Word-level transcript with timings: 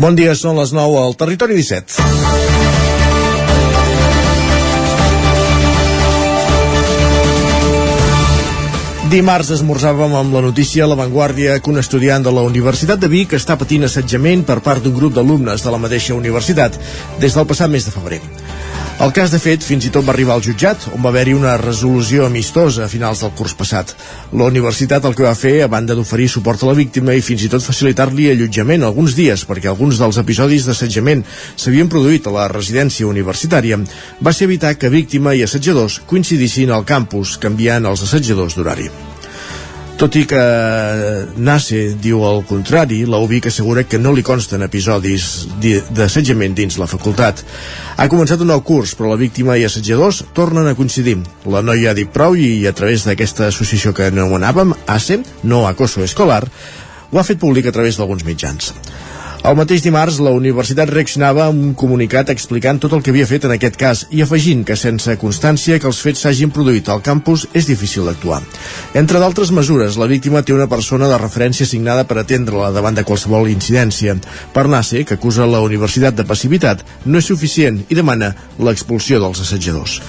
Bon 0.00 0.14
dia, 0.16 0.32
són 0.32 0.56
les 0.56 0.70
9 0.72 0.96
al 0.96 1.12
Territori 1.20 1.58
17. 1.58 1.98
Dimarts 9.12 9.50
esmorzàvem 9.58 10.14
amb 10.16 10.32
la 10.38 10.40
notícia 10.46 10.86
a 10.86 10.88
La 10.88 10.96
Vanguardia 10.96 11.58
que 11.60 11.68
un 11.68 11.82
estudiant 11.82 12.24
de 12.24 12.32
la 12.32 12.46
Universitat 12.48 13.02
de 13.02 13.10
Vic 13.12 13.34
està 13.36 13.58
patint 13.60 13.84
assetjament 13.84 14.46
per 14.48 14.62
part 14.64 14.80
d'un 14.80 14.96
grup 14.96 15.18
d'alumnes 15.18 15.66
de 15.66 15.74
la 15.74 15.82
mateixa 15.84 16.16
universitat 16.16 16.80
des 17.20 17.36
del 17.36 17.50
passat 17.52 17.68
mes 17.68 17.84
de 17.84 17.92
febrer. 17.92 18.22
El 19.00 19.14
cas, 19.16 19.30
de 19.32 19.38
fet, 19.40 19.62
fins 19.64 19.86
i 19.88 19.90
tot 19.94 20.04
va 20.04 20.12
arribar 20.12 20.34
al 20.36 20.42
jutjat, 20.44 20.82
on 20.92 21.00
va 21.00 21.08
haver-hi 21.08 21.32
una 21.32 21.54
resolució 21.56 22.26
amistosa 22.26 22.82
a 22.84 22.88
finals 22.92 23.22
del 23.24 23.30
curs 23.38 23.54
passat. 23.56 23.94
La 24.36 24.44
universitat 24.52 25.06
el 25.08 25.14
que 25.16 25.24
va 25.24 25.32
fer, 25.32 25.54
a 25.64 25.70
banda 25.72 25.96
d'oferir 25.96 26.26
suport 26.28 26.60
a 26.60 26.68
la 26.68 26.76
víctima 26.76 27.14
i 27.16 27.24
fins 27.24 27.46
i 27.46 27.48
tot 27.48 27.64
facilitar-li 27.64 28.28
allotjament 28.28 28.84
alguns 28.84 29.16
dies, 29.16 29.46
perquè 29.48 29.70
alguns 29.72 29.96
dels 30.02 30.20
episodis 30.20 30.68
d'assetjament 30.68 31.24
s'havien 31.56 31.88
produït 31.88 32.28
a 32.28 32.34
la 32.34 32.50
residència 32.52 33.08
universitària, 33.08 33.80
va 34.20 34.34
ser 34.36 34.50
evitar 34.50 34.74
que 34.76 34.92
víctima 34.92 35.32
i 35.32 35.46
assetjadors 35.48 36.02
coincidissin 36.04 36.76
al 36.76 36.84
campus, 36.84 37.38
canviant 37.40 37.88
els 37.88 38.04
assetjadors 38.04 38.58
d'horari. 38.58 38.92
Tot 40.00 40.14
i 40.16 40.22
que 40.24 40.40
NACE 41.44 41.80
diu 42.00 42.22
el 42.24 42.38
contrari, 42.48 43.02
la 43.04 43.18
UBIC 43.20 43.50
assegura 43.50 43.82
que 43.84 43.98
no 44.00 44.14
li 44.16 44.22
consten 44.24 44.64
episodis 44.64 45.26
d'assetjament 45.60 46.54
dins 46.56 46.78
la 46.80 46.88
facultat. 46.88 47.42
Ha 48.00 48.06
començat 48.08 48.40
un 48.40 48.48
nou 48.48 48.62
curs, 48.64 48.94
però 48.96 49.10
la 49.10 49.18
víctima 49.20 49.58
i 49.60 49.66
assetjadors 49.68 50.22
tornen 50.32 50.70
a 50.70 50.74
coincidir. 50.78 51.18
La 51.52 51.60
noia 51.60 51.92
ha 51.92 51.98
dit 51.98 52.08
prou 52.08 52.32
i 52.32 52.64
a 52.64 52.72
través 52.72 53.04
d'aquesta 53.04 53.50
associació 53.52 53.92
que 53.92 54.08
anomenàvem, 54.08 54.72
ASE, 54.88 55.20
no 55.44 55.66
Acoso 55.68 56.00
Escolar, 56.08 56.46
ho 57.12 57.20
ha 57.20 57.28
fet 57.28 57.44
públic 57.44 57.68
a 57.68 57.76
través 57.76 58.00
d'alguns 58.00 58.24
mitjans. 58.24 58.72
El 59.40 59.54
mateix 59.56 59.80
dimarts, 59.80 60.18
la 60.20 60.34
universitat 60.36 60.90
reaccionava 60.92 61.46
amb 61.48 61.62
un 61.64 61.70
comunicat 61.72 62.28
explicant 62.28 62.76
tot 62.82 62.92
el 62.92 63.00
que 63.00 63.08
havia 63.12 63.28
fet 63.28 63.46
en 63.48 63.54
aquest 63.54 63.76
cas 63.80 64.02
i 64.12 64.20
afegint 64.20 64.66
que 64.68 64.76
sense 64.76 65.14
constància 65.22 65.78
que 65.80 65.88
els 65.88 66.00
fets 66.04 66.26
s'hagin 66.26 66.50
produït 66.52 66.90
al 66.92 67.00
campus 67.00 67.46
és 67.56 67.64
difícil 67.70 68.04
d'actuar. 68.04 68.42
Entre 69.00 69.22
d'altres 69.22 69.52
mesures, 69.56 69.96
la 69.96 70.08
víctima 70.10 70.42
té 70.44 70.52
una 70.52 70.68
persona 70.68 71.08
de 71.08 71.16
referència 71.22 71.64
signada 71.66 72.04
per 72.04 72.18
atendre-la 72.20 72.68
davant 72.76 72.98
de 72.98 73.06
qualsevol 73.08 73.48
incidència. 73.48 74.18
Per 74.52 74.66
NACE, 74.68 75.06
que 75.08 75.16
acusa 75.16 75.48
la 75.48 75.62
universitat 75.64 76.18
de 76.18 76.26
passivitat, 76.28 76.84
no 77.06 77.24
és 77.24 77.30
suficient 77.32 77.80
i 77.88 77.96
demana 77.96 78.34
l'expulsió 78.60 79.22
dels 79.24 79.40
assetjadors. 79.40 80.02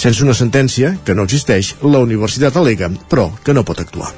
Sense 0.00 0.24
una 0.24 0.38
sentència, 0.38 0.94
que 1.04 1.14
no 1.14 1.28
existeix, 1.28 1.74
la 1.84 2.00
universitat 2.08 2.56
alega, 2.56 2.88
però 3.12 3.28
que 3.44 3.52
no 3.52 3.68
pot 3.68 3.84
actuar. 3.84 4.14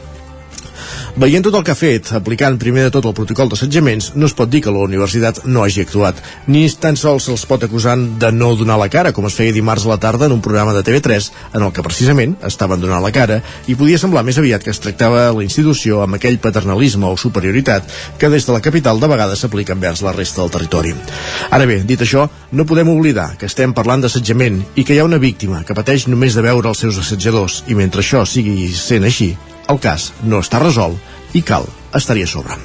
Veient 1.19 1.43
tot 1.43 1.57
el 1.59 1.65
que 1.67 1.73
ha 1.75 1.79
fet, 1.79 2.13
aplicant 2.15 2.55
primer 2.61 2.85
de 2.87 2.93
tot 2.95 3.07
el 3.09 3.15
protocol 3.17 3.49
d'assetjaments, 3.51 4.13
no 4.15 4.29
es 4.29 4.35
pot 4.37 4.51
dir 4.51 4.61
que 4.63 4.71
la 4.71 4.85
universitat 4.87 5.41
no 5.51 5.65
hagi 5.65 5.83
actuat, 5.83 6.21
ni 6.47 6.63
tan 6.71 6.95
sols 6.97 7.27
se'ls 7.27 7.43
pot 7.51 7.65
acusar 7.67 7.97
de 7.99 8.31
no 8.31 8.53
donar 8.57 8.77
la 8.79 8.89
cara, 8.93 9.11
com 9.13 9.27
es 9.27 9.35
feia 9.35 9.53
dimarts 9.53 9.89
a 9.89 9.91
la 9.91 9.99
tarda 9.99 10.29
en 10.29 10.37
un 10.37 10.45
programa 10.45 10.73
de 10.77 10.85
TV3, 10.87 11.31
en 11.59 11.67
el 11.67 11.73
que 11.75 11.83
precisament 11.83 12.37
estaven 12.47 12.81
donant 12.81 13.03
la 13.03 13.11
cara, 13.11 13.41
i 13.67 13.75
podia 13.75 13.99
semblar 13.99 14.23
més 14.25 14.39
aviat 14.39 14.63
que 14.63 14.71
es 14.71 14.79
tractava 14.79 15.27
la 15.35 15.45
institució 15.45 16.05
amb 16.05 16.21
aquell 16.21 16.39
paternalisme 16.39 17.11
o 17.11 17.19
superioritat 17.19 17.91
que 18.19 18.31
des 18.31 18.47
de 18.47 18.55
la 18.55 18.63
capital 18.63 19.03
de 19.03 19.11
vegades 19.11 19.43
s'aplica 19.43 19.75
envers 19.75 20.05
la 20.07 20.15
resta 20.15 20.45
del 20.45 20.55
territori. 20.55 20.95
Ara 21.51 21.67
bé, 21.67 21.83
dit 21.83 22.01
això, 22.07 22.29
no 22.53 22.69
podem 22.71 22.95
oblidar 22.95 23.33
que 23.37 23.51
estem 23.51 23.75
parlant 23.75 24.07
d'assetjament 24.07 24.63
i 24.77 24.87
que 24.87 24.95
hi 24.95 25.03
ha 25.03 25.11
una 25.11 25.19
víctima 25.19 25.65
que 25.67 25.75
pateix 25.75 26.07
només 26.07 26.39
de 26.39 26.47
veure 26.47 26.71
els 26.71 26.87
seus 26.87 27.03
assetjadors, 27.03 27.65
i 27.67 27.75
mentre 27.75 28.07
això 28.07 28.23
sigui 28.23 28.71
sent 28.71 29.11
així, 29.11 29.35
el 29.71 29.81
cas 29.83 30.11
no 30.27 30.41
està 30.43 30.61
resolt 30.63 30.99
i 31.37 31.43
cal 31.47 31.67
estar-hi 31.95 32.25
a 32.25 32.31
sobre. 32.31 32.57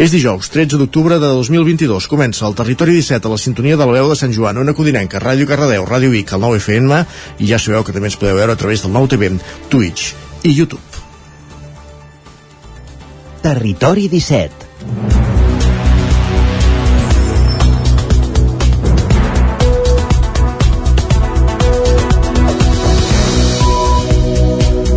És 0.00 0.12
dijous, 0.14 0.48
13 0.50 0.78
d'octubre 0.80 1.18
de 1.22 1.28
2022. 1.38 2.08
Comença 2.10 2.46
el 2.48 2.56
Territori 2.58 2.96
17 2.98 3.28
a 3.28 3.32
la 3.34 3.38
sintonia 3.38 3.78
de 3.78 3.86
la 3.86 3.96
veu 3.98 4.10
de 4.10 4.18
Sant 4.18 4.34
Joan, 4.34 4.58
Ona 4.62 4.74
Codinenca, 4.74 5.22
Ràdio 5.22 5.46
Cardedeu, 5.50 5.86
Ràdio 5.86 6.10
Vic, 6.14 6.32
el 6.34 6.42
9 6.42 6.62
FM, 6.62 7.02
i 7.38 7.50
ja 7.50 7.60
sabeu 7.62 7.86
que 7.86 7.94
també 7.94 8.10
ens 8.10 8.18
podeu 8.18 8.38
veure 8.40 8.56
a 8.56 8.58
través 8.58 8.82
del 8.82 8.94
nou 8.94 9.08
TV, 9.10 9.32
Twitch 9.70 10.12
i 10.42 10.56
YouTube. 10.56 10.82
Territori 13.42 14.08
17 14.08 15.51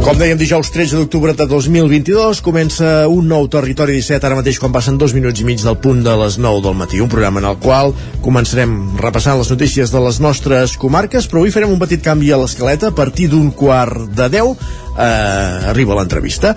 Com 0.05 0.19
dèiem, 0.21 0.38
dijous 0.38 0.69
13 0.69 0.99
d'octubre 0.99 1.33
de 1.33 1.45
2022 1.49 2.38
comença 2.45 3.07
un 3.09 3.25
nou 3.25 3.47
Territori 3.49 3.95
17, 3.97 4.27
ara 4.27 4.35
mateix 4.38 4.59
quan 4.61 4.69
passen 4.69 4.99
dos 5.01 5.16
minuts 5.17 5.41
i 5.41 5.47
mig 5.47 5.63
del 5.66 5.79
punt 5.81 6.03
de 6.05 6.13
les 6.19 6.38
9 6.38 6.61
del 6.61 6.77
matí. 6.77 6.99
Un 7.01 7.09
programa 7.09 7.41
en 7.41 7.47
el 7.49 7.57
qual 7.57 7.89
començarem 8.21 8.75
repassant 9.01 9.39
les 9.41 9.49
notícies 9.49 9.89
de 9.89 10.03
les 10.05 10.21
nostres 10.21 10.77
comarques, 10.77 11.25
però 11.25 11.41
avui 11.41 11.55
farem 11.55 11.73
un 11.73 11.81
petit 11.81 12.05
canvi 12.05 12.29
a 12.29 12.38
l'escaleta. 12.38 12.93
A 12.93 12.97
partir 13.01 13.31
d'un 13.33 13.49
quart 13.49 14.05
de 14.13 14.29
10 14.29 14.53
eh, 14.53 15.09
arriba 15.73 15.97
l'entrevista. 15.97 16.53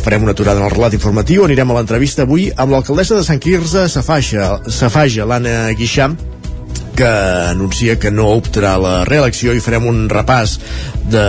Farem 0.00 0.24
una 0.24 0.32
aturada 0.32 0.64
en 0.64 0.70
el 0.70 0.76
relat 0.78 0.96
informatiu, 0.96 1.44
anirem 1.44 1.68
a 1.68 1.80
l'entrevista 1.82 2.24
avui 2.24 2.48
amb 2.56 2.72
l'alcaldessa 2.72 3.20
de 3.20 3.28
Sant 3.28 3.44
Quirze, 3.44 3.84
Safaja, 3.92 4.62
Safaja 4.64 5.28
l'Anna 5.28 5.74
Guixam, 5.76 6.16
que 6.96 7.14
anuncia 7.52 8.00
que 8.00 8.08
no 8.08 8.32
optarà 8.40 8.78
a 8.78 8.84
la 8.88 8.98
reelecció 9.04 9.52
i 9.52 9.60
farem 9.60 9.92
un 9.92 10.06
repàs 10.08 10.56
de 11.12 11.26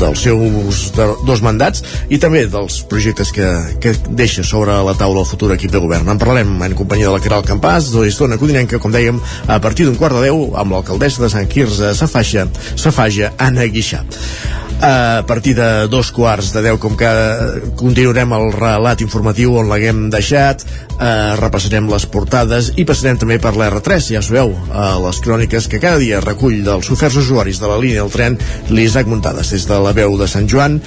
dels 0.00 0.24
seus 0.24 0.80
de, 0.96 1.06
dos 1.28 1.42
mandats 1.44 1.84
i 2.08 2.18
també 2.22 2.46
dels 2.50 2.80
projectes 2.90 3.32
que, 3.36 3.48
que 3.82 3.94
deixa 4.08 4.44
sobre 4.46 4.74
la 4.86 4.96
taula 4.98 5.24
el 5.24 5.28
futur 5.28 5.52
equip 5.54 5.74
de 5.74 5.82
govern. 5.82 6.08
En 6.08 6.20
parlarem 6.20 6.56
en 6.66 6.76
companyia 6.78 7.10
de 7.10 7.18
la 7.18 7.24
Caral 7.24 7.44
Campàs, 7.46 7.92
de 7.92 8.04
l'Estona 8.04 8.40
Codinenca, 8.40 8.80
com 8.80 8.94
dèiem, 8.94 9.20
a 9.46 9.60
partir 9.62 9.86
d'un 9.86 9.98
quart 10.00 10.16
de 10.16 10.26
deu 10.28 10.48
amb 10.58 10.76
l'alcaldessa 10.76 11.24
de 11.24 11.30
Sant 11.32 11.48
Quirze, 11.50 11.94
Safaja, 11.98 12.48
Safaja, 12.74 13.34
Anna 13.38 13.68
Guixà. 13.68 14.04
A 14.80 15.24
partir 15.28 15.52
de 15.54 15.88
dos 15.92 16.08
quarts 16.08 16.54
de 16.54 16.62
deu, 16.64 16.78
com 16.80 16.94
que 16.96 17.08
continuarem 17.76 18.32
el 18.32 18.46
relat 18.54 19.02
informatiu 19.04 19.58
on 19.60 19.68
l'haguem 19.68 20.06
deixat, 20.08 20.64
eh, 20.96 21.36
repassarem 21.36 21.88
les 21.90 22.06
portades 22.08 22.70
i 22.80 22.86
passarem 22.88 23.18
també 23.20 23.36
per 23.38 23.52
l'R3, 23.52 24.08
ja 24.16 24.22
sabeu, 24.24 24.54
a 24.72 24.94
les 25.04 25.20
cròniques 25.20 25.68
que 25.68 25.82
cada 25.82 26.00
dia 26.00 26.22
recull 26.24 26.62
dels 26.64 26.88
oferts 26.96 27.20
usuaris 27.20 27.60
de 27.60 27.68
la 27.68 27.76
línia 27.76 28.00
del 28.00 28.14
tren 28.14 28.38
l'Isaac 28.70 29.06
Muntades 29.06 29.52
des 29.52 29.68
de 29.68 29.82
la 29.84 29.89
veu 29.96 30.16
de 30.18 30.28
Sant 30.30 30.48
Joan. 30.50 30.78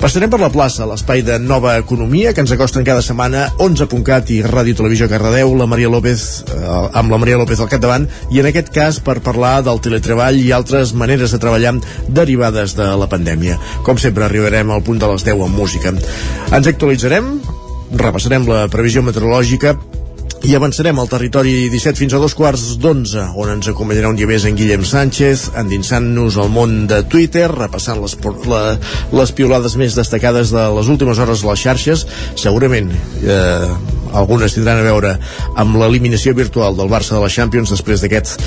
Passarem 0.00 0.30
per 0.32 0.38
la 0.40 0.48
plaça, 0.48 0.86
l'espai 0.88 1.20
de 1.20 1.34
nova 1.38 1.74
economia 1.76 2.32
que 2.32 2.40
ens 2.40 2.52
acosten 2.54 2.86
cada 2.86 3.02
setmana 3.04 3.44
11.cat 3.60 4.32
i 4.32 4.38
Ràdio 4.46 4.78
Televisió 4.78 5.10
Cardedeu, 5.12 5.52
la 5.58 5.68
Maria 5.68 5.90
López, 5.92 6.24
eh, 6.48 6.70
amb 6.96 7.12
la 7.12 7.18
Maria 7.20 7.36
López 7.36 7.60
al 7.60 7.68
capdavant, 7.68 8.08
i 8.32 8.40
en 8.40 8.48
aquest 8.48 8.72
cas 8.72 9.02
per 9.04 9.18
parlar 9.20 9.58
del 9.66 9.82
teletreball 9.84 10.40
i 10.40 10.54
altres 10.56 10.94
maneres 10.96 11.36
de 11.36 11.42
treballar 11.42 11.74
derivades 12.08 12.74
de 12.80 12.88
la 12.96 13.10
pandèmia. 13.12 13.60
Com 13.84 14.00
sempre 14.00 14.24
arribarem 14.24 14.72
al 14.72 14.82
punt 14.82 14.98
de 14.98 15.12
les 15.12 15.28
10 15.28 15.44
amb 15.44 15.60
música. 15.60 15.92
Ens 15.92 16.66
actualitzarem, 16.66 17.34
repassarem 18.00 18.48
la 18.48 18.68
previsió 18.72 19.04
meteorològica 19.04 19.76
i 20.48 20.54
avançarem 20.56 20.98
al 20.98 21.08
territori 21.10 21.68
17 21.68 22.00
fins 22.00 22.14
a 22.16 22.20
dos 22.22 22.34
quarts 22.38 22.78
d'onze, 22.80 23.22
on 23.36 23.50
ens 23.52 23.68
acompanyarà 23.68 24.08
un 24.08 24.16
dia 24.16 24.28
més 24.30 24.46
en 24.48 24.56
Guillem 24.56 24.86
Sánchez, 24.88 25.50
endinsant-nos 25.60 26.38
al 26.40 26.48
món 26.52 26.86
de 26.90 27.02
Twitter, 27.12 27.44
repassant 27.52 28.00
les, 28.00 28.16
la, 28.48 28.62
les 29.12 29.32
piolades 29.36 29.76
més 29.80 29.98
destacades 29.98 30.54
de 30.54 30.64
les 30.78 30.88
últimes 30.88 31.20
hores 31.20 31.44
a 31.44 31.50
les 31.50 31.64
xarxes. 31.66 32.06
Segurament 32.40 32.88
eh, 33.20 33.68
algunes 34.16 34.56
tindran 34.56 34.80
a 34.80 34.88
veure 34.88 35.12
amb 35.60 35.76
l'eliminació 35.82 36.34
virtual 36.38 36.78
del 36.78 36.90
Barça 36.90 37.18
de 37.18 37.22
la 37.22 37.30
Champions 37.30 37.70
després 37.76 38.00
d'aquest 38.00 38.40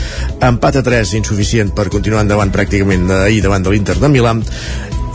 empat 0.44 0.82
a 0.82 0.86
3 0.90 1.16
insuficient 1.22 1.72
per 1.78 1.92
continuar 1.94 2.26
endavant 2.26 2.52
pràcticament 2.52 3.08
ahir 3.22 3.46
davant 3.46 3.64
de 3.64 3.76
l'Inter 3.76 4.00
de 4.02 4.12
Milà 4.12 4.34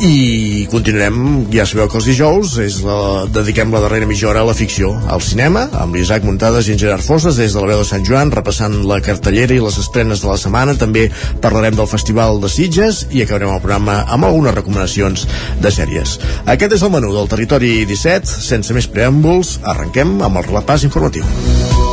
i 0.01 0.67
continuarem, 0.71 1.47
ja 1.51 1.65
sabeu 1.67 1.89
que 1.91 1.99
els 1.99 2.07
dijous 2.07 2.55
és 2.63 2.79
la, 2.87 3.27
dediquem 3.35 3.73
la 3.75 3.81
darrera 3.83 4.07
mitja 4.07 4.29
hora 4.31 4.45
a 4.45 4.49
la 4.49 4.55
ficció, 4.55 4.93
al 5.11 5.23
cinema, 5.25 5.65
amb 5.81 5.97
l'Isaac 5.99 6.27
Muntades 6.27 6.69
i 6.69 6.75
en 6.75 6.81
Gerard 6.83 7.05
Fosses 7.05 7.41
des 7.41 7.55
de 7.55 7.63
la 7.63 7.73
veu 7.73 7.83
de 7.83 7.89
Sant 7.89 8.07
Joan, 8.07 8.31
repassant 8.35 8.77
la 8.87 9.01
cartellera 9.05 9.57
i 9.57 9.63
les 9.65 9.81
estrenes 9.83 10.23
de 10.23 10.31
la 10.31 10.39
setmana, 10.39 10.77
també 10.79 11.09
parlarem 11.43 11.77
del 11.79 11.91
Festival 11.91 12.39
de 12.43 12.53
Sitges 12.53 13.05
i 13.11 13.25
acabarem 13.25 13.57
el 13.57 13.65
programa 13.65 14.01
amb 14.07 14.29
algunes 14.29 14.55
recomanacions 14.55 15.27
de 15.59 15.75
sèries. 15.75 16.19
Aquest 16.47 16.79
és 16.79 16.87
el 16.87 16.95
menú 16.95 17.13
del 17.17 17.31
Territori 17.35 17.75
17, 17.89 18.39
sense 18.49 18.77
més 18.77 18.91
preàmbuls, 18.93 19.59
arrenquem 19.75 20.19
amb 20.23 20.43
el 20.43 20.51
repàs 20.53 20.87
informatiu. 20.87 21.88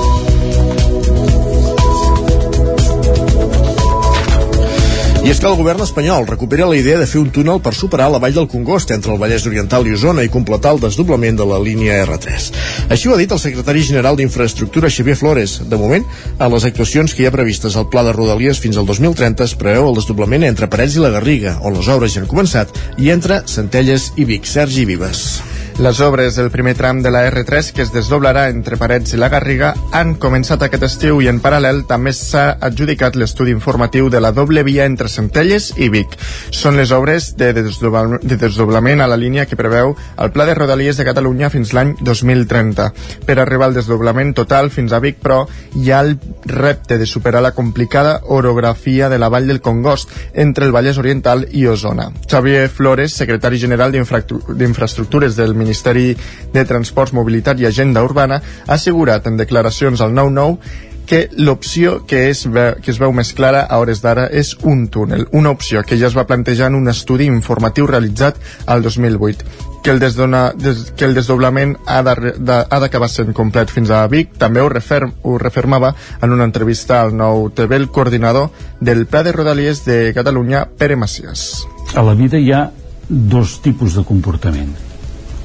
I 5.25 5.31
és 5.33 5.39
que 5.41 5.47
el 5.49 5.55
govern 5.57 5.81
espanyol 5.81 6.27
recupera 6.29 6.67
la 6.69 6.75
idea 6.77 6.99
de 7.01 7.07
fer 7.09 7.17
un 7.17 7.31
túnel 7.33 7.57
per 7.57 7.71
superar 7.73 8.11
la 8.13 8.19
vall 8.21 8.35
del 8.35 8.45
Congost 8.45 8.91
entre 8.93 9.09
el 9.09 9.17
Vallès 9.17 9.47
Oriental 9.49 9.87
i 9.89 9.95
Osona 9.95 10.21
i 10.21 10.29
completar 10.29 10.75
el 10.75 10.83
desdoblament 10.83 11.39
de 11.39 11.47
la 11.49 11.57
línia 11.63 11.95
R3. 12.03 12.51
Així 12.93 13.09
ho 13.09 13.15
ha 13.15 13.17
dit 13.17 13.33
el 13.33 13.41
secretari 13.41 13.81
general 13.87 14.19
d'Infraestructura 14.19 14.93
Xavier 14.93 15.17
Flores. 15.17 15.57
De 15.65 15.81
moment, 15.81 16.05
en 16.37 16.53
les 16.53 16.69
actuacions 16.69 17.17
que 17.17 17.25
hi 17.25 17.29
ha 17.31 17.33
previstes 17.33 17.73
al 17.73 17.89
pla 17.89 18.05
de 18.05 18.13
Rodalies 18.13 18.61
fins 18.61 18.77
al 18.77 18.85
2030 18.85 19.49
es 19.49 19.57
preveu 19.57 19.89
el 19.89 19.97
desdoblament 19.97 20.45
entre 20.45 20.69
Parets 20.69 21.01
i 21.01 21.01
la 21.01 21.13
Garriga, 21.17 21.57
on 21.65 21.73
les 21.73 21.89
obres 21.89 22.13
ja 22.13 22.21
han 22.21 22.29
començat, 22.29 22.77
i 23.01 23.09
entre 23.09 23.41
Centelles 23.49 24.11
i 24.21 24.29
Vic. 24.29 24.45
Sergi 24.45 24.85
Vives. 24.85 25.54
Les 25.77 25.99
obres 25.99 26.37
del 26.37 26.51
primer 26.51 26.73
tram 26.73 27.01
de 27.03 27.11
la 27.11 27.25
R3, 27.27 27.73
que 27.75 27.83
es 27.83 27.89
desdoblarà 27.91 28.45
entre 28.47 28.77
Parets 28.79 29.11
i 29.11 29.17
la 29.19 29.27
Garriga, 29.27 29.73
han 29.91 30.13
començat 30.23 30.61
aquest 30.63 30.85
estiu 30.87 31.17
i 31.19 31.27
en 31.27 31.41
paral·lel 31.43 31.81
també 31.89 32.13
s'ha 32.15 32.45
adjudicat 32.63 33.17
l'estudi 33.19 33.51
informatiu 33.51 34.07
de 34.09 34.21
la 34.23 34.31
doble 34.31 34.63
via 34.63 34.85
entre 34.87 35.11
Centelles 35.11 35.73
i 35.75 35.89
Vic. 35.91 36.15
Són 36.55 36.79
les 36.79 36.93
obres 36.95 37.33
de, 37.35 37.49
desdoblament, 37.57 38.23
de 38.23 38.37
desdoblament 38.39 39.03
a 39.03 39.09
la 39.11 39.17
línia 39.19 39.43
que 39.49 39.57
preveu 39.59 39.91
el 40.15 40.31
Pla 40.31 40.45
de 40.47 40.55
Rodalies 40.55 40.95
de 40.95 41.07
Catalunya 41.09 41.51
fins 41.51 41.75
l'any 41.75 41.91
2030. 41.99 42.87
Per 43.27 43.35
arribar 43.35 43.67
al 43.67 43.75
desdoblament 43.75 44.31
total 44.39 44.71
fins 44.71 44.95
a 44.95 45.01
Vic, 45.03 45.19
però, 45.19 45.41
hi 45.75 45.91
ha 45.91 45.99
el 46.07 46.15
repte 46.47 46.97
de 46.97 47.05
superar 47.05 47.43
la 47.43 47.51
complicada 47.51 48.21
orografia 48.31 49.11
de 49.11 49.19
la 49.19 49.27
Vall 49.27 49.51
del 49.51 49.59
Congost 49.59 50.15
entre 50.31 50.63
el 50.63 50.71
Vallès 50.71 51.03
Oriental 51.03 51.49
i 51.51 51.67
Osona. 51.67 52.13
Xavier 52.31 52.69
Flores, 52.71 53.11
secretari 53.11 53.59
general 53.59 53.91
d'Infraestructures 53.91 55.35
del 55.35 55.51
Ministeri 55.51 55.64
de 55.65 56.65
Transports, 56.65 57.13
Mobilitat 57.13 57.59
i 57.59 57.65
Agenda 57.65 58.03
Urbana, 58.03 58.41
ha 58.67 58.73
assegurat 58.73 59.27
en 59.27 59.37
declaracions 59.37 60.01
al 60.01 60.13
9-9 60.13 60.57
que 61.05 61.29
l'opció 61.37 61.99
que, 62.07 62.29
és, 62.31 62.43
que 62.49 62.91
es 62.91 62.99
veu 62.99 63.13
més 63.13 63.31
clara 63.37 63.63
a 63.69 63.77
hores 63.81 64.01
d'ara 64.01 64.25
és 64.33 64.55
un 64.65 64.87
túnel, 64.89 65.27
una 65.31 65.53
opció 65.53 65.83
que 65.85 65.97
ja 66.01 66.09
es 66.09 66.17
va 66.17 66.25
plantejar 66.27 66.71
en 66.71 66.79
un 66.81 66.89
estudi 66.89 67.29
informatiu 67.29 67.87
realitzat 67.87 68.41
al 68.65 68.81
2008 68.81 69.73
que 69.85 69.93
el, 69.93 69.99
desdona, 70.01 70.47
des, 70.57 70.87
que 70.97 71.05
el 71.05 71.13
desdoblament 71.13 71.75
ha 71.85 72.01
d'acabar 72.01 73.05
sent 73.05 73.35
complet 73.37 73.69
fins 73.69 73.91
a 73.93 73.99
Vic. 74.09 74.31
També 74.41 74.63
ho, 74.63 74.69
referm, 74.71 75.11
ho 75.21 75.35
refermava 75.37 75.91
en 76.25 76.33
una 76.33 76.47
entrevista 76.49 77.03
al 77.03 77.13
nou 77.13 77.51
TV 77.53 77.77
el 77.77 77.91
coordinador 77.93 78.49
del 78.81 79.05
Pla 79.05 79.21
de 79.21 79.35
Rodalies 79.37 79.83
de 79.85 80.09
Catalunya, 80.17 80.65
Pere 80.65 80.97
Macias. 80.97 81.67
A 81.93 82.01
la 82.01 82.17
vida 82.17 82.41
hi 82.41 82.49
ha 82.49 82.65
dos 83.07 83.59
tipus 83.61 83.93
de 83.93 84.01
comportament. 84.09 84.73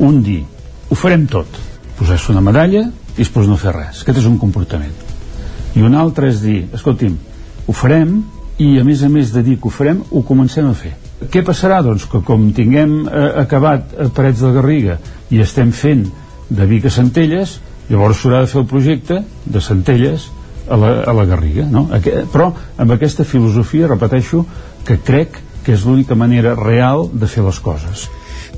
Un 0.01 0.23
dir, 0.25 0.41
ho 0.89 0.97
farem 0.97 1.27
tot, 1.29 1.59
posar-se 1.99 2.33
una 2.33 2.41
medalla 2.41 2.87
i 2.89 3.19
després 3.19 3.49
no 3.51 3.59
fer 3.61 3.75
res. 3.77 4.01
Aquest 4.01 4.23
és 4.23 4.29
un 4.31 4.39
comportament. 4.41 4.95
I 5.77 5.85
un 5.85 5.93
altre 5.95 6.31
és 6.33 6.39
dir, 6.41 6.63
escolti'm, 6.73 7.19
ho 7.69 7.75
farem 7.77 8.15
i 8.65 8.71
a 8.81 8.85
més 8.85 9.03
a 9.05 9.11
més 9.13 9.33
de 9.35 9.43
dir 9.45 9.59
que 9.61 9.69
ho 9.69 9.73
farem, 9.75 10.01
ho 10.09 10.23
comencem 10.25 10.71
a 10.71 10.73
fer. 10.77 10.95
Què 11.29 11.43
passarà? 11.45 11.83
Doncs 11.85 12.07
que 12.09 12.23
com 12.25 12.47
tinguem 12.57 12.95
eh, 13.05 13.27
acabat 13.43 13.93
a 13.93 14.07
Parets 14.17 14.41
de 14.41 14.55
Garriga 14.55 14.97
i 15.29 15.43
estem 15.45 15.69
fent 15.77 16.07
de 16.49 16.69
Vic 16.71 16.89
a 16.89 16.95
Centelles, 16.95 17.59
llavors 17.91 18.23
s'haurà 18.23 18.41
de 18.47 18.51
fer 18.55 18.61
el 18.63 18.69
projecte 18.71 19.21
de 19.45 19.63
Centelles 19.65 20.31
a 20.65 20.81
la, 20.81 20.95
a 21.13 21.17
la 21.17 21.27
Garriga, 21.29 21.67
no? 21.69 21.91
Aquest, 21.93 22.33
però 22.33 22.49
amb 22.81 22.97
aquesta 22.97 23.29
filosofia, 23.29 23.91
repeteixo, 23.93 24.47
que 24.89 24.97
crec 25.05 25.37
que 25.61 25.77
és 25.77 25.85
l'única 25.85 26.17
manera 26.17 26.57
real 26.57 27.11
de 27.13 27.29
fer 27.29 27.45
les 27.45 27.61
coses 27.61 28.09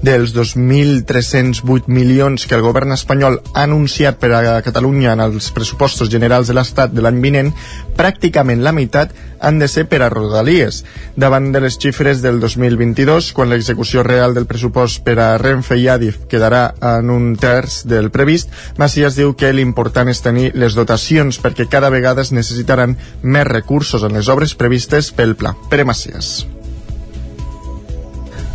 dels 0.03 0.35
2.308 0.35 1.87
milions 1.87 2.47
que 2.47 2.57
el 2.59 2.65
govern 2.65 2.93
espanyol 2.93 3.39
ha 3.55 3.63
anunciat 3.63 4.19
per 4.19 4.33
a 4.35 4.61
Catalunya 4.67 5.15
en 5.15 5.23
els 5.23 5.51
pressupostos 5.55 6.11
generals 6.11 6.51
de 6.51 6.57
l'Estat 6.59 6.91
de 6.93 7.05
l'any 7.05 7.21
vinent, 7.23 7.53
pràcticament 7.97 8.65
la 8.67 8.75
meitat 8.75 9.15
han 9.43 9.59
de 9.59 9.69
ser 9.71 9.87
per 9.91 10.03
a 10.03 10.09
Rodalies. 10.11 10.83
Davant 11.17 11.51
de 11.55 11.63
les 11.63 11.79
xifres 11.79 12.23
del 12.23 12.41
2022, 12.43 13.33
quan 13.33 13.51
l'execució 13.51 14.03
real 14.07 14.35
del 14.35 14.47
pressupost 14.51 15.03
per 15.07 15.19
a 15.23 15.29
Renfe 15.39 15.79
i 15.79 15.87
Adif 15.89 16.25
quedarà 16.31 16.65
en 16.97 17.11
un 17.11 17.35
terç 17.39 17.83
del 17.87 18.11
previst, 18.15 18.51
Macias 18.79 19.19
diu 19.19 19.37
que 19.39 19.53
l'important 19.55 20.11
és 20.11 20.23
tenir 20.23 20.51
les 20.55 20.75
dotacions 20.79 21.39
perquè 21.43 21.69
cada 21.71 21.91
vegada 21.95 22.27
es 22.27 22.35
necessitaran 22.35 22.99
més 23.23 23.47
recursos 23.47 24.03
en 24.03 24.19
les 24.19 24.29
obres 24.29 24.59
previstes 24.59 25.13
pel 25.15 25.37
pla. 25.39 25.55
Pere 25.71 25.87
Macias 25.87 26.43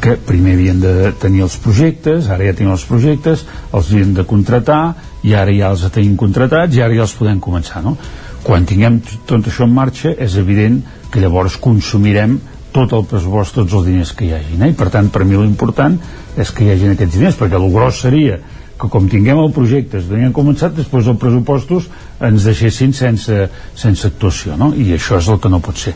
que 0.01 0.15
primer 0.27 0.53
havien 0.55 0.79
de 0.81 1.11
tenir 1.21 1.43
els 1.45 1.57
projectes, 1.61 2.29
ara 2.29 2.45
ja 2.45 2.55
tenen 2.57 2.75
els 2.75 2.85
projectes, 2.87 3.45
els 3.73 3.91
havien 3.91 4.13
de 4.17 4.25
contratar, 4.29 4.81
i 5.25 5.33
ara 5.33 5.53
ja 5.53 5.71
els 5.73 5.85
tenim 5.93 6.15
contratats 6.19 6.75
i 6.77 6.83
ara 6.83 6.95
ja 6.95 7.05
els 7.07 7.15
podem 7.17 7.39
començar, 7.43 7.81
no? 7.85 7.97
Quan 8.43 8.67
tinguem 8.69 9.01
tot 9.27 9.49
això 9.49 9.65
en 9.65 9.73
marxa, 9.75 10.13
és 10.13 10.37
evident 10.39 10.79
que 11.11 11.23
llavors 11.23 11.57
consumirem 11.59 12.37
tot 12.75 12.93
el 12.93 13.07
pressupost, 13.09 13.55
tots 13.57 13.73
els 13.73 13.87
diners 13.87 14.13
que 14.13 14.27
hi 14.27 14.35
hagi. 14.37 14.59
Eh? 14.59 14.69
I 14.71 14.77
per 14.77 14.91
tant, 14.93 15.09
per 15.09 15.25
mi 15.25 15.39
l'important 15.39 15.97
és 16.37 16.51
que 16.53 16.65
hi 16.65 16.71
hagin 16.73 16.93
aquests 16.93 17.17
diners, 17.17 17.39
perquè 17.39 17.57
el 17.57 17.71
gros 17.73 18.03
seria 18.05 18.37
que 18.77 18.89
com 18.93 19.07
tinguem 19.09 19.39
el 19.41 19.49
projecte, 19.55 19.97
es 19.97 20.09
tenien 20.09 20.35
començat, 20.35 20.75
després 20.77 21.07
els 21.09 21.17
pressupostos 21.17 21.87
ens 22.21 22.45
deixessin 22.45 22.93
sense, 22.93 23.47
sense 23.73 24.11
actuació, 24.11 24.59
no? 24.59 24.69
I 24.77 24.93
això 24.99 25.17
és 25.17 25.31
el 25.33 25.41
que 25.41 25.49
no 25.49 25.63
pot 25.65 25.81
ser. 25.81 25.95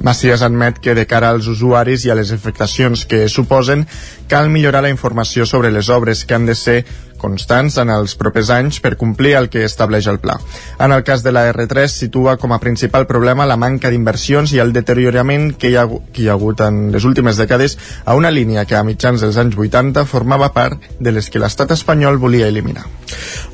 Macias 0.00 0.40
admet 0.42 0.78
que 0.80 0.94
de 0.96 1.04
cara 1.06 1.28
als 1.28 1.46
usuaris 1.52 2.06
i 2.06 2.10
a 2.10 2.16
les 2.16 2.32
afectacions 2.32 3.04
que 3.04 3.26
suposen, 3.28 3.84
cal 4.32 4.48
millorar 4.48 4.80
la 4.82 4.92
informació 4.92 5.44
sobre 5.44 5.70
les 5.70 5.90
obres 5.92 6.24
que 6.24 6.34
han 6.34 6.48
de 6.48 6.56
ser 6.56 6.78
constants 7.20 7.76
en 7.82 7.92
els 7.92 8.16
propers 8.18 8.50
anys 8.54 8.80
per 8.80 8.96
complir 9.00 9.36
el 9.38 9.50
que 9.52 9.64
estableix 9.66 10.08
el 10.10 10.20
pla. 10.22 10.38
En 10.80 10.92
el 10.92 11.04
cas 11.04 11.22
de 11.22 11.32
la 11.32 11.46
R3 11.52 11.86
situa 11.92 12.36
com 12.40 12.54
a 12.56 12.60
principal 12.62 13.06
problema 13.06 13.46
la 13.46 13.58
manca 13.60 13.90
d'inversions 13.92 14.54
i 14.56 14.62
el 14.62 14.72
deteriorament 14.72 15.52
que 15.60 15.70
hi, 15.70 15.76
ha, 15.76 15.86
que 15.86 16.24
hi 16.24 16.28
ha 16.28 16.38
hagut 16.38 16.64
en 16.66 16.88
les 16.94 17.04
últimes 17.04 17.38
dècades 17.40 17.76
a 18.04 18.16
una 18.18 18.32
línia 18.32 18.64
que 18.64 18.78
a 18.78 18.84
mitjans 18.86 19.20
dels 19.20 19.38
anys 19.40 19.58
80 19.58 20.06
formava 20.08 20.50
part 20.56 20.90
de 20.98 21.12
les 21.12 21.30
que 21.30 21.42
l'estat 21.42 21.76
espanyol 21.76 22.18
volia 22.18 22.48
eliminar. 22.48 22.86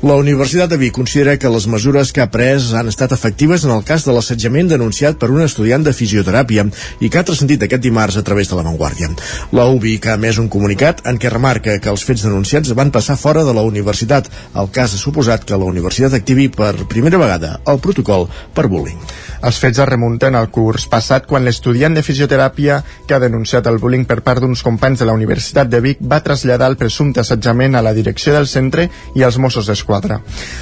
La 0.05 0.15
Universitat 0.15 0.69
de 0.69 0.77
Vic 0.77 0.93
considera 0.93 1.37
que 1.37 1.49
les 1.49 1.65
mesures 1.67 2.11
que 2.13 2.21
ha 2.21 2.29
pres 2.31 2.71
han 2.77 2.87
estat 2.91 3.13
efectives 3.15 3.65
en 3.65 3.73
el 3.73 3.83
cas 3.83 4.05
de 4.05 4.13
l'assetjament 4.13 4.69
denunciat 4.69 5.17
per 5.17 5.31
un 5.33 5.41
estudiant 5.41 5.83
de 5.83 5.93
fisioteràpia 5.97 6.67
i 7.01 7.09
que 7.09 7.19
ha 7.19 7.25
transcendit 7.25 7.65
aquest 7.65 7.83
dimarts 7.83 8.17
a 8.17 8.23
través 8.23 8.49
de 8.51 8.59
la 8.59 8.65
Vanguardia. 8.67 9.09
La 9.57 9.65
UBIC 9.73 10.07
ha 10.07 10.17
emès 10.19 10.37
un 10.41 10.49
comunicat 10.53 11.01
en 11.09 11.17
què 11.17 11.31
remarca 11.33 11.79
que 11.81 11.91
els 11.93 12.05
fets 12.05 12.25
denunciats 12.27 12.73
van 12.77 12.93
passar 12.93 13.17
fora 13.17 13.43
de 13.47 13.56
la 13.57 13.65
universitat. 13.67 14.29
El 14.55 14.71
cas 14.73 14.93
ha 14.93 15.01
suposat 15.01 15.45
que 15.47 15.57
la 15.57 15.67
universitat 15.67 16.15
activi 16.17 16.47
per 16.53 16.73
primera 16.89 17.19
vegada 17.21 17.57
el 17.67 17.81
protocol 17.83 18.29
per 18.53 18.67
bullying. 18.71 19.01
Els 19.47 19.59
fets 19.61 19.77
es 19.77 19.85
remunten 19.89 20.35
al 20.35 20.49
curs 20.49 20.87
passat 20.89 21.27
quan 21.29 21.45
l'estudiant 21.45 21.93
de 21.93 22.01
fisioteràpia 22.01 22.79
que 23.07 23.13
ha 23.13 23.21
denunciat 23.21 23.67
el 23.69 23.77
bullying 23.81 24.07
per 24.09 24.21
part 24.25 24.41
d'uns 24.41 24.63
companys 24.65 25.03
de 25.03 25.07
la 25.09 25.13
Universitat 25.13 25.69
de 25.69 25.81
Vic 25.83 26.01
va 26.01 26.23
traslladar 26.25 26.71
el 26.71 26.77
presumpte 26.79 27.21
assetjament 27.21 27.77
a 27.77 27.83
la 27.85 27.93
direcció 27.93 28.33
del 28.33 28.49
centre 28.49 28.87
i 29.15 29.23
als 29.23 29.37
Mossos 29.37 29.69
d'Esquadra. 29.69 30.19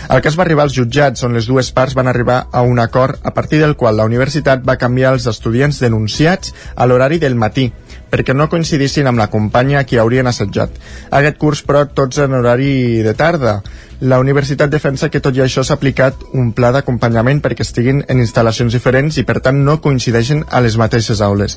El 0.09 0.21
cas 0.25 0.36
va 0.36 0.44
arribar 0.44 0.68
als 0.68 0.75
jutjats 0.75 1.24
on 1.24 1.38
les 1.38 1.47
dues 1.47 1.71
parts 1.71 1.95
van 1.95 2.12
arribar 2.12 2.42
a 2.51 2.65
un 2.68 2.80
acord 2.83 3.19
a 3.24 3.33
partir 3.33 3.62
del 3.63 3.77
qual 3.80 3.95
la 3.97 4.09
universitat 4.12 4.65
va 4.68 4.80
canviar 4.81 5.15
els 5.15 5.27
estudiants 5.31 5.80
denunciats 5.80 6.53
a 6.75 6.86
l'horari 6.86 7.21
del 7.24 7.39
matí 7.39 7.71
perquè 8.15 8.31
no 8.35 8.47
coincidissin 8.47 9.09
amb 9.12 9.19
la 9.19 9.27
companya 9.27 9.81
a 9.81 9.88
qui 9.88 10.00
haurien 10.00 10.31
assetjat. 10.31 10.77
Aquest 11.19 11.39
curs, 11.41 11.62
però, 11.67 11.83
tots 11.91 12.21
en 12.23 12.38
horari 12.39 13.03
de 13.03 13.13
tarda. 13.19 13.57
La 14.01 14.19
universitat 14.19 14.69
defensa 14.69 15.07
que 15.09 15.21
tot 15.24 15.38
i 15.38 15.42
això 15.45 15.63
s'ha 15.63 15.77
aplicat 15.80 16.25
un 16.36 16.50
pla 16.57 16.74
d'acompanyament 16.75 17.39
perquè 17.44 17.63
estiguin 17.63 18.01
en 18.12 18.19
instal·lacions 18.19 18.75
diferents 18.75 19.16
i 19.21 19.23
per 19.23 19.40
tant 19.45 19.61
no 19.64 19.78
coincideixen 19.81 20.44
a 20.52 20.59
les 20.66 20.75
mateixes 20.75 21.21
aules. 21.23 21.56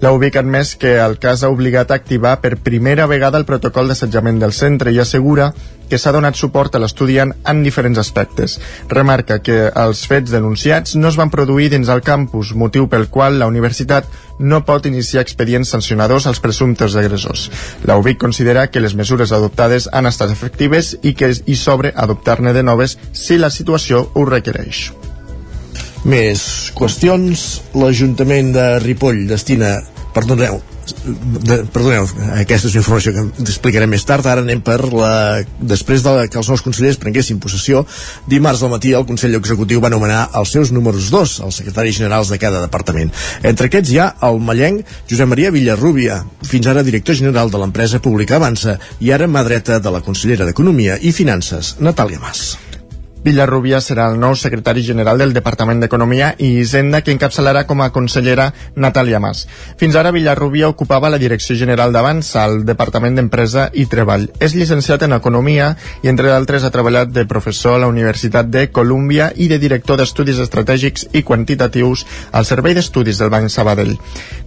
La 0.00 0.12
UBIC 0.14 0.38
ha 0.38 0.44
admès 0.44 0.76
que 0.78 0.94
el 1.02 1.18
cas 1.18 1.42
ha 1.42 1.50
obligat 1.50 1.90
a 1.90 1.98
activar 1.98 2.38
per 2.40 2.60
primera 2.62 3.10
vegada 3.10 3.42
el 3.42 3.48
protocol 3.48 3.90
d'assetjament 3.90 4.38
del 4.38 4.54
centre 4.54 4.94
i 4.94 5.02
assegura 5.02 5.50
que 5.90 5.98
s'ha 5.98 6.14
donat 6.14 6.38
suport 6.38 6.76
a 6.76 6.80
l'estudiant 6.80 7.32
en 7.50 7.64
diferents 7.66 7.98
aspectes. 7.98 8.60
Remarca 8.88 9.40
que 9.42 9.58
els 9.74 10.04
fets 10.06 10.30
denunciats 10.30 10.94
no 10.94 11.10
es 11.10 11.18
van 11.18 11.32
produir 11.34 11.68
dins 11.72 11.90
el 11.90 12.04
campus, 12.06 12.54
motiu 12.54 12.86
pel 12.88 13.08
qual 13.10 13.40
la 13.40 13.50
universitat 13.50 14.06
no 14.38 14.62
pot 14.64 14.86
iniciar 14.86 15.24
expedients 15.24 15.68
sancionadors 15.74 16.26
als 16.26 16.40
presumptes 16.40 16.94
agressors. 16.96 17.50
La 17.84 17.98
UBIC 17.98 18.18
considera 18.22 18.68
que 18.70 18.80
les 18.80 18.94
mesures 18.94 19.32
adoptades 19.36 19.88
han 19.92 20.06
estat 20.06 20.30
efectives 20.32 20.94
i 21.02 21.12
que 21.12 21.34
hi 21.44 21.56
sobre 21.58 21.79
adoptar-ne 21.88 22.52
de 22.52 22.62
noves 22.62 22.98
si 23.12 23.38
la 23.38 23.50
situació 23.50 24.10
ho 24.14 24.24
requereix. 24.28 24.90
Més 26.04 26.42
qüestions. 26.76 27.60
L'Ajuntament 27.76 28.52
de 28.54 28.66
Ripoll 28.80 29.26
destina, 29.28 29.80
perdoneu, 30.14 30.60
de, 31.04 31.56
perdoneu, 31.72 32.06
aquesta 32.40 32.68
és 32.68 32.74
una 32.74 32.82
informació 32.82 33.12
que 33.14 33.24
explicaré 33.44 33.86
més 33.90 34.04
tard, 34.06 34.26
ara 34.26 34.44
anem 34.44 34.62
per 34.64 34.78
la... 34.92 35.12
després 35.60 36.04
de 36.06 36.14
que 36.30 36.40
els 36.40 36.50
nous 36.50 36.64
consellers 36.64 36.98
prenguessin 37.00 37.40
possessió, 37.42 37.84
dimarts 38.30 38.62
al 38.64 38.72
matí 38.74 38.94
el 38.96 39.06
Consell 39.08 39.36
Executiu 39.38 39.82
va 39.82 39.90
anomenar 39.92 40.22
els 40.40 40.54
seus 40.56 40.72
números 40.74 41.10
dos, 41.14 41.38
els 41.44 41.60
secretaris 41.62 41.98
generals 42.00 42.32
de 42.32 42.40
cada 42.42 42.62
departament. 42.64 43.12
Entre 43.42 43.70
aquests 43.70 43.92
hi 43.92 44.00
ha 44.00 44.10
el 44.30 44.40
mallenc 44.44 44.86
Josep 45.10 45.30
Maria 45.30 45.52
Villarrubia, 45.54 46.22
fins 46.46 46.70
ara 46.70 46.86
director 46.86 47.18
general 47.18 47.52
de 47.52 47.60
l'empresa 47.62 48.02
pública 48.02 48.38
Avança 48.40 48.78
i 49.00 49.14
ara 49.14 49.30
mà 49.30 49.44
dreta 49.46 49.78
de 49.82 49.94
la 49.94 50.02
consellera 50.04 50.48
d'Economia 50.48 50.98
i 51.00 51.14
Finances, 51.16 51.76
Natàlia 51.80 52.22
Mas. 52.22 52.69
Villarrubia 53.20 53.82
serà 53.84 54.06
el 54.08 54.16
nou 54.16 54.32
secretari 54.32 54.80
general 54.80 55.18
del 55.20 55.34
Departament 55.36 55.82
d'Economia 55.82 56.30
i 56.40 56.54
Hisenda 56.60 57.02
que 57.04 57.12
encapçalarà 57.12 57.66
com 57.68 57.82
a 57.84 57.90
consellera 57.92 58.46
Natàlia 58.80 59.20
Mas. 59.20 59.42
Fins 59.76 59.96
ara 60.00 60.12
Villarrubia 60.14 60.70
ocupava 60.72 61.10
la 61.12 61.18
direcció 61.20 61.56
general 61.56 61.92
d'abans 61.92 62.30
al 62.40 62.64
Departament 62.64 63.18
d'Empresa 63.18 63.66
i 63.76 63.84
Treball. 63.92 64.24
És 64.40 64.54
llicenciat 64.56 65.04
en 65.04 65.12
Economia 65.18 65.74
i 66.00 66.08
entre 66.08 66.30
d'altres 66.32 66.64
ha 66.64 66.72
treballat 66.72 67.12
de 67.12 67.26
professor 67.28 67.76
a 67.76 67.82
la 67.84 67.90
Universitat 67.92 68.48
de 68.48 68.70
Colúmbia 68.72 69.28
i 69.36 69.50
de 69.52 69.60
director 69.60 70.00
d'Estudis 70.00 70.40
Estratègics 70.40 71.10
i 71.12 71.22
Quantitatius 71.22 72.06
al 72.32 72.48
Servei 72.48 72.78
d'Estudis 72.78 73.20
del 73.20 73.28
Banc 73.36 73.52
Sabadell. 73.52 73.98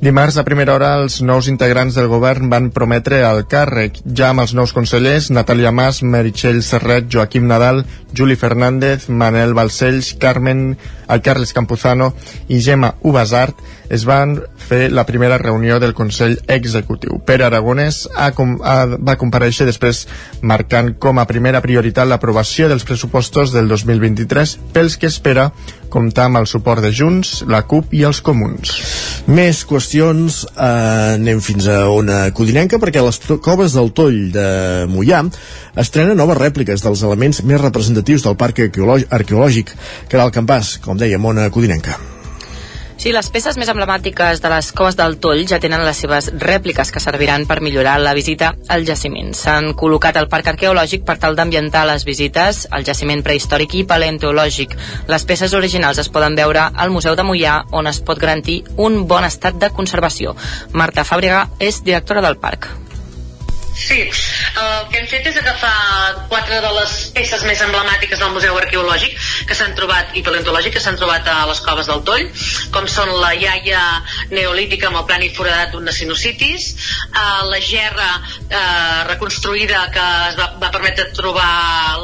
Dimarts 0.02 0.42
a 0.42 0.48
primera 0.50 0.74
hora 0.74 0.96
els 0.98 1.22
nous 1.22 1.48
integrants 1.48 1.94
del 1.94 2.10
govern 2.10 2.50
van 2.50 2.72
prometre 2.74 3.22
el 3.30 3.46
càrrec, 3.46 4.02
ja 4.18 4.34
amb 4.34 4.48
els 4.48 4.58
nous 4.58 4.74
consellers 4.74 5.30
Natàlia 5.30 5.70
Mas, 5.72 6.02
Meritxell 6.02 6.64
Serret, 6.66 7.06
Joaquim 7.14 7.46
Nadal, 7.46 7.86
Juli 8.14 8.36
Fernández, 8.36 8.63
Manel 9.10 9.54
Balcells, 9.54 10.14
Carmen, 10.20 10.78
el 11.08 11.22
Carles 11.22 11.54
Campuzano 11.54 12.14
i 12.48 12.62
Gemma 12.64 12.96
Ubasart 13.04 13.60
es 13.94 14.06
van 14.10 14.40
fer 14.58 14.88
la 14.92 15.06
primera 15.06 15.38
reunió 15.38 15.78
del 15.80 15.94
Consell 15.94 16.40
Executiu. 16.50 17.20
Pere 17.28 17.46
Aragonès 17.46 18.08
ha, 18.16 18.32
ha, 18.34 18.78
va 18.98 19.18
compareixer 19.22 19.68
després 19.70 20.08
marcant 20.42 20.96
com 20.98 21.22
a 21.22 21.28
primera 21.30 21.62
prioritat 21.62 22.10
l'aprovació 22.10 22.70
dels 22.72 22.86
pressupostos 22.88 23.54
del 23.54 23.70
2023 23.70 24.58
pels 24.74 24.98
que 24.98 25.12
espera 25.12 25.52
comptar 25.94 26.26
amb 26.26 26.40
el 26.42 26.48
suport 26.50 26.82
de 26.82 26.90
Junts, 26.90 27.44
la 27.46 27.62
CUP 27.70 27.94
i 27.94 28.02
els 28.08 28.24
Comuns. 28.26 28.72
Més 29.30 29.62
qüestions, 29.70 30.40
eh, 30.50 31.20
anem 31.20 31.44
fins 31.46 31.70
a 31.70 31.84
una 31.94 32.24
codinenca 32.34 32.82
perquè 32.82 33.04
les 33.06 33.22
coves 33.46 33.78
del 33.78 33.94
Toll 33.94 34.32
de 34.34 34.48
Mollà 34.90 35.22
estrena 35.78 36.18
noves 36.18 36.40
rèpliques 36.40 36.82
dels 36.82 37.06
elements 37.06 37.44
més 37.46 37.62
representatius 37.62 38.26
del 38.26 38.40
parc 38.42 38.66
arqueològic, 38.66 39.78
que 40.10 40.18
era 40.18 40.26
el 40.26 40.34
campàs, 40.34 40.80
com 40.82 40.98
dèiem, 40.98 41.32
una 41.34 41.50
codinenca. 41.54 42.13
Sí, 42.98 43.12
les 43.12 43.28
peces 43.34 43.58
més 43.60 43.68
emblemàtiques 43.72 44.40
de 44.40 44.50
les 44.52 44.70
coves 44.76 44.96
del 44.96 45.18
Toll 45.24 45.42
ja 45.50 45.60
tenen 45.60 45.82
les 45.84 45.98
seves 46.04 46.30
rèpliques 46.40 46.92
que 46.94 47.02
serviran 47.04 47.48
per 47.50 47.60
millorar 47.66 47.98
la 48.00 48.14
visita 48.16 48.54
al 48.72 48.86
jaciment. 48.88 49.34
S'han 49.36 49.74
col·locat 49.80 50.20
al 50.20 50.30
parc 50.32 50.54
arqueològic 50.54 51.04
per 51.08 51.18
tal 51.20 51.36
d'ambientar 51.36 51.84
les 51.90 52.06
visites 52.08 52.64
al 52.72 52.86
jaciment 52.88 53.26
prehistòric 53.26 53.76
i 53.82 53.84
paleontològic. 53.90 54.78
Les 55.12 55.28
peces 55.28 55.58
originals 55.58 56.00
es 56.00 56.12
poden 56.14 56.38
veure 56.40 56.70
al 56.70 56.94
Museu 56.96 57.18
de 57.20 57.28
Mollà, 57.28 57.64
on 57.72 57.92
es 57.92 58.00
pot 58.00 58.22
garantir 58.22 58.62
un 58.78 59.04
bon 59.08 59.28
estat 59.28 59.60
de 59.60 59.74
conservació. 59.74 60.38
Marta 60.72 61.04
Fàbrega 61.04 61.48
és 61.60 61.84
directora 61.84 62.24
del 62.24 62.40
parc. 62.40 62.72
Sí, 63.74 64.00
el 64.06 64.90
que 64.92 65.00
hem 65.00 65.08
fet 65.10 65.26
és 65.32 65.38
agafar 65.42 66.28
quatre 66.30 66.60
de 66.62 66.70
les 66.76 66.92
peces 67.16 67.42
més 67.48 67.62
emblemàtiques 67.66 68.20
del 68.22 68.34
Museu 68.36 68.58
Arqueològic 68.60 69.16
que 69.50 69.58
s'han 69.58 69.74
trobat, 69.78 70.14
i 70.14 70.22
paleontològic, 70.26 70.76
que 70.76 70.84
s'han 70.84 71.00
trobat 71.00 71.28
a 71.28 71.40
les 71.50 71.62
coves 71.66 71.90
del 71.90 72.04
Toll, 72.06 72.28
com 72.76 72.86
són 72.92 73.10
la 73.24 73.34
iaia 73.34 73.82
neolítica 74.32 74.92
amb 74.92 75.02
el 75.02 75.08
plani 75.10 75.32
foradat 75.34 75.74
d'un 75.74 75.90
sinucitis, 75.94 76.70
eh, 77.10 77.42
la 77.50 77.60
gerra 77.66 78.12
eh, 78.22 79.02
reconstruïda 79.10 79.88
que 79.96 80.06
es 80.30 80.38
va, 80.38 80.48
va 80.62 80.72
permetre 80.76 81.10
trobar 81.18 81.50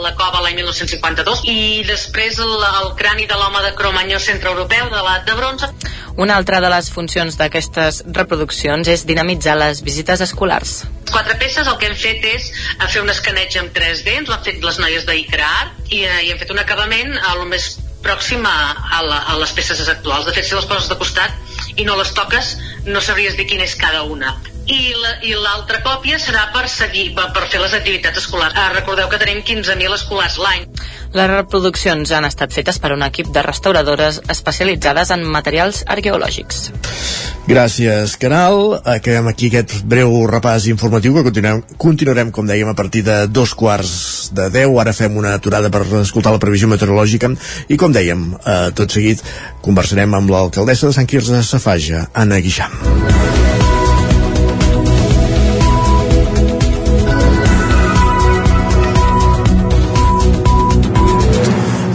la 0.01 0.15
cova 0.17 0.41
l'any 0.41 0.57
1952, 0.63 1.45
i 1.53 1.85
després 1.87 2.41
el, 2.41 2.55
el 2.83 2.93
crani 2.99 3.29
de 3.29 3.37
l'home 3.37 3.61
de 3.67 3.75
Cromanyó 3.77 4.19
centreeuropeu 4.25 4.89
de 4.89 4.97
l'edat 4.97 5.29
de 5.29 5.37
bronze. 5.37 5.73
Una 6.19 6.35
altra 6.35 6.57
de 6.59 6.67
les 6.67 6.89
funcions 6.91 7.37
d'aquestes 7.39 8.01
reproduccions 8.15 8.89
és 8.91 9.05
dinamitzar 9.07 9.53
les 9.55 9.79
visites 9.87 10.19
escolars. 10.25 10.81
Quatre 11.07 11.37
peces 11.39 11.69
el 11.71 11.77
que 11.79 11.87
hem 11.87 11.95
fet 12.01 12.25
és 12.27 12.49
fer 12.91 13.03
un 13.05 13.13
escaneig 13.13 13.55
amb 13.61 13.71
3D, 13.77 14.17
ens 14.19 14.27
ho 14.27 14.35
han 14.35 14.43
fet 14.43 14.59
les 14.67 14.81
noies 14.83 15.07
d'Icrar 15.07 15.69
i, 15.87 16.01
eh, 16.03 16.19
i 16.27 16.33
hem 16.33 16.41
fet 16.41 16.51
un 16.51 16.59
acabament 16.59 17.15
a 17.23 17.37
lo 17.39 17.47
més 17.47 17.69
pròxim 18.03 18.43
a, 18.43 18.57
a, 18.99 19.01
la, 19.07 19.23
a 19.31 19.39
les 19.39 19.55
peces 19.55 19.87
actuals. 19.87 20.27
De 20.27 20.35
fet, 20.35 20.49
si 20.49 20.59
les 20.59 20.67
poses 20.67 20.91
de 20.91 20.99
costat 20.99 21.79
i 21.79 21.87
no 21.87 21.95
les 21.95 22.11
toques, 22.17 22.55
no 22.91 22.99
sabries 22.99 23.39
dir 23.39 23.47
quina 23.47 23.63
és 23.63 23.79
cada 23.79 24.03
una 24.03 24.35
i 24.69 25.33
l'altra 25.33 25.79
còpia 25.81 26.19
serà 26.21 26.49
per 26.53 26.67
seguir 26.69 27.07
per 27.17 27.45
fer 27.49 27.61
les 27.61 27.73
activitats 27.73 28.21
escolars. 28.21 28.53
Ah, 28.55 28.69
recordeu 28.75 29.09
que 29.09 29.17
tenim 29.21 29.41
15.000 29.41 29.95
escolars 29.95 30.37
l'any. 30.37 30.67
Les 31.15 31.29
reproduccions 31.29 32.11
han 32.13 32.27
estat 32.27 32.53
fetes 32.53 32.77
per 32.81 32.91
un 32.93 33.01
equip 33.05 33.31
de 33.33 33.41
restauradores 33.41 34.19
especialitzades 34.29 35.09
en 35.15 35.25
materials 35.25 35.81
arqueològics. 35.89 36.69
Gràcies, 37.49 38.13
Caral. 38.21 38.75
Acabem 38.85 39.31
aquí 39.31 39.49
aquest 39.49 39.79
breu 39.89 40.13
repàs 40.29 40.67
informatiu 40.69 41.15
que 41.17 41.25
continuem, 41.25 41.63
continuarem, 41.81 42.29
com 42.29 42.45
dèiem, 42.45 42.69
a 42.69 42.77
partir 42.77 43.01
de 43.07 43.23
dos 43.25 43.55
quarts 43.57 44.29
de 44.37 44.51
deu. 44.53 44.77
Ara 44.79 44.93
fem 44.93 45.17
una 45.17 45.33
aturada 45.33 45.73
per 45.73 45.81
escoltar 46.03 46.35
la 46.35 46.41
previsió 46.41 46.69
meteorològica 46.69 47.33
i, 47.67 47.77
com 47.77 47.95
dèiem, 47.95 48.27
eh, 48.45 48.59
tot 48.77 48.93
seguit 48.93 49.25
conversarem 49.65 50.13
amb 50.13 50.29
l'alcaldessa 50.29 50.91
de 50.91 50.93
Sant 50.99 51.09
Quirze 51.09 51.33
de 51.33 51.43
Safaja, 51.43 52.05
Anna 52.13 52.37
Guixam. 52.37 53.48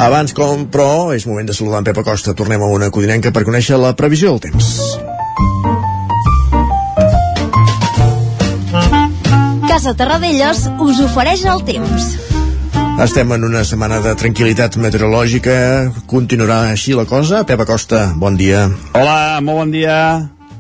Abans, 0.04 0.34
com, 0.37 0.66
però, 0.68 1.14
és 1.16 1.25
moment 1.25 1.46
de 1.49 1.54
saludar 1.56 1.78
en 1.80 1.87
Pep 1.87 1.96
Acosta. 2.02 2.34
Tornem 2.37 2.61
a 2.61 2.66
una 2.68 2.90
codinenca 2.92 3.30
per 3.32 3.40
conèixer 3.46 3.78
la 3.80 3.94
previsió 3.96 4.34
del 4.34 4.42
temps. 4.50 4.66
Casa 9.64 9.94
Terradellos 9.96 10.66
us 10.84 11.00
ofereix 11.06 11.46
el 11.49 11.64
temps. 11.64 12.11
Estem 13.00 13.32
en 13.32 13.49
una 13.49 13.64
setmana 13.64 14.02
de 14.04 14.12
tranquil·litat 14.20 14.76
meteorològica. 14.76 15.56
Continuarà 16.11 16.61
així 16.75 16.92
la 16.92 17.08
cosa? 17.08 17.40
Pep 17.49 17.64
Acosta, 17.64 18.04
bon 18.20 18.37
dia. 18.37 18.68
Hola, 18.92 19.40
molt 19.40 19.62
bon 19.64 19.73
dia. 19.73 19.99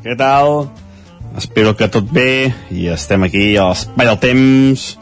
Què 0.06 0.16
tal? 0.16 0.70
Espero 1.36 1.76
que 1.76 1.92
tot 1.92 2.08
bé 2.08 2.48
i 2.72 2.88
estem 2.96 3.28
aquí 3.28 3.50
a 3.58 3.68
l'espai 3.74 4.08
del 4.08 4.22
temps 4.24 4.94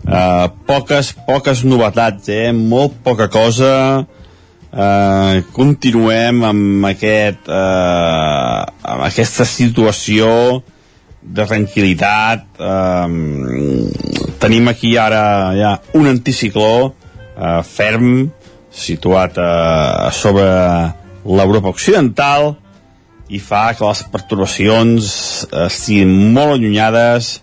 Uh, 0.00 0.48
poques, 0.66 1.12
poques 1.26 1.62
novetats, 1.68 2.30
eh? 2.32 2.50
Molt 2.56 2.96
poca 3.04 3.28
cosa. 3.32 4.06
Uh, 4.70 5.42
continuem 5.52 6.44
amb, 6.46 6.86
aquest, 6.88 7.48
uh, 7.50 8.64
amb 8.64 9.04
aquesta 9.08 9.44
situació 9.44 10.30
de 11.20 11.46
tranquil·litat. 11.46 12.46
Uh, 12.56 14.30
tenim 14.40 14.70
aquí 14.72 14.94
ara 14.96 15.52
ja 15.58 15.74
un 15.98 16.08
anticicló 16.08 16.72
uh, 16.88 17.60
ferm 17.66 18.30
situat 18.70 19.36
uh, 19.36 20.08
a 20.08 20.10
sobre 20.14 20.48
l'Europa 21.26 21.74
Occidental 21.74 22.54
i 23.30 23.38
fa 23.42 23.68
que 23.76 23.84
les 23.84 24.00
perturbacions 24.10 25.12
estiguin 25.66 26.14
molt 26.34 26.56
allunyades 26.56 27.36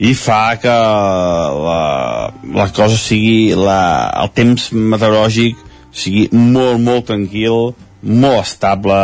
i 0.00 0.14
fa 0.16 0.56
que 0.56 0.72
la, 0.72 2.32
la 2.56 2.66
cosa 2.72 2.96
sigui 2.96 3.52
la, 3.52 4.08
el 4.22 4.30
temps 4.32 4.70
meteorològic 4.72 5.58
sigui 5.92 6.28
molt, 6.32 6.80
molt 6.80 7.10
tranquil 7.10 7.74
molt 8.00 8.40
estable 8.40 9.00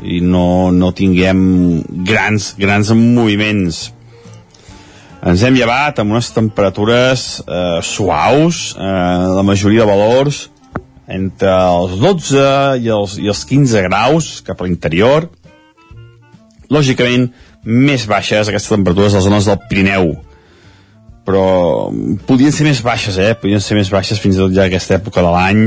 i 0.00 0.22
no, 0.24 0.70
no 0.72 0.94
tinguem 0.96 1.40
grans, 2.08 2.54
grans 2.56 2.92
moviments. 2.96 3.90
Ens 5.20 5.44
hem 5.44 5.58
llevat 5.58 6.00
amb 6.00 6.14
unes 6.14 6.30
temperatures 6.32 7.26
eh, 7.44 7.82
suaus 7.84 8.62
eh, 8.78 9.26
la 9.36 9.44
majoria 9.44 9.84
de 9.84 9.90
valors 9.92 10.46
entre 11.10 11.52
els 11.52 11.98
12 12.00 12.46
i 12.80 12.88
els, 12.96 13.18
i 13.20 13.28
els 13.28 13.44
15 13.44 13.84
graus 13.90 14.32
cap 14.46 14.62
a 14.62 14.64
l'interior. 14.64 15.28
Lògicament 16.72 17.28
més 17.68 18.08
baixes 18.08 18.48
aquestes 18.48 18.72
temperatures 18.72 19.12
a 19.12 19.20
les 19.20 19.28
zones 19.28 19.52
del 19.52 19.60
Pirineu 19.68 20.14
però 21.30 21.90
podien 22.26 22.50
ser 22.50 22.66
més 22.66 22.80
baixes, 22.82 23.14
eh? 23.22 23.36
Podien 23.38 23.62
ser 23.62 23.78
més 23.78 23.90
baixes 23.92 24.18
fins 24.18 24.34
i 24.34 24.42
tot 24.42 24.54
ja 24.56 24.66
aquesta 24.66 24.96
època 24.98 25.22
de 25.22 25.30
l'any. 25.30 25.66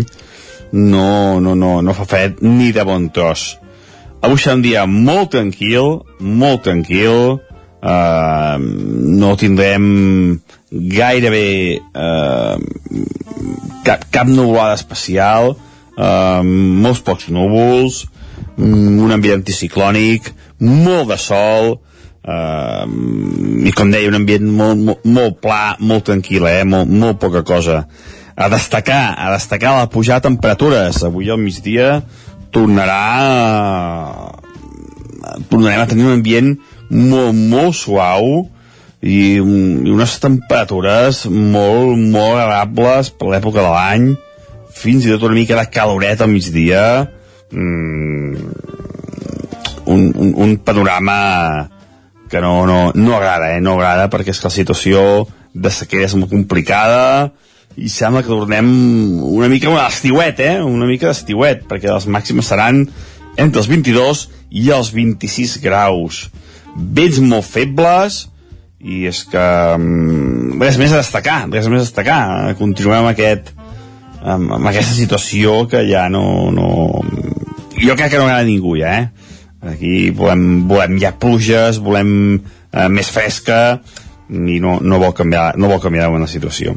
No, 0.73 1.39
no, 1.39 1.53
no, 1.55 1.77
no 1.85 1.95
fa 1.95 2.07
fred 2.09 2.41
ni 2.43 2.73
de 2.75 2.83
bon 2.83 3.07
tros. 3.15 3.53
Avui 4.23 4.39
serà 4.41 4.57
un 4.57 4.63
dia 4.65 4.83
molt 4.89 5.31
tranquil, 5.35 6.01
molt 6.19 6.63
tranquil, 6.67 7.37
uh, 7.83 8.55
no 8.59 9.33
tindrem 9.39 9.85
gairebé 10.71 11.47
uh, 11.79 12.55
cap, 13.85 14.07
cap 14.11 14.27
nuvolada 14.27 14.75
especial, 14.79 15.53
uh, 15.95 16.41
molts 16.43 17.03
pocs 17.05 17.29
núvols, 17.35 18.03
un 18.57 19.11
ambient 19.11 19.39
anticiclònic, 19.41 20.31
molt 20.63 21.11
de 21.13 21.19
sol, 21.19 21.75
Uh, 22.23 22.87
i 23.67 23.71
com 23.75 23.89
deia, 23.91 24.07
un 24.07 24.15
ambient 24.21 24.45
molt, 24.47 24.79
molt, 24.79 25.03
molt 25.03 25.39
pla, 25.43 25.75
molt 25.83 26.07
tranquil, 26.07 26.47
eh? 26.47 26.63
molt, 26.63 26.87
molt 26.87 27.19
poca 27.19 27.43
cosa. 27.43 27.83
A 28.33 28.47
destacar, 28.49 29.13
a 29.19 29.33
destacar 29.35 29.75
la 29.75 29.89
pujada 29.91 30.23
de 30.23 30.29
temperatures. 30.29 31.03
Avui 31.03 31.29
al 31.29 31.41
migdia 31.41 31.99
tornarà 32.53 33.01
tornarem 35.49 35.81
a 35.81 35.87
tenir 35.89 36.07
un 36.07 36.17
ambient 36.17 36.51
molt, 36.89 37.33
molt 37.33 37.77
suau 37.77 38.27
i, 39.01 39.39
i 39.39 39.93
unes 39.93 40.15
temperatures 40.23 41.23
molt, 41.29 41.97
molt 41.97 42.39
agradables 42.39 43.11
per 43.17 43.31
l'època 43.31 43.63
de 43.63 43.71
l'any 43.71 44.09
fins 44.73 45.05
i 45.05 45.13
tot 45.13 45.27
una 45.27 45.37
mica 45.37 45.57
de 45.59 45.65
caloret 45.73 46.21
al 46.21 46.31
migdia 46.31 46.83
mm, 47.51 48.33
un, 49.85 50.05
un, 50.15 50.33
un 50.45 50.57
panorama 50.65 51.17
que 52.33 52.41
no, 52.41 52.65
no, 52.65 52.91
no 52.97 53.15
agrada, 53.15 53.53
eh? 53.53 53.61
no 53.61 53.77
agrada 53.77 54.09
perquè 54.09 54.33
és 54.33 54.41
que 54.41 54.49
la 54.49 54.57
situació 54.57 55.01
de 55.53 55.69
sequera 55.69 56.07
és 56.09 56.15
molt 56.17 56.33
complicada 56.33 57.29
i 57.77 57.89
sembla 57.89 58.23
que 58.25 58.33
tornem 58.33 58.67
una 59.29 59.49
mica 59.49 59.69
a 59.69 59.75
l'estiuet, 59.77 60.41
eh? 60.41 60.55
una 60.65 60.89
mica 60.89 61.11
d'estiuet, 61.11 61.67
perquè 61.69 61.91
les 61.93 62.09
màximes 62.09 62.49
seran 62.49 62.83
entre 63.37 63.61
els 63.61 63.69
22 63.69 64.27
i 64.49 64.69
els 64.73 64.91
26 64.93 65.59
graus. 65.61 66.27
Vents 66.73 67.21
molt 67.21 67.45
febles, 67.45 68.23
i 68.83 69.05
és 69.09 69.23
que 69.29 69.43
um, 69.77 70.57
res 70.61 70.77
més 70.81 70.93
a 70.93 70.99
destacar, 70.99 71.43
res 71.53 71.69
més 71.71 71.81
a 71.81 71.87
destacar. 71.87 72.21
Continuem 72.59 73.05
amb, 73.05 73.13
aquest, 73.13 73.53
amb, 74.21 74.57
amb 74.57 74.69
aquesta 74.73 74.97
situació 74.97 75.63
que 75.71 75.85
ja 75.89 76.09
no, 76.13 76.51
no... 76.53 76.67
Jo 77.77 77.95
crec 77.97 78.13
que 78.13 78.19
no 78.19 78.27
agrada 78.27 78.43
a 78.43 78.49
ningú, 78.49 78.75
ja, 78.77 78.97
eh? 79.01 79.32
Aquí 79.69 80.09
volem, 80.11 80.67
volem 80.67 80.97
ja 80.99 81.13
pluges, 81.15 81.79
volem 81.79 82.11
eh, 82.35 82.87
més 82.91 83.09
fresca 83.13 83.79
i 84.29 84.59
no, 84.59 84.77
no, 84.81 84.99
vol 84.99 85.13
canviar, 85.15 85.53
no 85.59 85.69
vol 85.71 85.81
canviar 85.83 86.09
la 86.11 86.27
situació. 86.27 86.75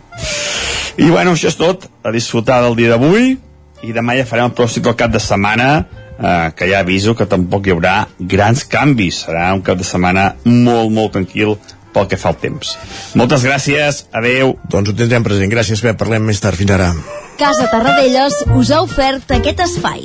I 0.96 1.10
bueno, 1.10 1.34
això 1.34 1.50
és 1.50 1.58
tot. 1.58 1.88
A 2.06 2.12
disfrutar 2.14 2.62
del 2.64 2.76
dia 2.78 2.94
d'avui 2.94 3.34
i 3.84 3.94
demà 3.94 4.16
ja 4.16 4.26
farem 4.28 4.50
el 4.50 4.56
pròstic 4.56 4.86
del 4.86 4.96
cap 4.98 5.12
de 5.12 5.20
setmana 5.20 5.70
eh, 6.18 6.50
que 6.56 6.68
ja 6.70 6.80
aviso 6.80 7.14
que 7.16 7.26
tampoc 7.28 7.66
hi 7.66 7.74
haurà 7.74 7.96
grans 8.18 8.64
canvis. 8.70 9.24
Serà 9.26 9.50
un 9.54 9.64
cap 9.66 9.80
de 9.80 9.86
setmana 9.86 10.30
molt, 10.44 10.92
molt 10.92 11.16
tranquil 11.18 11.56
pel 11.96 12.08
que 12.10 12.20
fa 12.20 12.34
el 12.34 12.40
temps. 12.42 12.76
Moltes 13.16 13.44
gràcies, 13.46 14.04
adeu. 14.12 14.56
Doncs 14.72 14.92
ho 14.92 14.96
tindrem 14.96 15.24
present. 15.26 15.52
Gràcies, 15.52 15.82
Pep. 15.84 15.98
Parlem 16.00 16.28
més 16.28 16.42
tard. 16.44 16.58
Fins 16.60 16.76
ara. 16.76 16.92
Casa 17.40 17.68
Tarradellas 17.72 18.42
us 18.56 18.72
ha 18.72 18.80
ofert 18.84 19.36
aquest 19.40 19.66
espai. 19.68 20.04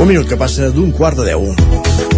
Un 0.00 0.06
minut 0.06 0.26
que 0.28 0.38
passa 0.38 0.70
d'un 0.70 0.90
quart 0.90 1.16
de 1.16 1.24
deu. 1.24 2.11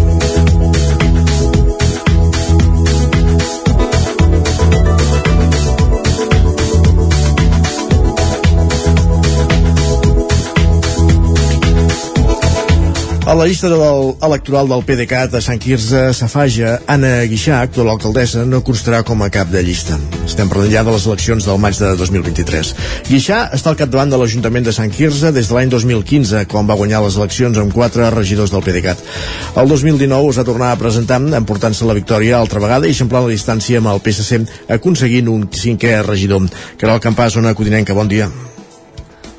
A 13.25 13.33
la 13.33 13.47
llista 13.47 13.67
del, 13.67 14.11
electoral 14.21 14.67
del 14.69 14.83
PDeCAT 14.85 15.33
a 15.33 15.39
Sant 15.41 15.57
Quirze 15.57 16.11
s'afaja 16.13 16.75
Anna 16.93 17.23
Guixà, 17.25 17.57
actual 17.65 17.89
alcaldessa, 17.89 18.43
no 18.45 18.59
constarà 18.61 18.99
com 19.01 19.23
a 19.25 19.31
cap 19.33 19.49
de 19.49 19.63
llista. 19.65 19.97
Estem 20.27 20.51
parlant 20.51 20.69
ja 20.69 20.83
de 20.85 20.93
les 20.93 21.07
eleccions 21.09 21.47
del 21.49 21.57
maig 21.63 21.79
de 21.81 21.89
2023. 21.97 22.71
Guixà 23.09 23.41
està 23.57 23.73
al 23.73 23.81
capdavant 23.81 24.13
de 24.13 24.21
l'Ajuntament 24.21 24.69
de 24.69 24.75
Sant 24.77 24.93
Quirze 24.93 25.33
des 25.33 25.49
de 25.49 25.57
l'any 25.57 25.73
2015, 25.73 26.45
quan 26.53 26.69
va 26.69 26.77
guanyar 26.77 27.01
les 27.01 27.17
eleccions 27.17 27.57
amb 27.57 27.73
quatre 27.73 28.13
regidors 28.13 28.53
del 28.53 28.61
PDeCAT. 28.61 29.01
El 29.57 29.73
2019 29.73 30.29
es 30.29 30.41
va 30.43 30.49
tornar 30.53 30.73
a 30.75 30.81
presentar, 30.85 31.17
emportant-se 31.41 31.89
la 31.89 31.97
victòria 31.97 32.37
altra 32.37 32.61
vegada 32.61 32.85
i 32.85 32.93
eixamplant 32.93 33.25
la 33.25 33.33
distància 33.33 33.81
amb 33.81 33.89
el 33.89 34.05
PSC, 34.05 34.45
aconseguint 34.77 35.33
un 35.33 35.49
cinquè 35.49 35.97
regidor. 36.05 36.45
Caral 36.77 37.01
Campàs, 37.01 37.39
zona 37.39 37.57
codinenca, 37.57 37.97
bon 37.97 38.05
dia. 38.05 38.29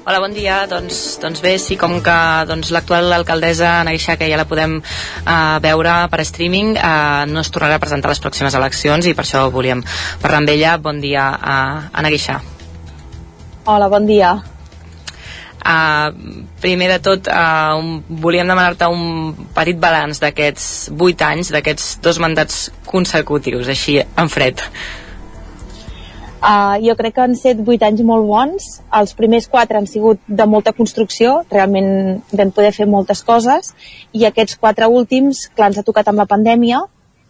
Hola, 0.06 0.20
bon 0.22 0.30
dia. 0.30 0.60
Doncs, 0.70 1.16
doncs 1.18 1.40
bé, 1.42 1.56
sí, 1.58 1.74
com 1.74 1.96
que 1.98 2.16
doncs, 2.46 2.68
l'actual 2.70 3.10
alcaldessa 3.10 3.80
Ana 3.80 3.90
Guixà, 3.90 4.14
que 4.14 4.28
ja 4.30 4.36
la 4.38 4.44
podem 4.46 4.76
uh, 4.78 5.56
veure 5.64 5.94
per 6.12 6.20
streaming, 6.22 6.76
uh, 6.78 7.24
no 7.26 7.40
es 7.42 7.48
tornarà 7.50 7.74
a 7.74 7.82
presentar 7.82 8.06
a 8.06 8.14
les 8.14 8.20
pròximes 8.22 8.54
eleccions 8.54 9.08
i 9.10 9.16
per 9.18 9.24
això 9.24 9.40
volíem 9.50 9.82
parlar 10.22 10.38
amb 10.38 10.52
ella. 10.52 10.76
Bon 10.84 11.00
dia, 11.02 11.24
uh, 11.34 11.88
Ana 11.90 12.12
Guixà. 12.14 12.36
Hola, 13.66 13.88
bon 13.90 14.06
dia. 14.06 14.30
Uh, 15.66 16.44
primer 16.62 16.92
de 16.92 17.00
tot, 17.02 17.26
uh, 17.26 17.74
un, 17.74 17.96
volíem 18.22 18.46
demanar-te 18.46 18.86
un 18.86 19.48
petit 19.58 19.82
balanç 19.82 20.22
d'aquests 20.22 20.68
vuit 21.02 21.26
anys, 21.32 21.50
d'aquests 21.50 21.98
dos 22.06 22.22
mandats 22.22 22.68
consecutius, 22.86 23.66
així 23.74 23.98
en 24.06 24.30
fred. 24.30 24.62
Uh, 24.62 25.05
jo 26.82 26.94
crec 26.98 27.14
que 27.14 27.24
han 27.24 27.36
set 27.38 27.60
vuit 27.64 27.82
anys 27.82 28.02
molt 28.06 28.26
bons. 28.28 28.66
Els 28.94 29.14
primers 29.18 29.48
quatre 29.50 29.78
han 29.78 29.88
sigut 29.90 30.20
de 30.26 30.46
molta 30.46 30.72
construcció, 30.72 31.40
realment 31.50 32.22
vam 32.32 32.52
poder 32.54 32.72
fer 32.76 32.86
moltes 32.86 33.22
coses, 33.26 33.72
i 34.12 34.26
aquests 34.26 34.58
quatre 34.60 34.86
últims, 34.86 35.48
clar, 35.54 35.72
ens 35.72 35.80
ha 35.80 35.86
tocat 35.86 36.08
amb 36.08 36.22
la 36.22 36.28
pandèmia, 36.30 36.84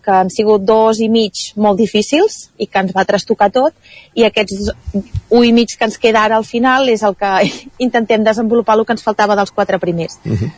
que 0.06 0.14
han 0.14 0.30
sigut 0.30 0.62
dos 0.62 1.00
i 1.02 1.08
mig 1.10 1.48
molt 1.58 1.80
difícils 1.80 2.36
i 2.62 2.68
que 2.70 2.78
ens 2.78 2.92
va 2.94 3.04
trastocar 3.08 3.48
tot, 3.50 3.74
i 4.14 4.22
aquests 4.28 4.70
un 4.94 5.42
i 5.42 5.50
mig 5.52 5.74
que 5.74 5.88
ens 5.88 5.98
queda 5.98 6.22
ara 6.22 6.38
al 6.38 6.46
final 6.46 6.86
és 6.92 7.02
el 7.02 7.16
que 7.18 7.32
intentem 7.86 8.24
desenvolupar 8.24 8.78
el 8.78 8.86
que 8.86 8.94
ens 8.94 9.02
faltava 9.06 9.38
dels 9.38 9.50
quatre 9.50 9.80
primers. 9.82 10.20
Uh 10.24 10.36
-huh. 10.36 10.52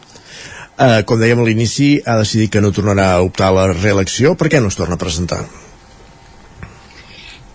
uh, 0.76 1.00
com 1.06 1.20
dèiem 1.20 1.40
a 1.40 1.48
l'inici, 1.48 2.02
ha 2.04 2.18
decidit 2.18 2.50
que 2.52 2.60
no 2.60 2.72
tornarà 2.72 3.14
a 3.14 3.22
optar 3.22 3.48
a 3.48 3.52
la 3.52 3.72
reelecció. 3.72 4.36
Per 4.36 4.48
què 4.48 4.60
no 4.60 4.68
es 4.68 4.76
torna 4.76 4.94
a 4.94 5.04
presentar? 5.06 5.46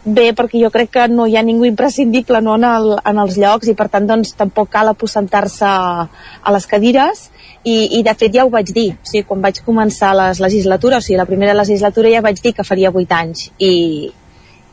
Bé 0.06 0.34
perquè 0.36 0.60
jo 0.60 0.70
crec 0.72 0.90
que 0.92 1.08
no 1.08 1.26
hi 1.28 1.38
ha 1.38 1.44
ningú 1.44 1.66
imprescindible 1.66 2.42
no, 2.44 2.58
en, 2.60 2.66
el, 2.68 2.90
en 3.08 3.20
els 3.24 3.38
llocs 3.40 3.70
i 3.72 3.76
per 3.80 3.88
tant 3.92 4.08
doncs, 4.08 4.34
tampoc 4.40 4.70
cal 4.74 4.92
aposentar-se 4.92 5.68
a 5.68 6.56
les 6.56 6.68
cadires 6.68 7.30
i, 7.64 8.00
i 8.00 8.04
de 8.04 8.14
fet 8.20 8.36
ja 8.36 8.44
ho 8.44 8.52
vaig 8.52 8.74
dir 8.76 8.90
o 8.98 9.08
sigui, 9.08 9.24
quan 9.30 9.44
vaig 9.44 9.62
començar 9.64 10.12
les 10.20 10.42
legislatures 10.44 11.04
o 11.04 11.08
sigui, 11.08 11.20
la 11.22 11.30
primera 11.30 11.56
legislatura 11.56 12.12
ja 12.12 12.24
vaig 12.26 12.42
dir 12.44 12.54
que 12.58 12.68
faria 12.68 12.92
8 12.92 13.20
anys 13.20 13.48
i, 13.58 14.12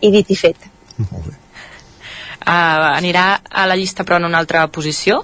i 0.01 0.11
dit 0.11 0.35
i 0.35 0.39
fet 0.39 0.67
Molt 0.99 1.31
bé. 1.31 1.37
Uh, 2.41 2.97
anirà 2.97 3.41
a 3.45 3.67
la 3.69 3.77
llista 3.77 4.03
però 4.03 4.19
en 4.19 4.27
una 4.27 4.41
altra 4.41 4.67
posició? 4.73 5.23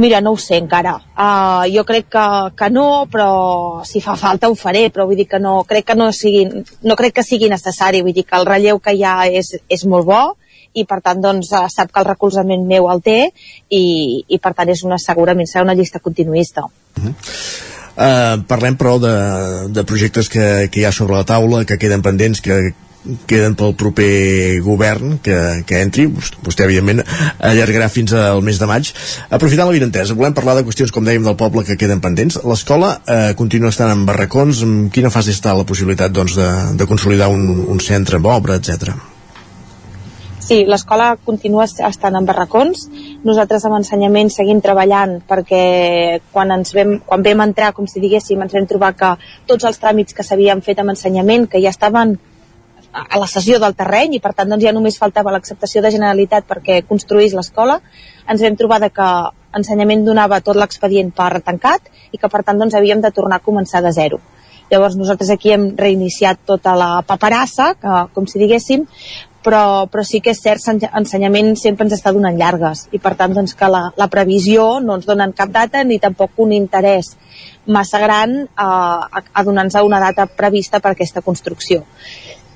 Mira, 0.00 0.22
no 0.24 0.32
ho 0.32 0.38
sé 0.40 0.56
encara. 0.56 0.94
Uh, 1.12 1.66
jo 1.68 1.84
crec 1.84 2.06
que, 2.14 2.26
que 2.56 2.68
no, 2.72 3.04
però 3.12 3.84
si 3.84 4.00
fa 4.00 4.14
falta 4.16 4.48
ho 4.48 4.54
faré, 4.56 4.86
però 4.88 5.04
vull 5.04 5.18
dir 5.18 5.26
que 5.28 5.40
no 5.42 5.58
crec 5.68 5.90
que 5.90 5.96
no 5.98 6.08
sigui, 6.16 6.46
no 6.88 6.96
crec 6.96 7.18
que 7.18 7.24
sigui 7.26 7.50
necessari, 7.52 8.00
vull 8.06 8.16
dir 8.16 8.24
que 8.24 8.38
el 8.38 8.48
relleu 8.48 8.80
que 8.80 8.94
hi 8.96 9.04
ha 9.04 9.16
és, 9.28 9.52
és 9.68 9.84
molt 9.84 10.08
bo 10.08 10.22
i 10.72 10.86
per 10.88 11.02
tant 11.04 11.20
doncs, 11.20 11.50
uh, 11.52 11.66
sap 11.68 11.92
que 11.92 12.00
el 12.00 12.08
recolzament 12.08 12.64
meu 12.64 12.88
el 12.88 13.04
té 13.04 13.18
i, 13.26 13.84
i 14.24 14.40
per 14.40 14.54
tant 14.56 14.72
és 14.72 14.86
una, 14.88 14.96
segurament 15.02 15.50
serà 15.50 15.66
una 15.68 15.76
llista 15.76 16.00
continuista. 16.00 16.64
Uh 16.96 17.04
-huh. 17.04 17.14
Uh, 18.00 18.40
parlem 18.48 18.78
però 18.80 18.96
de, 18.98 19.16
de 19.68 19.84
projectes 19.84 20.30
que, 20.32 20.70
que 20.72 20.80
hi 20.80 20.84
ha 20.84 20.92
sobre 20.92 21.16
la 21.16 21.24
taula, 21.24 21.66
que 21.66 21.76
queden 21.76 22.00
pendents, 22.00 22.40
que 22.40 22.72
queden 23.26 23.54
pel 23.56 23.74
proper 23.80 24.60
govern 24.64 25.18
que, 25.24 25.36
que 25.66 25.80
entri, 25.80 26.06
vostè 26.44 26.66
evidentment 26.66 27.00
allargarà 27.38 27.88
fins 27.92 28.12
al 28.16 28.42
mes 28.44 28.60
de 28.60 28.68
maig 28.68 28.90
aprofitant 29.30 29.70
la 29.70 29.76
vinentesa, 29.76 30.16
volem 30.18 30.36
parlar 30.36 30.58
de 30.58 30.66
qüestions 30.66 30.92
com 30.92 31.06
dèiem 31.06 31.24
del 31.24 31.38
poble 31.40 31.64
que 31.64 31.78
queden 31.80 32.02
pendents, 32.04 32.40
l'escola 32.44 32.98
eh, 33.06 33.30
continua 33.38 33.72
estant 33.72 33.94
en 33.94 34.04
barracons, 34.08 34.64
en 34.66 34.90
quina 34.92 35.12
fase 35.12 35.32
està 35.32 35.56
la 35.56 35.64
possibilitat 35.68 36.12
doncs, 36.12 36.36
de, 36.36 36.50
de 36.76 36.90
consolidar 36.90 37.30
un, 37.32 37.64
un 37.72 37.80
centre 37.80 38.20
amb 38.20 38.28
obra, 38.28 38.60
etc. 38.60 38.92
Sí, 40.40 40.64
l'escola 40.66 41.12
continua 41.22 41.66
estant 41.68 42.16
en 42.18 42.24
barracons. 42.26 42.88
Nosaltres 43.22 43.62
amb 43.68 43.76
ensenyament 43.76 44.32
seguim 44.34 44.58
treballant 44.64 45.20
perquè 45.28 45.60
quan 46.32 46.50
ens 46.56 46.74
vam, 46.74 46.96
quan 47.06 47.22
vam 47.22 47.44
entrar, 47.44 47.70
com 47.76 47.86
si 47.86 48.02
diguéssim, 48.02 48.40
ens 48.42 48.56
vam 48.56 48.66
trobar 48.66 48.96
que 48.98 49.12
tots 49.46 49.68
els 49.68 49.78
tràmits 49.78 50.16
que 50.16 50.26
s'havien 50.26 50.64
fet 50.64 50.82
amb 50.82 50.90
ensenyament, 50.96 51.46
que 51.52 51.62
ja 51.62 51.70
estaven 51.70 52.16
a 52.92 53.18
la 53.18 53.28
cessió 53.30 53.58
del 53.62 53.76
terreny 53.78 54.16
i 54.16 54.20
per 54.22 54.32
tant 54.34 54.50
doncs, 54.50 54.64
ja 54.64 54.72
només 54.74 54.98
faltava 54.98 55.32
l'acceptació 55.34 55.82
de 55.82 55.92
Generalitat 55.94 56.46
perquè 56.48 56.80
construís 56.88 57.34
l'escola. 57.36 57.80
Ens 58.28 58.42
vam 58.42 58.58
trobar 58.58 58.80
de 58.82 58.90
que 58.94 59.08
ensenyament 59.56 60.04
donava 60.06 60.40
tot 60.40 60.58
l'expedient 60.58 61.12
per 61.14 61.40
tancat 61.46 61.90
i 62.10 62.18
que 62.18 62.28
per 62.28 62.42
tant 62.46 62.58
doncs, 62.58 62.74
havíem 62.74 63.02
de 63.02 63.10
tornar 63.14 63.40
a 63.40 63.46
començar 63.46 63.82
de 63.82 63.92
zero. 63.92 64.20
Llavors 64.70 64.94
nosaltres 64.94 65.32
aquí 65.34 65.50
hem 65.50 65.72
reiniciat 65.78 66.44
tota 66.46 66.76
la 66.78 66.90
paperassa 67.06 67.72
que, 67.74 67.96
com 68.14 68.28
si 68.30 68.38
diguéssim 68.38 68.86
però, 69.42 69.88
però 69.90 70.04
sí 70.04 70.20
que 70.20 70.34
és 70.34 70.40
cert 70.42 70.62
ensenyament 70.70 71.54
sempre 71.58 71.86
ens 71.86 71.96
està 71.96 72.12
donant 72.12 72.36
llargues 72.36 72.86
i 72.94 73.00
per 73.02 73.14
tant 73.18 73.34
doncs, 73.34 73.56
que 73.56 73.70
la, 73.72 73.86
la 73.96 74.08
previsió 74.12 74.78
no 74.84 74.98
ens 74.98 75.08
donen 75.08 75.32
cap 75.36 75.50
data 75.50 75.82
ni 75.84 75.98
tampoc 75.98 76.38
un 76.44 76.52
interès 76.52 77.14
massa 77.66 78.00
gran 78.02 78.36
a, 78.54 78.68
a 79.32 79.44
donar-nos 79.44 79.80
una 79.86 80.00
data 80.02 80.26
prevista 80.26 80.80
per 80.80 80.92
aquesta 80.92 81.24
construcció 81.24 81.84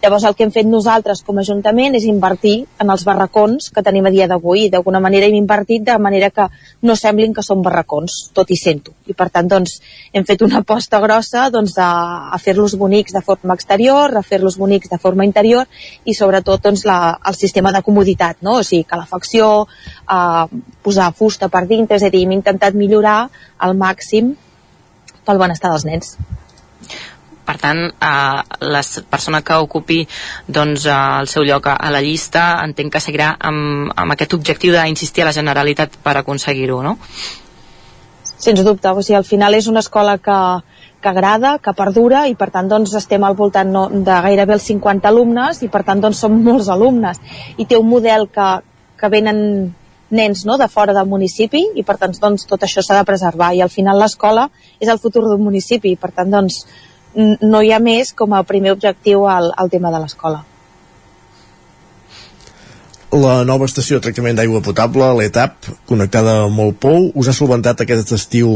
Llavors 0.04 0.26
el 0.28 0.34
que 0.36 0.44
hem 0.44 0.50
fet 0.52 0.66
nosaltres 0.68 1.22
com 1.24 1.38
a 1.38 1.42
Ajuntament 1.46 1.94
és 1.96 2.04
invertir 2.04 2.66
en 2.82 2.90
els 2.92 3.06
barracons 3.08 3.70
que 3.72 3.82
tenim 3.86 4.04
a 4.04 4.10
dia 4.12 4.26
d'avui. 4.28 4.66
D'alguna 4.68 5.00
manera 5.00 5.24
hem 5.30 5.36
invertit 5.38 5.86
de 5.86 5.94
manera 5.96 6.28
que 6.28 6.44
no 6.84 6.96
semblin 7.00 7.32
que 7.32 7.44
són 7.46 7.62
barracons, 7.64 8.18
tot 8.36 8.52
i 8.52 8.58
sento. 8.60 8.92
I 9.08 9.16
per 9.16 9.30
tant 9.32 9.48
doncs, 9.48 9.78
hem 10.12 10.26
fet 10.28 10.44
una 10.44 10.60
aposta 10.60 11.00
grossa 11.00 11.46
doncs, 11.54 11.78
a, 11.80 11.88
a 12.36 12.42
fer-los 12.44 12.76
bonics 12.76 13.16
de 13.16 13.24
forma 13.24 13.56
exterior, 13.56 14.12
a 14.12 14.24
fer-los 14.28 14.60
bonics 14.60 14.92
de 14.92 15.00
forma 15.00 15.24
interior 15.24 15.64
i 16.04 16.12
sobretot 16.12 16.68
doncs, 16.68 16.84
la, 16.84 16.98
el 17.24 17.40
sistema 17.40 17.72
de 17.72 17.80
comoditat, 17.88 18.42
no? 18.44 18.58
o 18.60 18.68
sigui, 18.68 18.84
calefacció, 18.84 19.50
eh, 20.04 20.62
posar 20.84 21.10
fusta 21.16 21.48
per 21.48 21.64
dintre, 21.64 21.96
és 21.96 22.04
a 22.04 22.12
dir, 22.12 22.26
hem 22.28 22.36
intentat 22.36 22.76
millorar 22.76 23.22
al 23.56 23.72
màxim 23.72 24.34
pel 25.24 25.40
benestar 25.40 25.72
dels 25.72 25.88
nens 25.88 26.16
per 27.44 27.56
tant, 27.60 27.80
eh, 27.92 28.58
la 28.60 28.82
persona 29.10 29.42
que 29.42 29.60
ocupi 29.62 30.00
doncs, 30.46 30.86
eh, 30.86 30.98
el 31.20 31.30
seu 31.30 31.44
lloc 31.44 31.68
a, 31.68 31.76
a 31.76 31.92
la 31.94 32.02
llista 32.04 32.44
entenc 32.64 32.96
que 32.96 33.02
seguirà 33.04 33.34
amb, 33.38 33.92
amb 33.94 34.16
aquest 34.16 34.36
objectiu 34.38 34.74
d'insistir 34.74 35.24
a 35.24 35.30
la 35.30 35.36
Generalitat 35.36 35.98
per 36.02 36.16
aconseguir-ho, 36.20 36.82
no? 36.82 36.98
Sens 38.44 38.64
dubte, 38.64 38.90
o 38.90 39.02
sigui, 39.02 39.16
al 39.16 39.28
final 39.28 39.54
és 39.56 39.68
una 39.70 39.80
escola 39.80 40.18
que, 40.18 40.38
que 41.00 41.08
agrada, 41.12 41.58
que 41.60 41.72
perdura 41.76 42.24
i 42.32 42.34
per 42.40 42.50
tant 42.52 42.68
doncs, 42.68 42.96
estem 42.96 43.24
al 43.24 43.36
voltant 43.36 43.70
no, 43.70 43.86
de 43.92 44.18
gairebé 44.26 44.56
els 44.56 44.68
50 44.72 45.08
alumnes 45.12 45.60
i 45.62 45.70
per 45.72 45.84
tant 45.84 46.00
doncs, 46.00 46.24
som 46.24 46.36
molts 46.48 46.70
alumnes 46.72 47.20
i 47.56 47.66
té 47.68 47.76
un 47.80 47.88
model 47.88 48.28
que, 48.32 48.48
que 49.00 49.10
venen 49.12 49.40
nens 50.14 50.44
no, 50.48 50.56
de 50.56 50.68
fora 50.68 50.94
del 50.96 51.10
municipi 51.10 51.60
i 51.76 51.84
per 51.84 51.98
tant 52.00 52.16
doncs, 52.20 52.46
tot 52.48 52.64
això 52.64 52.82
s'ha 52.84 52.96
de 53.00 53.06
preservar 53.08 53.52
i 53.52 53.60
al 53.64 53.72
final 53.72 54.00
l'escola 54.00 54.48
és 54.80 54.88
el 54.88 55.00
futur 55.02 55.26
d'un 55.26 55.44
municipi 55.44 55.92
i 55.92 56.00
per 56.00 56.12
tant 56.16 56.32
doncs, 56.32 56.62
no 57.14 57.62
hi 57.62 57.72
ha 57.72 57.80
més 57.82 58.12
com 58.16 58.34
a 58.34 58.42
primer 58.46 58.74
objectiu 58.74 59.26
al, 59.30 59.52
al 59.56 59.70
tema 59.70 59.92
de 59.94 60.02
l'escola. 60.02 60.42
La 63.14 63.44
nova 63.46 63.68
estació 63.70 64.00
de 64.00 64.08
tractament 64.08 64.34
d'aigua 64.34 64.62
potable, 64.64 65.06
l'ETAP, 65.20 65.68
connectada 65.86 66.40
amb 66.48 66.58
el 66.64 66.72
POU, 66.82 67.12
us 67.14 67.28
ha 67.30 67.34
solventat 67.36 67.84
aquest 67.84 68.10
estiu 68.16 68.50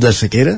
de 0.00 0.12
sequera? 0.16 0.56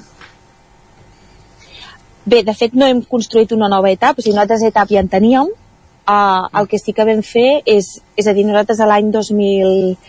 Bé, 2.25 2.45
de 2.47 2.55
fet 2.57 2.77
no 2.79 2.87
hem 2.87 3.03
construït 3.03 3.51
una 3.53 3.69
nova 3.69 3.91
etapa, 3.91 4.21
o 4.21 4.25
sigui, 4.25 4.37
nosaltres 4.37 4.63
etap 4.71 4.93
ja 4.95 5.03
en 5.03 5.11
teníem, 5.11 5.51
uh, 5.51 6.47
el 6.61 6.71
que 6.71 6.79
sí 6.79 6.95
que 6.95 7.05
vam 7.09 7.25
fer 7.27 7.65
és, 7.67 7.91
és 8.17 8.31
a 8.31 8.37
dir, 8.37 8.47
nosaltres 8.47 8.81
l'any 8.87 9.11
2000 9.13 10.07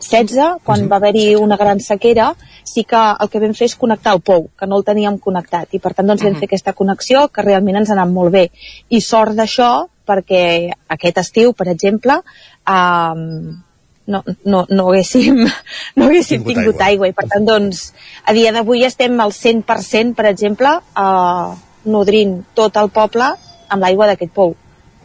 16, 0.00 0.58
quan 0.64 0.80
uh 0.80 0.84
-huh. 0.84 0.90
va 0.90 0.96
haver-hi 0.96 1.36
una 1.36 1.56
gran 1.56 1.80
sequera, 1.80 2.34
sí 2.64 2.84
que 2.84 2.96
el 3.20 3.28
que 3.28 3.40
vam 3.40 3.54
fer 3.54 3.66
és 3.66 3.76
connectar 3.76 4.14
el 4.14 4.20
POU, 4.20 4.50
que 4.58 4.66
no 4.66 4.76
el 4.76 4.84
teníem 4.84 5.18
connectat, 5.18 5.68
i 5.72 5.78
per 5.78 5.94
tant 5.94 6.06
doncs, 6.06 6.22
vam 6.22 6.32
uh 6.32 6.36
-huh. 6.36 6.40
fer 6.40 6.46
aquesta 6.46 6.72
connexió 6.72 7.28
que 7.28 7.42
realment 7.42 7.76
ens 7.76 7.90
ha 7.90 7.92
anat 7.92 8.08
molt 8.08 8.32
bé. 8.32 8.50
I 8.88 9.00
sort 9.00 9.32
d'això, 9.32 9.88
perquè 10.06 10.70
aquest 10.88 11.18
estiu, 11.18 11.52
per 11.52 11.68
exemple, 11.68 12.20
eh, 12.68 13.14
no, 14.06 14.24
no, 14.44 14.66
no 14.68 14.86
haguéssim, 14.88 15.36
no 15.96 16.04
haguéssim 16.04 16.44
tingut, 16.44 16.54
tingut 16.54 16.80
aigua. 16.80 17.06
aigua. 17.06 17.08
I 17.08 17.12
per 17.12 17.26
tant, 17.28 17.44
doncs, 17.44 17.92
a 18.24 18.32
dia 18.32 18.52
d'avui 18.52 18.84
estem 18.84 19.20
al 19.20 19.32
100%, 19.32 20.14
per 20.14 20.26
exemple, 20.26 20.68
eh, 20.96 21.54
nodrint 21.84 22.44
tot 22.54 22.76
el 22.76 22.90
poble 22.90 23.34
amb 23.68 23.82
l'aigua 23.82 24.06
d'aquest 24.06 24.32
pou. 24.32 24.50
Uh 24.50 24.56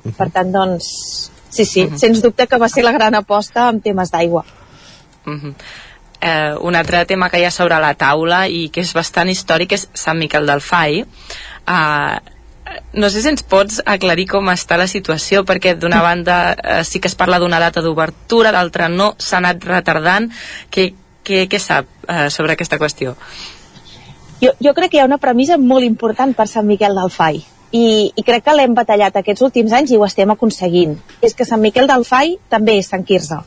-huh. 0.04 0.16
Per 0.18 0.30
tant, 0.32 0.52
doncs, 0.52 1.32
sí, 1.50 1.66
sí, 1.66 1.84
uh 1.84 1.92
-huh. 1.92 1.98
sens 1.98 2.22
dubte 2.22 2.48
que 2.48 2.58
va 2.58 2.70
ser 2.70 2.84
la 2.84 2.92
gran 2.92 3.16
aposta 3.16 3.70
en 3.70 3.82
temes 3.82 4.12
d'aigua. 4.12 4.46
Uh 5.26 5.34
-huh. 5.34 5.54
eh, 6.22 6.56
un 6.62 6.76
altre 6.76 7.06
tema 7.06 7.30
que 7.30 7.40
hi 7.40 7.46
ha 7.46 7.52
sobre 7.52 7.80
la 7.80 7.94
taula 7.94 8.48
i 8.48 8.70
que 8.70 8.82
és 8.82 8.94
bastant 8.94 9.30
històric 9.30 9.74
és 9.74 9.90
Sant 9.94 10.18
Miquel 10.18 10.46
del 10.46 10.62
Fai. 10.62 11.00
Eh, 11.02 12.18
no 12.94 13.10
sé 13.10 13.22
si 13.22 13.28
ens 13.28 13.44
pots 13.44 13.82
aclarir 13.86 14.28
com 14.28 14.50
està 14.52 14.78
la 14.78 14.88
situació 14.88 15.44
perquè 15.44 15.76
d'una 15.76 16.02
banda 16.02 16.38
eh, 16.54 16.84
sí 16.84 17.00
que 17.00 17.08
es 17.08 17.16
parla 17.16 17.40
d'una 17.40 17.60
data 17.60 17.82
d'obertura, 17.82 18.52
d'altra 18.52 18.90
no 18.90 19.16
s'ha 19.18 19.38
anat 19.38 19.64
retardant. 19.66 20.30
Què, 20.72 20.94
què, 21.24 21.48
què 21.48 21.60
sap 21.60 21.86
eh, 22.08 22.30
sobre 22.30 22.54
aquesta 22.54 22.80
qüestió? 22.82 23.16
Jo, 24.42 24.54
jo 24.60 24.74
crec 24.74 24.92
que 24.92 24.98
hi 24.98 25.02
ha 25.02 25.10
una 25.10 25.22
premissa 25.22 25.58
molt 25.58 25.86
important 25.86 26.34
per 26.34 26.48
Sant 26.48 26.66
Miquel 26.66 26.96
del 26.98 27.12
Fai 27.14 27.44
i, 27.72 28.12
i 28.16 28.24
crec 28.26 28.44
que 28.44 28.56
l'hem 28.56 28.74
batallat 28.76 29.16
aquests 29.16 29.44
últims 29.46 29.72
anys 29.72 29.94
i 29.94 29.98
ho 29.98 30.06
estem 30.06 30.32
aconseguint. 30.34 30.98
És 31.22 31.36
que 31.38 31.48
Sant 31.48 31.62
Miquel 31.62 31.88
del 31.88 32.06
Fai 32.08 32.38
també 32.50 32.80
és 32.82 32.90
Sant 32.92 33.06
Quirze 33.08 33.40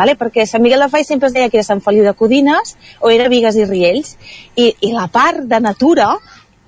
vale? 0.00 0.16
perquè 0.16 0.46
Sant 0.48 0.64
Miguel 0.64 0.80
de 0.80 0.88
Fai 0.92 1.04
sempre 1.04 1.28
es 1.28 1.36
deia 1.36 1.50
que 1.52 1.60
era 1.60 1.66
Sant 1.66 1.82
Feliu 1.84 2.06
de 2.06 2.16
Codines 2.16 2.76
o 3.00 3.12
era 3.12 3.28
Vigues 3.28 3.58
i 3.60 3.66
Riells 3.68 4.14
i, 4.56 4.72
i 4.80 4.92
la 4.96 5.08
part 5.12 5.44
de 5.50 5.60
natura 5.60 6.14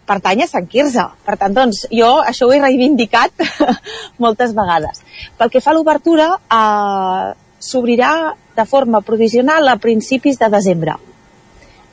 pertany 0.06 0.42
a 0.42 0.48
Sant 0.50 0.66
Quirze. 0.68 1.04
Per 1.24 1.36
tant, 1.40 1.54
doncs, 1.56 1.86
jo 1.94 2.10
això 2.26 2.48
ho 2.48 2.52
he 2.52 2.60
reivindicat 2.60 3.44
moltes 4.24 4.52
vegades. 4.56 5.00
Pel 5.38 5.52
que 5.52 5.62
fa 5.62 5.72
a 5.72 5.76
l'obertura, 5.78 6.26
eh, 6.36 7.30
s'obrirà 7.62 8.12
de 8.58 8.66
forma 8.68 9.00
provisional 9.06 9.70
a 9.70 9.78
principis 9.80 10.36
de 10.42 10.50
desembre 10.52 10.98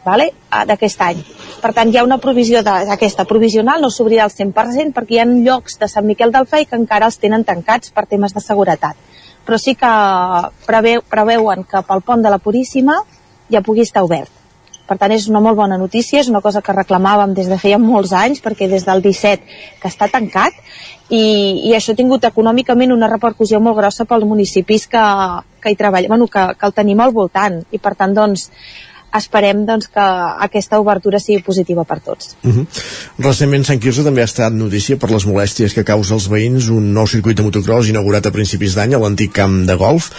vale? 0.04 0.30
Eh, 0.32 0.66
d'aquest 0.66 1.02
any. 1.06 1.20
Per 1.62 1.74
tant, 1.76 1.92
hi 1.92 2.00
ha 2.00 2.06
una 2.08 2.18
provisió 2.24 2.64
d'aquesta 2.66 3.26
provisional, 3.30 3.84
no 3.84 3.92
s'obrirà 3.94 4.26
al 4.26 4.34
100% 4.34 4.96
perquè 4.96 5.18
hi 5.18 5.22
ha 5.22 5.28
llocs 5.30 5.78
de 5.80 5.90
Sant 5.92 6.08
Miquel 6.08 6.34
del 6.36 6.48
Fai 6.48 6.66
que 6.66 6.80
encara 6.80 7.10
els 7.12 7.20
tenen 7.20 7.46
tancats 7.46 7.94
per 7.94 8.08
temes 8.08 8.34
de 8.34 8.44
seguretat 8.44 9.09
però 9.50 9.58
sí 9.58 9.74
que 9.74 9.90
preveu, 10.68 11.02
preveuen 11.10 11.64
que 11.66 11.82
pel 11.88 12.04
pont 12.06 12.22
de 12.22 12.30
la 12.30 12.38
Puríssima 12.38 13.00
ja 13.50 13.64
pugui 13.66 13.82
estar 13.82 14.04
obert. 14.06 14.30
Per 14.86 14.98
tant, 14.98 15.10
és 15.14 15.26
una 15.30 15.42
molt 15.42 15.58
bona 15.58 15.78
notícia, 15.78 16.22
és 16.22 16.30
una 16.30 16.42
cosa 16.42 16.62
que 16.62 16.74
reclamàvem 16.74 17.34
des 17.34 17.50
de 17.50 17.58
feia 17.62 17.80
molts 17.82 18.14
anys, 18.14 18.44
perquè 18.46 18.68
des 18.70 18.86
del 18.86 19.02
17 19.02 19.58
que 19.82 19.90
està 19.90 20.06
tancat, 20.10 20.54
i, 21.10 21.24
i 21.66 21.74
això 21.74 21.94
ha 21.94 21.98
tingut 21.98 22.26
econòmicament 22.30 22.94
una 22.94 23.10
repercussió 23.10 23.58
molt 23.62 23.78
grossa 23.78 24.06
pels 24.06 24.30
municipis 24.30 24.86
que, 24.90 25.04
que 25.62 25.74
hi 25.74 25.78
treballen, 25.78 26.14
bueno, 26.14 26.30
que, 26.30 26.46
que 26.54 26.70
el 26.70 26.78
tenim 26.78 27.02
al 27.02 27.14
voltant, 27.14 27.64
i 27.74 27.82
per 27.82 27.96
tant, 27.98 28.14
doncs, 28.18 28.52
esperem 29.16 29.66
doncs, 29.66 29.88
que 29.88 30.06
aquesta 30.46 30.80
obertura 30.80 31.20
sigui 31.20 31.42
positiva 31.44 31.84
per 31.84 32.00
tots. 32.00 32.36
Uh 32.44 32.52
-huh. 32.52 32.66
Recentment 33.20 33.66
Sant 33.66 33.80
Quirze 33.80 34.04
també 34.04 34.22
ha 34.22 34.30
estat 34.30 34.54
notícia 34.54 34.98
per 34.98 35.12
les 35.12 35.26
molèsties 35.26 35.74
que 35.74 35.84
causa 35.84 36.14
als 36.14 36.28
veïns 36.28 36.70
un 36.70 36.94
nou 36.94 37.08
circuit 37.08 37.38
de 37.38 37.44
motocross 37.44 37.88
inaugurat 37.88 38.26
a 38.26 38.32
principis 38.32 38.76
d'any 38.76 38.94
a 38.94 39.00
l'antic 39.00 39.32
camp 39.32 39.66
de 39.66 39.76
golf 39.76 40.12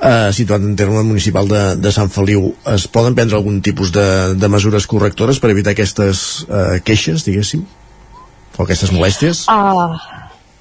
eh, 0.00 0.32
situat 0.32 0.60
en 0.60 0.76
terme 0.76 1.02
municipal 1.02 1.48
de, 1.48 1.76
de 1.76 1.92
Sant 1.92 2.10
Feliu. 2.10 2.54
Es 2.66 2.86
poden 2.88 3.14
prendre 3.14 3.36
algun 3.36 3.60
tipus 3.60 3.92
de, 3.92 4.34
de 4.34 4.48
mesures 4.48 4.86
correctores 4.86 5.38
per 5.38 5.50
evitar 5.50 5.70
aquestes 5.70 6.46
eh, 6.48 6.80
queixes, 6.84 7.24
diguéssim? 7.24 7.64
O 8.56 8.62
aquestes 8.62 8.92
molèsties? 8.94 9.46
Uh, 9.50 9.98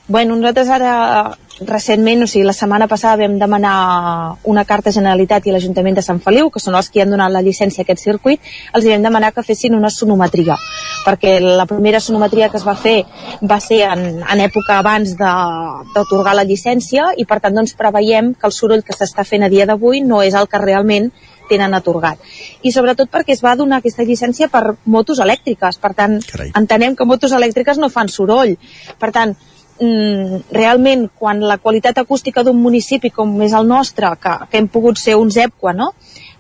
bueno, 0.08 0.36
nosaltres 0.36 0.70
ara 0.70 1.38
recentment, 1.62 2.24
o 2.24 2.28
sigui, 2.28 2.44
la 2.44 2.54
setmana 2.56 2.88
passada 2.89 3.22
vam 3.22 3.38
demanar 3.39 4.36
una 4.50 4.66
carta 4.66 4.89
a 4.89 4.96
Generalitat 4.96 5.46
i 5.46 5.52
a 5.52 5.56
l'Ajuntament 5.56 5.96
de 5.96 6.04
Sant 6.04 6.20
Feliu, 6.20 6.50
que 6.52 6.60
són 6.60 6.76
els 6.76 6.89
que 6.89 7.04
han 7.04 7.13
donat 7.13 7.32
la 7.32 7.44
llicència 7.46 7.84
a 7.84 7.86
aquest 7.86 8.02
circuit, 8.04 8.42
els 8.74 8.88
vam 8.89 9.06
demanar 9.06 9.32
que 9.36 9.46
fessin 9.46 9.78
una 9.78 9.92
sonometria, 9.94 10.58
perquè 11.06 11.38
la 11.44 11.68
primera 11.70 12.02
sonometria 12.02 12.50
que 12.50 12.58
es 12.58 12.66
va 12.68 12.76
fer 12.76 13.04
va 13.42 13.60
ser 13.63 13.84
en, 13.86 14.24
en 14.24 14.44
època 14.44 14.80
abans 14.80 15.13
d'atorgar 15.20 16.36
la 16.36 16.48
llicència 16.48 17.12
i 17.18 17.28
per 17.30 17.39
tant 17.39 17.56
doncs 17.56 17.78
preveiem 17.78 18.34
que 18.34 18.50
el 18.50 18.56
soroll 18.56 18.84
que 18.84 18.98
s'està 18.98 19.24
fent 19.24 19.46
a 19.46 19.52
dia 19.54 19.70
d'avui 19.70 20.02
no 20.02 20.24
és 20.26 20.34
el 20.34 20.50
que 20.50 20.62
realment 20.62 21.12
tenen 21.50 21.74
atorgat. 21.76 22.20
I 22.63 22.72
sobretot 22.72 23.12
perquè 23.12 23.36
es 23.36 23.44
va 23.44 23.56
donar 23.60 23.82
aquesta 23.82 24.04
llicència 24.08 24.50
per 24.50 24.78
motos 24.86 25.20
elèctriques, 25.20 25.78
per 25.78 25.94
tant, 25.94 26.20
Carai. 26.24 26.54
entenem 26.58 26.96
que 26.96 27.06
motos 27.06 27.36
elèctriques 27.36 27.78
no 27.78 27.92
fan 27.94 28.10
soroll. 28.10 28.56
Per 29.00 29.12
tant, 29.12 29.36
realment 29.80 31.08
quan 31.18 31.42
la 31.42 31.58
qualitat 31.58 31.98
acústica 31.98 32.44
d'un 32.44 32.60
municipi 32.62 33.10
com 33.10 33.34
és 33.42 33.54
el 33.58 33.68
nostre, 33.68 34.12
que, 34.22 34.36
que 34.50 34.60
hem 34.60 34.68
pogut 34.68 35.00
ser 35.02 35.16
un 35.18 35.32
zèpqua, 35.34 35.74
no? 35.74 35.94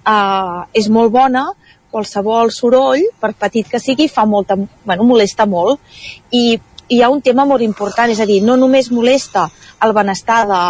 Uh, 0.03 0.65
és 0.75 0.89
molt 0.91 1.11
bona, 1.11 1.47
qualsevol 1.93 2.51
soroll, 2.51 3.05
per 3.21 3.33
petit 3.37 3.69
que 3.69 3.79
sigui, 3.79 4.09
fa 4.09 4.25
molta, 4.25 4.57
bueno, 4.57 5.05
molesta 5.07 5.45
molt. 5.45 5.79
I, 6.31 6.59
I 6.89 6.97
hi 6.97 7.01
ha 7.01 7.09
un 7.09 7.21
tema 7.21 7.45
molt 7.45 7.63
important, 7.63 8.11
és 8.11 8.19
a 8.19 8.27
dir, 8.29 8.41
no 8.43 8.57
només 8.59 8.91
molesta 8.91 9.47
el 9.83 9.93
benestar 9.95 10.43
de, 10.49 10.63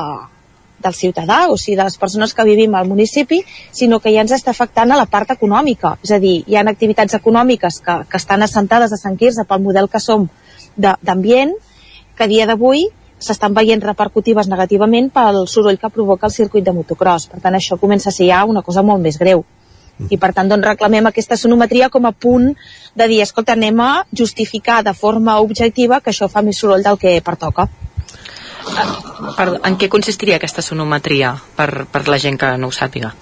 del 0.83 0.93
ciutadà, 0.93 1.47
o 1.49 1.57
sigui, 1.57 1.77
de 1.79 1.87
les 1.87 1.97
persones 1.97 2.35
que 2.35 2.45
vivim 2.45 2.75
al 2.75 2.87
municipi, 2.87 3.41
sinó 3.71 3.99
que 3.99 4.13
ja 4.13 4.21
ens 4.21 4.35
està 4.35 4.53
afectant 4.53 4.91
a 4.91 4.99
la 4.99 5.07
part 5.09 5.33
econòmica. 5.33 5.95
És 6.05 6.13
a 6.13 6.21
dir, 6.21 6.41
hi 6.45 6.59
ha 6.59 6.65
activitats 6.69 7.17
econòmiques 7.17 7.81
que, 7.83 7.99
que 8.09 8.21
estan 8.21 8.45
assentades 8.45 8.93
a 8.93 8.99
Sant 8.99 9.17
Quirze 9.17 9.47
pel 9.49 9.63
model 9.63 9.89
que 9.89 10.03
som 10.03 10.27
d'ambient, 10.77 11.55
que 12.17 12.25
a 12.25 12.31
dia 12.31 12.47
d'avui 12.49 12.87
s'estan 13.23 13.53
veient 13.55 13.83
repercutives 13.83 14.49
negativament 14.51 15.09
pel 15.13 15.45
soroll 15.47 15.79
que 15.79 15.91
provoca 15.93 16.27
el 16.27 16.35
circuit 16.35 16.65
de 16.65 16.73
motocross. 16.75 17.29
Per 17.31 17.39
tant, 17.41 17.55
això 17.55 17.79
comença 17.79 18.09
a 18.11 18.15
ser 18.15 18.27
ja 18.29 18.43
una 18.45 18.61
cosa 18.61 18.83
molt 18.83 19.01
més 19.01 19.19
greu. 19.19 19.45
I 20.09 20.17
per 20.17 20.31
tant, 20.33 20.49
doncs, 20.49 20.65
reclamem 20.65 21.05
aquesta 21.07 21.37
sonometria 21.37 21.89
com 21.93 22.05
a 22.09 22.11
punt 22.11 22.49
de 22.97 23.07
dir, 23.07 23.21
escolta, 23.21 23.53
anem 23.53 23.79
a 23.79 23.91
justificar 24.11 24.81
de 24.83 24.93
forma 24.97 25.37
objectiva 25.39 26.01
que 26.01 26.11
això 26.11 26.27
fa 26.29 26.41
més 26.41 26.59
soroll 26.59 26.83
del 26.83 26.97
que 26.97 27.19
pertoca. 27.21 27.69
Perdó, 29.37 29.59
en 29.67 29.77
què 29.77 29.89
consistiria 29.91 30.39
aquesta 30.39 30.63
sonometria 30.65 31.35
per, 31.55 31.85
per 31.91 32.07
la 32.07 32.19
gent 32.19 32.39
que 32.41 32.55
no 32.57 32.71
ho 32.71 32.75
sàpiga? 32.75 33.13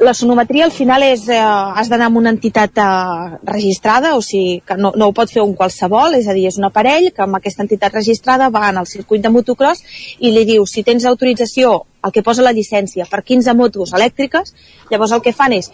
La 0.00 0.14
sonometria 0.14 0.64
al 0.64 0.72
final 0.72 1.04
és, 1.06 1.28
eh, 1.28 1.36
has 1.38 1.88
d'anar 1.88 2.06
amb 2.10 2.18
una 2.18 2.32
entitat 2.34 2.78
eh, 2.78 3.38
registrada, 3.44 4.16
o 4.16 4.22
sigui 4.22 4.62
que 4.66 4.76
no, 4.76 4.92
no 4.96 5.08
ho 5.08 5.12
pot 5.12 5.30
fer 5.30 5.42
un 5.42 5.54
qualsevol, 5.54 6.16
és 6.18 6.26
a 6.26 6.34
dir, 6.34 6.48
és 6.48 6.58
un 6.58 6.66
aparell 6.66 7.10
que 7.14 7.22
amb 7.22 7.38
aquesta 7.38 7.62
entitat 7.62 7.94
registrada 7.94 8.50
va 8.50 8.68
en 8.70 8.80
el 8.82 8.88
circuit 8.90 9.22
de 9.22 9.30
motocross 9.30 9.84
i 10.18 10.32
li 10.34 10.44
diu 10.48 10.66
si 10.66 10.82
tens 10.82 11.06
autorització, 11.06 11.84
el 12.04 12.12
que 12.12 12.24
posa 12.26 12.42
la 12.42 12.54
llicència, 12.56 13.06
per 13.06 13.22
15 13.22 13.54
motos 13.54 13.92
elèctriques, 13.94 14.54
llavors 14.90 15.12
el 15.12 15.22
que 15.22 15.36
fan 15.36 15.52
és 15.52 15.70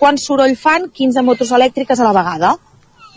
quan 0.00 0.18
soroll 0.18 0.56
fan 0.56 0.88
15 0.96 1.22
motos 1.22 1.52
elèctriques 1.52 2.00
a 2.00 2.08
la 2.08 2.16
vegada. 2.16 2.54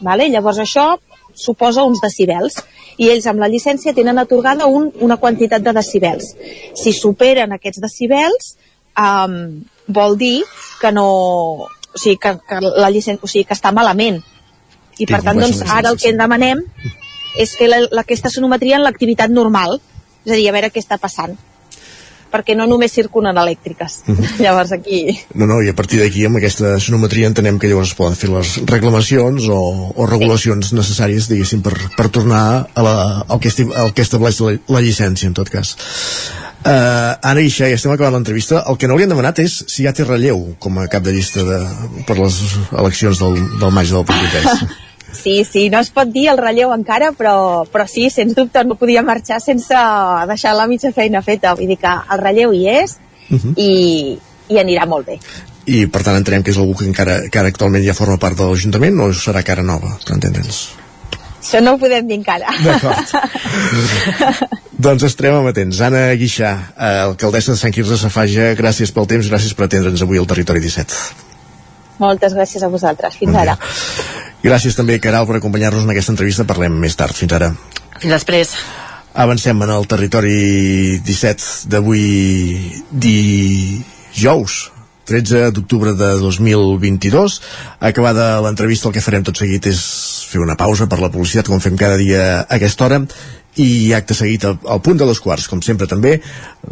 Vale? 0.03 0.27
Llavors 0.29 0.59
això 0.59 0.97
suposa 1.33 1.85
uns 1.87 2.01
decibels 2.03 2.59
i 3.01 3.07
ells 3.09 3.25
amb 3.29 3.41
la 3.41 3.49
llicència 3.49 3.95
tenen 3.95 4.19
atorgada 4.21 4.67
un, 4.67 4.89
una 5.01 5.17
quantitat 5.17 5.63
de 5.63 5.73
decibels. 5.73 6.33
Si 6.77 6.93
superen 6.93 7.55
aquests 7.55 7.81
decibels, 7.81 8.51
um, 8.99 9.63
vol 9.87 10.17
dir 10.17 10.43
que 10.81 10.91
no... 10.91 11.07
O 11.93 11.99
sigui, 11.99 12.17
que, 12.17 12.31
que 12.49 12.59
la 12.61 12.89
llicència, 12.89 13.21
o 13.21 13.29
sigui, 13.29 13.45
que 13.45 13.53
està 13.53 13.69
malament. 13.71 14.17
I 14.97 15.05
per 15.09 15.21
tant, 15.21 15.37
doncs, 15.37 15.61
ara 15.69 15.91
el 15.93 15.99
que 16.01 16.09
en 16.09 16.17
demanem 16.17 16.61
és 17.37 17.53
fer 17.57 17.67
la, 17.69 17.83
aquesta 18.01 18.31
sonometria 18.33 18.79
en 18.79 18.85
l'activitat 18.85 19.29
normal, 19.29 19.77
és 20.25 20.33
a 20.33 20.37
dir, 20.37 20.47
a 20.49 20.55
veure 20.55 20.71
què 20.73 20.81
està 20.81 20.97
passant 21.01 21.37
perquè 22.33 22.55
no 22.57 22.65
només 22.65 22.93
circulen 22.95 23.37
elèctriques. 23.37 23.99
Mm 24.07 24.15
-hmm. 24.15 24.37
Llavors 24.43 24.71
aquí... 24.71 24.99
No, 25.35 25.45
no, 25.45 25.61
i 25.61 25.69
a 25.69 25.75
partir 25.77 25.99
d'aquí 26.01 26.25
amb 26.25 26.37
aquesta 26.37 26.79
sonometria 26.79 27.29
entenem 27.29 27.59
que 27.59 27.69
llavors 27.69 27.91
es 27.93 27.97
poden 27.99 28.17
fer 28.17 28.29
les 28.29 28.57
reclamacions 28.65 29.45
o, 29.49 29.59
o 29.95 30.07
regulacions 30.09 30.69
sí. 30.69 30.75
necessàries, 30.75 31.29
diguéssim, 31.29 31.61
per, 31.61 31.75
per 31.97 32.09
tornar 32.09 32.67
a 32.73 32.81
la, 32.81 32.95
al, 33.27 33.39
que 33.39 33.51
al 33.75 33.93
que 33.93 34.01
estableix 34.01 34.39
la, 34.39 34.57
la 34.67 34.81
llicència, 34.81 35.27
en 35.27 35.33
tot 35.33 35.49
cas. 35.49 35.77
Uh, 36.63 37.19
Anna 37.19 37.41
Ixa, 37.43 37.67
ja 37.67 37.75
estem 37.75 37.91
acabant 37.91 38.15
l'entrevista. 38.15 38.61
El 38.71 38.77
que 38.79 38.87
no 38.87 38.95
li 38.95 39.03
han 39.03 39.11
demanat 39.11 39.41
és 39.43 39.57
si 39.67 39.83
ja 39.83 39.91
té 39.91 40.05
relleu 40.07 40.53
com 40.63 40.77
a 40.79 40.87
cap 40.91 41.03
de 41.03 41.11
llista 41.11 41.43
de, 41.43 41.59
per 42.07 42.15
les 42.21 42.37
eleccions 42.71 43.19
del, 43.19 43.35
del 43.59 43.73
maig 43.75 43.91
del 43.91 44.05
proper 44.07 44.43
Sí, 45.13 45.43
sí, 45.45 45.67
no 45.69 45.81
es 45.83 45.91
pot 45.93 46.09
dir 46.09 46.29
el 46.31 46.39
relleu 46.39 46.71
encara, 46.73 47.11
però, 47.13 47.65
però 47.69 47.83
sí, 47.85 48.07
sens 48.09 48.33
dubte 48.33 48.63
no 48.65 48.79
podia 48.79 49.03
marxar 49.05 49.37
sense 49.43 49.77
deixar 50.29 50.55
la 50.57 50.65
mitja 50.71 50.93
feina 50.95 51.21
feta. 51.21 51.53
Vull 51.59 51.69
dir 51.69 51.77
que 51.81 51.91
el 52.15 52.21
relleu 52.23 52.55
hi 52.55 52.63
és 52.71 52.95
uh 52.95 53.35
mhm. 53.35 53.41
-huh. 53.43 53.53
i, 53.57 54.17
i 54.49 54.61
anirà 54.63 54.87
molt 54.87 55.05
bé. 55.07 55.19
I 55.65 55.85
per 55.87 56.03
tant 56.03 56.15
entenem 56.15 56.43
que 56.43 56.51
és 56.51 56.57
algú 56.57 56.75
que 56.75 56.85
encara, 56.85 57.29
que 57.29 57.39
ara 57.39 57.47
actualment 57.47 57.85
ja 57.85 57.93
forma 57.93 58.17
part 58.17 58.37
de 58.37 58.43
l'Ajuntament 58.43 58.99
o 58.99 59.11
serà 59.13 59.43
cara 59.43 59.63
nova, 59.63 59.97
per 60.05 60.15
entendre'ns? 60.15 60.82
Això 61.43 61.59
no 61.59 61.75
ho 61.75 61.79
podem 61.81 62.07
dir 62.07 62.15
encara. 62.21 62.53
D'acord. 62.63 63.11
doncs 64.85 65.03
estarem 65.09 65.41
amatents. 65.41 65.81
Anna 65.83 66.05
Guixà, 66.19 66.53
eh, 66.71 67.01
alcaldessa 67.09 67.51
de 67.51 67.59
Sant 67.59 67.75
Quirze 67.75 67.99
Safaja, 67.99 68.53
gràcies 68.55 68.95
pel 68.95 69.09
temps, 69.11 69.27
gràcies 69.27 69.51
per 69.57 69.67
atendre'ns 69.67 70.05
avui 70.05 70.21
al 70.21 70.29
Territori 70.29 70.63
17. 70.63 70.95
Moltes 71.99 72.33
gràcies 72.33 72.63
a 72.63 72.71
vosaltres. 72.71 73.19
Fins 73.19 73.35
bon 73.35 73.41
ara. 73.43 73.57
Gràcies 74.43 74.75
també, 74.75 74.97
Caral, 75.03 75.27
per 75.27 75.37
acompanyar-nos 75.37 75.83
en 75.83 75.91
aquesta 75.93 76.15
entrevista. 76.15 76.47
Parlem 76.47 76.79
més 76.79 76.95
tard. 76.99 77.15
Fins 77.15 77.35
ara. 77.35 77.51
Fins 77.99 78.15
després. 78.15 78.55
Avancem 79.13 79.59
en 79.61 79.69
el 79.69 79.85
territori 79.85 80.99
17 81.05 81.69
d'avui 81.69 82.05
dijous 82.89 84.55
13 85.05 85.51
d'octubre 85.53 85.93
de 85.93 86.09
2022. 86.23 87.41
Acabada 87.79 88.41
l'entrevista, 88.41 88.89
el 88.89 88.95
que 88.95 89.03
farem 89.05 89.23
tot 89.27 89.37
seguit 89.37 89.67
és 89.69 89.83
fer 90.33 90.43
una 90.43 90.57
pausa 90.59 90.89
per 90.89 90.99
la 91.01 91.11
publicitat, 91.13 91.49
com 91.51 91.63
fem 91.63 91.79
cada 91.79 91.97
dia 92.01 92.25
a 92.41 92.43
aquesta 92.57 92.87
hora, 92.87 93.01
i 93.61 93.93
acte 93.93 94.15
seguit 94.17 94.45
al, 94.47 94.55
al 94.65 94.81
punt 94.81 94.97
de 94.97 95.05
les 95.05 95.19
quarts, 95.21 95.45
com 95.49 95.61
sempre 95.61 95.87
també 95.89 96.15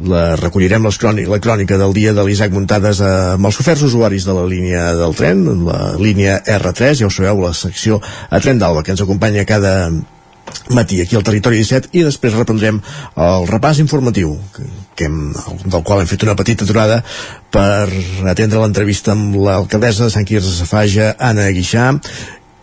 la 0.08 0.36
recollirem 0.40 0.86
les 0.88 0.98
crònic, 1.02 1.30
la 1.30 1.42
crònica 1.44 1.78
del 1.78 1.94
dia 1.94 2.14
de 2.18 2.26
l'Isaac 2.26 2.54
Muntades 2.56 3.04
eh, 3.06 3.12
amb 3.36 3.50
els 3.50 3.60
oferts 3.62 3.86
usuaris 3.86 4.26
de 4.26 4.38
la 4.38 4.48
línia 4.50 4.88
del 4.98 5.14
tren 5.18 5.44
la 5.68 5.82
línia 6.02 6.40
R3, 6.42 6.98
ja 7.04 7.10
ho 7.10 7.14
sabeu 7.14 7.44
la 7.46 7.54
secció 7.58 8.02
a 8.02 8.42
Tren 8.42 8.62
d'Alba 8.62 8.82
que 8.84 8.96
ens 8.96 9.06
acompanya 9.06 9.46
cada 9.46 9.92
matí 10.74 11.00
aquí 11.02 11.16
al 11.16 11.24
Territori 11.24 11.62
17 11.62 11.94
i 11.96 12.04
després 12.04 12.34
reprendrem 12.36 12.82
el 12.82 13.48
repàs 13.48 13.80
informatiu 13.84 14.34
que, 14.56 14.66
que 14.98 15.08
hem, 15.08 15.20
del 15.64 15.84
qual 15.86 16.02
hem 16.02 16.10
fet 16.10 16.26
una 16.26 16.36
petita 16.40 16.66
aturada 16.66 17.02
per 17.54 17.88
atendre 18.32 18.60
l'entrevista 18.60 19.14
amb 19.14 19.38
l'alcaldessa 19.38 20.08
de 20.08 20.14
Sant 20.16 20.28
Quirze 20.28 20.52
Safaja, 20.58 21.14
Anna 21.20 21.48
Guixà 21.54 21.92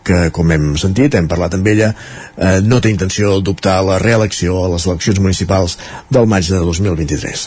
que, 0.08 0.28
com 0.34 0.52
hem 0.54 0.70
sentit, 0.80 1.14
hem 1.18 1.28
parlat 1.30 1.56
amb 1.58 1.68
ella, 1.68 1.90
eh, 2.36 2.58
no 2.64 2.80
té 2.80 2.92
intenció 2.92 3.36
d'optar 3.44 3.76
la 3.84 3.98
reelecció 4.00 4.62
a 4.64 4.70
les 4.72 4.86
eleccions 4.88 5.20
municipals 5.20 5.76
del 6.10 6.28
maig 6.30 6.48
de 6.48 6.60
2023. 6.64 7.44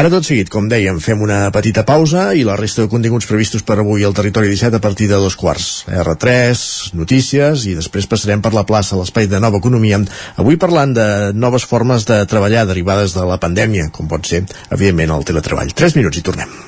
Ara 0.00 0.10
tot 0.12 0.26
seguit, 0.26 0.50
com 0.52 0.68
dèiem, 0.70 1.00
fem 1.02 1.22
una 1.22 1.42
petita 1.54 1.84
pausa 1.86 2.30
i 2.34 2.44
la 2.46 2.58
resta 2.58 2.84
de 2.84 2.92
continguts 2.92 3.28
previstos 3.30 3.64
per 3.66 3.78
avui 3.80 4.04
al 4.04 4.16
Territori 4.16 4.50
17 4.50 4.80
a 4.80 4.84
partir 4.84 5.08
de 5.10 5.20
dos 5.20 5.38
quarts. 5.38 5.84
R3, 5.86 6.64
notícies 6.98 7.66
i 7.70 7.76
després 7.78 8.10
passarem 8.10 8.42
per 8.42 8.54
la 8.56 8.66
plaça, 8.66 8.98
l'espai 8.98 9.30
de 9.30 9.40
nova 9.42 9.62
economia, 9.62 10.00
avui 10.40 10.58
parlant 10.60 10.94
de 10.96 11.06
noves 11.34 11.66
formes 11.68 12.06
de 12.08 12.22
treballar 12.30 12.66
derivades 12.66 13.14
de 13.14 13.26
la 13.26 13.38
pandèmia, 13.42 13.90
com 13.94 14.10
pot 14.10 14.26
ser, 14.26 14.44
evidentment, 14.70 15.14
el 15.14 15.30
teletreball. 15.30 15.72
3 15.76 15.98
minuts 16.00 16.18
i 16.20 16.26
tornem. 16.26 16.60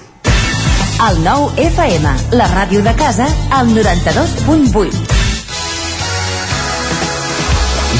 El 1.02 1.18
nou 1.24 1.48
FM, 1.58 2.12
la 2.38 2.46
ràdio 2.52 2.84
de 2.86 2.92
casa, 2.94 3.26
al 3.50 3.72
92.8. 3.74 5.31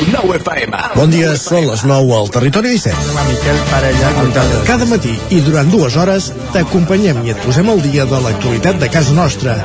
Bon 0.00 1.10
dia, 1.12 1.34
són 1.36 1.66
les 1.68 1.82
9 1.84 2.12
al 2.16 2.30
Territori 2.32 2.70
17. 2.72 4.64
Cada 4.64 4.86
matí 4.88 5.12
i 5.36 5.40
durant 5.44 5.68
dues 5.68 5.96
hores 6.00 6.30
t'acompanyem 6.54 7.20
i 7.26 7.34
et 7.34 7.42
posem 7.44 7.68
al 7.68 7.82
dia 7.84 8.06
de 8.08 8.20
l'actualitat 8.24 8.80
de 8.80 8.88
casa 8.92 9.12
nostra. 9.16 9.58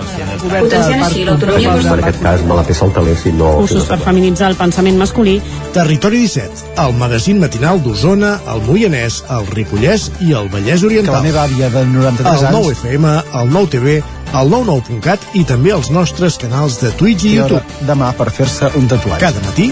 Potenciant 0.43 1.06
així 1.08 1.24
l'autonomia... 1.28 1.78
Per 1.88 2.00
aquest 2.02 2.19
cas 2.26 2.43
me 2.50 2.58
la 2.60 2.65
peça 2.67 2.84
el 2.88 2.91
taler 2.98 3.15
si 3.21 3.32
no... 3.38 3.54
Cursos 3.62 3.88
per 3.88 4.00
feminitzar 4.04 4.52
el 4.52 4.60
pensament 4.60 5.00
masculí. 5.00 5.38
Territori 5.78 6.26
17, 6.26 6.76
el 6.84 7.00
magazín 7.00 7.39
matinal 7.39 7.80
d'Osona, 7.86 8.36
el 8.52 8.63
Moianès, 8.67 9.21
el 9.38 9.48
Ripollès 9.56 10.10
i 10.19 10.36
el 10.36 10.52
Vallès 10.52 10.84
Oriental. 10.84 11.15
Que 11.15 11.21
la 11.21 11.26
meva 11.30 11.48
àvia 11.48 11.71
de 11.71 11.88
93 11.95 12.32
anys... 12.36 12.45
El 12.52 12.60
9 12.60 12.76
FM, 12.82 13.17
el 13.39 13.56
9 13.56 13.74
TV, 13.78 14.00
al 14.36 14.52
99.cat 14.52 15.30
i 15.39 15.45
també 15.48 15.71
els 15.71 15.91
nostres 15.95 16.36
canals 16.41 16.82
de 16.84 16.91
Twitch 17.00 17.30
i 17.30 17.38
YouTube. 17.38 17.86
Demà 17.88 18.12
per 18.19 18.34
fer-se 18.36 18.74
un 18.76 18.91
tatuatge. 18.91 19.24
Cada 19.24 19.43
matí 19.48 19.71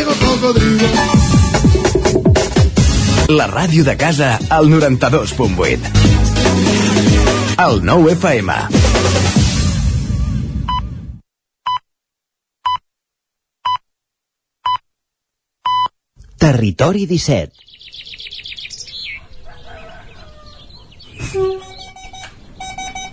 La 3.31 3.45
ràdio 3.47 3.85
de 3.87 3.93
casa 3.95 4.33
al 4.51 4.65
92.8. 4.67 5.79
El 7.63 7.77
9 7.87 8.11
FM. 8.17 8.55
Territori 16.35 17.05
17. 17.07 17.53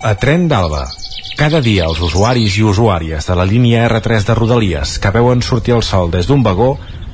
A 0.03 0.15
Tren 0.19 0.49
d'Alba. 0.51 0.83
Cada 1.39 1.63
dia 1.63 1.87
els 1.87 2.03
usuaris 2.03 2.59
i 2.59 2.67
usuàries 2.67 3.23
de 3.23 3.35
la 3.39 3.47
línia 3.47 3.87
R3 3.87 4.27
de 4.27 4.35
Rodalies 4.35 4.99
que 4.99 5.15
veuen 5.15 5.39
sortir 5.39 5.79
el 5.79 5.83
sol 5.87 6.11
des 6.11 6.27
d'un 6.27 6.43
vagó 6.43 6.73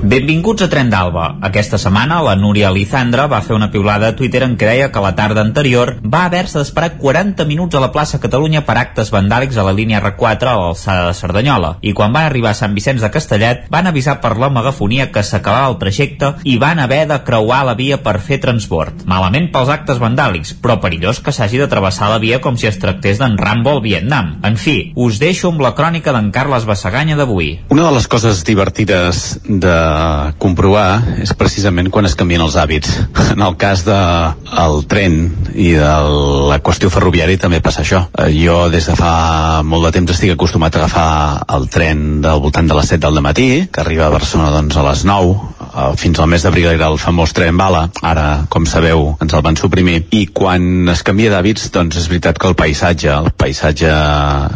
Benvinguts 0.00 0.64
a 0.64 0.68
Tren 0.72 0.88
d'Alba. 0.88 1.26
Aquesta 1.44 1.76
setmana 1.76 2.22
la 2.24 2.32
Núria 2.34 2.70
Lizandra 2.72 3.26
va 3.28 3.42
fer 3.44 3.52
una 3.52 3.66
piulada 3.68 4.08
a 4.08 4.14
Twitter 4.16 4.40
en 4.46 4.54
què 4.56 4.64
deia 4.64 4.86
que 4.88 5.00
la 5.04 5.10
tarda 5.12 5.42
anterior 5.44 5.90
va 6.00 6.22
haver-se 6.24 6.56
d'esperar 6.56 6.94
40 6.96 7.44
minuts 7.44 7.76
a 7.76 7.82
la 7.84 7.90
plaça 7.92 8.20
Catalunya 8.22 8.62
per 8.64 8.78
actes 8.80 9.10
vandàlics 9.12 9.58
a 9.60 9.66
la 9.66 9.74
línia 9.76 10.00
R4 10.00 10.48
a 10.48 10.54
l'alçada 10.56 11.10
de 11.10 11.18
Cerdanyola. 11.18 11.74
I 11.84 11.92
quan 11.92 12.14
van 12.16 12.24
arribar 12.30 12.54
a 12.54 12.56
Sant 12.56 12.72
Vicenç 12.72 13.04
de 13.04 13.10
Castellet 13.12 13.66
van 13.68 13.90
avisar 13.90 14.16
per 14.22 14.38
la 14.40 14.48
megafonia 14.48 15.10
que 15.12 15.20
s'acabava 15.20 15.68
el 15.68 15.76
trajecte 15.82 16.32
i 16.48 16.56
van 16.56 16.80
haver 16.80 17.02
de 17.12 17.20
creuar 17.28 17.60
la 17.68 17.76
via 17.76 18.00
per 18.00 18.16
fer 18.24 18.40
transport. 18.40 19.04
Malament 19.04 19.50
pels 19.52 19.68
actes 19.68 20.00
vandàlics, 20.00 20.54
però 20.64 20.78
perillós 20.80 21.20
que 21.20 21.36
s'hagi 21.36 21.60
de 21.60 21.68
travessar 21.68 22.08
la 22.08 22.22
via 22.24 22.40
com 22.40 22.56
si 22.56 22.70
es 22.72 22.80
tractés 22.80 23.20
d'en 23.20 23.36
Rambo 23.36 23.76
al 23.76 23.84
Vietnam. 23.84 24.38
En 24.48 24.56
fi, 24.56 24.94
us 24.96 25.20
deixo 25.20 25.52
amb 25.52 25.60
la 25.60 25.74
crònica 25.76 26.16
d'en 26.16 26.32
Carles 26.32 26.64
Bassaganya 26.64 27.20
d'avui. 27.20 27.52
Una 27.68 27.90
de 27.90 27.94
les 28.00 28.08
coses 28.08 28.40
divertides 28.48 29.36
de 29.44 29.89
comprovar 30.42 31.18
és 31.22 31.32
precisament 31.38 31.90
quan 31.92 32.08
es 32.08 32.16
canvien 32.18 32.42
els 32.44 32.56
hàbits. 32.60 32.96
En 33.30 33.44
el 33.46 33.54
cas 33.56 33.84
del 33.86 34.80
de 34.80 34.86
tren 34.90 35.14
i 35.54 35.70
de 35.78 35.90
la 36.50 36.58
qüestió 36.64 36.90
ferroviària 36.90 37.38
també 37.38 37.60
passa 37.62 37.84
això. 37.84 38.02
Eh, 38.18 38.30
Jo 38.40 38.68
des 38.72 38.88
de 38.88 38.96
fa 38.98 39.62
molt 39.62 39.86
de 39.86 39.92
temps 39.98 40.10
estic 40.14 40.34
acostumat 40.34 40.74
a 40.74 40.82
agafar 40.82 41.10
el 41.56 41.68
tren 41.70 42.20
del 42.24 42.42
voltant 42.42 42.68
de 42.68 42.76
les 42.78 42.90
7 42.90 43.02
del 43.06 43.22
matí, 43.22 43.68
que 43.72 43.80
arriba 43.84 44.06
a 44.06 44.14
Barcelona 44.14 44.50
doncs, 44.56 44.76
a 44.76 44.86
les 44.88 45.04
9, 45.04 45.36
eh, 45.36 45.59
fins 46.00 46.20
al 46.20 46.30
mes 46.30 46.44
d'abril 46.44 46.70
era 46.72 46.90
el 46.90 46.98
famós 47.00 47.34
tren 47.36 47.56
bala, 47.58 47.86
ara, 48.02 48.46
com 48.52 48.66
sabeu, 48.66 49.16
ens 49.22 49.34
el 49.36 49.44
van 49.46 49.58
suprimir, 49.58 50.04
i 50.16 50.26
quan 50.34 50.88
es 50.92 51.04
canvia 51.06 51.32
d'hàbits, 51.34 51.70
doncs 51.74 52.00
és 52.00 52.08
veritat 52.10 52.38
que 52.40 52.48
el 52.50 52.56
paisatge, 52.58 53.10
el 53.12 53.30
paisatge 53.36 53.90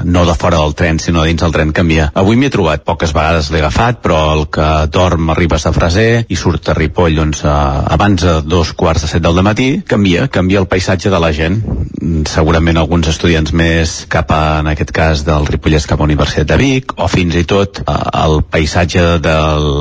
no 0.04 0.24
de 0.26 0.36
fora 0.38 0.60
del 0.62 0.74
tren, 0.78 1.00
sinó 1.02 1.24
dins 1.24 1.42
del 1.42 1.54
tren 1.54 1.72
canvia. 1.76 2.10
Avui 2.14 2.38
m'hi 2.38 2.48
he 2.48 2.54
trobat, 2.54 2.84
poques 2.86 3.14
vegades 3.16 3.50
l'he 3.52 3.62
agafat, 3.62 4.00
però 4.04 4.20
el 4.34 4.46
que 4.52 4.68
dorm 4.92 5.30
a 5.30 5.36
Freser 5.74 6.24
i 6.28 6.36
surt 6.36 6.68
a 6.68 6.74
Ripoll 6.76 7.16
doncs, 7.18 7.44
a, 7.44 7.84
abans 7.94 8.22
de 8.22 8.34
dos 8.42 8.72
quarts 8.72 9.04
de 9.04 9.08
set 9.10 9.22
del 9.22 9.42
matí, 9.44 9.82
canvia, 9.86 10.28
canvia 10.28 10.60
el 10.62 10.68
paisatge 10.70 11.10
de 11.10 11.20
la 11.20 11.32
gent. 11.32 11.60
Mm, 12.00 12.24
Segurament 12.30 12.78
alguns 12.80 13.08
estudiants 13.12 13.52
més 13.52 14.04
cap 14.10 14.30
a, 14.34 14.60
en 14.62 14.70
aquest 14.72 14.92
cas, 14.94 15.24
del 15.26 15.46
Ripollès 15.46 15.86
cap 15.86 16.00
a 16.00 16.04
la 16.04 16.10
Universitat 16.10 16.48
de 16.48 16.58
Vic, 16.60 16.96
o 16.96 17.08
fins 17.08 17.36
i 17.36 17.44
tot 17.48 17.82
eh, 17.84 17.96
el 18.24 18.42
paisatge 18.50 19.18
de 19.24 19.36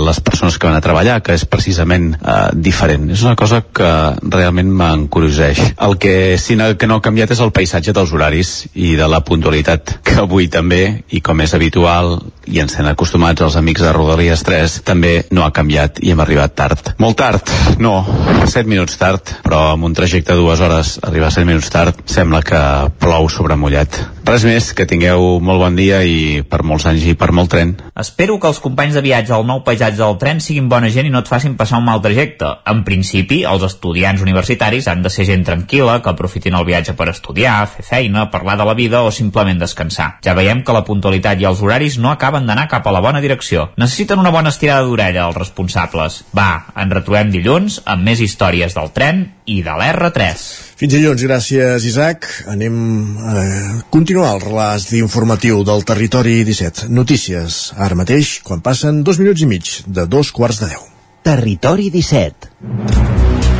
les 0.07 0.19
persones 0.19 0.57
que 0.57 0.69
van 0.69 0.77
a 0.77 0.83
treballar, 0.83 1.21
que 1.23 1.37
és 1.37 1.45
precisament 1.49 2.11
eh, 2.15 2.35
diferent. 2.53 3.09
És 3.13 3.23
una 3.25 3.35
cosa 3.39 3.63
que 3.63 3.89
realment 4.33 4.71
m'encurioseix. 4.79 5.61
El 5.87 5.97
que 6.01 6.37
sí 6.41 6.57
que 6.77 6.87
no 6.89 6.99
ha 6.99 7.05
canviat 7.05 7.33
és 7.33 7.41
el 7.43 7.53
paisatge 7.55 7.95
dels 7.95 8.13
horaris 8.13 8.53
i 8.73 8.93
de 8.99 9.07
la 9.09 9.23
puntualitat, 9.25 9.97
que 10.03 10.19
avui 10.23 10.49
també, 10.51 11.03
i 11.09 11.21
com 11.25 11.41
és 11.41 11.55
habitual, 11.55 12.19
i 12.45 12.59
ens 12.63 12.75
tenen 12.75 12.91
acostumats 12.91 13.43
els 13.45 13.57
amics 13.59 13.83
de 13.83 13.93
Rodalies 13.95 14.43
3, 14.45 14.79
també 14.87 15.13
no 15.31 15.45
ha 15.45 15.51
canviat 15.55 16.01
i 16.03 16.11
hem 16.13 16.23
arribat 16.23 16.55
tard. 16.57 16.93
Molt 16.99 17.19
tard, 17.19 17.53
no, 17.83 18.01
7 18.45 18.67
minuts 18.69 18.97
tard, 18.99 19.35
però 19.45 19.73
amb 19.73 19.87
un 19.87 19.95
trajecte 19.97 20.33
de 20.33 20.41
dues 20.41 20.61
hores 20.63 20.97
arribar 21.03 21.31
7 21.31 21.47
minuts 21.49 21.71
tard 21.73 22.03
sembla 22.09 22.43
que 22.45 22.63
plou 22.99 23.29
sobre 23.29 23.57
mullat. 23.59 24.01
Res 24.23 24.45
més, 24.47 24.69
que 24.71 24.85
tingueu 24.87 25.41
molt 25.43 25.59
bon 25.59 25.75
dia 25.75 25.97
i 26.07 26.43
per 26.47 26.61
molts 26.63 26.85
anys 26.87 27.03
i 27.11 27.15
per 27.19 27.33
molt 27.35 27.51
tren. 27.51 27.73
Espero 27.99 28.37
que 28.39 28.47
els 28.47 28.61
companys 28.63 28.95
de 28.95 29.03
viatge 29.03 29.33
al 29.35 29.43
nou 29.47 29.63
paisatge 29.67 29.99
del 29.99 30.15
tren 30.21 30.39
siguin 30.43 30.69
bona 30.71 30.87
gent 30.93 31.09
i 31.09 31.11
no 31.11 31.19
et 31.19 31.27
facin 31.27 31.57
passar 31.59 31.81
un 31.81 31.87
mal 31.89 31.99
trajecte. 32.03 32.47
En 32.71 32.85
principi, 32.87 33.41
els 33.49 33.65
estudiants 33.67 34.23
universitaris 34.23 34.87
han 34.87 35.03
de 35.03 35.11
ser 35.11 35.27
gent 35.27 35.43
tranquil·la, 35.47 35.99
que 36.03 36.13
aprofitin 36.13 36.55
el 36.55 36.67
viatge 36.67 36.95
per 36.95 37.09
estudiar, 37.11 37.57
fer 37.67 37.83
feina, 37.83 38.29
parlar 38.31 38.55
de 38.59 38.67
la 38.69 38.77
vida 38.79 39.03
o 39.03 39.11
simplement 39.11 39.59
descansar. 39.59 40.13
Ja 40.23 40.37
veiem 40.39 40.63
que 40.63 40.75
la 40.75 40.85
puntualitat 40.87 41.43
i 41.43 41.49
els 41.49 41.61
horaris 41.61 41.99
no 41.99 42.13
acaben 42.13 42.32
d'anar 42.41 42.65
cap 42.71 42.87
a 42.89 42.93
la 42.95 43.01
bona 43.05 43.21
direcció. 43.21 43.67
Necessiten 43.77 44.21
una 44.21 44.31
bona 44.33 44.49
estirada 44.49 44.87
d'orella 44.87 45.27
els 45.27 45.37
responsables. 45.37 46.23
Va, 46.33 46.65
ens 46.73 46.95
retrobem 46.97 47.29
dilluns 47.33 47.79
amb 47.85 48.09
més 48.09 48.23
històries 48.25 48.73
del 48.73 48.89
tren 48.97 49.21
i 49.45 49.61
de 49.61 49.77
l'R3. 49.77 50.45
Fins 50.81 50.95
dilluns, 50.97 51.21
gràcies 51.29 51.85
Isaac. 51.85 52.25
Anem 52.49 52.75
a 53.21 53.45
continuar 53.93 54.33
el 54.33 54.43
relàs 54.47 54.89
informatiu 54.97 55.61
del 55.67 55.85
territori 55.85 56.41
17. 56.43 56.89
Notícies, 56.89 57.61
ara 57.77 57.95
mateix, 57.95 58.39
quan 58.43 58.65
passen 58.65 59.03
dos 59.05 59.21
minuts 59.21 59.45
i 59.45 59.49
mig 59.53 59.77
de 59.85 60.09
dos 60.09 60.33
quarts 60.33 60.65
de 60.65 60.73
deu. 60.73 60.89
Territori 61.23 61.91
17. 61.93 63.52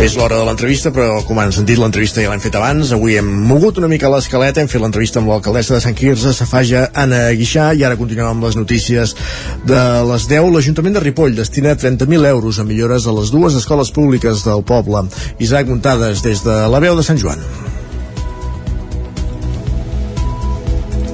És 0.00 0.14
l'hora 0.16 0.38
de 0.40 0.44
l'entrevista, 0.48 0.88
però 0.96 1.18
com 1.28 1.36
han 1.42 1.50
sentit, 1.52 1.76
l'entrevista 1.76 2.22
ja 2.24 2.30
l'hem 2.32 2.40
fet 2.40 2.54
abans. 2.56 2.88
Avui 2.96 3.18
hem 3.20 3.26
mogut 3.50 3.76
una 3.76 3.88
mica 3.90 4.08
l'escaleta, 4.08 4.62
hem 4.62 4.70
fet 4.72 4.80
l'entrevista 4.80 5.20
amb 5.20 5.28
l'alcaldessa 5.28 5.74
de 5.74 5.80
Sant 5.84 5.98
Quirze, 5.98 6.32
Safaja, 6.32 6.86
Anna 7.02 7.18
Guixà, 7.36 7.66
i 7.76 7.84
ara 7.84 7.98
continuem 8.00 8.30
amb 8.30 8.46
les 8.46 8.56
notícies 8.56 9.12
de 9.68 9.82
les 10.08 10.24
10. 10.30 10.48
L'Ajuntament 10.54 10.96
de 10.96 11.02
Ripoll 11.04 11.36
destina 11.36 11.76
30.000 11.76 12.30
euros 12.30 12.62
a 12.62 12.64
millores 12.64 13.04
a 13.04 13.14
les 13.18 13.34
dues 13.34 13.60
escoles 13.60 13.92
públiques 13.92 14.46
del 14.48 14.64
poble. 14.64 15.04
Isaac 15.36 15.68
Muntades, 15.68 16.24
des 16.24 16.40
de 16.48 16.56
la 16.72 16.80
veu 16.80 16.96
de 16.96 17.04
Sant 17.04 17.20
Joan. 17.20 17.44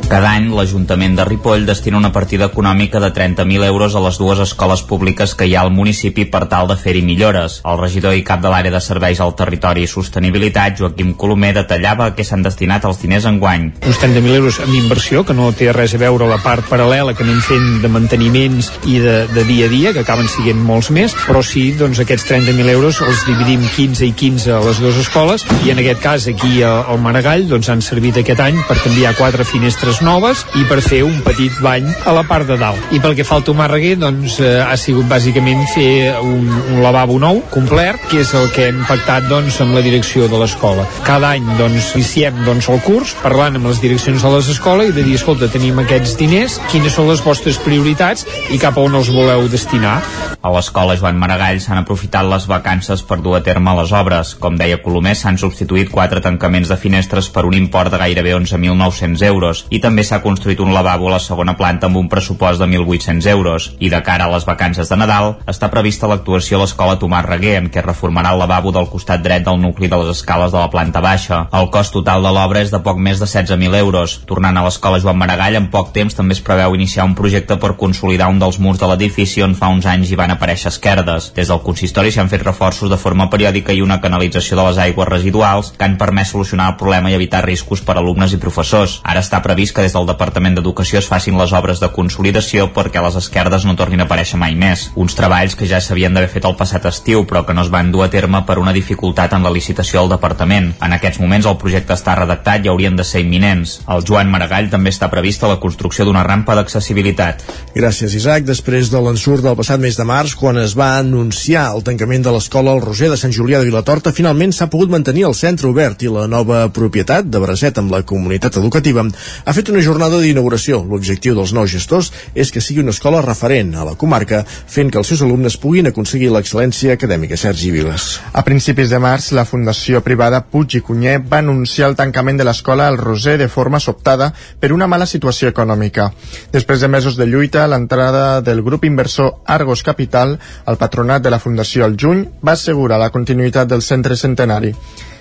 Cada 0.06 0.28
any 0.36 0.44
l'Ajuntament 0.54 1.16
de 1.18 1.24
Ripoll 1.26 1.64
destina 1.66 1.98
una 1.98 2.12
partida 2.14 2.46
econòmica 2.46 3.00
de 3.02 3.08
30.000 3.10 3.64
euros 3.66 3.96
a 3.96 4.02
les 4.04 4.18
dues 4.22 4.38
escoles 4.38 4.84
públiques 4.86 5.34
que 5.34 5.48
hi 5.50 5.56
ha 5.56 5.64
al 5.66 5.72
municipi 5.74 6.28
per 6.30 6.44
tal 6.46 6.68
de 6.70 6.76
fer-hi 6.78 7.02
millores. 7.02 7.56
El 7.66 7.80
regidor 7.80 8.14
i 8.14 8.22
cap 8.22 8.38
de 8.44 8.52
l'àrea 8.52 8.70
de 8.70 8.80
serveis 8.80 9.18
al 9.20 9.34
territori 9.34 9.82
i 9.82 9.90
sostenibilitat, 9.90 10.76
Joaquim 10.78 11.10
Colomer, 11.18 11.50
detallava 11.56 12.06
a 12.06 12.14
què 12.14 12.22
s'han 12.22 12.46
destinat 12.46 12.86
els 12.86 13.00
diners 13.02 13.26
enguany. 13.26 13.72
Uns 13.82 13.98
30.000 13.98 14.36
euros 14.38 14.60
en 14.62 14.76
inversió, 14.78 15.24
que 15.26 15.34
no 15.34 15.50
té 15.50 15.72
res 15.74 15.96
a 15.98 16.00
veure 16.04 16.30
la 16.30 16.38
part 16.44 16.70
paral·lela 16.70 17.16
que 17.18 17.26
anem 17.26 17.42
fent 17.42 17.66
de 17.82 17.90
manteniments 17.90 18.70
i 18.86 19.00
de, 19.02 19.16
de 19.34 19.46
dia 19.50 19.66
a 19.66 19.74
dia, 19.74 19.92
que 19.92 20.06
acaben 20.06 20.30
siguent 20.30 20.62
molts 20.62 20.92
més, 20.94 21.18
però 21.26 21.42
sí, 21.42 21.72
doncs 21.74 21.98
aquests 22.04 22.28
30.000 22.30 22.76
euros 22.76 23.02
els 23.02 23.26
dividim 23.26 23.66
15 23.74 24.06
i 24.06 24.14
15 24.14 24.54
a 24.54 24.62
les 24.68 24.78
dues 24.86 25.02
escoles 25.02 25.42
i 25.66 25.74
en 25.74 25.82
aquest 25.82 26.02
cas 26.06 26.30
aquí 26.30 26.62
al 26.62 27.02
Maragall 27.02 27.48
doncs 27.50 27.74
han 27.74 27.82
servit 27.82 28.22
aquest 28.22 28.46
any 28.46 28.62
per 28.70 28.78
canviar 28.84 29.16
quatre 29.18 29.42
finestres 29.42 29.95
coses 29.96 30.04
noves 30.04 30.44
i 30.56 30.64
per 30.68 30.80
fer 30.84 31.02
un 31.04 31.20
petit 31.24 31.52
bany 31.62 31.86
a 32.06 32.12
la 32.12 32.24
part 32.26 32.46
de 32.48 32.56
dalt. 32.58 32.80
I 32.92 33.00
pel 33.00 33.14
que 33.16 33.24
fa 33.24 33.36
al 33.38 33.44
Tomàrreguer, 33.46 33.96
doncs 34.00 34.38
eh, 34.40 34.60
ha 34.60 34.76
sigut 34.76 35.06
bàsicament 35.08 35.62
fer 35.72 36.16
un, 36.20 36.48
un 36.74 36.82
lavabo 36.82 37.18
nou, 37.22 37.40
complet, 37.52 37.96
que 38.10 38.20
és 38.20 38.32
el 38.36 38.50
que 38.52 38.68
hem 38.68 38.82
pactat 38.88 39.28
doncs, 39.30 39.60
amb 39.62 39.76
la 39.76 39.84
direcció 39.84 40.28
de 40.28 40.40
l'escola. 40.40 40.86
Cada 41.06 41.32
any 41.36 41.46
doncs, 41.58 41.94
iniciem 41.96 42.42
doncs, 42.44 42.68
el 42.72 42.82
curs 42.84 43.14
parlant 43.22 43.56
amb 43.56 43.70
les 43.70 43.80
direccions 43.80 44.22
de 44.22 44.32
les 44.34 44.50
escoles 44.52 44.90
i 44.90 44.96
de 44.96 45.04
dir, 45.06 45.16
escolta, 45.16 45.48
tenim 45.52 45.80
aquests 45.82 46.16
diners, 46.20 46.58
quines 46.72 46.96
són 46.96 47.08
les 47.10 47.22
vostres 47.24 47.60
prioritats 47.64 48.26
i 48.52 48.60
cap 48.60 48.76
a 48.76 48.84
on 48.84 48.98
els 49.00 49.12
voleu 49.12 49.46
destinar. 49.52 50.00
A 50.46 50.52
l'escola 50.52 50.94
Joan 50.98 51.16
Maragall 51.18 51.58
s'han 51.62 51.80
aprofitat 51.80 52.26
les 52.28 52.44
vacances 52.46 53.02
per 53.06 53.18
dur 53.24 53.38
a 53.38 53.42
terme 53.46 53.72
les 53.80 53.92
obres. 53.96 54.34
Com 54.38 54.58
deia 54.60 54.78
Colomer, 54.82 55.16
s'han 55.18 55.40
substituït 55.40 55.90
quatre 55.90 56.20
tancaments 56.22 56.70
de 56.70 56.78
finestres 56.78 57.30
per 57.32 57.46
un 57.48 57.56
import 57.56 57.90
de 57.90 57.98
gairebé 58.02 58.36
11.900 58.36 59.24
euros 59.26 59.64
i 59.70 59.80
també 59.86 60.02
s'ha 60.02 60.18
construït 60.18 60.58
un 60.58 60.72
lavabo 60.74 61.06
a 61.06 61.12
la 61.12 61.20
segona 61.22 61.54
planta 61.54 61.86
amb 61.86 62.00
un 62.00 62.08
pressupost 62.10 62.58
de 62.58 62.66
1.800 62.66 63.26
euros. 63.30 63.68
I 63.78 63.90
de 63.92 64.00
cara 64.02 64.24
a 64.26 64.32
les 64.32 64.46
vacances 64.48 64.88
de 64.90 64.96
Nadal, 64.98 65.36
està 65.46 65.68
prevista 65.70 66.08
l'actuació 66.10 66.58
a 66.58 66.64
l'escola 66.64 66.96
Tomàs 66.98 67.28
Reguer, 67.28 67.54
en 67.60 67.68
què 67.70 67.84
reformarà 67.84 68.32
el 68.34 68.42
lavabo 68.42 68.72
del 68.74 68.88
costat 68.90 69.22
dret 69.22 69.44
del 69.46 69.60
nucli 69.62 69.86
de 69.86 70.00
les 70.00 70.10
escales 70.16 70.50
de 70.50 70.58
la 70.58 70.70
planta 70.72 71.02
baixa. 71.04 71.44
El 71.54 71.70
cost 71.70 71.94
total 71.94 72.26
de 72.26 72.32
l'obra 72.34 72.64
és 72.66 72.72
de 72.74 72.80
poc 72.82 72.98
més 72.98 73.22
de 73.22 73.28
16.000 73.30 73.78
euros. 73.78 74.16
Tornant 74.26 74.58
a 74.58 74.64
l'escola 74.66 74.98
Joan 75.04 75.20
Maragall, 75.20 75.60
en 75.60 75.70
poc 75.70 75.92
temps 75.94 76.18
també 76.18 76.34
es 76.34 76.42
preveu 76.42 76.74
iniciar 76.74 77.06
un 77.06 77.14
projecte 77.14 77.60
per 77.62 77.76
consolidar 77.78 78.26
un 78.32 78.42
dels 78.42 78.58
murs 78.58 78.82
de 78.82 78.90
l'edifici 78.90 79.44
on 79.46 79.54
fa 79.54 79.70
uns 79.70 79.86
anys 79.86 80.10
hi 80.10 80.18
van 80.18 80.34
aparèixer 80.34 80.72
esquerdes. 80.74 81.30
Des 81.38 81.52
del 81.52 81.62
consistori 81.62 82.10
s'han 82.10 82.32
fet 82.32 82.42
reforços 82.42 82.90
de 82.90 82.98
forma 82.98 83.28
periòdica 83.30 83.76
i 83.76 83.84
una 83.86 84.00
canalització 84.02 84.58
de 84.58 84.66
les 84.66 84.82
aigües 84.88 85.12
residuals 85.14 85.70
que 85.78 85.86
han 85.86 85.98
permès 86.00 86.34
solucionar 86.34 86.72
el 86.72 86.78
problema 86.82 87.14
i 87.14 87.18
evitar 87.20 87.44
riscos 87.46 87.86
per 87.86 88.00
alumnes 88.00 88.34
i 88.34 88.42
professors. 88.42 88.98
Ara 89.04 89.22
està 89.22 89.44
previst 89.44 89.75
que 89.76 89.84
des 89.84 89.92
del 89.92 90.06
Departament 90.08 90.56
d'Educació 90.56 90.98
es 91.02 91.08
facin 91.10 91.36
les 91.36 91.52
obres 91.52 91.82
de 91.82 91.90
consolidació 91.92 92.70
perquè 92.72 93.02
les 93.04 93.18
esquerdes 93.20 93.66
no 93.68 93.76
tornin 93.76 94.00
a 94.00 94.06
aparèixer 94.08 94.38
mai 94.40 94.56
més. 94.56 94.86
Uns 94.96 95.14
treballs 95.18 95.54
que 95.54 95.68
ja 95.68 95.82
s'havien 95.84 96.16
d'haver 96.16 96.30
fet 96.32 96.48
el 96.48 96.56
passat 96.56 96.88
estiu 96.88 97.26
però 97.28 97.44
que 97.44 97.54
no 97.54 97.62
es 97.66 97.70
van 97.72 97.92
dur 97.92 98.06
a 98.06 98.10
terme 98.10 98.40
per 98.48 98.56
una 98.58 98.72
dificultat 98.72 99.34
en 99.36 99.44
la 99.44 99.52
licitació 99.52 100.00
del 100.00 100.14
departament. 100.16 100.72
En 100.82 100.96
aquests 100.96 101.20
moments 101.20 101.46
el 101.46 101.58
projecte 101.60 101.94
està 101.94 102.16
redactat 102.16 102.64
i 102.64 102.72
haurien 102.72 102.96
de 102.96 103.04
ser 103.04 103.20
imminents. 103.24 103.80
El 103.92 104.04
Joan 104.08 104.32
Maragall 104.32 104.70
també 104.72 104.94
està 104.94 105.10
prevista 105.12 105.50
la 105.50 105.60
construcció 105.60 106.08
d'una 106.08 106.24
rampa 106.24 106.56
d'accessibilitat. 106.56 107.44
Gràcies, 107.76 108.16
Isaac. 108.16 108.48
Després 108.48 108.90
de 108.90 109.02
l'ensurt 109.04 109.44
del 109.44 109.58
passat 109.60 109.82
mes 109.82 110.00
de 110.00 110.08
març, 110.08 110.34
quan 110.40 110.56
es 110.62 110.76
va 110.78 110.94
anunciar 111.02 111.68
el 111.76 111.84
tancament 111.84 112.24
de 112.24 112.32
l'escola 112.32 112.72
El 112.72 112.82
Roser 112.84 113.12
de 113.12 113.20
Sant 113.20 113.34
Julià 113.36 113.60
de 113.60 113.68
Vilatorta, 113.68 114.14
finalment 114.16 114.56
s'ha 114.56 114.70
pogut 114.72 114.90
mantenir 114.90 115.28
el 115.28 115.36
centre 115.36 115.68
obert 115.68 116.02
i 116.02 116.12
la 116.12 116.26
nova 116.30 116.64
propietat 116.72 117.28
de 117.28 117.42
Bracet 117.42 117.78
amb 117.82 117.92
la 117.92 118.02
comunitat 118.08 118.56
educativa 118.56 119.04
ha 119.44 119.52
fet 119.52 119.65
una 119.72 119.82
jornada 119.82 120.18
d'inauguració. 120.22 120.82
L'objectiu 120.86 121.34
dels 121.36 121.52
nous 121.56 121.70
gestors 121.70 122.12
és 122.34 122.50
que 122.52 122.62
sigui 122.64 122.82
una 122.84 122.94
escola 122.94 123.22
referent 123.24 123.74
a 123.74 123.86
la 123.86 123.94
comarca, 123.98 124.42
fent 124.46 124.90
que 124.92 125.00
els 125.00 125.10
seus 125.10 125.22
alumnes 125.26 125.56
puguin 125.62 125.90
aconseguir 125.90 126.30
l'excel·lència 126.34 126.96
acadèmica. 126.96 127.36
Sergi 127.36 127.72
Viles. 127.74 128.08
A 128.32 128.44
principis 128.46 128.90
de 128.92 129.00
març, 129.02 129.32
la 129.36 129.46
Fundació 129.48 130.02
Privada 130.04 130.42
Puig 130.44 130.78
i 130.78 130.82
Cunyer 130.84 131.18
va 131.20 131.40
anunciar 131.42 131.90
el 131.90 131.96
tancament 131.98 132.38
de 132.40 132.46
l'escola 132.48 132.88
El 132.92 132.98
Roser 132.98 133.36
de 133.38 133.48
forma 133.48 133.80
sobtada 133.80 134.32
per 134.60 134.72
una 134.72 134.86
mala 134.86 135.06
situació 135.06 135.50
econòmica. 135.52 136.10
Després 136.52 136.80
de 136.80 136.92
mesos 136.92 137.16
de 137.16 137.26
lluita, 137.26 137.66
l'entrada 137.66 138.40
del 138.40 138.62
grup 138.62 138.84
inversor 138.84 139.42
Argos 139.46 139.82
Capital, 139.82 140.38
el 140.66 140.80
patronat 140.80 141.22
de 141.22 141.34
la 141.34 141.42
Fundació 141.42 141.84
al 141.84 141.98
juny, 142.00 142.26
va 142.44 142.56
assegurar 142.56 143.00
la 143.02 143.10
continuïtat 143.10 143.68
del 143.68 143.82
centre 143.82 144.16
centenari. 144.16 144.74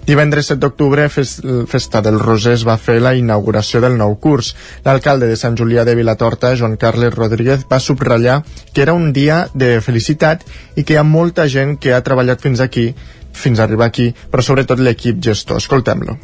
Divendres 0.06 0.52
7 0.52 0.60
d'octubre, 0.62 1.08
Festa 1.10 2.02
del 2.06 2.20
Roser 2.22 2.54
es 2.54 2.66
va 2.68 2.76
fer 2.78 3.00
la 3.02 3.16
inauguració 3.18 3.80
del 3.82 3.96
nou 3.98 4.14
curs. 4.22 4.52
L'alcalde 4.86 5.26
de 5.32 5.38
Sant 5.40 5.58
Julià 5.58 5.82
de 5.88 5.96
Vilatorta, 5.98 6.54
Joan 6.60 6.78
Carles 6.78 7.16
Rodríguez, 7.16 7.66
va 7.72 7.82
subratllar 7.82 8.44
que 8.72 8.86
era 8.86 8.94
un 8.94 9.10
dia 9.18 9.48
de 9.54 9.80
felicitat 9.82 10.46
i 10.76 10.84
que 10.84 10.94
hi 10.94 11.02
ha 11.02 11.08
molta 11.10 11.48
gent 11.50 11.80
que 11.82 11.96
ha 11.96 12.04
treballat 12.06 12.46
fins 12.46 12.62
aquí, 12.62 12.92
fins 13.34 13.60
a 13.60 13.66
arribar 13.66 13.90
aquí, 13.90 14.12
però 14.30 14.46
sobretot 14.46 14.80
l'equip 14.80 15.26
gestor. 15.26 15.58
Escoltem-lo 15.58 16.20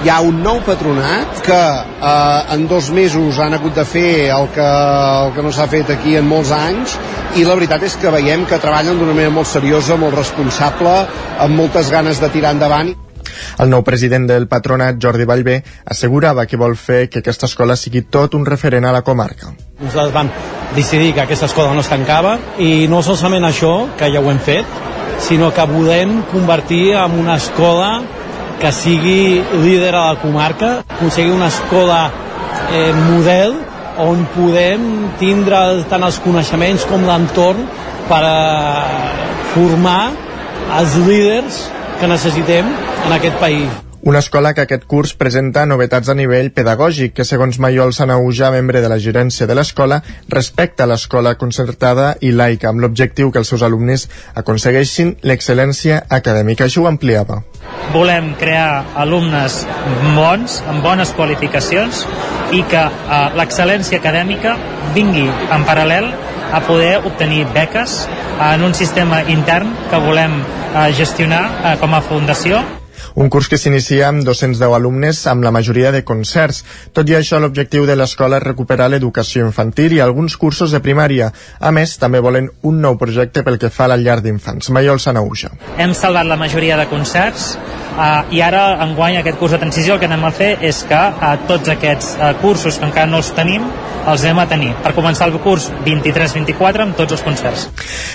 hi 0.00 0.08
ha 0.08 0.16
un 0.24 0.38
nou 0.42 0.58
patronat 0.64 1.42
que 1.44 1.56
eh, 1.56 2.54
en 2.54 2.66
dos 2.68 2.88
mesos 2.96 3.38
han 3.38 3.54
hagut 3.54 3.76
de 3.76 3.84
fer 3.84 4.30
el 4.32 4.48
que, 4.54 4.64
el 4.64 5.34
que 5.36 5.44
no 5.44 5.52
s'ha 5.52 5.68
fet 5.70 5.92
aquí 5.92 6.16
en 6.16 6.26
molts 6.28 6.50
anys 6.56 6.96
i 7.36 7.44
la 7.46 7.54
veritat 7.54 7.84
és 7.86 7.94
que 8.00 8.10
veiem 8.10 8.46
que 8.48 8.58
treballen 8.58 8.98
d'una 8.98 9.14
manera 9.14 9.34
molt 9.34 9.50
seriosa, 9.50 10.00
molt 10.00 10.16
responsable, 10.18 10.96
amb 11.38 11.62
moltes 11.62 11.92
ganes 11.92 12.18
de 12.18 12.32
tirar 12.32 12.56
endavant. 12.56 12.90
El 13.58 13.70
nou 13.72 13.84
president 13.86 14.26
del 14.28 14.46
patronat, 14.50 14.98
Jordi 15.02 15.26
Vallvé, 15.28 15.60
assegurava 15.84 16.46
que 16.46 16.60
vol 16.60 16.76
fer 16.76 17.08
que 17.08 17.20
aquesta 17.24 17.48
escola 17.50 17.76
sigui 17.76 18.02
tot 18.02 18.34
un 18.38 18.46
referent 18.46 18.86
a 18.86 18.92
la 18.92 19.02
comarca. 19.06 19.52
Nosaltres 19.80 20.14
vam 20.14 20.30
decidir 20.76 21.14
que 21.14 21.24
aquesta 21.24 21.48
escola 21.50 21.74
no 21.74 21.84
es 21.84 21.90
tancava 21.90 22.36
i 22.58 22.86
no 22.88 23.02
solament 23.02 23.48
això, 23.48 23.74
que 23.98 24.10
ja 24.12 24.22
ho 24.22 24.30
hem 24.30 24.40
fet, 24.44 24.78
sinó 25.20 25.50
que 25.54 25.66
volem 25.68 26.22
convertir 26.30 26.94
en 26.96 27.18
una 27.20 27.36
escola 27.36 28.00
que 28.60 28.72
sigui 28.72 29.40
líder 29.62 29.94
a 29.94 30.12
la 30.12 30.20
comarca, 30.20 30.84
aconseguir 30.86 31.32
una 31.32 31.48
escola 31.48 32.10
eh, 32.72 32.92
model 33.08 33.56
on 34.00 34.24
podem 34.34 34.84
tindre 35.20 35.58
tant 35.90 36.04
els 36.06 36.20
coneixements 36.24 36.86
com 36.88 37.04
l'entorn 37.08 37.66
per 38.08 38.20
a 38.24 38.38
formar 39.52 40.10
els 40.78 40.96
líders 41.06 41.60
que 42.00 42.08
necessitem 42.08 42.66
en 43.06 43.12
aquest 43.12 43.38
país. 43.40 43.68
Una 44.02 44.18
escola 44.18 44.54
que 44.54 44.62
aquest 44.64 44.86
curs 44.88 45.10
presenta 45.12 45.66
novetats 45.68 46.08
a 46.08 46.14
nivell 46.16 46.46
pedagògic, 46.56 47.12
que 47.18 47.26
segons 47.28 47.58
Mayol 47.60 47.92
Sanauja, 47.92 48.48
membre 48.54 48.80
de 48.80 48.88
la 48.88 48.96
gerència 48.96 49.44
de 49.46 49.52
l'escola, 49.58 49.98
respecta 50.32 50.86
l'escola 50.88 51.34
concertada 51.36 52.14
i 52.24 52.30
laica, 52.32 52.70
amb 52.70 52.80
l'objectiu 52.80 53.28
que 53.28 53.42
els 53.42 53.52
seus 53.52 53.60
alumnes 53.66 54.06
aconsegueixin 54.40 55.18
l'excel·lència 55.20 56.00
acadèmica. 56.08 56.64
Això 56.64 56.86
ho 56.86 56.88
ampliava. 56.88 57.42
Volem 57.92 58.32
crear 58.40 58.86
alumnes 58.96 59.60
bons, 60.16 60.62
amb 60.64 60.80
bones 60.80 61.12
qualificacions, 61.12 62.06
i 62.56 62.64
que 62.72 62.86
eh, 62.88 63.22
l'excel·lència 63.36 64.00
acadèmica 64.00 64.56
vingui 64.96 65.28
en 65.28 65.68
paral·lel 65.68 66.08
a 66.52 66.60
poder 66.66 66.98
obtenir 67.04 67.46
beques 67.54 68.08
en 68.40 68.64
un 68.66 68.74
sistema 68.74 69.22
intern 69.28 69.72
que 69.90 70.02
volem 70.02 70.40
eh, 70.40 70.90
gestionar 70.96 71.44
eh, 71.62 71.78
com 71.80 71.94
a 71.94 72.02
fundació 72.04 72.62
un 73.14 73.28
curs 73.28 73.48
que 73.50 73.58
s'inicia 73.58 74.08
amb 74.08 74.24
210 74.24 74.74
alumnes 74.76 75.20
amb 75.30 75.44
la 75.44 75.50
majoria 75.50 75.90
de 75.92 76.02
concerts. 76.06 76.62
Tot 76.94 77.08
i 77.10 77.16
això, 77.18 77.40
l'objectiu 77.42 77.86
de 77.86 77.96
l'escola 77.98 78.38
és 78.38 78.46
recuperar 78.46 78.88
l'educació 78.90 79.46
infantil 79.46 79.96
i 79.96 80.00
alguns 80.00 80.36
cursos 80.40 80.70
de 80.70 80.80
primària. 80.84 81.30
A 81.58 81.72
més, 81.74 81.96
també 81.98 82.20
volen 82.20 82.50
un 82.62 82.80
nou 82.80 82.96
projecte 83.00 83.42
pel 83.46 83.58
que 83.58 83.70
fa 83.70 83.86
a 83.88 83.94
la 83.94 83.98
llar 84.00 84.20
d'infants. 84.22 84.70
Maiol 84.70 85.00
Sanauja. 85.02 85.52
Hem 85.76 85.94
salvat 85.94 86.28
la 86.28 86.38
majoria 86.40 86.78
de 86.80 86.86
concerts 86.90 87.54
uh, 87.56 88.24
i 88.30 88.42
ara, 88.46 88.78
enguany, 88.86 89.18
aquest 89.20 89.40
curs 89.40 89.56
de 89.56 89.62
transició, 89.62 89.96
el 89.96 90.02
que 90.02 90.10
anem 90.10 90.24
a 90.24 90.34
fer 90.34 90.54
és 90.62 90.84
que 90.88 91.00
uh, 91.10 91.34
tots 91.50 91.74
aquests 91.74 92.14
uh, 92.16 92.32
cursos 92.42 92.78
que 92.78 92.86
encara 92.88 93.10
no 93.10 93.20
els 93.22 93.34
tenim, 93.36 93.66
els 94.06 94.24
anem 94.24 94.38
a 94.40 94.46
tenir 94.48 94.70
per 94.82 94.94
començar 94.96 95.28
el 95.28 95.36
curs 95.44 95.68
23-24 95.84 96.84
amb 96.86 96.96
tots 96.96 97.16
els 97.16 97.24
concerts. 97.24 97.66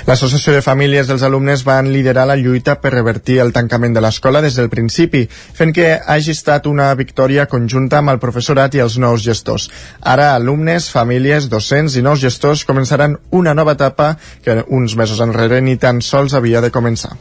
L'Associació 0.07 0.55
de 0.55 0.63
Famílies 0.65 1.07
dels 1.09 1.23
alumnes 1.25 1.63
van 1.67 1.91
liderar 1.93 2.25
la 2.27 2.37
lluita 2.39 2.77
per 2.81 2.93
revertir 2.95 3.39
el 3.43 3.53
tancament 3.53 3.93
de 3.95 4.01
l'escola 4.03 4.41
des 4.41 4.57
del 4.57 4.69
principi, 4.69 5.25
fent 5.29 5.73
que 5.75 5.99
hagi 5.99 6.33
estat 6.33 6.67
una 6.67 6.89
victòria 6.97 7.45
conjunta 7.51 7.99
amb 8.01 8.15
el 8.15 8.21
professorat 8.23 8.75
i 8.75 8.81
els 8.83 8.97
nous 9.01 9.23
gestors. 9.23 9.69
Ara 10.01 10.33
alumnes, 10.35 10.89
famílies, 10.91 11.49
docents 11.51 11.95
i 11.95 12.03
nous 12.05 12.21
gestors 12.21 12.65
començaran 12.65 13.17
una 13.31 13.53
nova 13.53 13.77
etapa 13.77 14.15
que 14.43 14.57
uns 14.67 14.95
mesos 14.97 15.21
enrere 15.21 15.61
ni 15.61 15.77
tan 15.77 16.01
sols 16.01 16.33
havia 16.33 16.61
de 16.65 16.71
començar. 16.73 17.13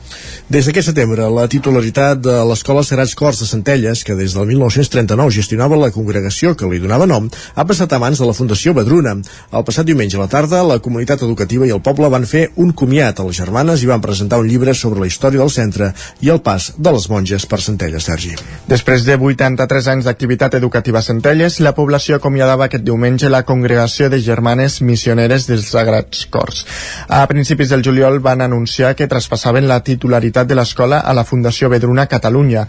Des 0.49 0.67
d'aquest 0.67 0.91
setembre, 0.91 1.29
la 1.29 1.47
titularitat 1.49 2.21
de 2.25 2.41
l'Escola 2.49 2.85
Serats 2.85 3.15
Cors 3.15 3.41
de 3.41 3.47
Centelles, 3.49 4.05
que 4.05 4.17
des 4.17 4.35
del 4.35 4.49
1939 4.49 5.35
gestionava 5.35 5.77
la 5.77 5.93
congregació 5.93 6.55
que 6.57 6.69
li 6.71 6.81
donava 6.81 7.07
nom, 7.07 7.29
ha 7.55 7.65
passat 7.69 7.93
a 7.93 8.01
mans 8.01 8.21
de 8.21 8.29
la 8.29 8.37
Fundació 8.37 8.64
Badruna. 8.73 9.13
El 9.53 9.65
passat 9.69 9.85
diumenge 9.85 10.17
a 10.17 10.23
la 10.23 10.29
tarda, 10.33 10.63
la 10.65 10.79
comunitat 10.81 11.21
educativa 11.27 11.67
i 11.69 11.73
el 11.75 11.83
poble 11.85 12.09
van 12.09 12.25
fer 12.25 12.47
un 12.57 12.73
comiat 12.73 13.21
a 13.21 13.27
les 13.29 13.37
germanes 13.37 13.83
i 13.83 13.91
van 13.91 14.01
presentar 14.01 14.39
un 14.41 14.49
llibre 14.49 14.73
sobre 14.75 15.03
la 15.03 15.11
història 15.11 15.43
del 15.43 15.53
centre 15.53 15.91
i 16.25 16.33
el 16.33 16.41
pas 16.41 16.71
de 16.79 16.95
les 16.95 17.09
monges 17.11 17.45
per 17.51 17.61
Centelles, 17.61 18.09
Sergi. 18.09 18.33
Després 18.71 19.05
de 19.05 19.19
83 19.21 19.91
anys 19.93 20.09
d'activitat 20.09 20.55
educativa 20.57 21.03
a 21.03 21.05
Centelles, 21.05 21.61
la 21.61 21.75
població 21.77 22.17
acomiadava 22.17 22.71
aquest 22.71 22.87
diumenge 22.87 23.29
la 23.29 23.45
congregació 23.45 24.09
de 24.09 24.23
germanes 24.25 24.81
missioneres 24.81 25.49
dels 25.51 25.69
Sagrats 25.75 26.25
Cors. 26.31 26.65
A 27.09 27.27
principis 27.29 27.69
del 27.75 27.85
juliol 27.85 28.21
van 28.25 28.41
anunciar 28.41 28.95
que 28.95 29.11
traspassaven 29.11 29.69
la 29.69 29.83
titularitat 29.85 30.49
de 30.49 30.57
l'escola 30.57 31.01
a 31.01 31.13
la 31.13 31.25
Fundació 31.25 31.69
Vedruna 31.69 32.07
Catalunya. 32.07 32.69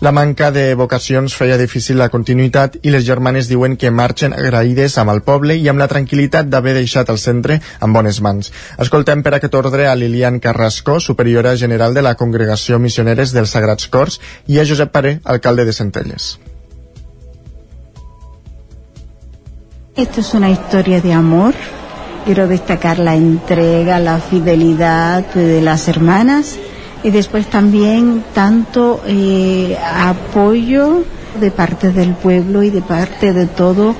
La 0.00 0.12
manca 0.12 0.50
de 0.52 0.74
vocacions 0.76 1.32
feia 1.32 1.56
difícil 1.56 1.96
la 1.96 2.10
continuïtat 2.12 2.74
i 2.84 2.90
les 2.92 3.04
germanes 3.06 3.46
diuen 3.48 3.78
que 3.80 3.88
marxen 3.88 4.34
agraïdes 4.36 4.98
amb 5.00 5.14
el 5.14 5.22
poble 5.24 5.56
i 5.56 5.70
amb 5.72 5.80
la 5.80 5.86
tranquil·litat 5.88 6.50
d'haver 6.52 6.74
deixat 6.76 7.08
el 7.08 7.16
centre 7.22 7.56
en 7.80 7.94
bones 7.96 8.20
mans. 8.20 8.52
Escoltem 8.76 9.22
per 9.24 9.32
aquest 9.38 9.56
ordre 9.56 9.88
a 9.88 9.94
Lilian 9.96 10.36
Carrasco, 10.38 10.98
superiora 11.00 11.56
general 11.56 11.96
de 11.96 12.04
la 12.04 12.14
Congregació 12.14 12.78
Missioneres 12.78 13.32
dels 13.32 13.56
Sagrats 13.56 13.88
Cors, 13.88 14.20
i 14.46 14.60
a 14.60 14.66
Josep 14.68 14.92
Paré, 14.92 15.16
alcalde 15.24 15.64
de 15.64 15.72
Centelles. 15.72 16.28
Esto 19.96 20.20
es 20.20 20.34
una 20.34 20.50
historia 20.50 21.00
de 21.00 21.14
amor. 21.14 21.54
Quiero 22.26 22.48
destacar 22.48 22.98
la 22.98 23.14
entrega, 23.14 23.98
la 23.98 24.18
fidelidad 24.20 25.24
de 25.32 25.62
las 25.62 25.88
hermanas 25.88 26.58
y 27.06 27.12
después 27.12 27.46
también 27.46 28.24
tanto 28.34 29.00
eh, 29.06 29.78
apoyo 29.80 31.04
de 31.40 31.52
parte 31.52 31.92
del 31.92 32.14
pueblo 32.14 32.64
y 32.64 32.70
de 32.70 32.82
parte 32.82 33.32
de 33.32 33.46
todo 33.46 33.94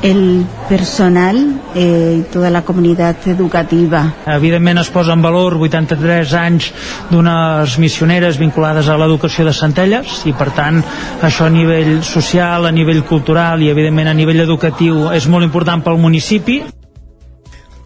el 0.00 0.46
personal 0.68 1.60
eh, 1.74 2.18
y 2.20 2.32
toda 2.32 2.50
la 2.50 2.62
comunitat 2.62 3.26
educativa. 3.26 4.14
Evidentment 4.26 4.78
es 4.78 4.90
posa 4.90 5.12
en 5.12 5.22
valor 5.22 5.56
83 5.58 6.34
anys 6.38 6.68
d'unes 7.10 7.78
missioneres 7.82 8.38
vinculades 8.38 8.86
a 8.86 8.98
l'educació 8.98 9.46
de 9.46 9.54
Centelles 9.54 10.22
i 10.26 10.34
per 10.34 10.52
tant 10.54 10.78
això 11.22 11.46
a 11.50 11.54
nivell 11.54 11.98
social, 12.06 12.66
a 12.66 12.74
nivell 12.74 13.02
cultural 13.02 13.62
i 13.62 13.74
evidentment 13.74 14.10
a 14.10 14.14
nivell 14.14 14.46
educatiu 14.46 15.10
és 15.10 15.26
molt 15.26 15.46
important 15.50 15.82
pel 15.82 15.98
municipi. 15.98 16.62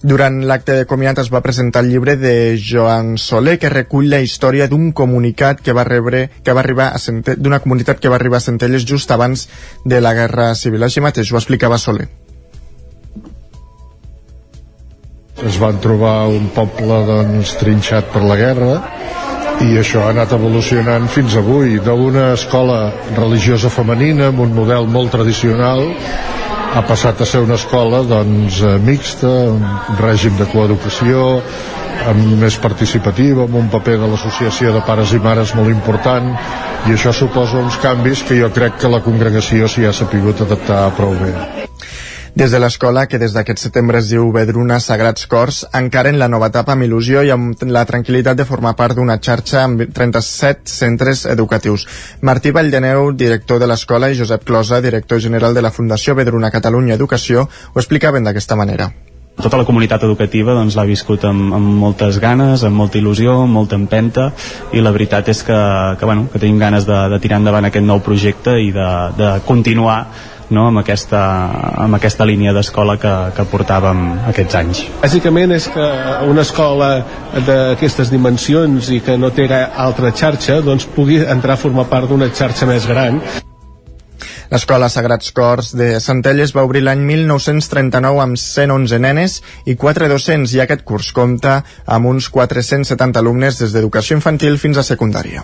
Durant 0.07 0.37
l'acte 0.47 0.75
de 0.79 0.85
comiat 0.87 1.19
es 1.19 1.33
va 1.35 1.41
presentar 1.43 1.81
el 1.83 1.89
llibre 1.91 2.13
de 2.21 2.55
Joan 2.63 3.17
Soler 3.19 3.57
que 3.59 3.73
recull 3.73 4.07
la 4.13 4.21
història 4.23 4.69
d'un 4.71 4.93
comunicat 4.95 5.59
que 5.67 5.75
va 5.75 5.83
rebre 5.89 6.21
que 6.47 6.55
va 6.55 6.63
arribar 6.63 6.93
a 6.95 7.01
d'una 7.35 7.59
comunitat 7.65 7.99
que 7.99 8.13
va 8.13 8.15
arribar 8.21 8.39
a 8.39 8.45
Centelles 8.45 8.87
just 8.87 9.11
abans 9.11 9.49
de 9.85 9.99
la 10.01 10.13
Guerra 10.15 10.53
Civil. 10.55 10.87
Així 10.87 11.03
mateix 11.03 11.33
ho 11.33 11.41
explicava 11.41 11.79
Soler. 11.83 12.07
Es 15.43 15.59
van 15.59 15.83
trobar 15.83 16.29
un 16.31 16.53
poble 16.55 17.03
doncs, 17.11 17.57
trinxat 17.59 18.15
per 18.15 18.23
la 18.31 18.39
guerra 18.39 18.79
i 19.67 19.75
això 19.81 20.05
ha 20.05 20.15
anat 20.15 20.37
evolucionant 20.39 21.11
fins 21.11 21.35
avui 21.35 21.81
d'una 21.83 22.29
escola 22.37 22.93
religiosa 23.17 23.75
femenina 23.75 24.31
amb 24.31 24.47
un 24.47 24.55
model 24.55 24.87
molt 24.87 25.17
tradicional 25.19 25.83
ha 26.77 26.83
passat 26.85 27.21
a 27.21 27.27
ser 27.27 27.41
una 27.41 27.57
escola 27.57 28.03
doncs, 28.05 28.61
eh, 28.61 28.77
mixta, 28.85 29.29
un 29.49 29.65
règim 29.97 30.37
de 30.37 30.45
coeducació, 30.53 31.41
amb 32.11 32.35
més 32.43 32.59
participativa, 32.61 33.47
amb 33.47 33.57
un 33.63 33.71
paper 33.73 33.97
de 34.03 34.11
l'associació 34.11 34.75
de 34.75 34.83
pares 34.85 35.15
i 35.17 35.21
mares 35.25 35.55
molt 35.57 35.73
important, 35.73 36.29
i 36.87 36.93
això 36.93 37.15
suposa 37.17 37.63
uns 37.65 37.81
canvis 37.81 38.27
que 38.29 38.37
jo 38.43 38.51
crec 38.53 38.77
que 38.83 38.93
la 38.93 39.01
congregació 39.01 39.71
s'hi 39.73 39.89
ha 39.89 39.95
sapigut 39.97 40.45
adaptar 40.45 40.91
prou 40.99 41.17
bé. 41.17 41.33
Des 42.37 42.53
de 42.53 42.59
l'escola, 42.61 43.07
que 43.09 43.17
des 43.17 43.33
d'aquest 43.33 43.63
setembre 43.65 44.03
es 44.03 44.11
diu 44.13 44.27
Vedruna 44.29 44.77
Sagrats 44.85 45.25
Cors, 45.25 45.63
encaren 45.79 46.19
la 46.21 46.27
nova 46.29 46.51
etapa 46.53 46.75
amb 46.75 46.85
il·lusió 46.85 47.23
i 47.25 47.31
amb 47.33 47.63
la 47.73 47.87
tranquil·litat 47.89 48.37
de 48.37 48.45
formar 48.45 48.75
part 48.77 48.93
d'una 48.99 49.17
xarxa 49.17 49.63
amb 49.63 49.81
37 49.97 50.69
centres 50.69 51.25
educatius. 51.33 51.87
Martí 52.21 52.53
Valldeneu, 52.53 53.15
director 53.17 53.57
de 53.57 53.71
l'escola, 53.71 54.13
i 54.13 54.21
Josep 54.21 54.45
Closa, 54.45 54.83
director 54.85 55.17
general 55.17 55.57
de 55.57 55.65
la 55.65 55.73
Fundació 55.73 56.13
Vedruna 56.15 56.53
Catalunya 56.53 57.01
Educació, 57.01 57.49
ho 57.73 57.81
explicaven 57.81 58.29
d'aquesta 58.29 58.61
manera 58.65 58.93
tota 59.37 59.59
la 59.61 59.67
comunitat 59.69 60.01
educativa 60.07 60.55
doncs, 60.57 60.79
l'ha 60.79 60.87
viscut 60.89 61.25
amb, 61.29 61.51
amb 61.53 61.75
moltes 61.77 62.17
ganes, 62.21 62.63
amb 62.65 62.77
molta 62.81 62.97
il·lusió, 62.97 63.35
amb 63.43 63.53
molta 63.53 63.77
empenta 63.77 64.31
i 64.73 64.81
la 64.81 64.93
veritat 64.95 65.29
és 65.29 65.43
que, 65.45 65.59
que, 66.01 66.09
bueno, 66.09 66.25
que 66.33 66.41
tenim 66.41 66.57
ganes 66.57 66.87
de, 66.89 66.97
de 67.13 67.19
tirar 67.21 67.43
endavant 67.43 67.69
aquest 67.69 67.85
nou 67.85 68.01
projecte 68.01 68.57
i 68.57 68.73
de, 68.73 68.89
de 69.19 69.35
continuar 69.45 69.99
no, 70.51 70.67
amb, 70.71 70.83
aquesta, 70.83 71.23
amb 71.87 71.99
aquesta 71.99 72.27
línia 72.29 72.55
d'escola 72.57 72.97
que, 73.03 73.15
que 73.37 73.47
portàvem 73.51 74.05
aquests 74.33 74.59
anys. 74.61 74.85
Bàsicament 75.03 75.57
és 75.57 75.69
que 75.73 75.89
una 76.29 76.45
escola 76.47 76.91
d'aquestes 77.47 78.13
dimensions 78.13 78.93
i 78.95 79.01
que 79.05 79.19
no 79.19 79.33
té 79.35 79.49
altra 79.51 80.13
xarxa 80.15 80.61
doncs 80.65 80.87
pugui 80.97 81.23
entrar 81.25 81.57
a 81.57 81.61
formar 81.61 81.89
part 81.91 82.11
d'una 82.11 82.31
xarxa 82.35 82.69
més 82.69 82.87
gran 82.87 83.21
L'escola 84.47 84.87
Sagrats 84.89 85.33
Cors 85.35 85.73
de 85.75 85.97
Centelles 85.99 86.53
va 86.55 86.63
obrir 86.63 86.85
l'any 86.87 87.01
1939 87.03 88.21
amb 88.23 88.39
111 88.39 89.01
nenes 89.03 89.41
i 89.67 89.75
4 89.75 90.07
docents 90.13 90.53
i 90.55 90.61
aquest 90.63 90.85
curs 90.87 91.09
compta 91.17 91.57
amb 91.83 92.07
uns 92.13 92.29
470 92.31 93.19
alumnes 93.19 93.59
des 93.59 93.75
d'educació 93.75 94.15
infantil 94.21 94.59
fins 94.63 94.79
a 94.79 94.85
secundària. 94.87 95.43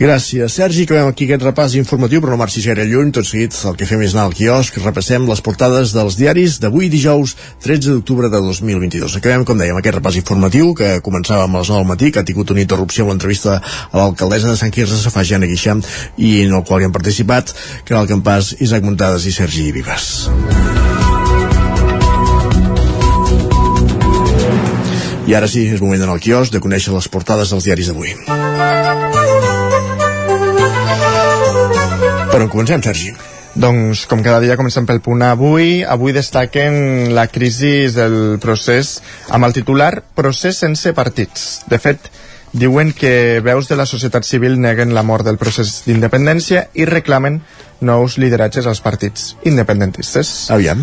Gràcies, 0.00 0.58
Sergi. 0.60 0.84
Acabem 0.84 1.08
aquí 1.08 1.24
aquest 1.24 1.46
repàs 1.46 1.76
informatiu, 1.80 2.20
però 2.20 2.34
no 2.34 2.40
marxis 2.42 2.66
gaire 2.68 2.84
lluny. 2.84 3.14
Tot 3.16 3.24
seguit, 3.28 3.56
el 3.64 3.78
que 3.80 3.88
fem 3.88 4.04
és 4.04 4.12
anar 4.12 4.26
al 4.28 4.36
quiosc, 4.36 4.76
repassem 4.84 5.24
les 5.30 5.40
portades 5.40 5.94
dels 5.96 6.18
diaris 6.20 6.58
d'avui 6.60 6.90
dijous 6.92 7.36
13 7.64 7.96
d'octubre 7.96 8.28
de 8.28 8.42
2022. 8.44 9.16
Acabem, 9.22 9.46
com 9.48 9.56
dèiem, 9.56 9.80
aquest 9.80 9.96
repàs 9.96 10.20
informatiu 10.20 10.74
que 10.76 10.98
començava 11.06 11.48
amb 11.48 11.62
les 11.62 11.72
9 11.72 11.80
del 11.80 11.90
matí, 11.94 12.12
que 12.12 12.20
ha 12.20 12.28
tingut 12.28 12.52
una 12.52 12.60
interrupció 12.60 13.06
amb 13.06 13.14
l'entrevista 13.14 13.56
a 13.56 13.96
l'alcaldessa 13.96 14.52
de 14.52 14.60
Sant 14.60 14.74
Quirze, 14.74 15.00
Safà 15.00 15.24
Jana 15.24 15.48
Guixam, 15.48 15.80
i 16.20 16.42
en 16.44 16.52
el 16.52 16.64
qual 16.68 16.82
hi 16.82 16.90
han 16.90 16.92
participat, 16.92 17.56
que 17.84 17.96
era 17.96 18.04
el 18.04 18.10
campà 18.10 18.33
Mas, 18.34 18.56
Isaac 18.58 18.82
Muntades 18.82 19.28
i 19.30 19.32
Sergi 19.32 19.68
Vives. 19.70 20.26
I 25.30 25.36
ara 25.38 25.46
sí, 25.46 25.68
és 25.70 25.78
moment 25.78 26.02
d'anar 26.02 26.16
al 26.16 26.22
quios 26.24 26.50
de 26.50 26.58
conèixer 26.58 26.90
les 26.96 27.06
portades 27.06 27.52
dels 27.54 27.68
diaris 27.68 27.92
d'avui. 27.92 28.16
Per 32.32 32.40
on 32.40 32.50
comencem, 32.50 32.82
Sergi? 32.82 33.14
Doncs, 33.54 34.02
com 34.10 34.26
cada 34.26 34.42
dia, 34.42 34.58
comencem 34.58 34.90
pel 34.90 34.98
punt 34.98 35.22
avui. 35.22 35.84
Avui 35.86 36.10
destaquen 36.16 37.14
la 37.14 37.28
crisi 37.30 37.86
del 37.94 38.40
procés 38.42 38.96
amb 39.30 39.46
el 39.46 39.54
titular 39.54 39.92
Procés 40.18 40.58
sense 40.66 40.90
partits. 40.90 41.62
De 41.70 41.78
fet, 41.78 42.10
diuen 42.50 42.90
que 42.90 43.38
veus 43.46 43.70
de 43.70 43.78
la 43.78 43.86
societat 43.86 44.26
civil 44.26 44.58
neguen 44.58 44.90
la 44.94 45.06
mort 45.06 45.22
del 45.22 45.38
procés 45.38 45.84
d'independència 45.86 46.72
i 46.74 46.90
reclamen 46.90 47.44
nous 47.80 48.18
lideratges 48.18 48.66
als 48.66 48.80
partits 48.80 49.34
independentistes. 49.44 50.50
Aviam. 50.54 50.82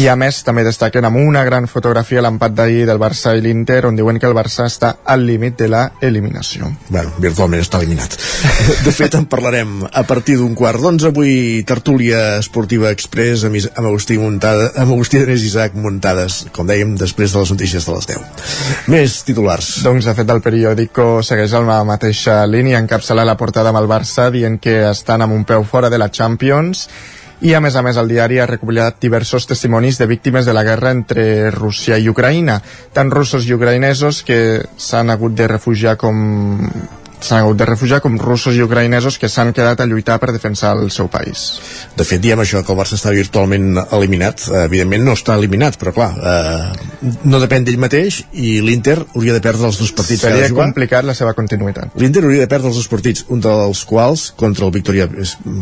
I 0.00 0.06
a 0.10 0.16
més 0.18 0.40
també 0.46 0.64
destaquen 0.66 1.04
amb 1.06 1.20
una 1.20 1.42
gran 1.44 1.66
fotografia 1.70 2.22
l'empat 2.22 2.54
d'ahir 2.56 2.84
del 2.88 3.00
Barça 3.00 3.34
i 3.36 3.42
l'Inter 3.44 3.84
on 3.88 3.98
diuen 3.98 4.18
que 4.20 4.28
el 4.28 4.36
Barça 4.36 4.66
està 4.68 4.96
al 5.04 5.24
límit 5.26 5.58
de 5.60 5.68
la 5.70 5.82
eliminació. 6.00 6.70
Bueno, 6.88 7.12
virtualment 7.22 7.62
està 7.64 7.80
eliminat. 7.80 8.16
De 8.86 8.94
fet, 8.94 9.14
en 9.18 9.26
parlarem 9.30 9.84
a 9.86 10.04
partir 10.08 10.38
d'un 10.40 10.54
quart 10.58 10.80
d'onze 10.80 11.10
avui 11.10 11.62
tertúlia 11.66 12.38
esportiva 12.38 12.90
express 12.94 13.44
amb, 13.48 13.58
amb 13.74 13.90
Agustí 13.90 14.18
Muntada, 14.18 14.70
amb 14.76 14.94
Agustí 14.96 15.20
Denés 15.22 15.44
Isaac 15.46 15.76
muntades, 15.78 16.44
com 16.54 16.68
dèiem, 16.68 16.96
després 17.00 17.34
de 17.34 17.44
les 17.44 17.54
notícies 17.54 17.86
de 17.86 17.96
les 17.96 18.10
10. 18.10 18.48
Més 18.92 19.20
titulars. 19.26 19.70
Doncs, 19.84 20.08
de 20.08 20.16
fet, 20.16 20.30
el 20.30 20.42
periòdico 20.44 21.08
segueix 21.26 21.54
la 21.66 21.82
mateixa 21.84 22.40
línia, 22.46 22.78
encapçala 22.80 23.26
la 23.26 23.36
portada 23.36 23.72
amb 23.72 23.80
el 23.80 23.88
Barça 23.90 24.30
dient 24.32 24.58
que 24.62 24.76
estan 24.90 25.22
amb 25.24 25.34
un 25.36 25.44
peu 25.44 25.64
fora 25.64 25.90
de 25.90 25.98
la 25.98 26.08
Champions 26.08 26.29
Champions 26.30 26.86
i 27.40 27.54
a 27.56 27.60
més 27.64 27.76
a 27.76 27.82
més 27.82 27.96
el 27.96 28.10
diari 28.10 28.38
ha 28.38 28.48
recuperat 28.48 28.98
diversos 29.00 29.46
testimonis 29.48 29.98
de 29.98 30.06
víctimes 30.06 30.44
de 30.46 30.52
la 30.52 30.64
guerra 30.64 30.92
entre 30.92 31.50
Rússia 31.54 31.96
i 31.96 32.08
Ucraïna, 32.12 32.58
tant 32.92 33.10
russos 33.10 33.48
i 33.48 33.54
ucraïnesos 33.56 34.20
que 34.28 34.40
s'han 34.76 35.10
hagut 35.10 35.32
de 35.38 35.48
refugiar 35.48 35.96
com 35.96 36.20
s'han 37.24 37.44
hagut 37.44 37.58
de 37.60 37.66
refugiar 37.68 38.00
com 38.04 38.18
russos 38.18 38.56
i 38.56 38.62
ucraïnesos 38.64 39.18
que 39.20 39.28
s'han 39.28 39.52
quedat 39.56 39.80
a 39.80 39.86
lluitar 39.88 40.18
per 40.20 40.32
defensar 40.32 40.72
el 40.76 40.90
seu 40.94 41.08
país. 41.12 41.60
De 41.96 42.06
fet, 42.06 42.20
diem 42.22 42.40
això, 42.40 42.62
que 42.64 42.72
el 42.72 42.78
Barça 42.78 42.96
està 42.98 43.12
virtualment 43.14 43.80
eliminat. 43.82 44.46
Eh, 44.48 44.64
evidentment 44.68 45.04
no 45.06 45.16
està 45.18 45.36
eliminat, 45.38 45.78
però 45.80 45.94
clar, 45.96 46.10
eh, 46.16 47.10
no 47.24 47.40
depèn 47.42 47.66
d'ell 47.66 47.80
mateix 47.82 48.22
i 48.32 48.58
l'Inter 48.64 48.98
hauria 49.02 49.36
de 49.36 49.44
perdre 49.44 49.68
els 49.68 49.80
dos 49.80 49.92
partits 49.96 50.24
Seria 50.26 50.48
que 50.48 50.56
complicat 50.56 51.06
la 51.08 51.16
seva 51.16 51.34
continuïtat. 51.38 51.96
L'Inter 52.00 52.24
hauria 52.24 52.46
de 52.46 52.50
perdre 52.50 52.72
els 52.72 52.80
dos 52.80 52.88
partits, 52.90 53.26
un 53.28 53.42
dels 53.44 53.84
quals 53.88 54.30
contra 54.40 54.66
el 54.66 54.74
Victoria 54.74 55.08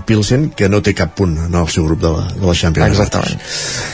Pilsen, 0.06 0.50
que 0.56 0.68
no 0.68 0.82
té 0.82 0.94
cap 0.94 1.14
punt 1.18 1.36
en 1.48 1.58
el 1.58 1.68
seu 1.72 1.86
grup 1.88 2.02
de 2.04 2.14
la, 2.14 2.24
de 2.34 2.46
la 2.46 2.56
Champions. 2.58 2.94
Exactament. 2.94 3.42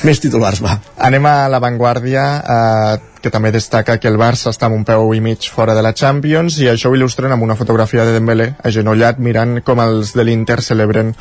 Més 0.04 0.22
titulars, 0.22 0.62
va. 0.64 0.78
Anem 1.08 1.26
a 1.30 1.36
l'avantguàrdia. 1.52 2.28
Eh, 2.44 3.13
que 3.24 3.32
també 3.32 3.48
destaca 3.54 3.96
que 3.96 4.10
el 4.10 4.18
Barça 4.20 4.52
està 4.52 4.68
amb 4.68 4.76
un 4.76 4.84
peu 4.84 5.14
i 5.16 5.22
mig 5.24 5.46
fora 5.48 5.72
de 5.76 5.82
la 5.84 5.94
Champions 5.96 6.58
i 6.60 6.68
això 6.68 6.90
ho 6.90 6.96
il·lustren 6.98 7.32
amb 7.32 7.46
una 7.46 7.56
fotografia 7.56 8.04
de 8.04 8.12
Dembélé 8.12 8.50
agenollat 8.68 9.18
mirant 9.18 9.62
com 9.64 9.80
els 9.80 10.12
de 10.12 10.26
l'Inter 10.28 10.60
celebren 10.60 11.14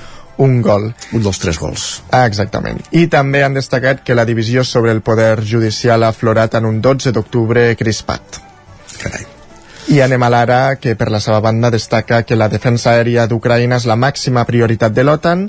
un 0.43 0.61
gol. 0.65 0.89
Un 1.13 1.23
dels 1.23 1.39
tres 1.39 1.59
gols. 1.61 1.85
Ah, 2.11 2.25
exactament. 2.27 2.81
I 2.91 3.05
també 3.07 3.43
han 3.45 3.55
destacat 3.55 4.01
que 4.03 4.17
la 4.17 4.25
divisió 4.27 4.65
sobre 4.67 4.91
el 4.91 4.99
poder 5.01 5.45
judicial 5.45 6.03
ha 6.03 6.09
aflorat 6.11 6.57
en 6.59 6.67
un 6.67 6.81
12 6.81 7.13
d'octubre 7.15 7.69
crispat. 7.79 8.41
Carai. 8.99 9.29
I 9.93 10.01
anem 10.01 10.23
a 10.23 10.31
l'ara, 10.31 10.59
que 10.79 10.95
per 10.95 11.11
la 11.11 11.21
seva 11.23 11.39
banda 11.43 11.71
destaca 11.71 12.23
que 12.23 12.39
la 12.39 12.49
defensa 12.49 12.97
aèria 12.97 13.27
d'Ucraïna 13.27 13.79
és 13.79 13.87
la 13.87 13.99
màxima 13.99 14.43
prioritat 14.49 14.95
de 14.95 15.03
l'OTAN 15.03 15.47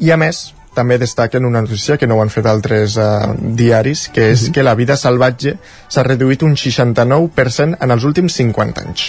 i 0.00 0.12
a 0.12 0.18
més 0.20 0.50
també 0.74 0.98
destaquen 0.98 1.44
una 1.44 1.62
notícia 1.64 1.96
que 1.98 2.06
no 2.06 2.16
ho 2.16 2.22
han 2.22 2.30
fet 2.30 2.46
altres 2.46 2.96
uh, 2.96 3.34
diaris, 3.38 4.08
que 4.14 4.30
és 4.30 4.42
uh 4.42 4.46
-huh. 4.46 4.52
que 4.54 4.62
la 4.62 4.74
vida 4.74 4.96
salvatge 4.96 5.56
s'ha 5.88 6.02
reduït 6.02 6.42
un 6.42 6.54
69% 6.56 7.76
en 7.80 7.90
els 7.90 8.04
últims 8.04 8.32
50 8.32 8.82
anys. 8.82 9.00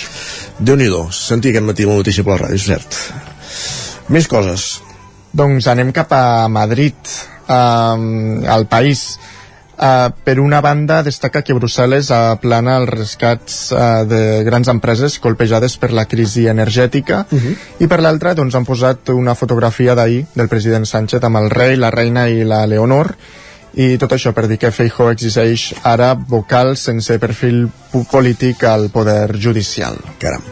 déu 0.60 0.76
nhi 0.76 0.90
sentir 1.12 1.50
aquest 1.50 1.66
matí 1.66 1.86
la 1.86 1.96
notícia 1.96 2.24
per 2.24 2.34
la 2.34 2.48
ràdio, 2.48 2.56
és 2.56 2.64
cert. 2.64 2.96
Més 4.08 4.28
coses. 4.28 4.82
Doncs 5.34 5.68
anem 5.68 5.92
cap 5.92 6.12
a 6.12 6.48
Madrid, 6.48 6.96
um, 7.48 8.44
al 8.48 8.66
país 8.68 9.20
Uh, 9.82 10.12
per 10.24 10.38
una 10.38 10.60
banda, 10.62 11.00
destaca 11.02 11.42
que 11.42 11.56
Brussel·les 11.58 12.12
aplana 12.14 12.76
els 12.78 12.90
rescats 12.92 13.56
uh, 13.74 14.04
de 14.06 14.44
grans 14.46 14.70
empreses 14.70 15.16
colpejades 15.18 15.74
per 15.82 15.90
la 15.98 16.04
crisi 16.06 16.46
energètica 16.46 17.26
uh 17.26 17.40
-huh. 17.40 17.56
i 17.80 17.88
per 17.88 18.00
l'altra 18.00 18.36
doncs, 18.36 18.54
han 18.54 18.66
posat 18.66 19.10
una 19.10 19.34
fotografia 19.34 19.96
d'ahir 19.96 20.28
del 20.36 20.48
president 20.48 20.86
Sánchez 20.86 21.24
amb 21.24 21.38
el 21.38 21.50
rei, 21.50 21.78
la 21.78 21.90
reina 21.90 22.30
i 22.30 22.44
la 22.44 22.68
Leonor 22.68 23.16
i 23.74 23.98
tot 23.98 24.12
això 24.12 24.34
per 24.34 24.48
dir 24.48 24.60
que 24.60 24.72
Feijó 24.72 25.10
exigeix 25.10 25.74
ara 25.84 26.14
vocal 26.14 26.78
sense 26.78 27.18
perfil 27.20 27.70
polític 28.12 28.64
al 28.64 28.90
poder 28.90 29.38
judicial. 29.40 29.98
Caram. 30.20 30.44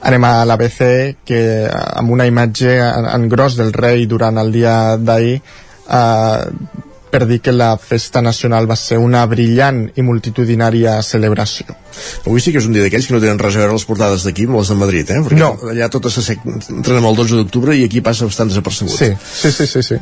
anem 0.00 0.24
a 0.24 0.44
l'ABC 0.44 1.16
que 1.26 1.68
amb 1.70 2.10
una 2.10 2.26
imatge 2.26 2.78
en, 2.78 3.06
en 3.10 3.28
gros 3.28 3.56
del 3.56 3.72
rei 3.72 4.06
durant 4.06 4.38
el 4.38 4.52
dia 4.52 4.96
d'ahir 4.96 5.42
eh, 5.90 6.44
per 7.10 7.26
dir 7.26 7.40
que 7.40 7.52
la 7.54 7.76
festa 7.78 8.22
nacional 8.22 8.68
va 8.70 8.76
ser 8.76 8.98
una 8.98 9.24
brillant 9.30 9.84
i 9.94 10.04
multitudinària 10.04 10.98
celebració. 11.06 11.76
Avui 12.26 12.42
sí 12.42 12.52
que 12.52 12.60
és 12.62 12.68
un 12.68 12.76
dia 12.76 12.84
d'aquells 12.84 13.08
que 13.08 13.16
no 13.16 13.22
tenen 13.22 13.40
res 13.40 13.56
a 13.56 13.62
veure 13.62 13.76
les 13.78 13.88
portades 13.88 14.26
d'aquí 14.26 14.48
amb 14.48 14.60
les 14.60 14.72
de 14.72 14.78
Madrid, 14.80 15.12
eh? 15.14 15.20
Perquè 15.26 15.40
no. 15.40 15.52
allà 15.72 15.90
tot 15.92 16.10
s'entren 16.12 17.04
el 17.04 17.20
12 17.22 17.42
d'octubre 17.42 17.76
i 17.76 17.86
aquí 17.86 18.02
passa 18.04 18.28
bastant 18.28 18.50
desapercebut. 18.52 18.96
Sí, 18.98 19.12
sí, 19.32 19.52
sí, 19.52 19.70
sí, 19.70 19.84
sí. 19.92 20.00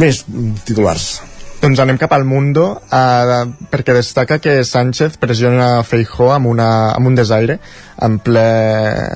Més 0.00 0.24
titulars. 0.64 1.20
Doncs 1.60 1.80
anem 1.82 1.98
cap 2.00 2.12
al 2.16 2.24
Mundo 2.24 2.70
eh, 2.88 3.40
perquè 3.68 3.92
destaca 3.92 4.38
que 4.40 4.62
Sánchez 4.64 5.18
pressiona 5.20 5.82
Feijó 5.84 6.30
amb, 6.32 6.48
una, 6.48 6.68
amb 6.94 7.10
un 7.10 7.18
desaire 7.18 7.58
en 8.00 8.16
ple 8.24 8.44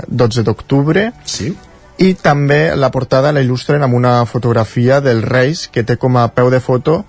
12 0.09 0.45
d'octubre 0.45 1.07
sí. 1.25 1.55
I 1.99 2.15
també 2.19 2.75
la 2.75 2.91
portada 2.91 3.33
la 3.33 3.43
il·lustren 3.45 3.85
amb 3.87 3.95
una 3.95 4.17
fotografia 4.27 5.01
del 5.01 5.23
Reis 5.23 5.69
que 5.71 5.85
té 5.87 5.97
com 6.01 6.17
a 6.19 6.27
peu 6.35 6.51
de 6.51 6.61
foto 6.61 7.05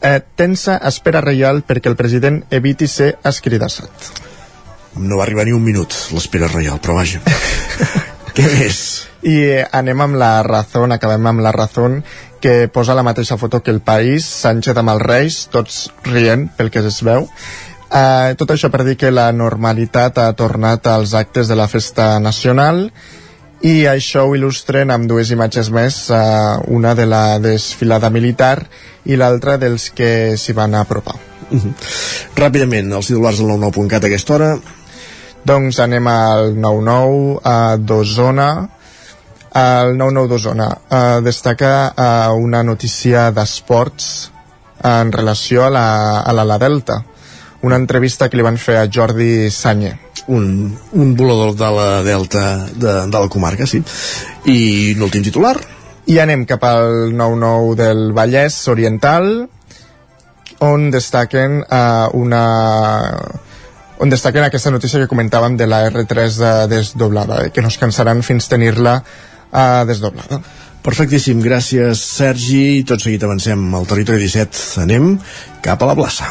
eh, 0.00 0.20
tensa 0.36 0.78
espera 0.86 1.22
reial 1.24 1.64
perquè 1.66 1.90
el 1.90 1.98
president 1.98 2.44
eviti 2.50 2.86
ser 2.86 3.16
escridassat. 3.26 4.12
No 4.98 5.18
va 5.18 5.26
arribar 5.26 5.46
ni 5.46 5.54
un 5.54 5.64
minut 5.64 5.94
l'espera 6.14 6.48
reial, 6.50 6.78
però 6.82 6.98
vaja. 6.98 7.20
Què 8.36 8.46
més? 8.54 8.80
I 9.26 9.36
eh, 9.42 9.62
anem 9.74 10.00
amb 10.06 10.18
la 10.18 10.32
Razón, 10.46 10.94
acabem 10.94 11.26
amb 11.26 11.42
la 11.42 11.52
Razón, 11.52 12.02
que 12.40 12.68
posa 12.70 12.94
la 12.94 13.02
mateixa 13.02 13.38
foto 13.38 13.62
que 13.62 13.72
el 13.74 13.80
País, 13.82 14.26
Sánchez 14.26 14.78
amb 14.78 14.94
els 14.94 15.02
Reis, 15.02 15.40
tots 15.50 15.88
rient 16.06 16.46
pel 16.56 16.70
que 16.70 16.84
es 16.86 17.00
veu. 17.02 17.26
Uh, 17.88 18.36
tot 18.36 18.52
això 18.52 18.68
per 18.70 18.84
dir 18.84 18.98
que 19.00 19.10
la 19.10 19.30
normalitat 19.32 20.18
ha 20.20 20.32
tornat 20.36 20.86
als 20.86 21.14
actes 21.16 21.48
de 21.48 21.56
la 21.56 21.66
festa 21.72 22.18
nacional 22.20 22.90
i 23.66 23.88
això 23.90 24.24
ho 24.26 24.34
il·lustren 24.36 24.92
amb 24.94 25.08
dues 25.10 25.32
imatges 25.34 25.70
més, 25.74 25.96
uh, 26.14 26.60
una 26.70 26.94
de 26.94 27.06
la 27.06 27.38
desfilada 27.42 28.10
militar 28.10 28.60
i 29.04 29.18
l'altra 29.18 29.56
dels 29.58 29.90
que 29.90 30.36
s'hi 30.38 30.54
van 30.54 30.74
apropar. 30.74 31.16
Uh 31.50 31.58
-huh. 31.58 31.72
Ràpidament, 32.36 32.92
els 32.94 33.06
titulars 33.06 33.38
del 33.38 33.48
99.cat 33.48 34.04
a 34.04 34.06
aquesta 34.06 34.34
hora. 34.34 34.58
Doncs 35.44 35.78
anem 35.78 36.06
al 36.06 36.60
99, 36.60 37.40
a 37.42 37.76
Dosona, 37.76 38.68
el 39.54 39.96
99 39.96 40.28
d'Osona 40.28 40.68
uh, 40.68 41.24
destaca 41.24 41.94
uh, 41.96 42.34
una 42.36 42.62
notícia 42.62 43.30
d'esports 43.30 44.30
en 44.84 45.10
relació 45.10 45.64
a 45.64 45.70
la, 45.70 46.20
a 46.20 46.32
la, 46.32 46.44
la 46.44 46.58
Delta 46.58 47.02
una 47.62 47.76
entrevista 47.76 48.28
que 48.28 48.38
li 48.38 48.46
van 48.46 48.58
fer 48.60 48.78
a 48.78 48.86
Jordi 48.92 49.50
Sanyer 49.50 49.96
un, 50.28 50.76
un 50.92 51.16
volador 51.16 51.54
de 51.56 51.70
la 51.74 51.88
Delta 52.04 52.44
de, 52.68 52.94
de 53.08 53.18
la 53.18 53.28
comarca, 53.28 53.66
sí 53.66 53.82
i 54.46 54.94
l'últim 54.98 55.24
titular 55.24 55.56
i 56.08 56.18
anem 56.22 56.46
cap 56.48 56.64
al 56.64 57.12
99 57.16 57.76
del 57.80 58.10
Vallès 58.16 58.56
Oriental 58.72 59.48
on 60.64 60.88
destaquen 60.90 61.60
uh, 61.62 62.08
una 62.18 62.44
on 63.98 64.10
destaquen 64.10 64.46
aquesta 64.46 64.70
notícia 64.70 65.00
que 65.02 65.10
comentàvem 65.10 65.56
de 65.58 65.66
la 65.66 65.82
R3 65.90 66.38
de 66.38 66.52
desdoblada, 66.70 67.44
eh, 67.44 67.50
que 67.50 67.62
no 67.62 67.68
es 67.68 67.78
cansaran 67.78 68.22
fins 68.22 68.46
tenir-la 68.50 69.00
uh, 69.02 69.84
desdoblada. 69.88 70.40
Perfectíssim, 70.86 71.42
gràcies 71.42 72.04
Sergi. 72.14 72.84
Tot 72.86 73.02
seguit 73.02 73.26
avancem 73.26 73.66
al 73.74 73.90
territori 73.90 74.22
17. 74.22 74.84
Anem 74.86 75.16
cap 75.64 75.82
a 75.82 75.90
la 75.90 75.98
plaça. 75.98 76.30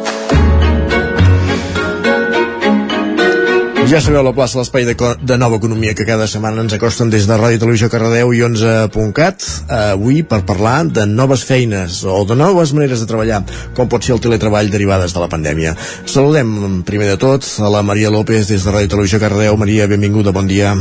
Ja 3.89 3.99
sabeu 3.99 4.21
la 4.23 4.31
plaça 4.31 4.59
l'espai 4.59 4.85
de, 4.85 4.93
de 4.93 5.37
nova 5.41 5.57
economia 5.57 5.95
que 5.97 6.05
cada 6.05 6.27
setmana 6.29 6.61
ens 6.63 6.75
acosten 6.77 7.09
des 7.09 7.25
de 7.27 7.37
Ràdio 7.39 7.63
Televisió 7.63 7.89
Cardedeu 7.89 8.31
i 8.37 8.43
11.cat 8.45 9.47
avui 9.77 10.21
per 10.21 10.43
parlar 10.45 10.85
de 10.85 11.07
noves 11.09 11.43
feines 11.49 12.03
o 12.05 12.21
de 12.29 12.37
noves 12.37 12.75
maneres 12.77 13.01
de 13.01 13.09
treballar 13.09 13.41
com 13.75 13.89
pot 13.89 14.05
ser 14.05 14.15
el 14.15 14.23
teletreball 14.23 14.71
derivades 14.71 15.17
de 15.17 15.25
la 15.25 15.31
pandèmia. 15.33 15.75
Saludem 16.05 16.81
primer 16.87 17.09
de 17.15 17.19
tot 17.25 17.47
a 17.59 17.73
la 17.73 17.81
Maria 17.81 18.13
López 18.13 18.53
des 18.53 18.63
de 18.63 18.73
Ràdio 18.73 18.95
Televisió 18.95 19.19
Cardedeu. 19.19 19.57
Maria, 19.57 19.89
benvinguda, 19.89 20.35
bon 20.35 20.47
dia. 20.47 20.75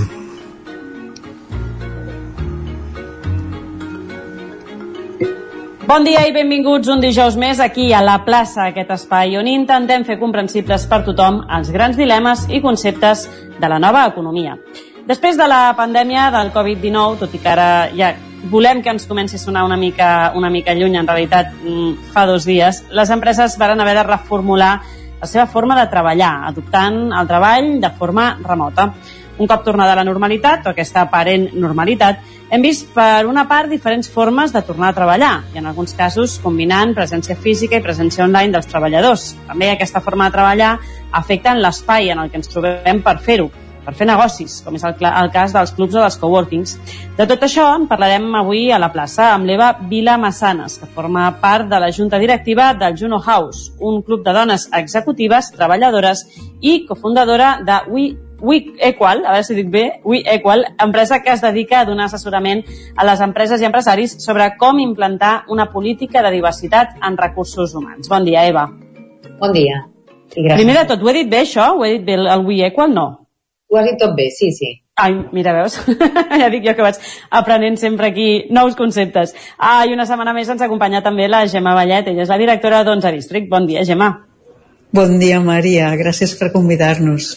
Bon 5.90 6.04
dia 6.06 6.20
i 6.22 6.30
benvinguts 6.30 6.86
un 6.92 7.00
dijous 7.02 7.34
més 7.34 7.58
aquí 7.58 7.88
a 7.90 7.98
la 7.98 8.20
plaça, 8.22 8.68
aquest 8.68 8.92
espai 8.94 9.32
on 9.40 9.48
intentem 9.50 10.04
fer 10.06 10.20
comprensibles 10.20 10.84
per 10.86 11.00
tothom 11.02 11.40
els 11.56 11.72
grans 11.74 11.96
dilemes 11.98 12.44
i 12.46 12.60
conceptes 12.62 13.24
de 13.56 13.70
la 13.72 13.80
nova 13.82 14.04
economia. 14.06 14.54
Després 15.08 15.34
de 15.34 15.48
la 15.50 15.72
pandèmia 15.74 16.28
del 16.30 16.52
Covid-19, 16.54 17.18
tot 17.24 17.34
i 17.34 17.40
que 17.42 17.50
ara 17.50 17.66
ja 17.98 18.12
volem 18.54 18.84
que 18.84 18.94
ens 18.94 19.08
comenci 19.10 19.34
a 19.34 19.42
sonar 19.42 19.64
una 19.66 19.80
mica, 19.80 20.30
una 20.38 20.52
mica 20.54 20.78
lluny, 20.78 20.94
en 21.00 21.10
realitat 21.10 21.50
mm, 21.58 22.12
fa 22.14 22.22
dos 22.30 22.46
dies, 22.46 22.84
les 22.94 23.10
empreses 23.10 23.58
varen 23.58 23.82
haver 23.82 23.96
de 23.98 24.06
reformular 24.12 24.76
la 25.18 25.26
seva 25.26 25.48
forma 25.50 25.74
de 25.74 25.88
treballar, 25.90 26.36
adoptant 26.52 27.08
el 27.10 27.34
treball 27.34 27.80
de 27.82 27.90
forma 27.98 28.36
remota. 28.46 28.92
Un 29.40 29.48
cop 29.48 29.62
tornada 29.64 29.94
a 29.94 29.96
la 29.96 30.04
normalitat, 30.04 30.66
o 30.66 30.74
aquesta 30.74 31.06
aparent 31.06 31.46
normalitat, 31.56 32.20
hem 32.52 32.60
vist, 32.60 32.90
per 32.92 33.24
una 33.24 33.46
part, 33.48 33.70
diferents 33.72 34.10
formes 34.12 34.52
de 34.52 34.60
tornar 34.66 34.90
a 34.90 34.96
treballar, 34.98 35.32
i 35.54 35.62
en 35.62 35.70
alguns 35.70 35.94
casos 35.96 36.36
combinant 36.44 36.92
presència 36.96 37.38
física 37.40 37.78
i 37.78 37.84
presència 37.84 38.26
online 38.26 38.52
dels 38.52 38.68
treballadors. 38.68 39.30
També 39.48 39.70
aquesta 39.70 40.04
forma 40.04 40.28
de 40.28 40.36
treballar 40.36 40.74
afecta 41.22 41.54
en 41.54 41.64
l'espai 41.64 42.12
en 42.12 42.20
el 42.20 42.28
que 42.28 42.40
ens 42.42 42.52
trobem 42.52 43.00
per 43.06 43.16
fer-ho, 43.24 43.48
per 43.84 43.94
fer 43.96 44.06
negocis, 44.10 44.60
com 44.64 44.76
és 44.76 44.84
el, 44.84 44.96
el 45.08 45.30
cas 45.32 45.54
dels 45.56 45.72
clubs 45.76 45.96
o 45.96 46.02
dels 46.02 46.18
coworkings. 46.20 46.76
De 47.16 47.26
tot 47.30 47.44
això 47.46 47.64
en 47.78 47.86
parlarem 47.88 48.28
avui 48.38 48.68
a 48.70 48.80
la 48.82 48.92
plaça 48.92 49.32
amb 49.34 49.48
l'Eva 49.48 49.72
Vila 49.88 50.18
Massanes, 50.20 50.76
que 50.82 50.88
forma 50.94 51.30
part 51.40 51.70
de 51.70 51.80
la 51.80 51.90
junta 51.96 52.20
directiva 52.20 52.72
del 52.74 52.98
Juno 52.98 53.20
House, 53.24 53.72
un 53.78 54.02
club 54.02 54.24
de 54.26 54.34
dones 54.36 54.68
executives, 54.76 55.52
treballadores 55.56 56.26
i 56.60 56.82
cofundadora 56.86 57.60
de 57.64 57.80
We 57.88 58.10
We 58.40 58.74
Equal, 58.80 59.24
a 59.26 59.34
veure 59.34 59.44
si 59.44 59.54
dic 59.54 59.68
bé, 59.70 59.84
We 60.04 60.22
Equal, 60.24 60.64
empresa 60.82 61.20
que 61.22 61.32
es 61.32 61.42
dedica 61.44 61.80
a 61.80 61.84
donar 61.88 62.08
assessorament 62.08 62.64
a 62.96 63.06
les 63.06 63.20
empreses 63.20 63.60
i 63.60 63.68
empresaris 63.68 64.16
sobre 64.24 64.48
com 64.58 64.80
implantar 64.80 65.44
una 65.48 65.70
política 65.72 66.22
de 66.22 66.32
diversitat 66.34 66.96
en 67.06 67.16
recursos 67.20 67.74
humans. 67.74 68.08
Bon 68.08 68.24
dia, 68.24 68.46
Eva. 68.48 68.68
Bon 69.40 69.52
dia. 69.52 69.84
I 70.34 70.44
gràcies. 70.44 70.60
Primer 70.62 70.76
de 70.78 70.86
tot, 70.92 71.02
ho 71.02 71.10
he 71.10 71.16
dit 71.20 71.30
bé, 71.30 71.42
això? 71.44 71.72
Ho 71.76 71.84
he 71.84 71.98
dit 71.98 72.06
bé, 72.06 72.16
el 72.20 72.46
We 72.46 72.62
Equal? 72.66 72.94
No. 72.94 73.08
Ho 73.70 73.78
has 73.78 73.90
dit 73.90 74.00
tot 74.00 74.16
bé, 74.16 74.30
sí, 74.34 74.50
sí. 74.56 74.72
Ai, 75.00 75.14
mira, 75.32 75.52
veus? 75.56 75.78
ja 76.40 76.48
dic 76.52 76.64
jo 76.66 76.74
que 76.76 76.84
vaig 76.84 76.98
aprenent 77.30 77.78
sempre 77.80 78.10
aquí 78.10 78.30
nous 78.50 78.76
conceptes. 78.76 79.34
Ah, 79.56 79.84
i 79.86 79.94
una 79.96 80.08
setmana 80.08 80.34
més 80.36 80.48
ens 80.48 80.64
acompanya 80.64 81.04
també 81.04 81.28
la 81.28 81.46
Gemma 81.48 81.76
Vallet, 81.78 82.10
ella 82.12 82.26
és 82.26 82.32
la 82.32 82.40
directora 82.40 82.82
d'Onze 82.84 83.12
District. 83.16 83.48
Bon 83.52 83.68
dia, 83.68 83.84
Gemma. 83.88 84.10
Bon 84.92 85.18
dia, 85.22 85.38
Maria. 85.40 85.92
Gràcies 85.96 86.34
per 86.36 86.50
convidar-nos 86.52 87.36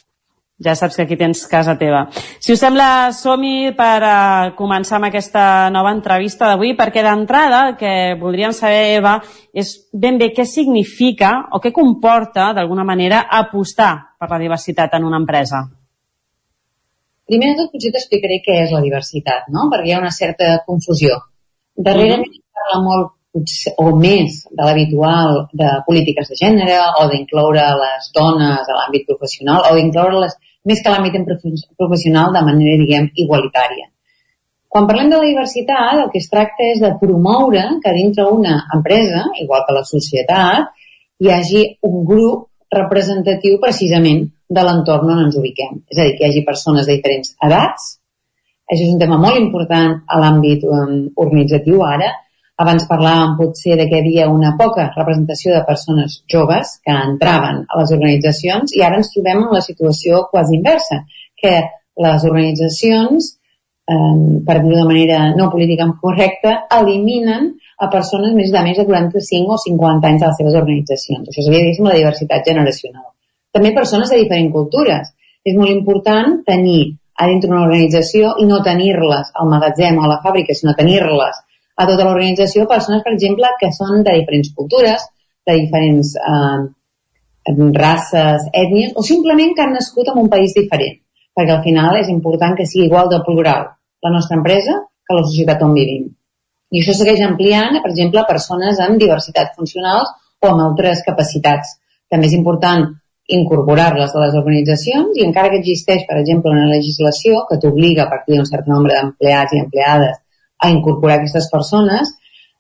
ja 0.64 0.76
saps 0.76 0.95
que 0.95 1.05
aquí 1.05 1.18
tens 1.20 1.45
casa 1.51 1.76
teva. 1.80 2.05
Si 2.39 2.53
us 2.53 2.61
sembla, 2.64 3.11
som-hi 3.16 3.74
per 3.78 3.99
uh, 3.99 4.53
començar 4.57 4.97
amb 4.97 5.09
aquesta 5.09 5.70
nova 5.74 5.93
entrevista 5.95 6.49
d'avui, 6.49 6.74
perquè 6.80 7.03
d'entrada 7.05 7.61
el 7.70 7.78
que 7.80 7.93
voldríem 8.20 8.55
saber, 8.55 8.97
Eva, 8.97 9.18
és 9.53 9.76
ben 9.93 10.18
bé 10.22 10.32
què 10.36 10.45
significa 10.47 11.34
o 11.51 11.61
què 11.64 11.74
comporta, 11.76 12.51
d'alguna 12.57 12.86
manera, 12.88 13.26
apostar 13.30 13.93
per 14.20 14.32
la 14.32 14.41
diversitat 14.41 14.95
en 14.97 15.09
una 15.09 15.20
empresa. 15.22 15.66
Primer 17.28 17.53
de 17.53 17.59
tot, 17.61 17.72
potser 17.72 17.93
t'explicaré 17.95 18.41
què 18.45 18.61
és 18.66 18.72
la 18.76 18.84
diversitat, 18.84 19.47
no? 19.53 19.70
perquè 19.72 19.91
hi 19.91 19.95
ha 19.95 20.01
una 20.03 20.11
certa 20.11 20.57
confusió. 20.68 21.22
Darrerament 21.76 22.28
mm 22.28 22.39
-hmm. 22.39 22.49
parla 22.59 22.80
molt 22.84 23.11
o 23.78 23.95
més 23.97 24.43
de 24.51 24.64
l'habitual 24.64 25.47
de 25.53 25.70
polítiques 25.88 26.28
de 26.30 26.36
gènere 26.38 26.78
o 27.01 27.07
d'incloure 27.09 27.64
les 27.84 28.09
dones 28.14 28.68
a 28.70 28.76
l'àmbit 28.78 29.07
professional 29.09 29.66
o 29.70 29.76
d'incloure 29.76 30.20
les 30.22 30.36
més 30.70 30.82
que 30.84 30.91
l'àmbit 30.93 31.18
professional 31.78 32.32
de 32.36 32.43
manera, 32.45 32.78
diguem, 32.82 33.09
igualitària. 33.26 33.89
Quan 34.74 34.88
parlem 34.89 35.11
de 35.11 35.20
la 35.22 35.28
diversitat, 35.30 35.99
el 36.01 36.07
que 36.09 36.18
es 36.24 36.30
tracta 36.32 36.66
és 36.66 36.80
de 36.82 36.89
promoure 37.01 37.64
que 37.84 37.91
dintre 37.93 38.26
una 38.26 38.55
empresa, 38.74 39.28
igual 39.43 39.68
que 39.68 39.76
la 39.76 39.84
societat, 39.86 40.72
hi 41.22 41.30
hagi 41.30 41.61
un 41.89 41.99
grup 42.09 42.47
representatiu 42.74 43.59
precisament 43.61 44.24
de 44.49 44.64
l'entorn 44.66 45.11
on 45.14 45.22
ens 45.28 45.38
ubiquem. 45.38 45.84
És 45.91 45.99
a 45.99 46.07
dir, 46.07 46.16
que 46.18 46.26
hi 46.26 46.32
hagi 46.32 46.45
persones 46.47 46.89
de 46.89 46.97
diferents 46.97 47.36
edats, 47.45 47.91
això 48.66 48.82
és 48.88 48.93
un 48.95 48.99
tema 49.01 49.20
molt 49.22 49.38
important 49.38 49.99
a 50.07 50.20
l'àmbit 50.24 50.66
um, 50.66 50.95
organitzatiu 51.22 51.84
ara, 51.86 52.09
abans 52.62 52.86
parlàvem 52.89 53.36
potser 53.38 53.78
de 53.80 53.88
que 53.89 53.97
hi 53.97 54.01
havia 54.04 54.30
una 54.30 54.54
poca 54.58 54.89
representació 54.95 55.54
de 55.56 55.64
persones 55.68 56.20
joves 56.30 56.78
que 56.86 56.93
entraven 56.93 57.64
a 57.66 57.80
les 57.80 57.93
organitzacions 57.95 58.76
i 58.78 58.84
ara 58.86 58.99
ens 59.01 59.10
trobem 59.14 59.41
en 59.41 59.56
la 59.56 59.62
situació 59.66 60.28
quasi 60.32 60.60
inversa, 60.60 61.01
que 61.41 61.54
les 62.06 62.26
organitzacions, 62.30 63.32
eh, 63.89 64.16
per 64.45 64.60
dir-ho 64.62 64.78
de 64.78 64.89
manera 64.89 65.20
no 65.38 65.49
política 65.49 65.88
correcta, 66.01 66.56
eliminen 66.78 67.54
a 67.80 67.89
persones 67.89 68.36
més 68.38 68.51
de 68.54 68.62
més 68.64 68.78
de 68.78 68.86
45 68.86 69.56
o 69.56 69.58
50 69.58 70.08
anys 70.10 70.22
de 70.22 70.28
les 70.28 70.38
seves 70.41 70.58
organitzacions. 70.62 71.28
Això 71.28 71.41
seria, 71.41 71.64
diguéssim, 71.64 71.89
la 71.89 71.97
diversitat 71.97 72.45
generacional. 72.47 73.10
També 73.54 73.74
persones 73.74 74.10
de 74.10 74.22
diferents 74.22 74.54
cultures. 74.54 75.10
És 75.43 75.58
molt 75.58 75.74
important 75.74 76.38
tenir 76.47 76.95
a 77.20 77.28
dintre 77.28 77.49
una 77.51 77.66
organització 77.66 78.38
i 78.39 78.45
no 78.47 78.62
tenir-les 78.64 79.34
al 79.36 79.49
magatzem 79.51 79.97
o 79.99 80.06
a 80.06 80.12
la 80.14 80.22
fàbrica, 80.24 80.56
sinó 80.56 80.74
tenir-les 80.78 81.41
a 81.76 81.88
tota 81.89 82.05
l'organització 82.05 82.67
persones, 82.69 83.03
per 83.05 83.13
exemple, 83.15 83.49
que 83.59 83.71
són 83.74 84.03
de 84.05 84.15
diferents 84.19 84.53
cultures, 84.57 85.05
de 85.47 85.59
diferents 85.59 86.15
eh, 86.15 86.63
races, 87.78 88.47
ètnies, 88.53 88.93
o 88.95 89.03
simplement 89.03 89.53
que 89.55 89.63
han 89.65 89.74
nascut 89.76 90.11
en 90.11 90.19
un 90.21 90.30
país 90.32 90.53
diferent, 90.55 90.99
perquè 91.36 91.55
al 91.55 91.63
final 91.65 91.97
és 91.99 92.11
important 92.13 92.55
que 92.57 92.67
sigui 92.69 92.88
igual 92.88 93.09
de 93.11 93.21
plural 93.26 93.71
la 94.03 94.11
nostra 94.11 94.38
empresa 94.38 94.80
que 95.03 95.15
la 95.17 95.26
societat 95.26 95.63
on 95.63 95.74
vivim. 95.76 96.09
I 96.74 96.82
això 96.82 96.95
segueix 96.97 97.21
ampliant, 97.21 97.80
per 97.84 97.91
exemple, 97.91 98.26
persones 98.28 98.80
amb 98.82 98.99
diversitat 99.01 99.53
funcionals 99.57 100.09
o 100.41 100.49
amb 100.49 100.63
altres 100.63 101.03
capacitats. 101.05 101.78
També 102.09 102.30
és 102.30 102.38
important 102.38 102.88
incorporar-les 103.34 104.11
a 104.11 104.24
les 104.26 104.34
organitzacions 104.36 105.15
i 105.17 105.24
encara 105.26 105.51
que 105.51 105.61
existeix, 105.61 106.03
per 106.07 106.17
exemple, 106.19 106.51
una 106.51 106.67
legislació 106.71 107.45
que 107.49 107.59
t'obliga 107.61 108.03
a 108.05 108.11
partir 108.11 108.36
d'un 108.36 108.49
cert 108.49 108.67
nombre 108.67 108.97
d'empleats 108.97 109.55
i 109.55 109.61
empleades 109.63 110.19
a 110.64 110.72
incorporar 110.72 111.20
aquestes 111.20 111.49
persones, 111.51 112.14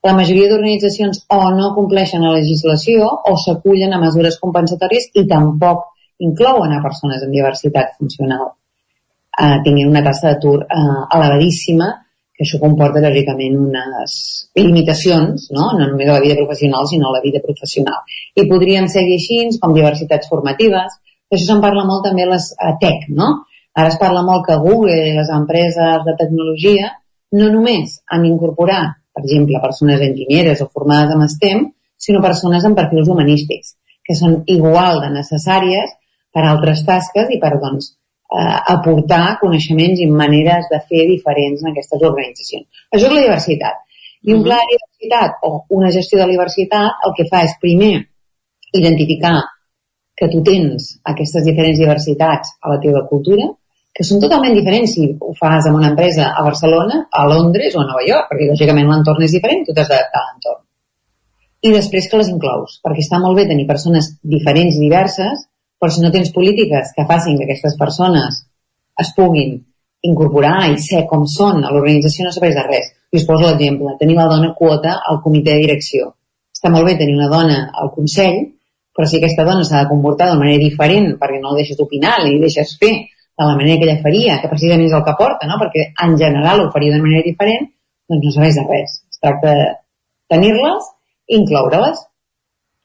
la 0.03 0.13
majoria 0.17 0.49
d'organitzacions 0.51 1.21
o 1.31 1.39
no 1.55 1.71
compleixen 1.77 2.25
la 2.25 2.33
legislació 2.35 3.07
o 3.29 3.35
s'acullen 3.39 3.95
a 3.95 4.01
mesures 4.01 4.39
compensatòries 4.41 5.07
i 5.19 5.23
tampoc 5.29 5.85
inclouen 6.27 6.73
a 6.75 6.81
persones 6.83 7.23
amb 7.23 7.35
diversitat 7.35 7.95
funcional. 7.99 8.49
Eh, 9.33 9.59
tinguin 9.65 9.89
una 9.89 10.03
tassa 10.05 10.33
d'atur 10.33 10.57
eh, 10.63 10.97
elevadíssima, 11.17 11.87
que 12.33 12.43
això 12.45 12.59
comporta 12.59 13.01
lògicament 13.03 13.55
unes 13.61 14.17
limitacions, 14.57 15.47
no? 15.55 15.69
no 15.77 15.87
només 15.87 16.09
a 16.09 16.17
la 16.17 16.23
vida 16.25 16.35
professional, 16.41 16.87
sinó 16.89 17.09
a 17.09 17.15
la 17.15 17.23
vida 17.23 17.39
professional. 17.45 18.03
I 18.35 18.47
podríem 18.49 18.89
seguir 18.91 19.19
així, 19.21 19.39
com 19.61 19.75
diversitats 19.77 20.29
formatives, 20.31 20.97
això 21.31 21.45
se'n 21.45 21.61
parla 21.63 21.85
molt 21.87 22.03
també 22.09 22.25
a 22.25 22.33
les 22.33 22.49
a 22.59 22.73
tech, 22.81 23.07
no? 23.21 23.29
Ara 23.73 23.89
es 23.89 23.97
parla 24.01 24.21
molt 24.25 24.43
que 24.45 24.59
Google 24.61 24.97
i 25.07 25.15
les 25.15 25.31
empreses 25.33 26.03
de 26.05 26.13
tecnologia 26.19 26.91
no 27.37 27.49
només 27.53 27.97
han 28.11 28.25
d'incorporar, 28.25 28.83
per 29.13 29.23
exemple, 29.23 29.61
persones 29.63 30.01
enginyeres 30.05 30.61
o 30.61 30.69
formades 30.73 31.13
amb 31.13 31.29
STEM, 31.31 31.65
sinó 32.05 32.21
persones 32.21 32.65
amb 32.67 32.77
perfils 32.77 33.09
humanístics, 33.09 33.75
que 34.03 34.15
són 34.17 34.41
igual 34.51 35.01
de 35.03 35.11
necessàries 35.13 35.93
per 36.33 36.43
a 36.43 36.51
altres 36.53 36.83
tasques 36.87 37.31
i 37.31 37.39
per 37.41 37.53
doncs, 37.61 37.93
eh, 37.93 38.57
aportar 38.75 39.37
coneixements 39.41 40.01
i 40.03 40.09
maneres 40.09 40.69
de 40.71 40.81
fer 40.89 41.07
diferents 41.09 41.63
en 41.63 41.71
aquestes 41.71 42.05
organitzacions. 42.11 42.67
Això 42.91 43.07
és 43.07 43.15
la 43.15 43.25
diversitat. 43.27 43.81
I 44.23 44.35
un 44.37 44.43
pla 44.43 44.59
de 44.61 44.75
diversitat 44.75 45.43
o 45.47 45.65
una 45.77 45.91
gestió 45.91 46.19
de 46.19 46.27
la 46.27 46.35
diversitat 46.35 47.07
el 47.07 47.15
que 47.17 47.27
fa 47.31 47.43
és 47.47 47.57
primer 47.61 47.95
identificar 48.73 49.37
que 50.15 50.29
tu 50.31 50.43
tens 50.45 50.93
aquestes 51.11 51.45
diferents 51.45 51.79
diversitats 51.79 52.53
a 52.61 52.73
la 52.73 52.79
teva 52.83 53.03
cultura, 53.09 53.49
que 53.93 54.05
són 54.07 54.21
totalment 54.23 54.55
diferents 54.57 54.95
si 54.95 55.05
ho 55.21 55.31
fas 55.37 55.67
en 55.69 55.75
una 55.77 55.91
empresa 55.91 56.31
a 56.33 56.43
Barcelona, 56.45 57.03
a 57.11 57.25
Londres 57.29 57.75
o 57.77 57.81
a 57.83 57.87
Nova 57.89 58.01
York, 58.07 58.31
perquè 58.31 58.49
lògicament 58.49 58.89
l'entorn 58.89 59.25
és 59.25 59.35
diferent, 59.35 59.61
tu 59.67 59.75
t'has 59.75 59.91
d'adaptar 59.91 60.21
a 60.21 60.29
l'entorn. 60.29 60.63
I 61.63 61.73
després 61.75 62.09
que 62.09 62.19
les 62.19 62.31
inclous, 62.33 62.79
perquè 62.83 63.05
està 63.05 63.19
molt 63.21 63.37
bé 63.37 63.45
tenir 63.47 63.67
persones 63.69 64.09
diferents 64.23 64.79
i 64.79 64.81
diverses, 64.81 65.45
però 65.79 65.93
si 65.93 66.01
no 66.01 66.11
tens 66.11 66.33
polítiques 66.33 66.89
que 66.95 67.05
facin 67.07 67.37
que 67.37 67.45
aquestes 67.45 67.77
persones 67.79 68.41
es 68.99 69.13
puguin 69.15 69.61
incorporar 70.03 70.65
i 70.71 70.81
ser 70.81 71.05
com 71.07 71.23
són 71.29 71.63
a 71.63 71.71
l'organització 71.71 72.25
no 72.25 72.33
serveix 72.35 72.57
de 72.57 72.65
res. 72.65 72.89
I 73.13 73.21
us 73.21 73.27
poso 73.29 73.45
l'exemple, 73.45 73.93
tenir 74.01 74.17
la 74.17 74.27
dona 74.31 74.51
quota 74.57 74.97
al 75.05 75.21
comitè 75.23 75.53
de 75.53 75.63
direcció. 75.67 76.09
Està 76.55 76.71
molt 76.73 76.89
bé 76.89 76.97
tenir 76.99 77.15
una 77.15 77.29
dona 77.31 77.59
al 77.79 77.93
Consell, 77.93 78.41
però 78.93 79.07
si 79.07 79.19
aquesta 79.19 79.45
dona 79.47 79.63
s'ha 79.65 79.83
de 79.83 79.89
comportar 79.89 80.29
d'una 80.29 80.43
manera 80.43 80.61
diferent 80.61 81.13
perquè 81.21 81.39
no 81.41 81.53
la 81.53 81.61
deixes 81.61 81.79
opinar, 81.81 82.17
li 82.23 82.39
deixes 82.41 82.75
fer 82.81 82.93
de 83.37 83.45
la 83.45 83.55
manera 83.57 83.79
que 83.79 83.89
ella 83.89 84.01
faria, 84.01 84.39
que 84.41 84.49
precisament 84.51 84.85
és 84.85 84.93
el 84.93 85.03
que 85.05 85.15
porta, 85.17 85.47
no? 85.49 85.57
perquè 85.61 85.89
en 86.05 86.17
general 86.19 86.61
ho 86.61 86.71
faria 86.73 86.93
d'una 86.93 87.07
manera 87.07 87.25
diferent, 87.25 87.69
doncs 88.09 88.25
no 88.27 88.33
serveix 88.35 88.59
de 88.59 88.65
res. 88.69 88.97
Es 89.09 89.21
tracta 89.21 89.53
de 89.57 89.69
tenir-les 90.33 90.89
i 91.29 91.39
incloure-les. 91.39 92.03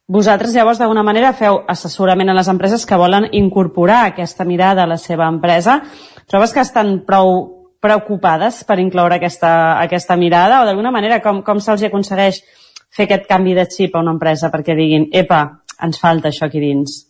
Vosaltres 0.08 0.54
llavors 0.56 0.80
d'alguna 0.80 1.04
manera 1.04 1.34
feu 1.36 1.60
assessorament 1.68 2.32
a 2.32 2.36
les 2.38 2.48
empreses 2.48 2.86
que 2.88 2.96
volen 2.96 3.28
incorporar 3.36 4.06
aquesta 4.06 4.46
mirada 4.48 4.86
a 4.86 4.88
la 4.88 4.96
seva 4.96 5.28
empresa. 5.28 5.82
Trobes 6.26 6.54
que 6.56 6.64
estan 6.64 7.02
prou 7.04 7.58
preocupades 7.80 8.62
per 8.64 8.78
incloure 8.80 9.18
aquesta, 9.18 9.50
aquesta 9.82 10.16
mirada 10.16 10.62
o 10.62 10.64
d'alguna 10.66 10.90
manera 10.90 11.20
com, 11.22 11.42
com 11.44 11.60
se'ls 11.60 11.84
aconsegueix 11.86 12.40
fer 12.88 13.04
aquest 13.04 13.28
canvi 13.28 13.54
de 13.54 13.68
xip 13.68 13.94
a 13.94 14.00
una 14.00 14.16
empresa 14.16 14.50
perquè 14.50 14.74
diguin, 14.74 15.10
epa, 15.12 15.44
ens 15.84 16.00
falta 16.00 16.32
això 16.32 16.48
aquí 16.48 16.64
dins? 16.64 17.07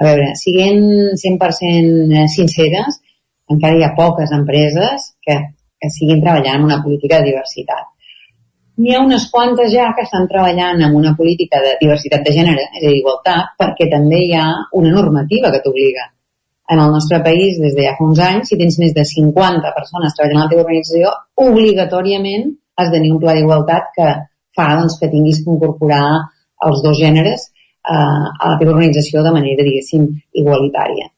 A 0.00 0.04
veure, 0.06 0.32
siguent 0.40 0.84
100% 1.20 2.28
sinceres, 2.34 3.00
encara 3.52 3.76
hi 3.76 3.84
ha 3.84 3.94
poques 3.96 4.32
empreses 4.32 5.10
que, 5.24 5.36
que 5.78 5.90
siguin 5.92 6.22
treballant 6.22 6.62
en 6.62 6.68
una 6.70 6.80
política 6.84 7.20
de 7.20 7.32
diversitat. 7.32 7.90
N'hi 8.80 8.94
ha 8.96 9.02
unes 9.04 9.26
quantes 9.30 9.68
ja 9.74 9.90
que 9.96 10.06
estan 10.06 10.24
treballant 10.30 10.80
en 10.80 10.96
una 10.96 11.12
política 11.18 11.60
de 11.60 11.74
diversitat 11.82 12.24
de 12.24 12.32
gènere, 12.32 12.64
és 12.72 12.80
a 12.80 12.86
dir, 12.86 12.96
igualtat, 13.02 13.52
perquè 13.60 13.90
també 13.92 14.22
hi 14.24 14.32
ha 14.38 14.46
una 14.80 14.94
normativa 14.94 15.52
que 15.52 15.60
t'obliga. 15.64 16.08
En 16.72 16.80
el 16.80 16.92
nostre 16.94 17.18
país, 17.20 17.58
des 17.60 17.76
de 17.76 17.84
ja 17.84 17.92
fa 17.98 18.06
uns 18.08 18.22
anys, 18.24 18.48
si 18.48 18.56
tens 18.56 18.78
més 18.80 18.94
de 18.96 19.04
50 19.04 19.74
persones 19.76 20.16
treballant 20.16 20.40
a 20.40 20.46
la 20.46 20.52
teva 20.54 20.64
organització, 20.64 21.12
obligatòriament 21.44 22.48
has 22.80 22.88
de 22.88 22.96
tenir 22.96 23.12
un 23.12 23.20
pla 23.20 23.36
d'igualtat 23.36 23.92
que 23.98 24.08
fa 24.56 24.68
doncs, 24.78 24.96
que 25.00 25.10
tinguis 25.12 25.42
que 25.44 25.52
incorporar 25.52 26.06
els 26.64 26.80
dos 26.84 26.96
gèneres 26.96 27.50
eh, 27.82 28.26
a 28.38 28.52
la 28.52 28.58
teva 28.60 28.74
organització 28.74 29.24
de 29.26 29.32
manera, 29.34 29.66
diguéssim, 29.66 30.06
igualitària. 30.42 31.08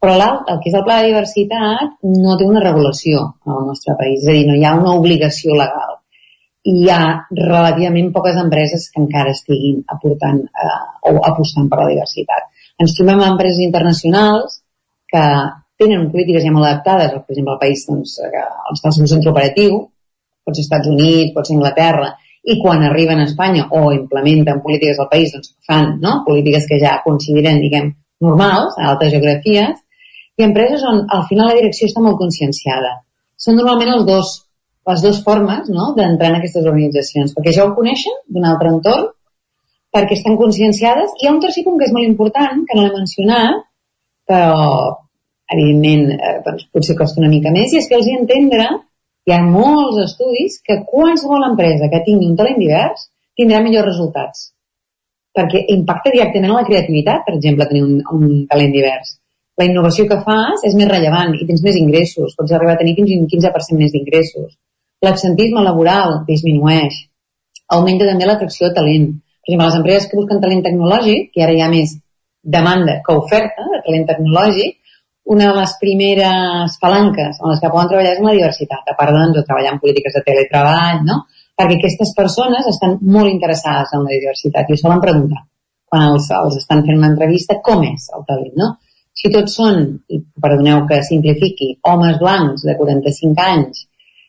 Però 0.00 0.14
el 0.16 0.60
que 0.62 0.70
és 0.70 0.76
el 0.78 0.84
pla 0.86 1.00
de 1.00 1.10
diversitat 1.10 1.96
no 2.08 2.36
té 2.40 2.46
una 2.48 2.62
regulació 2.64 3.24
al 3.44 3.66
nostre 3.68 3.96
país, 4.00 4.22
és 4.22 4.28
a 4.28 4.36
dir, 4.36 4.46
no 4.48 4.56
hi 4.56 4.64
ha 4.64 4.76
una 4.78 4.94
obligació 4.96 5.56
legal. 5.58 5.98
I 6.64 6.72
hi 6.82 6.88
ha 6.92 7.02
relativament 7.36 8.08
poques 8.14 8.38
empreses 8.40 8.88
que 8.92 9.00
encara 9.02 9.34
estiguin 9.36 9.82
aportant 9.92 10.40
eh, 10.40 10.80
o 11.10 11.14
apostant 11.32 11.68
per 11.68 11.82
la 11.82 11.90
diversitat. 11.92 12.48
Ens 12.80 12.96
trobem 12.96 13.20
amb 13.20 13.34
empreses 13.34 13.60
internacionals 13.66 14.62
que 15.12 15.24
tenen 15.80 16.08
polítiques 16.12 16.44
ja 16.44 16.52
molt 16.54 16.68
adaptades, 16.68 17.12
per 17.12 17.34
exemple, 17.34 17.56
al 17.56 17.60
país 17.60 17.84
doncs, 17.88 18.16
que 18.32 18.44
està 18.72 18.92
seu 18.96 19.08
centre 19.10 19.32
operatiu, 19.32 19.78
pot 20.44 20.56
ser 20.56 20.64
Estats 20.64 20.88
Units, 20.88 21.32
pot 21.36 21.48
ser 21.48 21.56
Anglaterra, 21.56 22.10
i 22.42 22.56
quan 22.62 22.82
arriben 22.82 23.20
a 23.20 23.26
Espanya 23.28 23.66
o 23.76 23.90
implementen 23.92 24.62
polítiques 24.64 24.98
al 24.98 25.10
país, 25.10 25.32
doncs 25.34 25.52
fan 25.66 25.98
no? 26.00 26.22
polítiques 26.26 26.66
que 26.68 26.80
ja 26.80 27.00
consideren, 27.04 27.60
diguem, 27.60 27.92
normals 28.20 28.76
a 28.78 28.90
altres 28.92 29.12
geografies, 29.12 29.80
i 30.40 30.46
empreses 30.46 30.84
on 30.88 31.04
al 31.12 31.26
final 31.28 31.50
la 31.50 31.58
direcció 31.58 31.88
està 31.88 32.02
molt 32.04 32.18
conscienciada. 32.20 32.96
Són 33.40 33.58
normalment 33.60 33.92
els 33.94 34.06
dos, 34.08 34.32
les 34.88 35.04
dues 35.04 35.20
formes 35.24 35.68
no? 35.72 35.92
d'entrar 35.96 36.32
en 36.32 36.40
aquestes 36.40 36.64
organitzacions, 36.64 37.34
perquè 37.36 37.54
ja 37.56 37.66
ho 37.66 37.74
coneixen 37.76 38.16
d'un 38.28 38.48
altre 38.48 38.72
entorn, 38.72 39.10
perquè 39.92 40.16
estan 40.16 40.38
conscienciades, 40.40 41.12
i 41.18 41.24
hi 41.24 41.28
ha 41.28 41.34
un 41.34 41.42
tercer 41.44 41.64
punt 41.66 41.78
que 41.80 41.88
és 41.88 41.94
molt 41.94 42.08
important, 42.08 42.64
que 42.64 42.76
no 42.78 42.86
l'he 42.86 42.96
mencionat, 42.96 43.64
però 44.30 44.56
evidentment 45.50 46.12
eh, 46.14 46.36
doncs, 46.46 46.68
potser 46.72 46.96
costa 46.96 47.20
una 47.20 47.30
mica 47.32 47.52
més, 47.52 47.72
i 47.74 47.80
és 47.80 47.88
que 47.90 47.98
els 47.98 48.06
hi 48.06 48.16
entendre 48.16 48.68
hi 49.26 49.34
ha 49.34 49.40
molts 49.44 50.00
estudis 50.04 50.58
que 50.66 50.80
qualsevol 50.90 51.44
empresa 51.50 51.90
que 51.92 52.02
tingui 52.06 52.30
un 52.30 52.38
talent 52.38 52.58
divers 52.62 53.08
tindrà 53.38 53.60
millors 53.64 53.88
resultats. 53.90 54.48
Perquè 55.36 55.62
impacta 55.74 56.12
directament 56.14 56.54
la 56.56 56.66
creativitat, 56.66 57.22
per 57.26 57.36
exemple, 57.36 57.68
tenir 57.70 57.84
un, 57.86 58.00
un 58.16 58.46
talent 58.50 58.72
divers. 58.74 59.14
La 59.60 59.66
innovació 59.68 60.06
que 60.08 60.18
fas 60.24 60.64
és 60.66 60.74
més 60.78 60.88
rellevant 60.88 61.34
i 61.36 61.46
tens 61.46 61.62
més 61.62 61.76
ingressos, 61.78 62.34
pots 62.36 62.52
arribar 62.56 62.74
a 62.78 62.80
tenir 62.80 62.96
fins 62.96 63.12
un 63.16 63.28
15% 63.30 63.78
més 63.78 63.92
d'ingressos. 63.94 64.54
L'absentisme 65.04 65.62
laboral 65.64 66.22
disminueix. 66.26 66.96
Augmenta 67.76 68.08
també 68.08 68.26
l'atracció 68.26 68.68
de 68.68 68.76
talent. 68.78 69.06
Per 69.40 69.52
exemple, 69.52 69.68
les 69.68 69.78
empreses 69.78 70.08
que 70.08 70.18
busquen 70.18 70.40
talent 70.42 70.64
tecnològic, 70.64 71.30
que 71.34 71.44
ara 71.44 71.54
hi 71.54 71.62
ha 71.64 71.70
més 71.72 71.94
demanda 72.56 72.98
que 73.06 73.16
oferta 73.20 73.68
de 73.68 73.80
talent 73.86 74.06
tecnològic, 74.08 74.79
una 75.30 75.50
de 75.50 75.58
les 75.60 75.72
primeres 75.78 76.78
palanques 76.82 77.38
en 77.38 77.52
les 77.52 77.60
que 77.62 77.70
poden 77.70 77.90
treballar 77.92 78.16
és 78.16 78.22
la 78.24 78.34
diversitat, 78.34 78.88
a 78.90 78.96
part 78.98 79.14
doncs, 79.14 79.36
de 79.36 79.44
treballar 79.46 79.76
en 79.76 79.82
polítiques 79.82 80.16
de 80.16 80.24
teletreball, 80.26 81.04
no? 81.06 81.20
perquè 81.60 81.76
aquestes 81.76 82.14
persones 82.16 82.66
estan 82.66 82.96
molt 83.14 83.30
interessades 83.30 83.92
en 83.94 84.06
la 84.06 84.16
diversitat 84.16 84.70
i 84.70 84.78
solen 84.80 85.02
preguntar 85.04 85.44
quan 85.90 86.06
els, 86.14 86.30
els 86.34 86.56
estan 86.60 86.82
fent 86.86 86.98
una 86.98 87.10
entrevista 87.12 87.58
com 87.66 87.82
és 87.86 88.08
el 88.16 88.24
talent, 88.26 88.56
no? 88.58 88.70
Si 89.20 89.30
tots 89.34 89.56
són, 89.58 89.80
i 90.08 90.20
perdoneu 90.42 90.84
que 90.88 91.00
simplifiqui, 91.04 91.72
homes 91.90 92.18
blancs 92.22 92.62
de 92.64 92.76
45 92.78 93.42
anys 93.44 93.82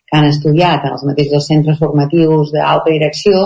que 0.09 0.17
han 0.17 0.27
estudiat 0.27 0.87
en 0.87 0.97
els 0.97 1.05
mateixos 1.07 1.45
centres 1.47 1.77
formatius 1.79 2.49
d'alta 2.55 2.89
direcció, 2.91 3.43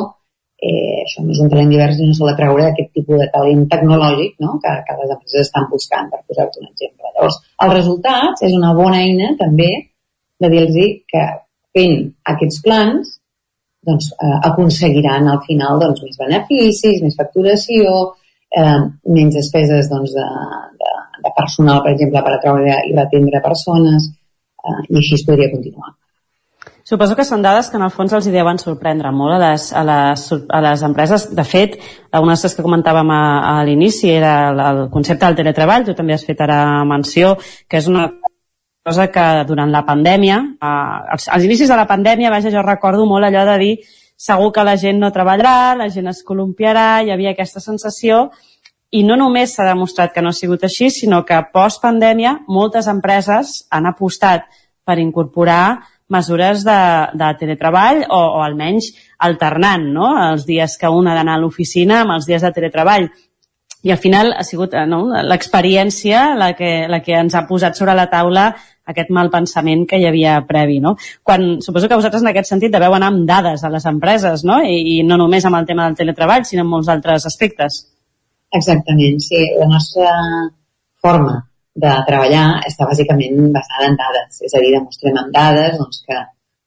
eh, 0.69 1.03
no 1.21 1.33
és 1.35 1.41
un 1.43 1.51
talent 1.51 1.71
divers 1.73 1.99
i 1.99 2.07
no 2.09 2.15
s'ha 2.17 2.29
de 2.31 2.37
treure 2.39 2.67
aquest 2.67 2.91
tipus 2.97 3.21
de 3.21 3.27
talent 3.33 3.65
tecnològic 3.73 4.37
no? 4.45 4.55
que, 4.63 4.73
que 4.87 4.97
les 5.01 5.13
empreses 5.15 5.47
estan 5.47 5.67
buscant, 5.71 6.09
per 6.11 6.21
posar-vos 6.23 6.61
un 6.61 6.69
exemple. 6.71 7.11
Llavors, 7.15 7.41
els 7.65 7.75
resultats 7.75 8.45
és 8.47 8.55
una 8.57 8.73
bona 8.77 9.03
eina 9.03 9.33
també 9.41 9.69
de 10.41 10.51
dir-los 10.51 10.95
que 11.11 11.25
fent 11.75 11.95
aquests 12.33 12.61
plans 12.65 13.15
doncs, 13.85 14.11
eh, 14.25 14.37
aconseguiran 14.49 15.27
al 15.29 15.41
final 15.45 15.81
doncs, 15.81 16.01
més 16.05 16.17
beneficis, 16.21 17.03
més 17.03 17.17
facturació, 17.19 17.91
eh, 18.61 18.79
menys 19.17 19.37
despeses 19.37 19.91
doncs, 19.91 20.15
de, 20.17 20.25
de, 20.81 20.93
de 21.27 21.33
personal, 21.37 21.83
per 21.85 21.93
exemple, 21.93 22.23
per 22.25 22.39
treballar 22.41 22.79
i 22.89 22.95
retendre 22.97 23.43
persones, 23.45 24.09
eh, 24.65 24.81
i 24.89 24.97
així 25.03 25.19
es 25.19 25.27
podria 25.27 25.51
continuar. 25.53 25.93
Suposo 26.85 27.15
que 27.17 27.23
són 27.25 27.41
dades 27.41 27.71
que 27.71 27.79
en 27.79 27.83
el 27.83 27.89
fons 27.89 28.11
els 28.13 28.27
deuen 28.29 28.59
sorprendre 28.61 29.09
molt 29.09 29.33
a 29.33 29.39
les, 29.41 29.71
a 29.73 29.81
les, 29.87 30.25
a 30.53 30.59
les 30.61 30.83
empreses. 30.85 31.23
De 31.33 31.41
fet, 31.41 31.79
una 32.13 32.35
de 32.35 32.45
les 32.45 32.53
que 32.53 32.65
comentàvem 32.65 33.09
a, 33.09 33.21
a 33.49 33.53
l'inici 33.65 34.11
era 34.13 34.33
el, 34.51 34.61
el 34.61 34.81
concepte 34.93 35.25
del 35.25 35.39
teletreball, 35.39 35.87
tu 35.87 35.95
també 35.97 36.13
has 36.13 36.25
fet 36.27 36.43
ara 36.45 36.59
menció, 36.85 37.31
que 37.65 37.81
és 37.81 37.87
una 37.89 38.05
cosa 38.85 39.07
que 39.09 39.23
durant 39.49 39.73
la 39.73 39.81
pandèmia, 39.87 40.37
eh, 40.61 41.15
als, 41.15 41.25
als 41.33 41.47
inicis 41.47 41.73
de 41.73 41.79
la 41.79 41.87
pandèmia, 41.89 42.29
vaja, 42.29 42.53
jo 42.53 42.61
recordo 42.61 43.07
molt 43.09 43.25
allò 43.25 43.47
de 43.49 43.57
dir 43.63 43.73
segur 44.15 44.51
que 44.53 44.63
la 44.63 44.77
gent 44.77 45.01
no 45.01 45.09
treballarà, 45.09 45.73
la 45.79 45.89
gent 45.89 46.11
es 46.13 46.21
columpiarà, 46.23 47.01
hi 47.01 47.09
havia 47.09 47.33
aquesta 47.33 47.63
sensació 47.65 48.27
i 48.93 49.01
no 49.03 49.17
només 49.17 49.57
s'ha 49.57 49.65
demostrat 49.65 50.13
que 50.13 50.21
no 50.21 50.29
ha 50.29 50.37
sigut 50.37 50.63
així, 50.69 50.91
sinó 50.93 51.23
que 51.25 51.41
post-pandèmia 51.49 52.43
moltes 52.45 52.85
empreses 52.93 53.63
han 53.73 53.89
apostat 53.89 54.45
per 54.85 54.99
incorporar 55.01 55.81
mesures 56.09 56.63
de, 56.63 56.79
de 57.13 57.29
teletreball 57.39 58.03
o, 58.09 58.19
o 58.37 58.41
almenys 58.45 58.91
alternant 59.25 59.87
no? 59.93 60.09
els 60.29 60.45
dies 60.45 60.77
que 60.77 60.91
un 60.91 61.07
ha 61.07 61.15
d'anar 61.17 61.37
a 61.39 61.41
l'oficina 61.41 62.03
amb 62.03 62.17
els 62.17 62.27
dies 62.29 62.43
de 62.45 62.51
teletreball. 62.53 63.09
I 63.85 63.93
al 63.93 64.01
final 64.01 64.31
ha 64.33 64.43
sigut 64.45 64.73
eh, 64.73 64.85
no, 64.89 65.03
l'experiència 65.29 66.31
la 66.37 66.53
que, 66.57 66.87
la 66.89 67.01
que 67.05 67.17
ens 67.17 67.35
ha 67.37 67.45
posat 67.49 67.77
sobre 67.77 67.97
la 67.97 68.07
taula 68.09 68.51
aquest 68.85 69.09
mal 69.13 69.31
pensament 69.33 69.85
que 69.89 69.97
hi 69.97 70.05
havia 70.05 70.37
previ. 70.45 70.77
No? 70.81 70.95
Quan, 71.25 71.59
suposo 71.65 71.89
que 71.89 71.97
vosaltres 71.97 72.21
en 72.21 72.29
aquest 72.29 72.53
sentit 72.53 72.73
deveu 72.73 72.93
anar 72.93 73.09
amb 73.13 73.25
dades 73.29 73.65
a 73.65 73.73
les 73.73 73.85
empreses 73.89 74.45
no? 74.45 74.61
I, 74.61 74.77
i 74.97 75.01
no 75.07 75.17
només 75.21 75.45
amb 75.45 75.61
el 75.61 75.69
tema 75.69 75.89
del 75.89 75.97
teletreball, 75.97 76.45
sinó 76.45 76.65
en 76.65 76.71
molts 76.75 76.91
altres 76.93 77.25
aspectes. 77.29 77.81
Exactament, 78.53 79.19
sí. 79.25 79.41
La 79.57 79.69
nostra 79.73 80.13
forma 81.01 81.41
de 81.83 81.93
treballar 82.07 82.45
està 82.67 82.87
bàsicament 82.87 83.49
basada 83.55 83.89
en 83.89 83.97
dades. 83.99 84.41
És 84.47 84.53
a 84.55 84.61
dir, 84.63 84.71
demostrem 84.77 85.17
amb 85.19 85.33
dades 85.35 85.75
doncs, 85.79 86.03
que, 86.07 86.21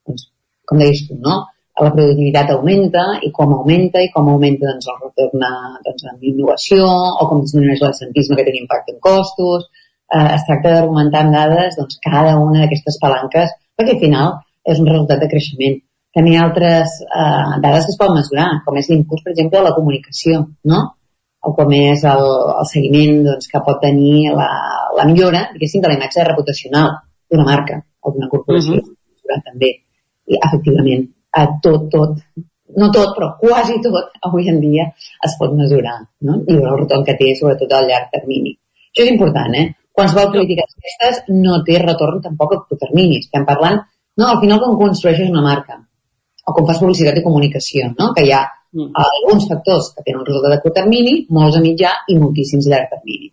doncs, 0.08 0.26
com 0.68 0.82
deies 0.82 1.06
tu, 1.08 1.16
no? 1.24 1.40
la 1.78 1.92
productivitat 1.94 2.50
augmenta 2.50 3.04
i 3.22 3.30
com 3.34 3.52
augmenta 3.54 4.02
i 4.02 4.08
com 4.14 4.28
augmenta 4.32 4.66
doncs, 4.66 4.88
el 4.90 4.96
retorn 5.04 5.44
doncs, 5.84 6.06
en 6.10 6.24
innovació 6.32 6.86
o 6.88 7.28
com 7.30 7.42
disminueix 7.44 7.82
l'assentisme 7.84 8.38
que 8.38 8.46
té 8.48 8.54
impacte 8.58 8.94
en 8.94 9.00
costos. 9.04 9.68
Eh, 10.08 10.28
es 10.34 10.46
tracta 10.48 10.74
d'argumentar 10.74 11.24
amb 11.24 11.36
dades 11.36 11.76
doncs, 11.78 11.98
cada 12.04 12.36
una 12.40 12.64
d'aquestes 12.64 12.98
palanques 13.02 13.52
perquè 13.78 13.94
al 13.94 14.02
final 14.02 14.32
és 14.68 14.80
un 14.82 14.90
resultat 14.90 15.22
de 15.22 15.30
creixement. 15.30 15.78
També 16.16 16.32
hi 16.32 16.38
ha 16.38 16.46
altres 16.48 16.94
eh, 17.06 17.58
dades 17.62 17.86
que 17.86 17.94
es 17.94 17.98
poden 18.00 18.18
mesurar, 18.18 18.48
com 18.66 18.78
és 18.80 18.88
l'impuls, 18.90 19.22
per 19.24 19.34
exemple, 19.34 19.60
de 19.60 19.66
la 19.68 19.74
comunicació, 19.76 20.46
no? 20.72 20.80
O 21.40 21.54
com 21.54 21.72
és 21.76 22.02
el, 22.12 22.24
el 22.60 22.66
seguiment 22.70 23.22
doncs, 23.26 23.50
que 23.52 23.62
pot 23.66 23.80
tenir 23.82 24.32
la, 24.34 24.48
la 24.98 25.06
millora, 25.08 25.44
diguéssim, 25.54 25.82
de 25.84 25.90
la 25.90 25.98
imatge 25.98 26.26
reputacional 26.26 26.90
d'una 27.30 27.46
marca 27.46 27.78
o 28.02 28.12
d'una 28.14 28.30
corporació. 28.32 28.80
Uh 28.82 28.84
-huh. 28.84 29.42
també. 29.44 29.70
I, 30.28 30.36
efectivament, 30.46 31.08
a 31.32 31.46
tot, 31.62 31.88
tot, 31.92 32.18
no 32.76 32.90
tot, 32.92 33.14
però 33.16 33.28
quasi 33.40 33.80
tot, 33.84 34.10
avui 34.22 34.48
en 34.48 34.60
dia 34.60 34.84
es 35.26 35.36
pot 35.38 35.52
mesurar, 35.54 35.98
no? 36.20 36.42
I 36.46 36.54
el 36.54 36.78
retorn 36.80 37.04
que 37.04 37.16
té, 37.20 37.34
sobretot 37.34 37.72
al 37.72 37.88
llarg 37.88 38.10
termini. 38.12 38.52
Això 38.90 39.04
és 39.04 39.12
important, 39.12 39.54
eh? 39.54 39.66
Qualsevol 39.92 40.32
política 40.32 40.62
d'aquestes 40.66 41.24
no 41.28 41.62
té 41.66 41.78
retorn 41.78 42.20
tampoc 42.22 42.52
a 42.52 42.60
curt 42.68 42.80
termini. 42.80 43.18
Estem 43.18 43.44
parlant, 43.46 43.80
no, 44.18 44.26
al 44.26 44.40
final 44.40 44.60
com 44.60 44.78
construeixes 44.78 45.30
una 45.30 45.42
marca 45.42 45.78
o 46.46 46.52
com 46.52 46.66
fas 46.66 46.78
publicitat 46.78 47.18
i 47.18 47.22
comunicació, 47.22 47.90
no? 47.98 48.12
Que 48.16 48.24
hi 48.24 48.32
ha 48.32 48.44
mm. 48.74 48.92
alguns 49.06 49.48
factors 49.50 49.92
que 49.96 50.04
tenen 50.04 50.22
un 50.22 50.28
resultat 50.28 50.56
de 50.56 50.62
curt 50.64 50.78
termini, 50.82 51.18
molts 51.30 51.58
a 51.58 51.64
mitjà 51.64 51.96
i 52.08 52.20
moltíssims 52.20 52.68
a 52.68 52.76
llarg 52.76 52.94
termini. 52.96 53.32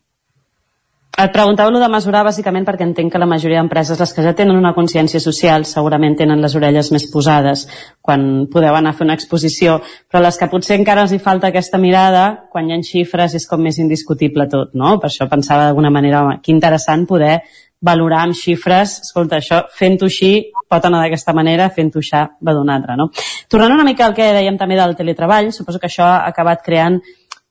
Et 1.15 1.31
preguntava 1.31 1.71
lo 1.71 1.79
de 1.79 1.87
mesurar 1.87 2.25
bàsicament 2.27 2.65
perquè 2.67 2.83
entenc 2.83 3.13
que 3.13 3.19
la 3.21 3.27
majoria 3.29 3.61
d'empreses, 3.61 3.99
les 4.01 4.11
que 4.11 4.23
ja 4.25 4.33
tenen 4.35 4.57
una 4.59 4.73
consciència 4.75 5.21
social, 5.23 5.63
segurament 5.63 6.17
tenen 6.19 6.41
les 6.43 6.55
orelles 6.59 6.89
més 6.91 7.05
posades 7.13 7.63
quan 8.03 8.49
podeu 8.51 8.75
anar 8.75 8.91
a 8.91 8.97
fer 8.97 9.05
una 9.07 9.15
exposició, 9.15 9.77
però 10.11 10.25
les 10.25 10.35
que 10.35 10.49
potser 10.51 10.75
encara 10.75 11.05
els 11.07 11.13
hi 11.15 11.21
falta 11.23 11.47
aquesta 11.47 11.79
mirada, 11.79 12.25
quan 12.51 12.67
hi 12.67 12.75
ha 12.75 12.81
xifres 12.83 13.37
és 13.39 13.47
com 13.47 13.63
més 13.63 13.79
indiscutible 13.79 14.49
tot, 14.51 14.75
no? 14.75 14.97
Per 14.99 15.07
això 15.07 15.29
pensava 15.31 15.69
d'alguna 15.69 15.93
manera, 15.93 16.25
home, 16.25 16.41
que 16.43 16.51
interessant 16.51 17.07
poder 17.07 17.37
valorar 17.81 18.23
amb 18.25 18.37
xifres, 18.37 18.99
escolta, 19.03 19.39
això 19.41 19.65
fent-ho 19.75 20.07
així 20.07 20.51
pot 20.69 20.85
anar 20.85 21.03
d'aquesta 21.03 21.33
manera, 21.37 21.69
fent-ho 21.69 22.01
així 22.01 22.23
va 22.41 22.55
d'una 22.55 22.79
altra, 22.79 22.95
no? 22.97 23.09
Tornant 23.49 23.75
una 23.75 23.85
mica 23.87 24.07
al 24.07 24.15
que 24.17 24.31
dèiem 24.37 24.57
també 24.57 24.79
del 24.79 24.95
teletreball, 24.97 25.51
suposo 25.53 25.79
que 25.79 25.89
això 25.91 26.07
ha 26.07 26.25
acabat 26.29 26.63
creant 26.65 26.99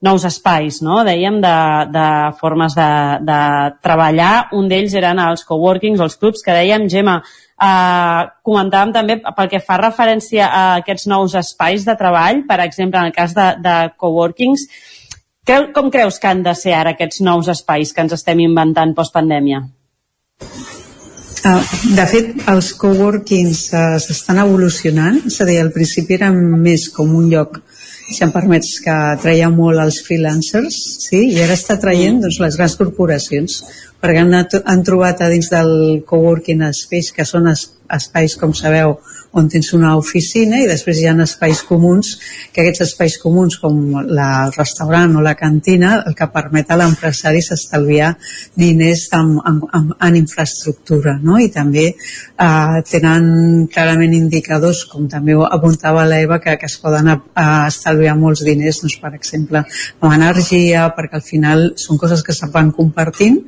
nous 0.05 0.25
espais, 0.29 0.83
no? 0.85 1.01
dèiem, 1.07 1.41
de, 1.41 1.57
de 1.95 2.09
formes 2.37 2.75
de, 2.77 2.89
de 3.25 3.39
treballar. 3.83 4.51
Un 4.53 4.69
d'ells 4.69 4.93
eren 5.01 5.21
els 5.23 5.47
coworkings, 5.49 6.03
els 6.05 6.19
clubs, 6.21 6.43
que 6.45 6.53
dèiem, 6.53 6.85
Gemma, 6.93 7.15
eh, 7.25 8.25
comentàvem 8.45 8.93
també 8.93 9.17
pel 9.25 9.49
que 9.53 9.63
fa 9.65 9.79
referència 9.81 10.51
a 10.51 10.65
aquests 10.83 11.09
nous 11.09 11.37
espais 11.41 11.87
de 11.89 11.97
treball, 12.01 12.45
per 12.51 12.61
exemple, 12.67 13.01
en 13.01 13.09
el 13.09 13.17
cas 13.17 13.33
de, 13.37 13.49
de 13.65 13.79
coworkings, 13.97 14.67
creu, 15.49 15.71
com 15.73 15.89
creus 15.95 16.21
que 16.21 16.29
han 16.29 16.45
de 16.45 16.53
ser 16.59 16.77
ara 16.77 16.93
aquests 16.99 17.25
nous 17.25 17.49
espais 17.49 17.95
que 17.95 18.05
ens 18.05 18.19
estem 18.19 18.45
inventant 18.45 18.93
postpandèmia? 18.99 19.65
Uh, 21.45 21.61
de 21.93 22.05
fet, 22.09 22.31
els 22.49 22.71
coworkings 22.81 23.67
uh, 23.77 23.99
s'estan 24.01 24.41
evolucionant, 24.41 25.19
és 25.29 25.37
a 25.41 25.49
dir, 25.49 25.59
al 25.61 25.75
principi 25.75 26.17
eren 26.17 26.39
més 26.63 26.89
com 26.95 27.13
un 27.19 27.29
lloc 27.33 27.61
si 28.13 28.25
em 28.25 28.33
permets, 28.33 28.77
que 28.85 28.95
treia 29.23 29.49
molt 29.53 29.81
els 29.81 30.01
freelancers, 30.05 30.77
sí? 31.07 31.23
i 31.33 31.41
ara 31.45 31.57
està 31.57 31.79
traient 31.81 32.21
doncs, 32.23 32.41
les 32.43 32.59
grans 32.61 32.77
corporacions, 32.81 33.61
perquè 34.05 34.21
han, 34.21 34.37
han 34.37 34.85
trobat 34.85 35.25
a 35.25 35.31
dins 35.33 35.49
del 35.49 35.73
coworking 36.05 36.67
space, 36.77 37.15
que 37.17 37.25
són 37.25 37.49
es, 37.49 37.71
espais, 37.93 38.37
com 38.41 38.53
sabeu, 38.57 38.99
on 39.35 39.49
tens 39.51 39.73
una 39.75 39.97
oficina 39.99 40.61
i 40.63 40.67
després 40.71 41.01
hi 41.01 41.09
ha 41.11 41.15
espais 41.25 41.61
comuns, 41.67 42.13
que 42.55 42.63
aquests 42.63 42.85
espais 42.87 43.17
comuns 43.23 43.57
com 43.59 43.81
la, 44.07 44.29
el 44.47 44.53
restaurant 44.55 45.17
o 45.19 45.25
la 45.25 45.35
cantina 45.39 45.97
el 46.07 46.15
que 46.15 46.29
permet 46.31 46.71
a 46.71 46.79
l'empresari 46.79 47.43
s'estalviar 47.43 48.13
diners 48.55 49.09
en, 49.19 49.35
en, 49.51 49.61
en, 49.75 49.91
en 50.09 50.19
infraestructura 50.21 51.17
no? 51.23 51.41
i 51.43 51.51
també 51.55 51.89
eh, 51.91 52.79
tenen 52.91 53.67
clarament 53.75 54.15
indicadors 54.15 54.85
com 54.91 55.09
també 55.11 55.35
ho 55.35 55.43
apuntava 55.47 56.07
l'Eva 56.07 56.39
que, 56.39 56.55
que 56.61 56.71
es 56.71 56.79
poden 56.83 57.11
a, 57.11 57.19
a 57.35 57.49
estalviar 57.67 58.15
molts 58.21 58.45
diners 58.47 58.85
doncs, 58.85 59.01
per 59.03 59.17
exemple 59.19 59.65
amb 59.65 60.13
energia 60.13 60.87
perquè 60.95 61.19
al 61.19 61.27
final 61.27 61.73
són 61.81 61.99
coses 61.99 62.23
que 62.23 62.37
se 62.37 62.51
van 62.55 62.71
compartint 62.75 63.43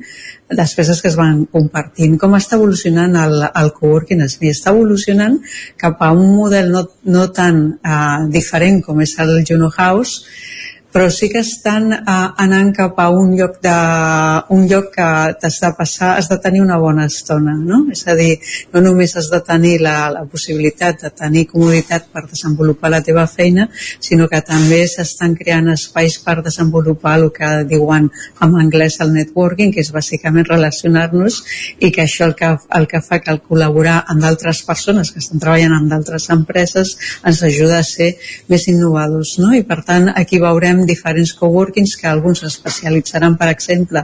despeses 0.49 1.01
que 1.01 1.09
es 1.11 1.17
van 1.19 1.45
compartint. 1.51 2.15
Com 2.19 2.35
està 2.37 2.55
evolucionant 2.55 3.15
el, 3.19 3.41
el 3.49 3.71
coworking? 3.75 4.23
Està 4.23 4.71
evolucionant 4.71 5.39
cap 5.79 6.01
a 6.03 6.11
un 6.15 6.35
model 6.35 6.71
no, 6.71 6.85
no 7.11 7.27
tan 7.35 7.63
uh, 7.75 8.27
diferent 8.31 8.81
com 8.85 9.01
és 9.03 9.17
el 9.23 9.41
Juno 9.47 9.71
House, 9.75 10.23
però 10.91 11.09
sí 11.11 11.27
que 11.29 11.41
estan 11.43 11.91
uh, 11.93 12.33
anant 12.41 12.71
cap 12.75 12.97
a 12.99 13.09
un 13.13 13.35
lloc, 13.37 13.59
de, 13.61 13.75
un 14.55 14.65
lloc 14.69 14.89
que 14.95 15.07
t'has 15.41 15.59
de 15.61 15.71
passar, 15.77 16.13
has 16.17 16.29
de 16.31 16.37
tenir 16.41 16.61
una 16.63 16.77
bona 16.81 17.05
estona, 17.05 17.53
no? 17.53 17.83
És 17.93 18.05
a 18.07 18.15
dir, 18.17 18.37
no 18.73 18.81
només 18.81 19.15
has 19.19 19.29
de 19.29 19.41
tenir 19.45 19.75
la, 19.83 20.09
la 20.13 20.23
possibilitat 20.25 21.03
de 21.03 21.11
tenir 21.11 21.45
comoditat 21.51 22.07
per 22.13 22.23
desenvolupar 22.29 22.91
la 22.93 23.01
teva 23.05 23.27
feina, 23.27 23.67
sinó 23.99 24.29
que 24.31 24.41
també 24.45 24.79
s'estan 24.89 25.35
creant 25.37 25.69
espais 25.73 26.17
per 26.23 26.39
desenvolupar 26.45 27.17
el 27.19 27.27
que 27.35 27.51
diuen 27.69 28.09
en 28.41 28.57
anglès 28.63 28.99
el 29.03 29.13
networking, 29.13 29.73
que 29.75 29.83
és 29.83 29.93
bàsicament 29.93 30.47
relacionar-nos 30.47 31.41
i 31.83 31.91
que 31.91 32.05
això 32.07 32.25
el 32.31 32.35
que, 32.39 32.53
el 32.79 32.87
que 32.89 33.03
fa 33.03 33.19
que 33.21 33.33
el 33.35 33.43
col·laborar 33.43 33.99
amb 34.07 34.23
d'altres 34.23 34.63
persones 34.65 35.11
que 35.11 35.21
estan 35.21 35.43
treballant 35.43 35.75
amb 35.77 35.91
d'altres 35.91 36.29
empreses 36.33 36.95
ens 37.27 37.43
ajuda 37.43 37.81
a 37.81 37.85
ser 37.85 38.13
més 38.49 38.67
innovadors, 38.71 39.37
no? 39.43 39.53
I 39.53 39.63
per 39.67 39.81
tant, 39.85 40.09
aquí 40.15 40.39
veurem 40.41 40.76
diferents 40.85 41.33
coworkings 41.39 41.95
que 41.97 42.07
alguns 42.09 42.43
especialitzaran, 42.43 43.37
per 43.39 43.49
exemple, 43.53 44.03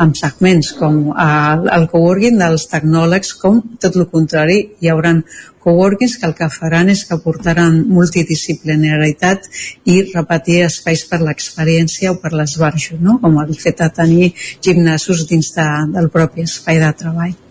en 0.00 0.14
segments 0.18 0.72
com 0.78 0.98
el, 1.12 1.68
el 1.74 1.88
coworking 1.92 2.38
dels 2.40 2.68
tecnòlegs, 2.70 3.34
com 3.40 3.62
tot 3.82 3.98
el 3.98 4.06
contrari, 4.12 4.58
hi 4.80 4.92
haurà 4.92 5.16
coworkings 5.62 6.16
que 6.18 6.26
el 6.28 6.34
que 6.38 6.48
faran 6.50 6.90
és 6.92 7.04
que 7.08 7.18
portaran 7.22 7.82
multidisciplinaritat 7.90 9.46
i 9.90 10.00
repetir 10.10 10.62
espais 10.66 11.04
per 11.10 11.22
l'experiència 11.22 12.12
o 12.12 12.18
per 12.22 12.34
l'esbarjo, 12.34 12.98
no? 13.00 13.18
com 13.22 13.38
el 13.42 13.54
fet 13.58 13.82
de 13.82 13.90
tenir 14.02 14.34
gimnasos 14.64 15.26
dins 15.30 15.54
de, 15.56 15.70
del 15.94 16.10
propi 16.14 16.46
espai 16.48 16.82
de 16.82 16.92
treball. 17.04 17.41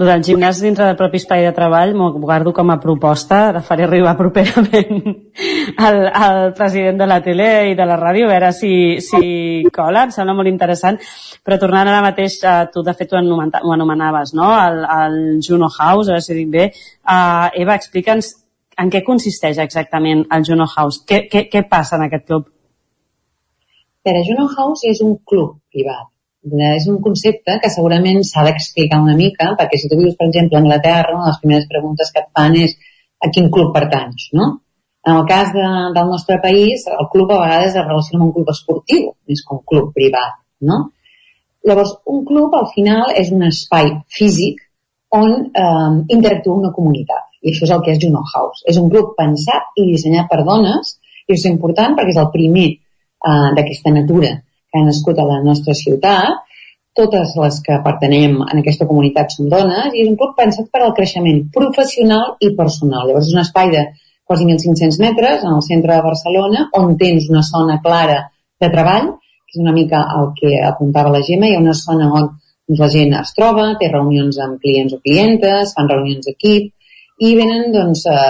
El 0.00 0.08
del 0.08 0.22
gimnàs 0.24 0.62
dintre 0.64 0.86
del 0.86 0.96
propi 0.96 1.18
espai 1.20 1.42
de 1.44 1.52
treball 1.52 1.90
m'ho 1.92 2.06
guardo 2.22 2.54
com 2.56 2.70
a 2.72 2.78
proposta, 2.80 3.40
la 3.52 3.60
faré 3.60 3.84
arribar 3.84 4.14
properament 4.16 5.02
al, 5.86 5.98
al 6.08 6.52
president 6.56 7.02
de 7.02 7.08
la 7.10 7.18
tele 7.20 7.48
i 7.68 7.74
de 7.76 7.86
la 7.86 7.98
ràdio, 8.00 8.24
a 8.24 8.30
veure 8.32 8.48
si, 8.56 8.72
si 9.04 9.66
cola, 9.74 10.06
em 10.08 10.14
sembla 10.14 10.34
molt 10.38 10.48
interessant. 10.48 10.96
Però 11.44 11.58
tornant 11.60 11.90
ara 11.90 12.00
mateix, 12.06 12.38
uh, 12.48 12.62
tu 12.72 12.84
de 12.86 12.94
fet 12.96 13.12
ho, 13.12 13.18
anomen, 13.20 13.52
ho 13.60 13.74
anomenaves, 13.76 14.32
no?, 14.38 14.48
el, 14.56 14.80
el 14.84 15.18
Juno 15.44 15.68
House, 15.68 16.08
a 16.08 16.16
veure 16.16 16.24
si 16.24 16.38
dic 16.38 16.48
bé. 16.54 16.70
Uh, 17.04 17.50
Eva, 17.60 17.76
explica'ns 17.76 18.32
en 18.80 18.92
què 18.92 19.02
consisteix 19.04 19.60
exactament 19.60 20.24
el 20.32 20.46
Juno 20.48 20.64
House. 20.78 21.04
Què, 21.04 21.26
què, 21.28 21.44
què 21.52 21.66
passa 21.68 22.00
en 22.00 22.06
aquest 22.08 22.24
club? 22.30 22.48
Però 24.00 24.24
Juno 24.24 24.48
House 24.56 24.88
és 24.88 25.04
un 25.04 25.18
club 25.28 25.58
privat 25.68 26.08
és 26.42 26.86
un 26.88 27.00
concepte 27.04 27.58
que 27.60 27.68
segurament 27.68 28.22
s'ha 28.24 28.44
d'explicar 28.46 29.00
una 29.02 29.16
mica, 29.16 29.54
perquè 29.58 29.76
si 29.76 29.88
tu 29.88 29.98
vius, 29.98 30.16
per 30.16 30.28
exemple, 30.28 30.56
a 30.56 30.60
Anglaterra, 30.60 31.12
una 31.14 31.26
de 31.26 31.32
les 31.32 31.40
primeres 31.42 31.66
preguntes 31.68 32.12
que 32.12 32.20
et 32.20 32.30
fan 32.32 32.56
és 32.56 32.76
a 33.20 33.28
quin 33.28 33.50
club 33.50 33.74
pertanys, 33.74 34.30
no? 34.32 34.62
En 35.04 35.16
el 35.16 35.26
cas 35.28 35.52
de, 35.52 35.66
del 35.96 36.08
nostre 36.08 36.38
país, 36.40 36.86
el 36.86 37.08
club 37.12 37.30
a 37.32 37.40
vegades 37.44 37.76
es 37.76 37.84
relaciona 37.84 38.22
amb 38.22 38.28
un 38.30 38.32
club 38.32 38.48
esportiu, 38.52 39.12
més 39.28 39.44
que 39.44 39.54
un 39.56 39.62
club 39.68 39.92
privat, 39.92 40.40
no? 40.60 40.90
Llavors, 41.68 41.94
un 42.08 42.24
club, 42.24 42.54
al 42.56 42.68
final, 42.72 43.10
és 43.20 43.30
un 43.32 43.44
espai 43.44 43.92
físic 44.08 44.60
on 45.12 45.32
eh, 45.52 45.96
interactua 46.08 46.56
una 46.56 46.72
comunitat. 46.72 47.26
I 47.44 47.52
això 47.52 47.66
és 47.66 47.72
el 47.74 47.82
que 47.84 47.92
és 47.92 48.00
Juno 48.00 48.20
House. 48.32 48.64
És 48.68 48.78
un 48.80 48.88
club 48.92 49.12
pensat 49.16 49.76
i 49.80 49.90
dissenyat 49.90 50.28
per 50.28 50.44
dones, 50.44 50.96
i 51.28 51.36
és 51.36 51.44
important 51.48 51.96
perquè 51.96 52.14
és 52.14 52.20
el 52.20 52.30
primer 52.32 52.68
eh, 52.72 53.48
d'aquesta 53.56 53.92
natura 53.92 54.38
que 54.70 54.80
han 54.80 54.88
nascut 54.88 55.18
a 55.18 55.26
la 55.28 55.40
nostra 55.44 55.74
ciutat, 55.74 56.46
totes 56.96 57.34
les 57.38 57.60
que 57.66 57.78
pertenem 57.84 58.36
en 58.42 58.60
aquesta 58.60 58.86
comunitat 58.88 59.34
són 59.34 59.50
dones 59.52 59.94
i 59.94 60.02
és 60.02 60.10
un 60.10 60.18
club 60.18 60.34
pensat 60.38 60.68
per 60.72 60.82
al 60.82 60.94
creixement 60.96 61.44
professional 61.54 62.34
i 62.42 62.52
personal. 62.58 63.06
Llavors 63.06 63.28
és 63.28 63.36
un 63.36 63.42
espai 63.44 63.70
de 63.74 63.84
quasi 64.26 64.46
1.500 64.46 65.00
metres 65.02 65.44
en 65.46 65.54
el 65.54 65.64
centre 65.66 65.94
de 65.94 66.06
Barcelona 66.06 66.68
on 66.78 66.96
tens 66.98 67.30
una 67.30 67.42
zona 67.46 67.80
clara 67.84 68.20
de 68.60 68.70
treball, 68.74 69.14
que 69.46 69.58
és 69.58 69.62
una 69.62 69.74
mica 69.74 70.02
el 70.18 70.30
que 70.36 70.52
apuntava 70.66 71.14
la 71.14 71.22
Gemma, 71.26 71.48
hi 71.48 71.56
ha 71.56 71.62
una 71.62 71.76
zona 71.78 72.10
on 72.10 72.28
doncs, 72.70 72.78
la 72.78 72.90
gent 72.92 73.16
es 73.18 73.32
troba, 73.34 73.64
té 73.80 73.88
reunions 73.90 74.38
amb 74.38 74.60
clients 74.62 74.94
o 74.94 75.00
clientes, 75.02 75.72
fan 75.74 75.90
reunions 75.90 76.28
d'equip 76.28 76.70
i 77.26 77.34
venen 77.34 77.72
doncs, 77.74 78.04
a, 78.06 78.20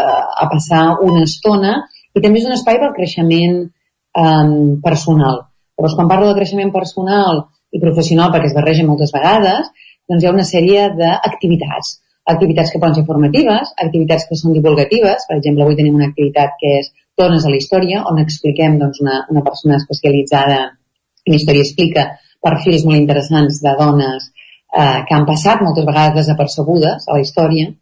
a 0.40 0.48
passar 0.52 0.84
una 1.04 1.26
estona. 1.26 1.76
I 2.16 2.22
també 2.24 2.40
és 2.40 2.48
un 2.48 2.56
espai 2.56 2.80
pel 2.80 2.96
creixement 2.96 3.60
eh, 3.60 4.48
personal 4.82 5.44
Llavors, 5.80 5.96
quan 5.96 6.08
parlo 6.12 6.28
de 6.28 6.36
creixement 6.36 6.70
personal 6.74 7.46
i 7.72 7.80
professional, 7.80 8.28
perquè 8.34 8.50
es 8.50 8.56
barreja 8.56 8.84
moltes 8.84 9.14
vegades, 9.14 9.70
doncs 10.10 10.22
hi 10.22 10.28
ha 10.28 10.32
una 10.34 10.44
sèrie 10.44 10.82
d'activitats. 10.98 11.94
Activitats 12.28 12.68
que 12.72 12.80
poden 12.82 12.98
ser 12.98 13.06
formatives, 13.08 13.70
activitats 13.80 14.26
que 14.28 14.36
són 14.36 14.52
divulgatives. 14.52 15.24
Per 15.30 15.38
exemple, 15.38 15.64
avui 15.64 15.78
tenim 15.78 15.96
una 15.96 16.10
activitat 16.10 16.58
que 16.60 16.74
és 16.82 16.90
Dones 17.20 17.46
a 17.46 17.50
la 17.52 17.56
història, 17.56 18.02
on 18.12 18.20
expliquem 18.20 18.76
doncs, 18.80 19.00
una, 19.00 19.22
una 19.32 19.42
persona 19.46 19.78
especialitzada 19.80 20.60
en 21.26 21.36
història 21.36 21.64
explica 21.64 22.06
perfils 22.44 22.84
molt 22.88 23.00
interessants 23.00 23.60
de 23.64 23.74
dones 23.80 24.28
eh, 24.28 25.00
que 25.08 25.16
han 25.16 25.26
passat 25.28 25.64
moltes 25.64 25.88
vegades 25.88 26.16
desapercebudes 26.20 27.08
a 27.08 27.16
la 27.16 27.24
història. 27.24 27.72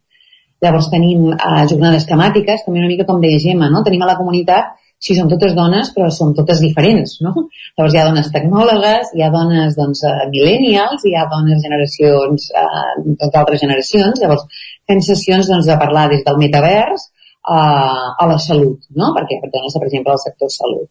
Llavors 0.63 0.89
tenim 0.91 1.29
eh, 1.35 1.63
jornades 1.71 2.07
temàtiques, 2.07 2.65
també 2.65 2.83
una 2.83 2.91
mica 2.91 3.07
com 3.07 3.19
deia 3.23 3.39
Gemma, 3.43 3.71
no? 3.71 3.83
tenim 3.83 4.03
a 4.03 4.11
la 4.11 4.17
comunitat 4.19 4.75
sí, 4.99 5.15
són 5.15 5.29
totes 5.31 5.55
dones, 5.55 5.93
però 5.95 6.09
són 6.11 6.33
totes 6.37 6.59
diferents, 6.63 7.15
no? 7.23 7.31
Llavors 7.77 7.95
hi 7.95 8.01
ha 8.01 8.07
dones 8.09 8.27
tecnòlogues, 8.33 9.13
hi 9.15 9.23
ha 9.23 9.29
dones, 9.33 9.77
doncs, 9.79 10.03
uh, 10.07 10.27
millennials, 10.33 11.05
hi 11.07 11.15
ha 11.15 11.25
dones 11.31 11.63
generacions, 11.63 12.49
uh, 12.51 13.15
d'altres 13.23 13.63
generacions, 13.63 14.19
llavors 14.19 14.43
fem 14.89 15.01
sessions, 15.05 15.47
doncs, 15.47 15.69
de 15.71 15.79
parlar 15.79 16.09
des 16.11 16.25
del 16.27 16.39
metavers 16.41 17.07
uh, 17.47 18.11
a 18.11 18.27
la 18.27 18.37
salut, 18.43 18.83
no? 18.91 19.13
Perquè 19.15 19.39
dones, 19.47 19.77
per 19.79 19.87
exemple, 19.87 20.15
al 20.15 20.23
sector 20.25 20.51
salut. 20.53 20.89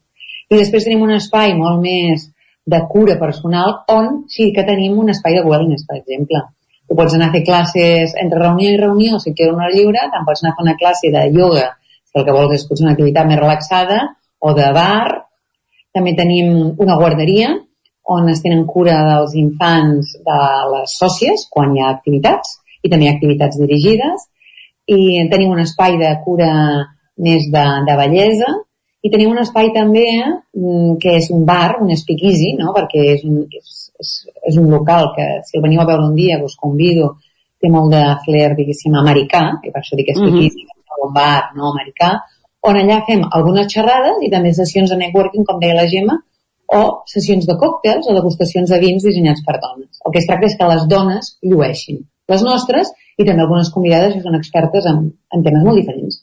I 0.49 0.57
després 0.57 0.89
tenim 0.89 1.05
un 1.05 1.13
espai 1.13 1.53
molt 1.59 1.83
més 1.85 2.31
de 2.69 2.79
cura 2.89 3.17
personal 3.21 3.83
on 3.93 4.25
sí 4.33 4.51
que 4.57 4.65
tenim 4.65 4.97
un 5.01 5.13
espai 5.13 5.37
de 5.37 5.45
wellness, 5.45 5.85
per 5.89 6.01
exemple. 6.01 6.41
Tu 6.89 6.97
pots 6.97 7.13
anar 7.17 7.29
a 7.29 7.35
fer 7.35 7.43
classes 7.45 8.15
entre 8.17 8.41
reunió 8.41 8.73
i 8.73 8.81
reunió, 8.81 9.21
si 9.21 9.35
queda 9.37 9.53
una 9.53 9.67
hora 9.67 9.77
lliure, 9.77 10.07
te'n 10.13 10.25
pots 10.25 10.41
anar 10.43 10.55
a 10.55 10.57
fer 10.57 10.65
una 10.65 10.77
classe 10.81 11.13
de 11.13 11.27
ioga 11.37 11.69
si 12.09 12.19
el 12.21 12.25
que 12.27 12.35
vols 12.35 12.55
és 12.57 12.67
potser 12.69 12.87
una 12.87 12.95
activitat 12.97 13.29
més 13.29 13.41
relaxada, 13.41 13.99
o 14.41 14.55
de 14.55 14.69
bar. 14.75 15.25
També 15.95 16.15
tenim 16.17 16.77
una 16.79 16.97
guarderia 17.01 17.55
on 18.09 18.29
es 18.33 18.41
tenen 18.41 18.65
cura 18.65 18.97
dels 19.05 19.35
infants 19.37 20.15
de 20.25 20.39
les 20.73 20.95
sòcies 21.01 21.45
quan 21.53 21.75
hi 21.75 21.83
ha 21.83 21.91
activitats 21.93 22.55
i 22.83 22.89
també 22.89 23.05
hi 23.05 23.11
ha 23.11 23.17
activitats 23.17 23.59
dirigides. 23.61 24.25
I 24.89 25.27
tenim 25.33 25.53
un 25.53 25.61
espai 25.61 25.99
de 26.01 26.15
cura 26.25 26.49
més 27.21 27.51
de, 27.53 27.67
de 27.89 27.99
bellesa. 28.01 28.49
I 29.05 29.11
tenim 29.13 29.35
un 29.35 29.43
espai 29.43 29.69
també 29.75 30.07
mm, 30.25 30.97
que 31.03 31.19
és 31.19 31.29
un 31.35 31.45
bar, 31.49 31.77
un 31.83 31.93
speakeasy, 31.97 32.55
no? 32.59 32.73
perquè 32.77 33.05
és 33.13 33.27
un, 33.29 33.45
és, 33.45 33.77
és, 34.01 34.15
és 34.53 34.59
un 34.59 34.73
local 34.73 35.13
que 35.19 35.29
si 35.45 35.59
el 35.59 35.67
veniu 35.67 35.85
a 35.85 35.87
veure 35.91 36.09
un 36.09 36.17
dia 36.17 36.41
us 36.45 36.57
convido, 36.57 37.13
té 37.61 37.69
molt 37.71 37.93
de 37.93 38.03
flair, 38.25 38.55
diguéssim, 38.57 38.97
americà, 38.97 39.45
i 39.67 39.75
per 39.75 39.83
això 39.83 39.99
dic 39.99 40.15
speakeasy, 40.15 40.65
mm 40.65 40.67
-hmm 40.67 40.78
un 41.07 41.15
bar 41.15 41.51
no, 41.57 41.73
americà, 41.73 42.15
on 42.69 42.79
allà 42.81 43.03
fem 43.07 43.23
algunes 43.39 43.71
xerrades 43.73 44.23
i 44.27 44.31
també 44.33 44.53
sessions 44.57 44.91
de 44.91 44.99
networking, 45.01 45.47
com 45.49 45.61
deia 45.63 45.79
la 45.79 45.87
Gemma, 45.91 46.19
o 46.69 46.81
sessions 47.09 47.47
de 47.49 47.57
còctels 47.57 48.09
o 48.09 48.15
degustacions 48.17 48.71
de 48.71 48.79
vins 48.83 49.05
dissenyats 49.05 49.45
per 49.47 49.57
dones. 49.63 50.01
El 50.05 50.13
que 50.13 50.21
es 50.21 50.29
tracta 50.29 50.49
és 50.51 50.57
que 50.59 50.69
les 50.69 50.89
dones 50.91 51.37
llueixin. 51.43 52.03
Les 52.29 52.43
nostres 52.45 52.91
i 53.17 53.25
també 53.25 53.45
algunes 53.45 53.71
convidades 53.73 54.15
que 54.15 54.25
són 54.25 54.37
expertes 54.37 54.89
en, 54.91 55.07
en 55.33 55.47
temes 55.47 55.65
molt 55.65 55.81
diferents. 55.81 56.21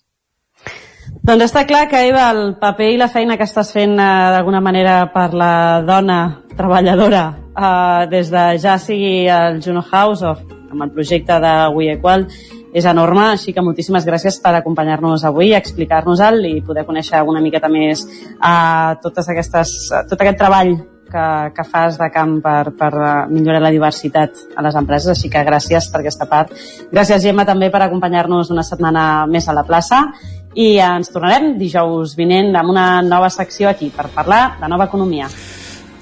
Doncs 1.26 1.48
està 1.48 1.64
clar 1.66 1.88
que, 1.90 2.04
Eva, 2.06 2.28
el 2.36 2.54
paper 2.62 2.92
i 2.94 3.00
la 3.02 3.10
feina 3.10 3.38
que 3.40 3.48
estàs 3.48 3.72
fent 3.74 3.96
eh, 3.98 4.10
d'alguna 4.36 4.62
manera 4.62 5.00
per 5.14 5.32
la 5.34 5.82
dona 5.86 6.20
treballadora 6.54 7.24
eh, 7.34 8.06
des 8.12 8.30
de 8.30 8.44
ja 8.62 8.78
sigui 8.78 9.26
el 9.32 9.58
Juno 9.66 9.82
House 9.82 10.22
o 10.22 10.36
amb 10.36 10.86
el 10.86 10.92
projecte 10.94 11.40
de 11.42 11.56
We 11.74 11.90
Equal 11.96 12.28
és 12.76 12.86
enorme, 12.90 13.30
així 13.38 13.54
que 13.56 13.64
moltíssimes 13.64 14.04
gràcies 14.08 14.42
per 14.44 14.52
acompanyar-nos 14.58 15.24
avui, 15.28 15.54
explicar-nos-el 15.56 16.44
i 16.50 16.58
poder 16.66 16.84
conèixer 16.88 17.24
una 17.24 17.44
miqueta 17.44 17.72
més 17.72 18.04
a 18.44 18.98
totes 19.04 19.32
aquestes, 19.32 19.72
a 19.96 20.04
tot 20.10 20.20
aquest 20.20 20.42
treball 20.44 20.76
que, 21.08 21.26
que 21.56 21.64
fas 21.64 21.96
de 22.02 22.10
camp 22.12 22.38
per, 22.44 22.74
per 22.76 22.92
millorar 23.32 23.64
la 23.64 23.72
diversitat 23.72 24.44
a 24.58 24.66
les 24.66 24.76
empreses, 24.76 25.14
així 25.14 25.32
que 25.32 25.46
gràcies 25.48 25.88
per 25.92 26.02
aquesta 26.04 26.28
part. 26.28 26.52
Gràcies, 26.92 27.24
Gemma, 27.24 27.48
també 27.48 27.72
per 27.72 27.86
acompanyar-nos 27.86 28.52
una 28.52 28.66
setmana 28.68 29.26
més 29.30 29.48
a 29.48 29.56
la 29.56 29.64
plaça 29.64 30.10
i 30.56 30.76
ens 30.84 31.12
tornarem 31.12 31.54
dijous 31.60 32.16
vinent 32.20 32.56
amb 32.60 32.76
una 32.76 32.88
nova 33.06 33.32
secció 33.32 33.72
aquí 33.72 33.92
per 33.96 34.10
parlar 34.16 34.58
de 34.60 34.72
nova 34.72 34.92
economia. 34.92 35.32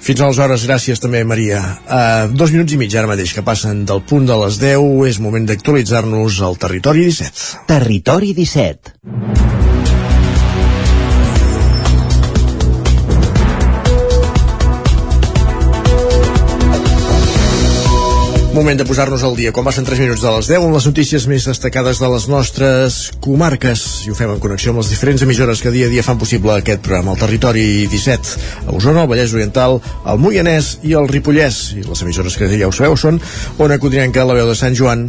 Fins 0.04 0.20
aleshores, 0.20 0.66
gràcies 0.68 1.00
també, 1.00 1.22
Maria. 1.24 1.62
Uh, 1.88 2.34
dos 2.36 2.52
minuts 2.52 2.76
i 2.76 2.80
mig 2.82 2.92
ara 3.00 3.08
mateix 3.08 3.32
que 3.32 3.46
passen 3.46 3.86
del 3.88 4.04
punt 4.04 4.28
de 4.28 4.36
les 4.44 4.60
10. 4.60 4.84
És 5.08 5.22
moment 5.24 5.48
d'actualitzar-nos 5.48 6.42
al 6.44 6.60
Territori 6.60 7.08
17. 7.08 7.66
Territori 7.72 8.36
17. 8.36 9.53
Moment 18.54 18.78
de 18.78 18.86
posar-nos 18.86 19.24
al 19.26 19.34
dia, 19.34 19.50
quan 19.50 19.66
passen 19.66 19.82
3 19.82 19.98
minuts 19.98 20.22
de 20.22 20.30
les 20.30 20.46
10, 20.46 20.62
amb 20.62 20.76
les 20.76 20.86
notícies 20.86 21.24
més 21.26 21.48
destacades 21.50 21.98
de 21.98 22.10
les 22.12 22.28
nostres 22.30 22.98
comarques. 23.18 23.82
I 24.06 24.12
ho 24.14 24.18
fem 24.18 24.30
en 24.30 24.42
connexió 24.44 24.70
amb 24.70 24.84
les 24.84 24.92
diferents 24.94 25.24
emissores 25.26 25.64
que 25.64 25.72
dia 25.74 25.88
a 25.90 25.90
dia 25.90 26.04
fan 26.06 26.20
possible 26.22 26.54
aquest 26.54 26.84
programa. 26.86 27.16
El 27.16 27.24
territori 27.24 27.64
17, 27.90 28.36
a 28.68 28.76
Osona, 28.78 29.08
el 29.08 29.10
Vallès 29.10 29.34
Oriental, 29.34 29.80
el 30.06 30.22
Moianès 30.22 30.76
i 30.86 30.94
el 31.00 31.10
Ripollès. 31.10 31.58
I 31.80 31.88
les 31.88 32.04
emissores 32.06 32.38
que 32.38 32.52
ja 32.54 32.70
ho 32.70 32.76
sabeu 32.78 32.94
són 32.94 33.18
Ona 33.58 33.80
Codinenca, 33.82 34.22
la 34.22 34.38
veu 34.38 34.46
de 34.52 34.60
Sant 34.60 34.78
Joan, 34.78 35.08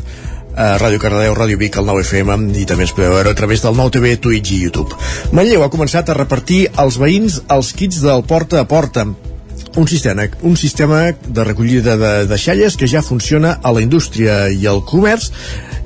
a 0.56 0.78
Ràdio 0.80 1.02
Cardedeu, 1.04 1.36
Ràdio 1.36 1.60
Vic, 1.60 1.76
el 1.76 1.84
9FM 1.90 2.48
i 2.56 2.64
també 2.64 2.88
es 2.88 2.96
podeu 2.96 3.12
veure 3.18 3.36
a 3.36 3.40
través 3.42 3.60
del 3.60 3.76
9TV, 3.76 4.16
Twitch 4.24 4.56
i 4.56 4.62
YouTube. 4.64 4.96
Manlleu 5.36 5.68
ha 5.68 5.70
començat 5.76 6.08
a 6.08 6.16
repartir 6.16 6.64
als 6.80 6.96
veïns 6.96 7.42
els 7.52 7.74
kits 7.76 8.00
del 8.08 8.24
porta 8.24 8.64
a 8.64 8.68
porta 8.72 9.04
un 9.76 9.88
sistema, 9.88 10.28
un 10.42 10.56
sistema 10.56 11.12
de 11.12 11.44
recollida 11.44 11.96
de 11.96 12.26
deixalles 12.30 12.76
que 12.76 12.88
ja 12.88 13.02
funciona 13.02 13.58
a 13.62 13.72
la 13.72 13.82
indústria 13.82 14.48
i 14.50 14.66
al 14.70 14.84
comerç 14.86 15.32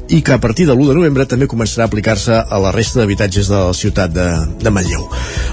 i 0.09 0.23
que 0.25 0.33
a 0.33 0.41
partir 0.41 0.67
de 0.67 0.73
l'1 0.73 0.89
de 0.89 0.97
novembre 0.97 1.27
també 1.29 1.49
començarà 1.49 1.85
a 1.85 1.91
aplicar-se 1.93 2.37
a 2.37 2.61
la 2.61 2.73
resta 2.73 3.01
d'habitatges 3.01 3.49
de 3.49 3.57
la 3.57 3.75
ciutat 3.77 4.13
de, 4.13 4.29
de 4.61 4.73
Manlleu. 4.73 5.09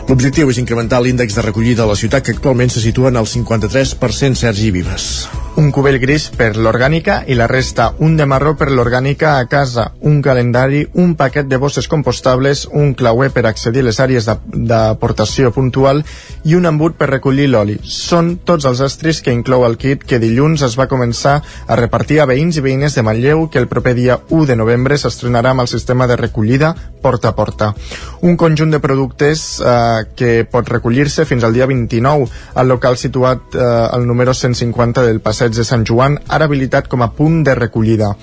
L'objectiu 0.07 0.51
és 0.51 0.61
incrementar 0.61 1.01
l'índex 1.03 1.35
de 1.35 1.43
recollida 1.43 1.83
a 1.83 1.91
la 1.91 1.99
ciutat 1.99 2.23
que 2.23 2.35
actualment 2.35 2.71
se 2.71 2.83
situa 2.83 3.11
en 3.11 3.19
el 3.19 3.27
53% 3.27 4.45
Sergi 4.45 4.71
Vives. 4.71 5.11
Un 5.55 5.71
cubell 5.71 5.97
gris 6.03 6.25
per 6.35 6.57
l'orgànica 6.59 7.21
i 7.31 7.35
la 7.37 7.47
resta 7.47 7.93
un 8.03 8.17
de 8.19 8.25
marró 8.27 8.55
per 8.59 8.67
l'orgànica 8.71 9.37
a 9.39 9.45
casa, 9.47 9.85
un 10.03 10.21
calendari, 10.21 10.81
un 10.99 11.13
paquet 11.15 11.47
de 11.47 11.57
bosses 11.57 11.87
compostables, 11.87 12.65
un 12.71 12.93
clauer 12.93 13.29
per 13.31 13.45
accedir 13.47 13.83
a 13.85 13.87
les 13.87 13.99
àrees 14.03 14.27
d'aportació 14.27 15.53
puntual 15.55 16.03
i 16.43 16.57
un 16.59 16.67
embut 16.67 16.97
per 16.99 17.07
recollir 17.09 17.47
l'oli. 17.47 17.77
Són 17.83 18.35
tots 18.43 18.67
els 18.67 18.81
estris 18.83 19.21
que 19.23 19.33
inclou 19.35 19.63
el 19.65 19.77
kit 19.79 20.03
que 20.03 20.19
dilluns 20.19 20.65
es 20.67 20.75
va 20.79 20.89
començar 20.91 21.37
a 21.39 21.79
repartir 21.79 22.19
a 22.19 22.27
veïns 22.27 22.59
i 22.59 22.65
veïnes 22.65 22.95
de 22.95 23.05
Manlleu 23.07 23.47
que 23.47 23.61
el 23.63 23.69
proper 23.71 23.95
dia 23.95 24.19
1 24.29 24.49
de 24.51 24.59
novembre 24.59 24.99
s'estrenarà 24.99 25.55
amb 25.55 25.63
el 25.63 25.71
sistema 25.71 26.07
de 26.07 26.19
recollida 26.19 26.73
porta 27.01 27.29
a 27.29 27.35
porta. 27.35 27.73
Un 28.21 28.35
conjunt 28.35 28.71
de 28.73 28.81
productes 28.81 29.61
eh, 29.61 30.03
que 30.17 30.43
pot 30.49 30.67
recollir-se 30.67 31.25
fins 31.29 31.45
al 31.45 31.53
dia 31.53 31.67
29 31.69 32.27
al 32.55 32.67
local 32.67 32.97
situat 32.97 33.55
eh, 33.55 33.61
al 33.61 34.07
número 34.07 34.33
150 34.33 35.05
del 35.05 35.21
passeig 35.21 35.44
de 35.53 35.67
Sant 35.67 35.85
Joan, 35.85 36.17
ara 36.27 36.49
habilitat 36.49 36.89
com 36.89 37.05
a 37.05 37.11
punt 37.13 37.43
de 37.45 37.53
recollida. 37.53 38.15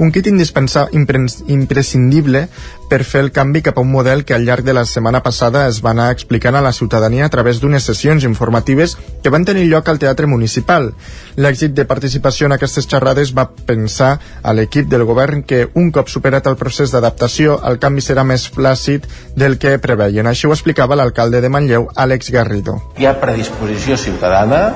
Un 0.00 0.08
kit 0.08 0.24
imprescindible 0.32 2.40
per 2.88 3.04
fer 3.04 3.20
el 3.20 3.28
canvi 3.36 3.60
cap 3.60 3.76
a 3.76 3.82
un 3.84 3.90
model 3.92 4.24
que 4.24 4.32
al 4.32 4.46
llarg 4.48 4.64
de 4.64 4.72
la 4.72 4.86
setmana 4.88 5.20
passada 5.22 5.66
es 5.68 5.84
va 5.84 5.92
anar 5.92 6.08
explicant 6.14 6.56
a 6.56 6.62
la 6.64 6.72
ciutadania 6.72 7.26
a 7.26 7.32
través 7.34 7.60
d'unes 7.60 7.84
sessions 7.84 8.24
informatives 8.24 8.96
que 9.22 9.28
van 9.28 9.44
tenir 9.44 9.66
lloc 9.68 9.90
al 9.92 10.00
Teatre 10.00 10.24
Municipal. 10.26 10.94
L'èxit 11.36 11.76
de 11.76 11.84
participació 11.84 12.48
en 12.48 12.56
aquestes 12.56 12.88
xerrades 12.88 13.34
va 13.36 13.50
pensar 13.52 14.18
a 14.42 14.56
l'equip 14.56 14.88
del 14.88 15.04
govern 15.04 15.44
que 15.44 15.68
un 15.74 15.92
cop 15.92 16.08
superat 16.08 16.48
el 16.48 16.56
procés 16.56 16.96
d'adaptació 16.96 17.60
el 17.68 17.76
canvi 17.78 18.00
serà 18.00 18.24
més 18.24 18.48
plàcid 18.56 19.04
del 19.36 19.58
que 19.60 19.76
preveien. 19.84 20.26
Així 20.26 20.48
ho 20.48 20.56
explicava 20.56 20.96
l'alcalde 20.96 21.44
de 21.44 21.52
Manlleu, 21.52 21.90
Àlex 21.94 22.32
Garrido. 22.32 22.80
Hi 22.96 23.04
ha 23.04 23.20
predisposició 23.20 24.00
ciutadana, 24.00 24.72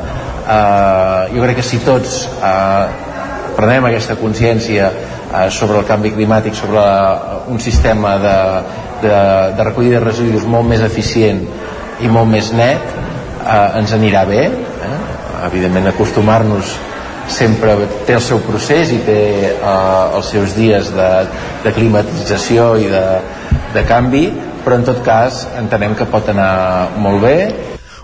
eh, 0.49 1.35
jo 1.35 1.43
crec 1.43 1.59
que 1.61 1.67
si 1.67 1.81
tots 1.85 2.25
eh, 2.29 2.87
prenem 3.57 3.89
aquesta 3.89 4.17
consciència 4.21 4.89
eh, 4.91 5.51
sobre 5.51 5.81
el 5.81 5.89
canvi 5.89 6.15
climàtic, 6.15 6.57
sobre 6.59 6.79
la, 6.79 7.43
un 7.49 7.61
sistema 7.61 8.17
de, 8.23 8.39
de, 9.03 9.19
de 9.57 9.69
recollida 9.71 10.01
de 10.01 10.07
residus 10.07 10.47
molt 10.49 10.69
més 10.69 10.85
eficient 10.85 11.45
i 12.03 12.11
molt 12.11 12.31
més 12.31 12.53
net, 12.57 12.83
eh, 13.45 13.79
ens 13.81 13.95
anirà 13.97 14.25
bé. 14.29 14.47
Eh? 14.49 14.97
Evidentment, 15.51 15.91
acostumar-nos 15.91 16.77
sempre 17.31 17.77
té 18.05 18.17
el 18.19 18.23
seu 18.25 18.41
procés 18.45 18.93
i 18.93 19.01
té 19.05 19.21
eh, 19.53 20.17
els 20.17 20.33
seus 20.33 20.57
dies 20.59 20.91
de, 20.95 21.13
de 21.65 21.77
climatització 21.77 22.75
i 22.81 22.91
de, 22.93 23.07
de 23.77 23.85
canvi, 23.89 24.27
però 24.65 24.81
en 24.81 24.85
tot 24.87 25.01
cas 25.05 25.45
entenem 25.61 25.97
que 25.97 26.09
pot 26.09 26.29
anar 26.33 26.91
molt 26.97 27.25
bé 27.25 27.37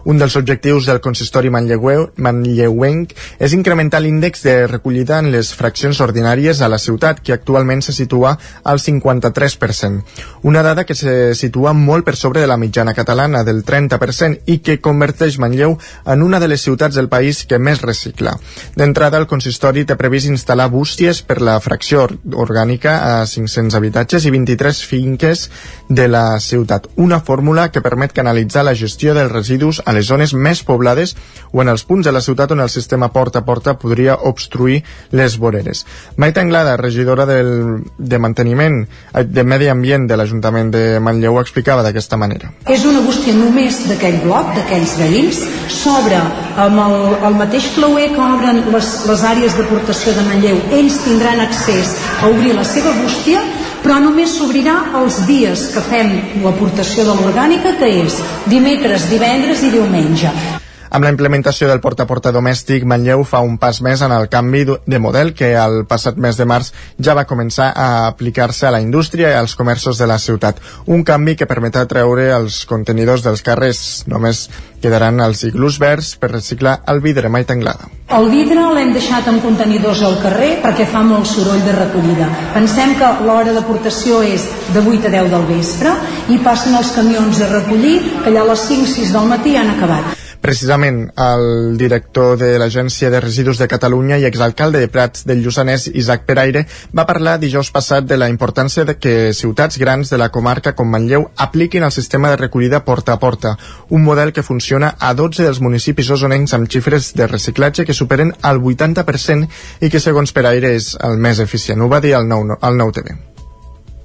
un 0.04 0.18
dels 0.18 0.36
objectius 0.36 0.86
del 0.86 1.00
consistori 1.00 1.50
manlleuenc 1.50 3.14
és 3.38 3.54
incrementar 3.56 4.00
l'índex 4.00 4.44
de 4.46 4.54
recollida 4.66 5.18
en 5.20 5.30
les 5.32 5.52
fraccions 5.54 6.00
ordinàries 6.00 6.60
a 6.60 6.68
la 6.68 6.78
ciutat, 6.78 7.20
que 7.20 7.34
actualment 7.34 7.82
se 7.82 7.92
situa 7.92 8.36
al 8.64 8.80
53%. 8.80 10.02
Una 10.42 10.62
dada 10.62 10.84
que 10.84 10.94
se 10.94 11.34
situa 11.34 11.72
molt 11.72 12.04
per 12.06 12.16
sobre 12.16 12.40
de 12.40 12.46
la 12.46 12.56
mitjana 12.56 12.94
catalana 12.94 13.44
del 13.44 13.64
30% 13.64 14.46
i 14.46 14.58
que 14.64 14.80
converteix 14.80 15.38
Manlleu 15.38 15.76
en 16.06 16.22
una 16.22 16.40
de 16.40 16.48
les 16.48 16.62
ciutats 16.62 16.96
del 16.96 17.08
país 17.08 17.44
que 17.46 17.58
més 17.58 17.82
recicla. 17.82 18.36
D'entrada, 18.76 19.18
el 19.18 19.28
consistori 19.30 19.84
té 19.84 19.96
previst 20.00 20.30
instal·lar 20.30 20.70
bústies 20.72 21.22
per 21.22 21.40
la 21.44 21.58
fracció 21.60 22.06
orgànica 22.34 22.96
a 23.20 23.26
500 23.26 23.76
habitatges 23.76 24.26
i 24.26 24.32
23 24.34 24.82
finques 24.86 25.48
de 25.88 26.08
la 26.08 26.38
ciutat. 26.40 26.88
Una 26.96 27.20
fórmula 27.20 27.70
que 27.70 27.82
permet 27.82 28.14
canalitzar 28.16 28.64
la 28.64 28.76
gestió 28.76 29.14
dels 29.14 29.32
residus 29.32 29.82
a 29.90 29.96
les 29.96 30.06
zones 30.06 30.32
més 30.34 30.62
poblades 30.66 31.16
o 31.50 31.64
en 31.64 31.72
els 31.72 31.84
punts 31.84 32.06
de 32.06 32.14
la 32.14 32.22
ciutat 32.22 32.54
on 32.54 32.62
el 32.62 32.70
sistema 32.70 33.10
porta 33.10 33.42
a 33.42 33.46
porta 33.46 33.74
podria 33.78 34.16
obstruir 34.30 34.80
les 35.10 35.36
voreres. 35.42 35.84
Maita 36.16 36.44
Anglada, 36.44 36.76
regidora 36.78 37.26
del, 37.26 37.82
de 37.98 38.18
manteniment 38.22 38.84
eh, 38.84 39.24
de 39.24 39.44
medi 39.44 39.70
ambient 39.72 40.06
de 40.06 40.18
l'Ajuntament 40.18 40.70
de 40.74 40.84
Manlleu, 41.02 41.36
ho 41.36 41.42
explicava 41.42 41.84
d'aquesta 41.86 42.18
manera. 42.20 42.52
És 42.70 42.86
una 42.86 43.02
bústia 43.04 43.34
només 43.34 43.82
d'aquell 43.90 44.20
bloc, 44.24 44.54
d'aquells 44.56 44.96
veïns, 45.00 45.42
s'obre 45.80 46.20
amb 46.60 46.84
el, 46.86 46.96
el 47.26 47.38
mateix 47.40 47.70
clauer 47.74 48.10
que 48.14 48.22
obren 48.22 48.62
les, 48.74 48.92
les 49.10 49.26
àrees 49.26 49.58
d'aportació 49.58 50.14
de 50.16 50.26
Manlleu. 50.28 50.62
Ells 50.76 51.00
tindran 51.06 51.42
accés 51.42 51.96
a 52.20 52.30
obrir 52.30 52.54
la 52.54 52.66
seva 52.68 52.94
bústia 53.02 53.42
però 53.84 53.98
només 54.02 54.36
s'obrirà 54.36 54.76
els 55.00 55.22
dies 55.28 55.68
que 55.74 55.84
fem 55.90 56.16
l'aportació 56.44 57.06
de 57.08 57.18
l'orgànica, 57.20 57.76
que 57.80 57.92
és 58.04 58.20
dimecres, 58.52 59.08
divendres 59.12 59.64
i 59.66 59.76
diumenge. 59.76 60.59
Amb 60.90 61.06
la 61.06 61.10
implementació 61.12 61.68
del 61.70 61.78
porta 61.78 62.02
a 62.02 62.08
porta 62.10 62.32
domèstic, 62.34 62.82
Manlleu 62.82 63.20
fa 63.22 63.38
un 63.46 63.60
pas 63.62 63.78
més 63.86 64.00
en 64.02 64.10
el 64.10 64.24
canvi 64.26 64.64
de 64.66 64.98
model 64.98 65.28
que 65.38 65.52
el 65.54 65.84
passat 65.86 66.16
mes 66.18 66.34
de 66.34 66.46
març 66.50 66.72
ja 66.98 67.14
va 67.14 67.28
començar 67.30 67.68
a 67.70 68.08
aplicar-se 68.08 68.66
a 68.66 68.72
la 68.74 68.80
indústria 68.82 69.30
i 69.30 69.36
als 69.38 69.54
comerços 69.54 70.00
de 70.02 70.08
la 70.10 70.18
ciutat. 70.18 70.58
Un 70.90 71.04
canvi 71.06 71.36
que 71.38 71.46
permetrà 71.46 71.84
treure 71.86 72.24
els 72.34 72.64
contenidors 72.66 73.22
dels 73.22 73.46
carrers. 73.46 73.84
Només 74.10 74.48
quedaran 74.82 75.22
els 75.22 75.44
iglús 75.46 75.78
verds 75.78 76.16
per 76.18 76.32
reciclar 76.32 76.80
el 76.90 76.98
vidre 77.04 77.30
mai 77.30 77.46
tanglada. 77.46 77.86
El 78.10 78.26
vidre 78.32 78.64
l'hem 78.74 78.90
deixat 78.90 79.28
en 79.30 79.38
contenidors 79.44 80.02
al 80.02 80.18
carrer 80.24 80.56
perquè 80.64 80.88
fa 80.90 81.04
molt 81.06 81.30
soroll 81.30 81.62
de 81.68 81.76
recollida. 81.76 82.26
Pensem 82.56 82.96
que 82.98 83.12
l'hora 83.28 83.54
d'aportació 83.54 84.24
és 84.26 84.48
de 84.74 84.82
8 84.82 85.06
a 85.06 85.14
10 85.20 85.30
del 85.36 85.46
vespre 85.52 85.94
i 86.34 86.40
passen 86.42 86.74
els 86.74 86.90
camions 86.98 87.38
a 87.38 87.52
recollir 87.52 88.00
que 88.24 88.32
allà 88.32 88.42
a 88.42 88.50
les 88.50 88.66
5-6 88.72 89.14
del 89.14 89.30
matí 89.36 89.54
han 89.54 89.70
acabat. 89.76 90.19
Precisament, 90.40 91.10
el 91.20 91.76
director 91.76 92.38
de 92.40 92.54
l'Agència 92.58 93.10
de 93.12 93.20
Residus 93.20 93.58
de 93.60 93.68
Catalunya 93.68 94.16
i 94.16 94.24
exalcalde 94.24 94.80
de 94.80 94.88
Prats 94.88 95.26
del 95.28 95.42
Lluçanès, 95.44 95.84
Isaac 95.92 96.24
Peraire, 96.24 96.64
va 96.96 97.04
parlar 97.04 97.36
dijous 97.42 97.68
passat 97.74 98.06
de 98.08 98.16
la 98.16 98.30
importància 98.32 98.86
de 98.88 98.96
que 98.96 99.34
ciutats 99.36 99.76
grans 99.78 100.08
de 100.08 100.16
la 100.16 100.30
comarca 100.32 100.72
com 100.72 100.88
Manlleu 100.88 101.28
apliquin 101.36 101.84
el 101.84 101.92
sistema 101.92 102.30
de 102.30 102.40
recollida 102.40 102.84
porta 102.86 103.12
a 103.12 103.20
porta, 103.20 103.56
un 103.90 104.02
model 104.02 104.32
que 104.32 104.42
funciona 104.42 104.94
a 104.98 105.12
12 105.14 105.44
dels 105.44 105.60
municipis 105.60 106.08
osonencs 106.10 106.56
amb 106.56 106.72
xifres 106.72 107.12
de 107.12 107.28
reciclatge 107.28 107.84
que 107.84 107.96
superen 107.96 108.32
el 108.42 108.64
80% 108.64 109.48
i 109.80 109.90
que, 109.90 110.00
segons 110.00 110.32
Peraire, 110.32 110.72
és 110.72 110.94
el 111.04 111.20
més 111.20 111.38
eficient. 111.44 111.84
Ho 111.84 111.92
va 111.92 112.00
dir 112.00 112.16
al 112.16 112.28
nou, 112.28 112.48
al 112.60 112.80
nou 112.80 112.96
TV. 112.96 113.12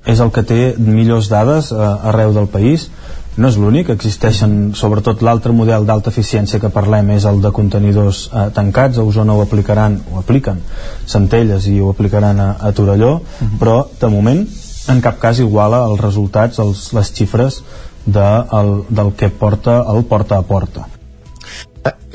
És 0.05 0.19
el 0.19 0.29
que 0.35 0.43
té 0.45 0.75
millors 0.77 1.31
dades 1.31 1.71
eh, 1.71 1.79
arreu 2.11 2.35
del 2.35 2.51
país 2.51 2.89
no 3.37 3.49
és 3.51 3.57
l'únic, 3.59 3.89
existeixen 3.91 4.73
sobretot 4.79 5.23
l'altre 5.25 5.51
model 5.55 5.85
d'alta 5.87 6.11
eficiència 6.13 6.61
que 6.63 6.71
parlem 6.71 7.11
és 7.17 7.25
el 7.27 7.41
de 7.43 7.51
contenidors 7.55 8.25
eh, 8.31 8.47
tancats, 8.55 8.97
a 8.97 9.03
Osona 9.03 9.35
ho 9.35 9.43
aplicaran 9.43 9.99
o 10.13 10.21
apliquen 10.21 10.61
Centelles 11.05 11.67
i 11.67 11.79
ho 11.81 11.91
aplicaran 11.91 12.39
a, 12.39 12.49
a 12.59 12.71
Torelló 12.71 13.15
uh 13.15 13.19
mhm. 13.19 13.49
-huh. 13.49 13.59
però 13.59 13.77
de 13.99 14.07
moment 14.07 14.47
en 14.87 15.01
cap 15.01 15.19
cas 15.19 15.39
iguala 15.39 15.85
els 15.85 15.99
resultats, 15.99 16.59
els, 16.59 16.93
les 16.93 17.13
xifres 17.13 17.63
de, 18.05 18.27
el, 18.51 18.83
del 18.89 19.13
que 19.15 19.29
porta 19.29 19.83
el 19.93 20.03
porta 20.05 20.37
a 20.37 20.41
porta 20.41 20.87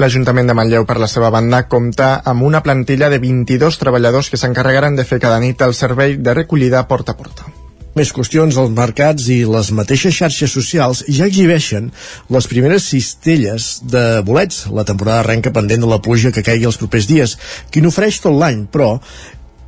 L'Ajuntament 0.01 0.49
de 0.49 0.55
Manlleu, 0.55 0.87
per 0.89 0.97
la 0.97 1.07
seva 1.07 1.29
banda, 1.29 1.67
compta 1.69 2.23
amb 2.25 2.43
una 2.43 2.63
plantilla 2.63 3.11
de 3.13 3.19
22 3.19 3.77
treballadors 3.79 4.31
que 4.31 4.41
s'encarregaran 4.41 4.97
de 4.97 5.05
fer 5.05 5.21
cada 5.21 5.39
nit 5.39 5.61
el 5.61 5.75
servei 5.75 6.17
de 6.17 6.35
recollida 6.35 6.87
porta 6.89 7.13
a 7.13 7.17
porta. 7.17 7.60
Més 7.99 8.13
qüestions, 8.15 8.55
els 8.55 8.71
mercats 8.71 9.25
i 9.35 9.41
les 9.51 9.73
mateixes 9.75 10.15
xarxes 10.15 10.53
socials 10.55 11.01
ja 11.11 11.27
exhibeixen 11.27 11.89
les 12.31 12.47
primeres 12.47 12.87
cistelles 12.87 13.81
de 13.83 14.05
bolets. 14.27 14.69
La 14.71 14.85
temporada 14.87 15.25
arrenca 15.25 15.51
pendent 15.51 15.83
de 15.83 15.91
la 15.91 15.99
pluja 15.99 16.31
que 16.31 16.45
caigui 16.47 16.69
els 16.71 16.79
propers 16.79 17.09
dies. 17.11 17.35
Qui 17.75 17.83
n'ofereix 17.83 18.21
tot 18.23 18.37
l'any, 18.39 18.63
però, 18.71 18.93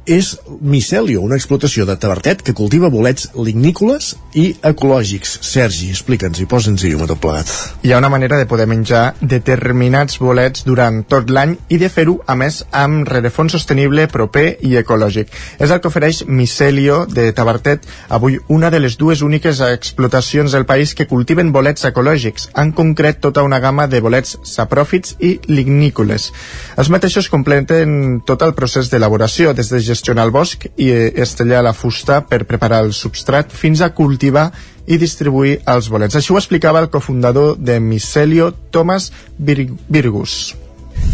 és 0.07 0.35
Micelio, 0.61 1.21
una 1.23 1.37
explotació 1.39 1.87
de 1.87 1.95
tabertet 2.01 2.43
que 2.43 2.55
cultiva 2.55 2.91
bolets 2.91 3.29
lignícoles 3.37 4.17
i 4.35 4.49
ecològics. 4.67 5.37
Sergi, 5.47 5.91
explica'ns 5.93 6.41
i 6.43 6.47
posa'ns-hi 6.51 6.93
un 6.97 7.07
tot 7.07 7.21
plegat. 7.23 7.51
Hi 7.87 7.93
ha 7.93 8.01
una 8.01 8.11
manera 8.11 8.39
de 8.41 8.49
poder 8.51 8.67
menjar 8.67 9.15
determinats 9.21 10.19
bolets 10.19 10.65
durant 10.67 11.03
tot 11.07 11.31
l'any 11.31 11.55
i 11.69 11.79
de 11.79 11.91
fer-ho, 11.93 12.17
a 12.27 12.35
més, 12.35 12.63
amb 12.73 13.07
rerefons 13.09 13.55
sostenible, 13.55 14.09
proper 14.11 14.57
i 14.67 14.75
ecològic. 14.81 15.31
És 15.63 15.71
el 15.71 15.81
que 15.81 15.91
ofereix 15.93 16.25
Micelio 16.27 17.05
de 17.07 17.29
Tabertet, 17.37 17.87
avui 18.09 18.41
una 18.49 18.71
de 18.75 18.81
les 18.83 18.99
dues 18.99 19.23
úniques 19.23 19.61
explotacions 19.69 20.53
del 20.53 20.67
país 20.67 20.97
que 20.99 21.07
cultiven 21.07 21.53
bolets 21.55 21.87
ecològics, 21.87 22.49
en 22.59 22.73
concret 22.73 23.23
tota 23.23 23.47
una 23.47 23.61
gamma 23.63 23.87
de 23.87 24.03
bolets 24.03 24.39
sapròfits 24.43 25.17
i 25.21 25.37
lignícoles. 25.47 26.33
Els 26.77 26.91
mateixos 26.91 27.31
completen 27.31 28.23
tot 28.27 28.43
el 28.43 28.57
procés 28.59 28.91
d'elaboració, 28.91 29.55
des 29.55 29.71
de 29.71 29.92
gestionar 29.93 30.27
el 30.27 30.35
bosc 30.35 30.67
i 30.81 30.91
estellar 31.23 31.63
la 31.65 31.75
fusta 31.77 32.23
per 32.27 32.43
preparar 32.49 32.83
el 32.87 32.93
substrat 32.97 33.53
fins 33.53 33.85
a 33.85 33.93
cultivar 33.95 34.51
i 34.87 34.99
distribuir 34.99 35.61
els 35.71 35.89
bolets. 35.93 36.17
Això 36.19 36.35
ho 36.35 36.41
explicava 36.41 36.83
el 36.83 36.91
cofundador 36.91 37.55
de 37.59 37.79
Micelio, 37.81 38.51
Thomas 38.75 39.13
Bir 39.39 39.69
Virgus. 39.89 40.57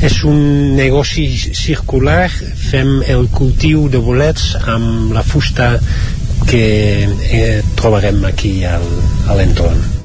És 0.05 0.23
un 0.27 0.77
negoci 0.79 1.27
circular, 1.59 2.29
fem 2.31 3.01
el 3.07 3.29
cultiu 3.35 3.89
de 3.91 4.01
bolets 4.03 4.53
amb 4.63 5.13
la 5.15 5.25
fusta 5.27 5.75
que 6.49 6.65
eh, 7.05 7.63
trobarem 7.77 8.25
aquí 8.31 8.61
al, 8.65 8.85
a 9.29 9.39
l'entorn. 9.39 9.98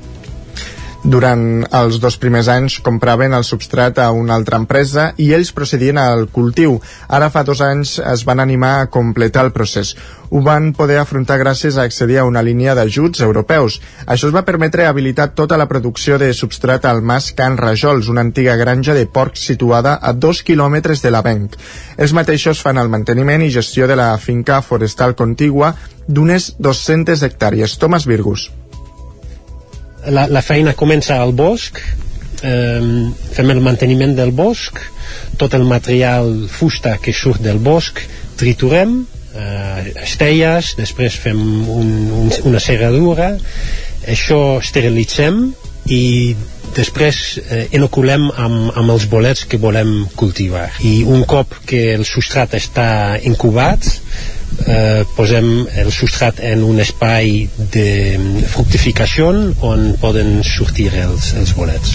Durant 1.04 1.66
els 1.76 1.98
dos 2.00 2.16
primers 2.16 2.48
anys 2.48 2.78
compraven 2.80 3.34
el 3.36 3.44
substrat 3.44 3.98
a 4.00 4.06
una 4.16 4.38
altra 4.40 4.56
empresa 4.62 5.10
i 5.20 5.34
ells 5.36 5.50
procedien 5.52 5.98
al 6.00 6.30
cultiu. 6.32 6.78
Ara 7.12 7.28
fa 7.34 7.44
dos 7.44 7.60
anys 7.60 7.98
es 8.00 8.24
van 8.24 8.40
animar 8.40 8.72
a 8.78 8.86
completar 8.88 9.44
el 9.44 9.52
procés. 9.52 9.98
Ho 10.32 10.40
van 10.46 10.72
poder 10.72 11.02
afrontar 11.02 11.42
gràcies 11.42 11.76
a 11.76 11.84
accedir 11.84 12.22
a 12.22 12.24
una 12.24 12.42
línia 12.42 12.72
d'ajuts 12.80 13.20
europeus. 13.28 13.82
Això 14.08 14.32
es 14.32 14.38
va 14.38 14.46
permetre 14.48 14.88
habilitar 14.88 15.34
tota 15.36 15.60
la 15.60 15.68
producció 15.68 16.18
de 16.18 16.32
substrat 16.32 16.88
al 16.88 17.04
Mas 17.04 17.34
Can 17.36 17.60
Rajols, 17.60 18.08
una 18.08 18.24
antiga 18.24 18.56
granja 18.56 18.96
de 18.96 19.04
porcs 19.04 19.44
situada 19.52 20.00
a 20.02 20.14
dos 20.14 20.40
quilòmetres 20.42 21.04
de 21.04 21.12
la 21.12 21.22
Benc. 21.22 21.60
Els 21.98 22.16
mateixos 22.16 22.64
fan 22.64 22.80
el 22.80 22.88
manteniment 22.88 23.44
i 23.44 23.52
gestió 23.52 23.92
de 23.92 24.00
la 24.00 24.14
finca 24.18 24.64
forestal 24.64 25.20
contigua 25.20 25.76
d'unes 26.08 26.54
200 26.60 27.28
hectàrees. 27.28 27.76
Thomas 27.78 28.08
Virgus 28.08 28.54
la, 30.08 30.28
la 30.28 30.42
feina 30.42 30.76
comença 30.76 31.20
al 31.22 31.34
bosc 31.38 31.80
eh, 32.44 32.82
fem 33.38 33.54
el 33.54 33.62
manteniment 33.64 34.16
del 34.18 34.34
bosc 34.36 34.82
tot 35.40 35.54
el 35.58 35.66
material 35.70 36.48
fusta 36.52 36.98
que 37.02 37.14
surt 37.14 37.44
del 37.44 37.62
bosc 37.64 38.02
triturem 38.40 39.04
eh, 39.36 39.94
estelles 40.04 40.74
després 40.80 41.20
fem 41.26 41.40
un, 41.40 41.94
un, 42.24 42.34
una 42.50 42.64
serradura 42.64 43.34
això 44.08 44.60
esterilitzem 44.60 45.46
i 45.94 46.36
després 46.74 47.18
eh, 47.38 47.68
inoculem 47.78 48.30
amb, 48.32 48.72
amb 48.76 48.94
els 48.94 49.06
bolets 49.10 49.46
que 49.46 49.60
volem 49.62 50.08
cultivar. 50.18 50.70
I 50.82 51.04
un 51.06 51.24
cop 51.30 51.54
que 51.70 51.94
el 51.94 52.06
substrat 52.08 52.56
està 52.58 53.20
incubat 53.30 53.86
eh, 54.68 55.04
posem 55.16 55.68
el 55.82 55.92
substrat 55.92 56.40
en 56.46 56.64
un 56.66 56.80
espai 56.84 57.48
de 57.74 58.46
fructificació 58.52 59.30
on 59.66 59.86
poden 60.02 60.42
sortir 60.48 60.90
els, 61.04 61.34
els 61.40 61.54
bolets. 61.58 61.94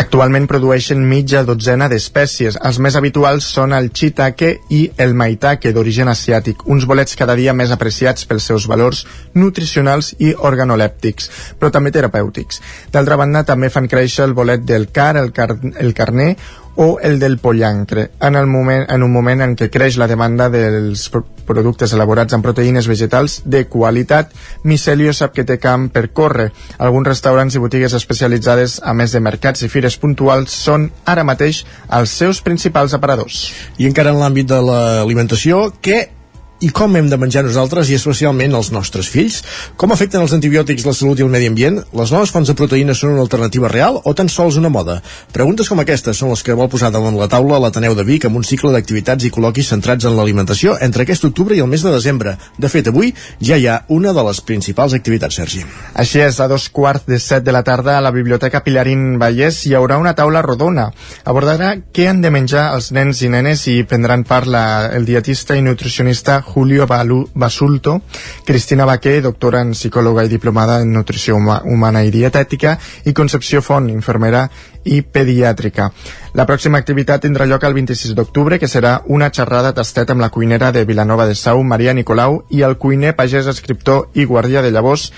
Actualment 0.00 0.46
produeixen 0.50 1.02
mitja 1.06 1.42
dotzena 1.46 1.88
d'espècies. 1.90 2.58
Els 2.62 2.78
més 2.82 2.96
habituals 2.96 3.48
són 3.56 3.74
el 3.76 3.90
chitake 3.96 4.52
i 4.70 4.84
el 5.02 5.14
maitake 5.18 5.72
d'origen 5.74 6.10
asiàtic, 6.12 6.64
uns 6.66 6.86
bolets 6.86 7.18
cada 7.18 7.36
dia 7.38 7.54
més 7.56 7.72
apreciats 7.74 8.26
pels 8.28 8.46
seus 8.52 8.68
valors 8.70 9.04
nutricionals 9.34 10.14
i 10.18 10.32
organolèptics, 10.34 11.30
però 11.58 11.72
també 11.74 11.92
terapèutics. 11.94 12.62
D'altra 12.92 13.18
banda, 13.20 13.44
també 13.44 13.70
fan 13.70 13.88
créixer 13.90 14.28
el 14.28 14.34
bolet 14.34 14.64
del 14.66 14.88
car, 14.94 15.16
el, 15.20 15.32
car 15.36 15.50
el 15.56 15.94
carner 15.94 16.34
o 16.76 16.98
el 17.02 17.18
del 17.18 17.38
pollancre, 17.38 18.10
en, 18.20 18.36
el 18.36 18.46
moment, 18.46 18.86
en 18.88 19.02
un 19.02 19.12
moment 19.12 19.42
en 19.42 19.56
què 19.58 19.70
creix 19.72 19.98
la 20.00 20.08
demanda 20.10 20.48
dels 20.52 21.08
productes 21.46 21.92
elaborats 21.96 22.36
amb 22.36 22.46
proteïnes 22.46 22.86
vegetals 22.88 23.40
de 23.44 23.64
qualitat, 23.68 24.30
Micelio 24.64 25.12
sap 25.16 25.34
que 25.34 25.44
té 25.44 25.58
camp 25.58 25.88
per 25.90 26.10
córrer. 26.14 26.50
Alguns 26.78 27.10
restaurants 27.10 27.56
i 27.56 27.62
botigues 27.62 27.96
especialitzades, 27.98 28.78
a 28.84 28.94
més 28.94 29.12
de 29.12 29.24
mercats 29.24 29.66
i 29.66 29.72
fires 29.72 29.98
puntuals, 29.98 30.54
són 30.54 30.90
ara 31.04 31.26
mateix 31.26 31.64
els 31.90 32.14
seus 32.22 32.40
principals 32.46 32.94
aparadors. 32.94 33.42
I 33.78 33.90
encara 33.90 34.14
en 34.14 34.22
l'àmbit 34.22 34.48
de 34.50 34.62
l'alimentació, 34.62 35.66
què 35.82 36.19
i 36.60 36.68
com 36.76 36.96
hem 36.96 37.08
de 37.08 37.16
menjar 37.16 37.42
nosaltres 37.46 37.88
i 37.88 37.96
especialment 37.96 38.52
els 38.56 38.68
nostres 38.74 39.08
fills? 39.08 39.38
Com 39.80 39.94
afecten 39.94 40.20
els 40.20 40.34
antibiòtics 40.36 40.84
la 40.84 40.92
salut 40.96 41.20
i 41.20 41.24
el 41.24 41.30
medi 41.32 41.48
ambient? 41.48 41.78
Les 41.96 42.12
noves 42.12 42.32
fonts 42.34 42.50
de 42.50 42.56
proteïnes 42.58 43.00
són 43.00 43.14
una 43.14 43.24
alternativa 43.24 43.70
real 43.72 43.96
o 44.04 44.12
tan 44.14 44.28
sols 44.28 44.58
una 44.60 44.68
moda? 44.68 44.98
Preguntes 45.32 45.70
com 45.72 45.80
aquestes 45.80 46.20
són 46.20 46.34
les 46.34 46.44
que 46.44 46.56
vol 46.56 46.68
posar 46.68 46.92
damunt 46.92 47.16
la 47.16 47.30
taula 47.32 47.60
l'Ateneu 47.64 47.96
de 47.96 48.04
Vic 48.04 48.26
amb 48.28 48.36
un 48.36 48.44
cicle 48.44 48.72
d'activitats 48.74 49.24
i 49.24 49.30
col·loquis 49.32 49.70
centrats 49.72 50.04
en 50.04 50.18
l'alimentació 50.18 50.76
entre 50.84 51.06
aquest 51.06 51.24
octubre 51.30 51.56
i 51.56 51.62
el 51.64 51.70
mes 51.70 51.80
de 51.86 51.94
desembre. 51.94 52.36
De 52.60 52.68
fet, 52.68 52.92
avui 52.92 53.14
ja 53.40 53.56
hi 53.56 53.64
ha 53.66 53.78
una 53.88 54.12
de 54.12 54.26
les 54.28 54.42
principals 54.44 54.92
activitats, 54.98 55.40
Sergi. 55.40 55.64
Així 55.94 56.20
és, 56.20 56.42
a 56.44 56.48
dos 56.50 56.68
quarts 56.68 57.08
de 57.08 57.18
set 57.18 57.46
de 57.46 57.56
la 57.56 57.64
tarda 57.64 57.96
a 57.96 58.04
la 58.04 58.12
Biblioteca 58.12 58.60
Pilarín 58.66 59.16
Vallès 59.22 59.62
hi 59.64 59.74
haurà 59.78 59.96
una 59.96 60.12
taula 60.18 60.44
rodona. 60.44 60.90
Abordarà 61.24 61.72
què 61.88 62.10
han 62.10 62.20
de 62.20 62.34
menjar 62.34 62.68
els 62.74 62.92
nens 62.92 63.24
i 63.24 63.32
nenes 63.32 63.64
i 63.72 63.80
prendran 63.88 64.28
part 64.28 64.50
la, 64.50 64.90
el 64.92 65.08
dietista 65.08 65.56
i 65.56 65.64
nutricionista 65.64 66.42
Julio 66.50 66.86
Basulto, 66.86 68.00
Cristina 68.44 68.84
Baquer, 68.84 69.20
doctora 69.22 69.62
en 69.62 69.72
psicòloga 69.72 70.24
i 70.26 70.32
diplomada 70.32 70.80
en 70.82 70.92
nutrició 70.92 71.36
humana 71.38 72.02
i 72.04 72.10
dietètica, 72.10 72.76
i 73.06 73.14
Concepció 73.14 73.62
Font, 73.62 73.88
infermera 73.90 74.48
i 74.84 75.02
pediàtrica. 75.02 75.90
La 76.34 76.46
pròxima 76.46 76.80
activitat 76.82 77.22
tindrà 77.24 77.46
lloc 77.46 77.64
el 77.66 77.76
26 77.76 78.16
d'octubre, 78.18 78.58
que 78.58 78.68
serà 78.70 79.00
una 79.06 79.30
xerrada 79.30 79.74
tastet 79.76 80.10
amb 80.10 80.24
la 80.24 80.30
cuinera 80.30 80.72
de 80.72 80.84
Vilanova 80.84 81.26
de 81.30 81.36
Sau, 81.38 81.62
Maria 81.62 81.94
Nicolau, 81.94 82.42
i 82.50 82.64
el 82.66 82.76
cuiner, 82.78 83.14
pagès, 83.18 83.46
escriptor 83.50 84.08
i 84.14 84.26
guardià 84.26 84.62
de 84.62 84.72
llavors, 84.74 85.10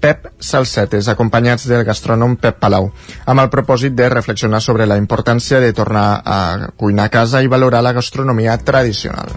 Pep 0.00 0.30
Salsetes, 0.40 1.10
acompanyats 1.12 1.66
del 1.68 1.84
gastrònom 1.84 2.38
Pep 2.40 2.56
Palau, 2.62 2.88
amb 3.28 3.44
el 3.44 3.52
propòsit 3.52 3.94
de 3.94 4.08
reflexionar 4.08 4.62
sobre 4.64 4.88
la 4.88 4.96
importància 4.96 5.60
de 5.60 5.74
tornar 5.76 6.08
a 6.24 6.40
cuinar 6.80 7.10
a 7.10 7.14
casa 7.20 7.44
i 7.44 7.52
valorar 7.52 7.84
la 7.84 7.92
gastronomia 7.92 8.56
tradicional. 8.64 9.36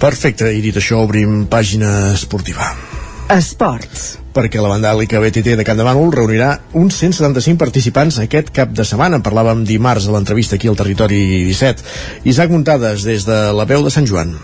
Perfecte, 0.00 0.50
i 0.52 0.60
dit 0.64 0.76
això, 0.76 1.00
obrim 1.04 1.44
pàgina 1.50 2.12
esportiva. 2.12 2.72
Esports. 3.32 4.18
Perquè 4.34 4.60
la 4.60 4.68
bandàlica 4.68 5.20
BTT 5.22 5.54
de 5.56 5.64
Can 5.64 5.78
de 5.78 5.84
Bànol 5.86 6.10
reunirà 6.12 6.50
uns 6.76 6.98
175 6.98 7.56
participants 7.60 8.18
aquest 8.20 8.50
cap 8.54 8.74
de 8.74 8.84
setmana. 8.84 9.20
En 9.20 9.24
parlàvem 9.24 9.62
dimarts 9.64 10.08
a 10.08 10.16
l'entrevista 10.16 10.58
aquí 10.58 10.68
al 10.68 10.76
Territori 10.76 11.22
17. 11.46 11.86
Isaac 12.28 12.52
Muntades, 12.52 13.06
des 13.06 13.24
de 13.24 13.38
la 13.54 13.64
veu 13.70 13.86
de 13.86 13.94
Sant 13.94 14.10
Joan. 14.10 14.34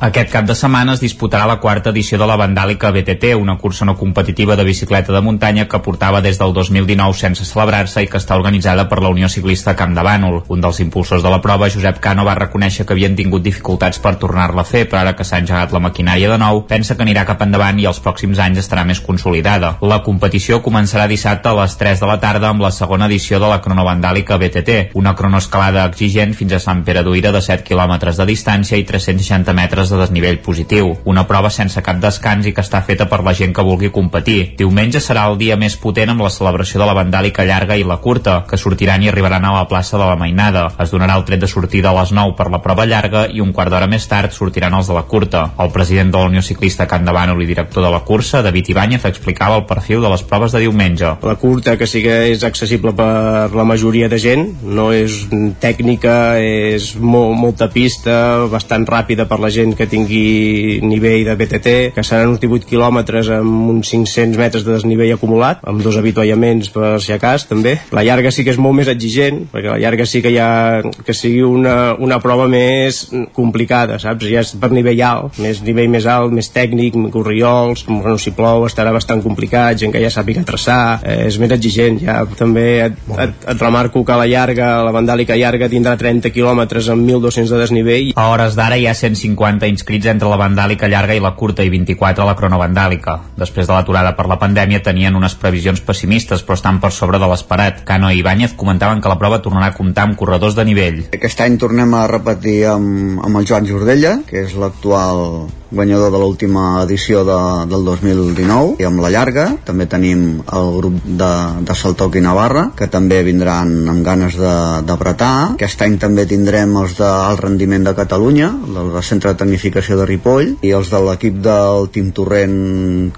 Aquest 0.00 0.30
cap 0.32 0.46
de 0.48 0.54
setmana 0.56 0.94
es 0.96 1.02
disputarà 1.04 1.44
la 1.44 1.58
quarta 1.60 1.90
edició 1.92 2.16
de 2.16 2.24
la 2.24 2.38
Vandàlica 2.40 2.88
BTT, 2.88 3.34
una 3.36 3.58
cursa 3.60 3.84
no 3.84 3.98
competitiva 4.00 4.54
de 4.56 4.64
bicicleta 4.64 5.12
de 5.12 5.20
muntanya 5.20 5.66
que 5.68 5.80
portava 5.84 6.22
des 6.24 6.38
del 6.40 6.54
2019 6.56 7.18
sense 7.18 7.44
celebrar-se 7.44 8.00
i 8.00 8.08
que 8.08 8.16
està 8.16 8.38
organitzada 8.40 8.86
per 8.88 9.02
la 9.04 9.10
Unió 9.12 9.28
Ciclista 9.28 9.74
Camp 9.76 9.92
de 9.92 10.00
Bànol. 10.00 10.38
Un 10.48 10.64
dels 10.64 10.80
impulsors 10.80 11.20
de 11.20 11.28
la 11.28 11.42
prova, 11.44 11.68
Josep 11.68 11.98
Cano, 12.00 12.24
va 12.24 12.38
reconèixer 12.38 12.86
que 12.86 12.96
havien 12.96 13.12
tingut 13.18 13.44
dificultats 13.44 14.00
per 14.00 14.14
tornar-la 14.22 14.64
a 14.64 14.70
fer, 14.70 14.86
però 14.88 15.02
ara 15.02 15.12
que 15.18 15.26
s'ha 15.28 15.42
engegat 15.44 15.76
la 15.76 15.82
maquinària 15.84 16.32
de 16.32 16.40
nou, 16.40 16.62
pensa 16.64 16.96
que 16.96 17.04
anirà 17.04 17.26
cap 17.28 17.44
endavant 17.44 17.76
i 17.76 17.84
els 17.92 18.00
pròxims 18.00 18.40
anys 18.40 18.62
estarà 18.64 18.86
més 18.88 19.04
consolidada. 19.04 19.74
La 19.84 20.00
competició 20.00 20.62
començarà 20.64 21.04
dissabte 21.12 21.52
a 21.52 21.54
les 21.60 21.76
3 21.76 22.00
de 22.00 22.08
la 22.08 22.16
tarda 22.24 22.48
amb 22.48 22.64
la 22.64 22.72
segona 22.72 23.10
edició 23.12 23.36
de 23.36 23.52
la 23.52 23.60
cronovandàlica 23.60 24.40
BTT, 24.40 24.96
una 24.96 25.12
cronoescalada 25.12 25.84
exigent 25.92 26.32
fins 26.32 26.56
a 26.56 26.64
Sant 26.70 26.86
Pere 26.88 27.04
d'Uira 27.04 27.36
de 27.36 27.44
7 27.44 27.68
km 27.68 28.00
de 28.16 28.30
distància 28.32 28.80
i 28.80 28.88
360 28.88 29.52
metres 29.52 29.89
de 29.90 29.98
desnivell 30.00 30.40
positiu. 30.44 30.94
Una 31.04 31.26
prova 31.28 31.50
sense 31.50 31.82
cap 31.82 32.00
descans 32.02 32.46
i 32.46 32.54
que 32.54 32.64
està 32.64 32.80
feta 32.86 33.08
per 33.10 33.22
la 33.26 33.34
gent 33.36 33.54
que 33.56 33.64
vulgui 33.66 33.90
competir. 33.94 34.54
Diumenge 34.58 35.02
serà 35.02 35.26
el 35.30 35.38
dia 35.40 35.58
més 35.60 35.76
potent 35.80 36.14
amb 36.14 36.24
la 36.24 36.32
celebració 36.32 36.80
de 36.80 36.88
la 36.88 36.96
vandàlica 36.96 37.44
llarga 37.44 37.76
i 37.76 37.84
la 37.86 37.98
curta, 38.02 38.44
que 38.48 38.58
sortiran 38.60 39.02
i 39.02 39.10
arribaran 39.10 39.44
a 39.44 39.54
la 39.58 39.66
plaça 39.68 39.98
de 39.98 40.06
la 40.06 40.16
Mainada. 40.16 40.68
Es 40.80 40.94
donarà 40.94 41.16
el 41.18 41.26
tret 41.28 41.42
de 41.42 41.50
sortida 41.50 41.90
a 41.90 41.96
les 42.00 42.12
9 42.16 42.36
per 42.38 42.50
la 42.50 42.62
prova 42.62 42.86
llarga 42.86 43.26
i 43.28 43.42
un 43.44 43.52
quart 43.52 43.72
d'hora 43.72 43.90
més 43.90 44.06
tard 44.08 44.32
sortiran 44.32 44.74
els 44.78 44.88
de 44.88 44.96
la 44.96 45.06
curta. 45.10 45.46
El 45.58 45.72
president 45.74 46.12
de 46.12 46.18
la 46.18 46.30
Unió 46.30 46.42
Ciclista 46.42 46.86
Can 46.88 47.04
de 47.04 47.14
Bànol 47.14 47.42
i 47.42 47.48
director 47.48 47.84
de 47.84 47.90
la 47.92 48.02
cursa, 48.06 48.42
David 48.42 48.72
Ibáñez, 48.72 49.04
explicava 49.08 49.58
el 49.58 49.66
perfil 49.66 50.02
de 50.02 50.10
les 50.12 50.22
proves 50.22 50.52
de 50.52 50.62
diumenge. 50.64 51.14
La 51.22 51.36
curta, 51.36 51.76
que 51.78 51.86
sí 51.86 52.02
que 52.04 52.16
és 52.30 52.44
accessible 52.46 52.94
per 52.96 53.50
la 53.56 53.66
majoria 53.66 54.08
de 54.08 54.18
gent, 54.20 54.46
no 54.62 54.90
és 54.94 55.26
tècnica, 55.62 56.38
és 56.40 56.92
molt, 56.96 57.36
molta 57.38 57.70
pista, 57.72 58.46
bastant 58.52 58.86
ràpida 58.88 59.26
per 59.30 59.40
la 59.42 59.50
gent 59.52 59.74
que 59.80 59.88
tingui 59.88 60.80
nivell 60.84 61.24
de 61.24 61.34
BTT, 61.40 61.70
que 61.96 62.04
seran 62.04 62.34
uns 62.34 62.42
18 62.42 62.68
quilòmetres 62.68 63.30
amb 63.32 63.70
uns 63.72 63.88
500 63.88 64.36
metres 64.36 64.66
de 64.66 64.74
desnivell 64.74 65.14
acumulat, 65.14 65.62
amb 65.64 65.80
dos 65.80 65.96
avituallaments 65.96 66.68
per 66.74 66.98
si 67.00 67.14
a 67.14 67.18
cas 67.22 67.46
també. 67.48 67.78
La 67.96 68.04
llarga 68.04 68.28
sí 68.28 68.44
que 68.44 68.52
és 68.52 68.60
molt 68.60 68.76
més 68.76 68.90
exigent, 68.92 69.46
perquè 69.48 69.72
la 69.72 69.78
llarga 69.80 70.04
sí 70.04 70.20
que 70.20 70.34
hi 70.34 70.36
ha 70.36 70.82
que 71.06 71.16
sigui 71.16 71.40
una, 71.46 71.94
una 71.96 72.18
prova 72.20 72.44
més 72.50 73.06
complicada, 73.36 73.96
saps? 74.02 74.28
Ja 74.28 74.44
és 74.44 74.52
per 74.60 74.68
nivell 74.74 75.00
alt, 75.06 75.40
més 75.40 75.62
nivell 75.64 75.88
més 75.88 76.04
alt, 76.10 76.34
més 76.36 76.52
tècnic, 76.52 76.98
corriols, 77.14 77.86
no 77.88 78.18
si 78.20 78.34
plou 78.36 78.66
estarà 78.68 78.92
bastant 78.92 79.24
complicat, 79.24 79.78
gent 79.80 79.96
que 79.96 80.04
ja 80.04 80.12
sàpiga 80.12 80.44
traçar, 80.44 81.00
eh, 81.00 81.24
és 81.30 81.40
més 81.40 81.56
exigent. 81.56 82.02
Ja 82.04 82.20
també 82.36 82.66
et, 82.90 83.00
et, 83.16 83.48
et 83.54 83.64
remarco 83.64 84.04
que 84.04 84.20
la 84.20 84.28
llarga, 84.28 84.70
la 84.84 84.92
vandàlica 84.92 85.40
llarga 85.40 85.72
tindrà 85.72 85.96
30 85.96 86.36
quilòmetres 86.36 86.92
amb 86.92 87.08
1.200 87.08 87.56
de 87.56 87.64
desnivell. 87.64 88.12
A 88.20 88.28
hores 88.34 88.60
d'ara 88.60 88.76
hi 88.76 88.84
ha 88.90 88.96
150 88.96 89.69
inscrits 89.70 90.10
entre 90.10 90.28
la 90.30 90.38
vandàlica 90.40 90.90
llarga 90.90 91.16
i 91.16 91.22
la 91.22 91.32
curta 91.38 91.64
i 91.64 91.70
24 91.72 92.24
a 92.24 92.28
la 92.28 92.36
cronovandàlica. 92.38 93.16
Després 93.40 93.68
de 93.70 93.76
l'aturada 93.76 94.14
per 94.18 94.26
la 94.30 94.40
pandèmia 94.42 94.82
tenien 94.84 95.16
unes 95.16 95.36
previsions 95.38 95.80
pessimistes 95.86 96.44
però 96.44 96.58
estan 96.58 96.82
per 96.82 96.92
sobre 96.94 97.22
de 97.22 97.30
l'esperat. 97.30 97.84
Cano 97.88 98.10
i 98.10 98.20
Ibáñez 98.20 98.56
comentaven 98.58 99.00
que 99.00 99.12
la 99.12 99.18
prova 99.20 99.40
tornarà 99.44 99.70
a 99.70 99.76
comptar 99.76 100.08
amb 100.08 100.18
corredors 100.20 100.58
de 100.58 100.66
nivell. 100.68 101.04
Aquest 101.14 101.40
any 101.46 101.56
tornem 101.62 101.94
a 101.94 102.06
repetir 102.10 102.58
amb, 102.74 103.22
amb 103.24 103.40
el 103.40 103.48
Joan 103.48 103.68
Jordella, 103.70 104.18
que 104.28 104.44
és 104.44 104.58
l'actual 104.58 105.48
guanyador 105.70 106.12
de 106.12 106.20
l'última 106.20 106.82
edició 106.84 107.24
de, 107.24 107.38
del 107.70 107.84
2019, 107.86 108.76
i 108.82 108.86
amb 108.88 109.02
la 109.02 109.10
llarga. 109.12 109.46
També 109.66 109.86
tenim 109.90 110.42
el 110.44 110.70
grup 110.76 111.00
de, 111.04 111.30
de 111.66 111.76
Saltoc 111.78 112.18
i 112.18 112.24
Navarra, 112.24 112.68
que 112.76 112.90
també 112.90 113.22
vindran 113.26 113.72
amb 113.90 114.04
ganes 114.06 114.36
d'apretar. 114.38 115.56
Aquest 115.56 115.82
any 115.86 115.96
també 116.02 116.26
tindrem 116.30 116.74
els 116.80 116.96
del 116.98 117.38
rendiment 117.40 117.86
de 117.86 117.94
Catalunya, 117.96 118.50
del 118.74 118.92
Centre 119.06 119.32
de 119.32 119.40
Tecnificació 119.44 119.98
de 120.00 120.08
Ripoll, 120.08 120.56
i 120.66 120.74
els 120.76 120.90
de 120.92 121.02
l'equip 121.06 121.40
del 121.44 121.88
Team 121.94 122.10
Torrent, 122.16 122.56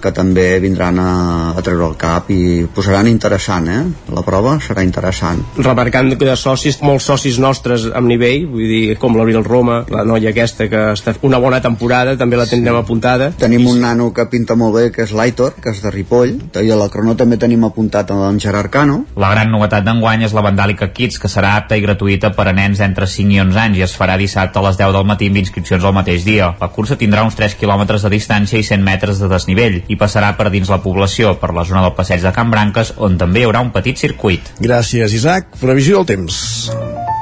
que 0.01 0.13
també 0.15 0.47
vindran 0.63 0.99
a, 1.01 1.11
a 1.57 1.65
treure 1.65 1.89
el 1.89 1.97
cap 1.99 2.29
i 2.33 2.63
posaran 2.73 3.09
interessant, 3.09 3.69
eh? 3.69 3.81
La 4.13 4.23
prova 4.25 4.57
serà 4.63 4.85
interessant. 4.85 5.41
Remarcant 5.57 6.13
que 6.13 6.27
de 6.27 6.37
socis, 6.39 6.79
molts 6.85 7.07
socis 7.09 7.39
nostres 7.41 7.87
amb 7.91 8.09
nivell, 8.09 8.47
vull 8.51 8.69
dir, 8.69 8.83
com 9.01 9.17
l'Abril 9.17 9.43
Roma, 9.43 9.81
la 9.91 10.05
noia 10.07 10.31
aquesta 10.33 10.67
que 10.71 10.83
està 10.93 11.15
una 11.25 11.39
bona 11.41 11.61
temporada, 11.63 12.15
també 12.19 12.39
la 12.43 12.49
tindrem 12.49 12.75
sí. 12.75 12.83
apuntada. 12.83 13.29
Tenim 13.39 13.67
un 13.67 13.81
nano 13.83 14.11
que 14.13 14.25
pinta 14.31 14.55
molt 14.59 14.75
bé, 14.77 14.85
que 14.93 15.03
és 15.07 15.13
l'Aitor, 15.15 15.55
que 15.63 15.73
és 15.73 15.81
de 15.83 15.91
Ripoll, 15.93 16.35
i 16.63 16.71
a 16.71 16.77
la 16.79 16.89
crono 16.93 17.15
també 17.19 17.39
tenim 17.41 17.63
apuntat 17.67 18.11
en 18.13 18.39
Gerard 18.43 18.71
Cano. 18.73 18.99
La 19.19 19.31
gran 19.33 19.51
novetat 19.53 19.85
d'enguany 19.87 20.25
és 20.27 20.35
la 20.35 20.43
Vandàlica 20.45 20.91
Kids, 20.93 21.19
que 21.21 21.31
serà 21.31 21.55
apta 21.59 21.77
i 21.79 21.83
gratuïta 21.85 22.33
per 22.35 22.47
a 22.51 22.55
nens 22.55 22.81
entre 22.83 23.07
5 23.09 23.33
i 23.33 23.41
11 23.43 23.61
anys 23.65 23.81
i 23.81 23.85
es 23.87 23.95
farà 23.97 24.17
dissabte 24.19 24.59
a 24.59 24.65
les 24.67 24.79
10 24.79 24.93
del 24.97 25.07
matí 25.09 25.31
amb 25.31 25.41
inscripcions 25.43 25.83
al 25.83 25.95
mateix 25.95 26.27
dia. 26.27 26.53
La 26.61 26.71
cursa 26.75 26.99
tindrà 26.99 27.25
uns 27.25 27.37
3 27.39 27.57
quilòmetres 27.59 28.05
de 28.05 28.13
distància 28.13 28.59
i 28.59 28.67
100 28.67 28.85
metres 28.85 29.21
de 29.23 29.31
desnivell 29.31 29.81
i 29.87 29.99
passarà 29.99 30.33
per 30.37 30.51
dins 30.53 30.71
la 30.71 30.81
població, 30.83 31.35
per 31.39 31.53
la 31.55 31.65
zona 31.67 31.85
del 31.85 31.97
passeig 31.97 32.23
de 32.23 32.35
Can 32.35 32.51
Branques, 32.53 32.95
on 32.97 33.17
també 33.17 33.43
hi 33.43 33.49
haurà 33.49 33.63
un 33.63 33.73
petit 33.75 33.99
circuit. 33.99 34.55
Gràcies, 34.59 35.13
Isaac. 35.13 35.53
Previsió 35.61 36.01
del 36.01 36.15
temps. 36.15 37.12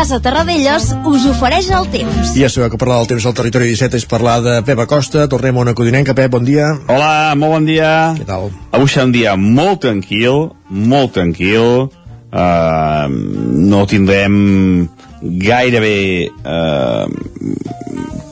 Casa 0.00 0.16
Terradellos 0.24 0.94
us 1.04 1.26
ofereix 1.28 1.66
el 1.76 1.84
temps. 1.92 2.30
I 2.32 2.46
ja 2.46 2.48
sabeu 2.48 2.70
que 2.72 2.78
parlar 2.80 3.02
del 3.02 3.08
temps 3.10 3.24
al 3.28 3.34
territori 3.36 3.66
17 3.68 3.98
és 4.00 4.06
parlar 4.08 4.38
de 4.40 4.54
Pep 4.64 4.78
Acosta. 4.80 5.26
Tornem 5.28 5.58
a 5.58 5.60
una 5.60 5.74
codinenca. 5.76 6.14
Pep, 6.16 6.30
bon 6.32 6.46
dia. 6.46 6.70
Hola, 6.88 7.34
molt 7.36 7.52
bon 7.52 7.66
dia. 7.68 7.90
Què 8.16 8.24
tal? 8.24 8.48
Avui 8.72 8.88
serà 8.88 9.04
un 9.04 9.12
dia 9.12 9.34
molt 9.36 9.82
tranquil, 9.84 10.54
molt 10.72 11.12
tranquil. 11.18 11.90
Uh, 12.32 13.12
no 13.12 13.82
tindrem 13.92 14.88
gairebé 15.20 16.00
uh, 16.32 17.04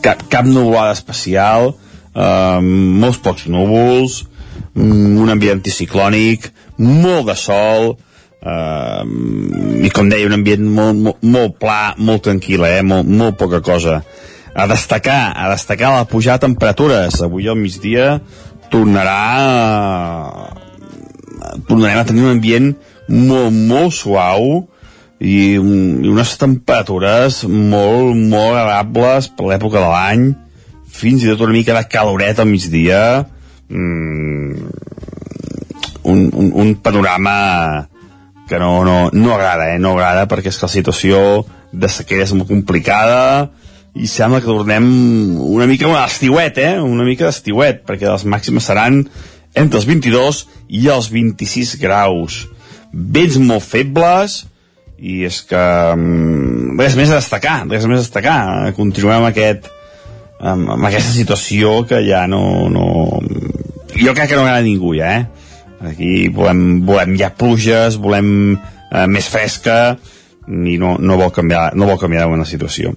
cap, 0.00 0.24
cap 0.32 0.48
nuvolada 0.48 0.96
especial, 0.96 1.74
uh, 2.16 2.64
molts 2.64 3.20
pocs 3.20 3.44
núvols, 3.52 4.22
um, 4.72 5.20
un 5.20 5.36
ambient 5.36 5.60
anticiclònic, 5.60 6.48
molt 6.80 7.28
de 7.28 7.36
sol, 7.36 7.98
Uh, 8.38 9.02
i 9.82 9.90
com 9.90 10.06
deia 10.06 10.28
un 10.28 10.36
ambient 10.36 10.62
molt, 10.62 10.94
molt, 10.94 11.24
molt 11.26 11.56
pla, 11.58 11.96
molt 11.98 12.22
tranquil 12.28 12.62
eh? 12.68 12.82
molt, 12.86 13.08
molt 13.10 13.38
poca 13.40 13.60
cosa. 13.64 14.02
A 14.54 14.66
destacar, 14.70 15.32
a 15.34 15.48
destacar 15.50 15.90
la 15.94 16.06
pujada 16.08 16.38
de 16.38 16.46
temperatures. 16.46 17.20
Avui 17.22 17.48
al 17.50 17.58
migdia 17.58 18.18
tornarà 18.70 19.18
tornarem 21.66 21.98
a 21.98 22.06
tenir 22.06 22.26
un 22.26 22.36
ambient 22.36 22.72
molt, 23.08 23.54
molt 23.54 23.94
suau 23.96 24.48
i, 25.18 25.56
i 25.56 25.58
unes 25.58 26.34
temperatures 26.38 27.42
molt, 27.48 28.14
molt 28.14 28.54
agradables 28.54 29.30
per 29.34 29.50
l'època 29.50 29.82
de 29.82 29.90
l'any. 29.90 30.28
Fins 30.98 31.22
i 31.22 31.30
tot 31.30 31.46
una 31.46 31.56
mica 31.58 31.76
de 31.76 31.84
caloret 31.90 32.38
al 32.38 32.50
migdia. 32.50 33.02
Mm, 33.68 34.68
un, 36.08 36.20
un, 36.32 36.52
un 36.54 36.74
panorama 36.82 37.38
que 38.48 38.58
no, 38.58 38.84
no, 38.84 38.98
no 39.12 39.34
agrada, 39.34 39.70
eh? 39.74 39.78
no 39.78 39.94
agrada 39.94 40.26
perquè 40.30 40.52
és 40.52 40.58
que 40.58 40.66
la 40.66 40.74
situació 40.74 41.22
de 41.72 41.90
sequera 41.92 42.24
és 42.24 42.34
molt 42.34 42.48
complicada 42.48 43.50
i 43.98 44.08
sembla 44.08 44.40
que 44.40 44.50
tornem 44.50 44.84
una 45.42 45.66
mica 45.66 45.88
a 45.90 46.06
estiuet, 46.06 46.58
eh? 46.62 46.76
una 46.80 47.06
mica 47.06 47.26
d'estiuet, 47.26 47.82
perquè 47.88 48.08
les 48.08 48.24
màximes 48.28 48.68
seran 48.68 49.02
entre 49.58 49.80
els 49.80 49.88
22 49.88 50.44
i 50.68 50.86
els 50.92 51.08
26 51.10 51.76
graus. 51.82 52.44
Vents 52.92 53.38
molt 53.42 53.64
febles 53.66 54.44
i 54.98 55.22
és 55.26 55.40
que 55.46 55.64
um, 55.94 56.76
res 56.78 56.96
més 56.98 57.10
a 57.10 57.18
destacar, 57.18 57.62
res 57.70 57.86
més 57.86 58.00
a 58.00 58.04
destacar. 58.04 58.38
Continuem 58.76 59.28
aquest, 59.28 59.68
amb, 60.38 60.74
amb 60.76 60.88
aquesta 60.90 61.14
situació 61.14 61.82
que 61.88 62.02
ja 62.06 62.26
no, 62.30 62.68
no... 62.72 62.86
Jo 63.98 64.14
crec 64.14 64.30
que 64.30 64.36
no 64.36 64.44
agrada 64.44 64.62
a 64.62 64.66
ningú, 64.66 64.92
ja, 64.98 65.12
eh? 65.16 65.37
Aquí 65.86 66.28
volem, 66.34 66.84
volem 66.86 67.14
ja 67.20 67.30
pluges, 67.30 67.98
volem 68.02 68.30
eh, 68.56 69.06
més 69.06 69.28
fresca 69.30 69.96
i 70.48 70.78
no, 70.80 70.96
no, 70.98 71.16
vol 71.20 71.30
canviar, 71.34 71.70
no 71.78 71.86
vol 71.86 72.00
canviar 72.00 72.26
una 72.32 72.46
situació. 72.48 72.94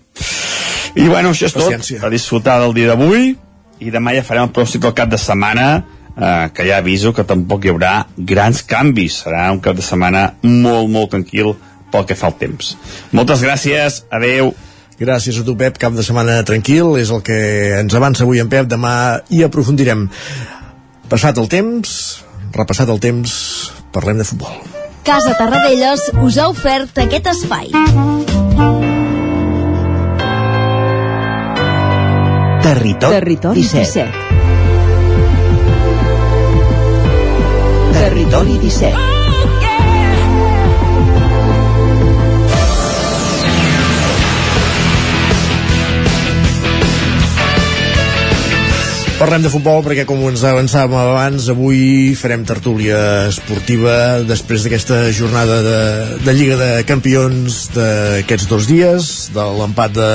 I 0.95 1.07
bueno, 1.07 1.31
això 1.31 1.47
és 1.47 1.55
Paciència. 1.55 1.99
tot. 1.99 2.07
A 2.07 2.11
disfrutar 2.11 2.59
del 2.63 2.73
dia 2.75 2.91
d'avui 2.91 3.33
i 3.81 3.91
demà 3.93 4.15
ja 4.15 4.25
farem 4.25 4.49
el 4.49 4.55
pròstic 4.55 4.83
del 4.83 4.95
cap 4.97 5.11
de 5.11 5.19
setmana 5.21 5.67
eh, 6.15 6.49
que 6.53 6.65
ja 6.67 6.79
aviso 6.81 7.13
que 7.13 7.25
tampoc 7.27 7.65
hi 7.65 7.71
haurà 7.73 7.93
grans 8.17 8.63
canvis. 8.67 9.21
Serà 9.25 9.49
un 9.53 9.61
cap 9.63 9.77
de 9.77 9.85
setmana 9.85 10.31
molt, 10.43 10.89
molt 10.89 11.13
tranquil 11.15 11.53
pel 11.91 12.07
que 12.07 12.17
fa 12.17 12.31
al 12.31 12.37
temps. 12.39 12.75
Moltes 13.11 13.43
gràcies, 13.43 14.03
adeu. 14.11 14.53
Gràcies 15.01 15.39
a 15.41 15.45
tu, 15.45 15.55
Pep. 15.57 15.79
Cap 15.81 15.95
de 15.97 16.03
setmana 16.05 16.41
tranquil 16.45 16.95
és 17.01 17.09
el 17.09 17.23
que 17.25 17.37
ens 17.79 17.95
avança 17.97 18.25
avui 18.25 18.41
en 18.41 18.51
Pep. 18.51 18.69
Demà 18.69 18.93
hi 19.33 19.41
aprofundirem. 19.43 20.05
Passat 21.11 21.39
el 21.41 21.49
temps, 21.51 21.95
repassat 22.55 22.89
el 22.89 22.99
temps, 23.03 23.31
parlem 23.95 24.17
de 24.21 24.27
futbol. 24.27 24.55
Casa 25.03 25.33
Tarradellas 25.37 26.11
us 26.21 26.37
ha 26.37 26.47
ofert 26.51 26.97
aquest 27.01 27.27
espai. 27.33 27.71
Territori, 32.61 33.15
Territori 33.17 33.63
17. 33.63 34.11
17. 34.11 34.31
Territori 37.97 38.59
17. 38.61 39.10
Parlem 49.21 49.43
de 49.45 49.51
futbol 49.53 49.83
perquè, 49.85 50.01
com 50.09 50.17
ens 50.25 50.41
avançàvem 50.49 50.97
abans, 50.97 51.45
avui 51.53 52.15
farem 52.17 52.41
tertúlia 52.41 53.27
esportiva 53.29 53.93
després 54.25 54.65
d'aquesta 54.65 54.97
jornada 55.13 55.59
de, 55.61 55.81
de 56.25 56.33
Lliga 56.33 56.57
de 56.57 56.69
Campions 56.89 57.67
d'aquests 57.75 58.49
dos 58.49 58.65
dies, 58.65 59.11
de 59.35 59.45
l'empat 59.59 59.93
de, 59.93 60.09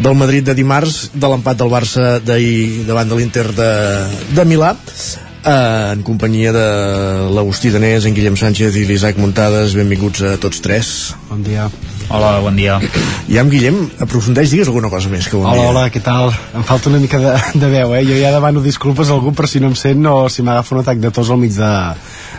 del 0.00 0.16
Madrid 0.16 0.48
de 0.48 0.56
dimarts, 0.56 1.10
de 1.12 1.28
l'empat 1.28 1.60
del 1.60 1.74
Barça 1.76 2.08
d'ahir 2.24 2.86
davant 2.88 3.12
de 3.12 3.20
l'Inter 3.20 3.50
de, 3.52 3.70
de 4.32 4.48
Milà, 4.48 4.72
eh, 5.44 5.92
en 5.92 6.00
companyia 6.00 6.56
de 6.56 6.68
l'Agustí 7.36 7.68
Danés, 7.76 8.08
en 8.08 8.16
Guillem 8.16 8.40
Sánchez 8.40 8.80
i 8.80 8.88
l'Isaac 8.88 9.20
Muntades. 9.20 9.76
Benvinguts 9.76 10.24
a 10.24 10.38
tots 10.40 10.64
tres. 10.64 11.12
Bon 11.28 11.44
dia. 11.44 11.68
Hola, 12.12 12.40
bon 12.44 12.52
dia. 12.52 12.74
I 13.32 13.38
amb 13.40 13.48
Guillem, 13.48 13.78
aprofundeix, 14.04 14.50
digues 14.52 14.68
alguna 14.68 14.90
cosa 14.92 15.08
més 15.08 15.24
que 15.30 15.38
bon 15.38 15.46
hola, 15.48 15.56
dia. 15.56 15.68
Hola, 15.70 15.84
què 15.94 16.00
tal? 16.04 16.26
Em 16.52 16.64
falta 16.68 16.90
una 16.90 16.98
mica 17.00 17.16
de, 17.22 17.30
de 17.56 17.70
veu, 17.72 17.94
eh? 17.96 18.02
Jo 18.04 18.18
ja 18.20 18.32
demano 18.34 18.60
disculpes 18.60 19.08
a 19.08 19.14
algú 19.16 19.32
per 19.32 19.48
si 19.48 19.62
no 19.62 19.70
em 19.70 19.76
sent 19.78 20.04
o 20.10 20.26
si 20.28 20.44
m'agafa 20.44 20.74
un 20.76 20.82
atac 20.82 21.00
de 21.00 21.08
tos 21.08 21.30
al 21.32 21.40
mig 21.40 21.54
de, 21.56 21.70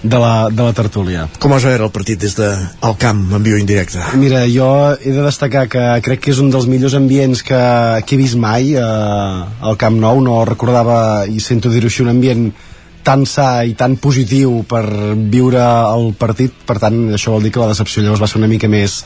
de, 0.03 0.19
la, 0.21 0.51
de 0.53 0.61
la 0.61 0.75
tertúlia. 0.77 1.25
Com 1.41 1.55
vas 1.55 1.65
veure 1.65 1.87
el 1.87 1.93
partit 1.95 2.21
des 2.21 2.37
del 2.37 2.53
de, 2.83 2.91
camp, 3.01 3.23
en 3.33 3.47
viu 3.47 3.57
indirecte? 3.57 4.03
Mira, 4.21 4.43
jo 4.45 4.67
he 4.93 5.15
de 5.15 5.25
destacar 5.25 5.65
que 5.73 5.87
crec 6.05 6.21
que 6.27 6.35
és 6.35 6.43
un 6.43 6.53
dels 6.53 6.69
millors 6.69 6.93
ambients 6.99 7.41
que, 7.41 7.63
que 8.05 8.13
he 8.13 8.21
vist 8.21 8.37
mai 8.37 8.75
eh, 8.77 8.85
al 8.85 9.79
Camp 9.81 9.97
Nou. 9.97 10.21
No 10.21 10.43
recordava, 10.45 11.25
i 11.25 11.41
sento 11.41 11.73
dir-ho 11.73 11.89
així, 11.89 12.05
un 12.05 12.13
ambient 12.13 12.51
tan 13.03 13.25
sa 13.27 13.63
i 13.67 13.75
tan 13.77 13.97
positiu 14.01 14.63
per 14.67 14.83
viure 15.31 15.61
el 15.91 16.13
partit, 16.19 16.55
per 16.65 16.79
tant 16.81 17.13
això 17.13 17.35
vol 17.35 17.43
dir 17.43 17.51
que 17.53 17.61
la 17.61 17.69
decepció 17.73 18.01
llavors 18.01 18.23
va 18.23 18.29
ser 18.31 18.39
una 18.39 18.49
mica 18.51 18.69
més 18.71 19.01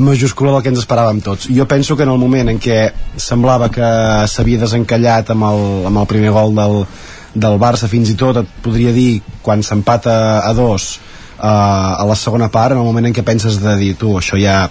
majúscula 0.00 0.54
del 0.54 0.64
que 0.64 0.72
ens 0.72 0.80
esperàvem 0.82 1.20
tots. 1.22 1.48
Jo 1.52 1.68
penso 1.70 1.96
que 1.96 2.06
en 2.08 2.14
el 2.14 2.20
moment 2.20 2.50
en 2.50 2.60
què 2.60 2.78
semblava 3.20 3.70
que 3.72 3.90
s'havia 4.30 4.62
desencallat 4.64 5.34
amb 5.34 5.48
el, 5.50 5.66
amb 5.90 6.02
el 6.02 6.08
primer 6.10 6.32
gol 6.34 6.56
del, 6.56 6.80
del 7.34 7.58
Barça, 7.60 7.90
fins 7.90 8.10
i 8.10 8.16
tot 8.18 8.40
et 8.40 8.54
podria 8.64 8.94
dir, 8.96 9.20
quan 9.42 9.62
s'empata 9.62 10.40
a 10.40 10.54
dos 10.56 10.94
uh, 11.38 12.00
a 12.00 12.08
la 12.08 12.16
segona 12.16 12.48
part, 12.48 12.72
en 12.72 12.80
el 12.80 12.88
moment 12.88 13.10
en 13.10 13.14
què 13.14 13.26
penses 13.26 13.60
de 13.62 13.76
dir, 13.80 13.94
tu, 14.00 14.16
això 14.18 14.40
ja 14.40 14.64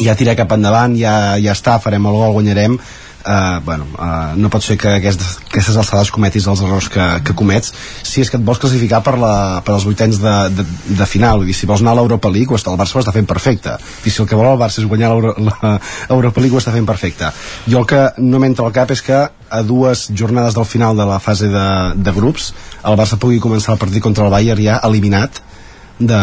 ja 0.00 0.14
tira 0.16 0.36
cap 0.38 0.52
endavant, 0.54 0.94
ja, 0.96 1.36
ja 1.42 1.52
està, 1.52 1.76
farem 1.82 2.06
el 2.08 2.16
gol, 2.16 2.32
guanyarem, 2.38 2.78
uh, 3.26 3.60
bueno, 3.64 3.86
uh, 3.98 4.36
no 4.36 4.50
pot 4.52 4.64
ser 4.64 4.76
que 4.80 4.90
aquestes, 4.98 5.38
aquestes 5.48 5.76
alçades 5.76 6.10
cometis 6.14 6.46
els 6.50 6.62
errors 6.64 6.88
que, 6.92 7.06
que 7.26 7.34
comets. 7.36 7.72
Si 8.06 8.22
és 8.24 8.30
que 8.30 8.38
et 8.40 8.44
vols 8.46 8.60
classificar 8.62 9.02
per, 9.06 9.16
la, 9.20 9.34
per 9.66 9.74
als 9.74 9.86
vuitens 9.88 10.20
de, 10.22 10.34
de, 10.54 10.66
de 10.98 11.08
final. 11.08 11.44
Dir, 11.46 11.56
si 11.56 11.68
vols 11.70 11.84
anar 11.84 11.96
a 11.96 12.00
l'Europa 12.00 12.32
League 12.32 12.56
el 12.60 12.78
Barça 12.80 12.98
ho 12.98 13.02
està 13.02 13.14
fent 13.14 13.28
perfecte. 13.28 13.76
I 14.04 14.12
si 14.12 14.22
el 14.22 14.28
que 14.30 14.38
vol 14.38 14.50
el 14.52 14.60
Barça 14.60 14.82
és 14.82 14.88
guanyar 14.88 15.12
l'Europa 15.16 16.40
League 16.40 16.56
ho 16.56 16.62
està 16.62 16.74
fent 16.74 16.88
perfecte. 16.88 17.30
Jo 17.66 17.82
el 17.82 17.88
que 17.90 18.02
no 18.22 18.40
m'entra 18.42 18.66
al 18.66 18.74
cap 18.76 18.90
és 18.94 19.04
que 19.04 19.20
a 19.50 19.62
dues 19.66 20.08
jornades 20.14 20.54
del 20.54 20.68
final 20.68 20.96
de 20.96 21.06
la 21.08 21.18
fase 21.20 21.50
de, 21.50 21.68
de 21.96 22.12
grups 22.14 22.52
el 22.86 22.98
Barça 22.98 23.18
pugui 23.20 23.40
començar 23.42 23.74
el 23.74 23.82
partit 23.82 24.02
contra 24.02 24.26
el 24.26 24.34
Bayern 24.34 24.62
ja 24.64 24.80
eliminat 24.86 25.40
de, 25.98 26.20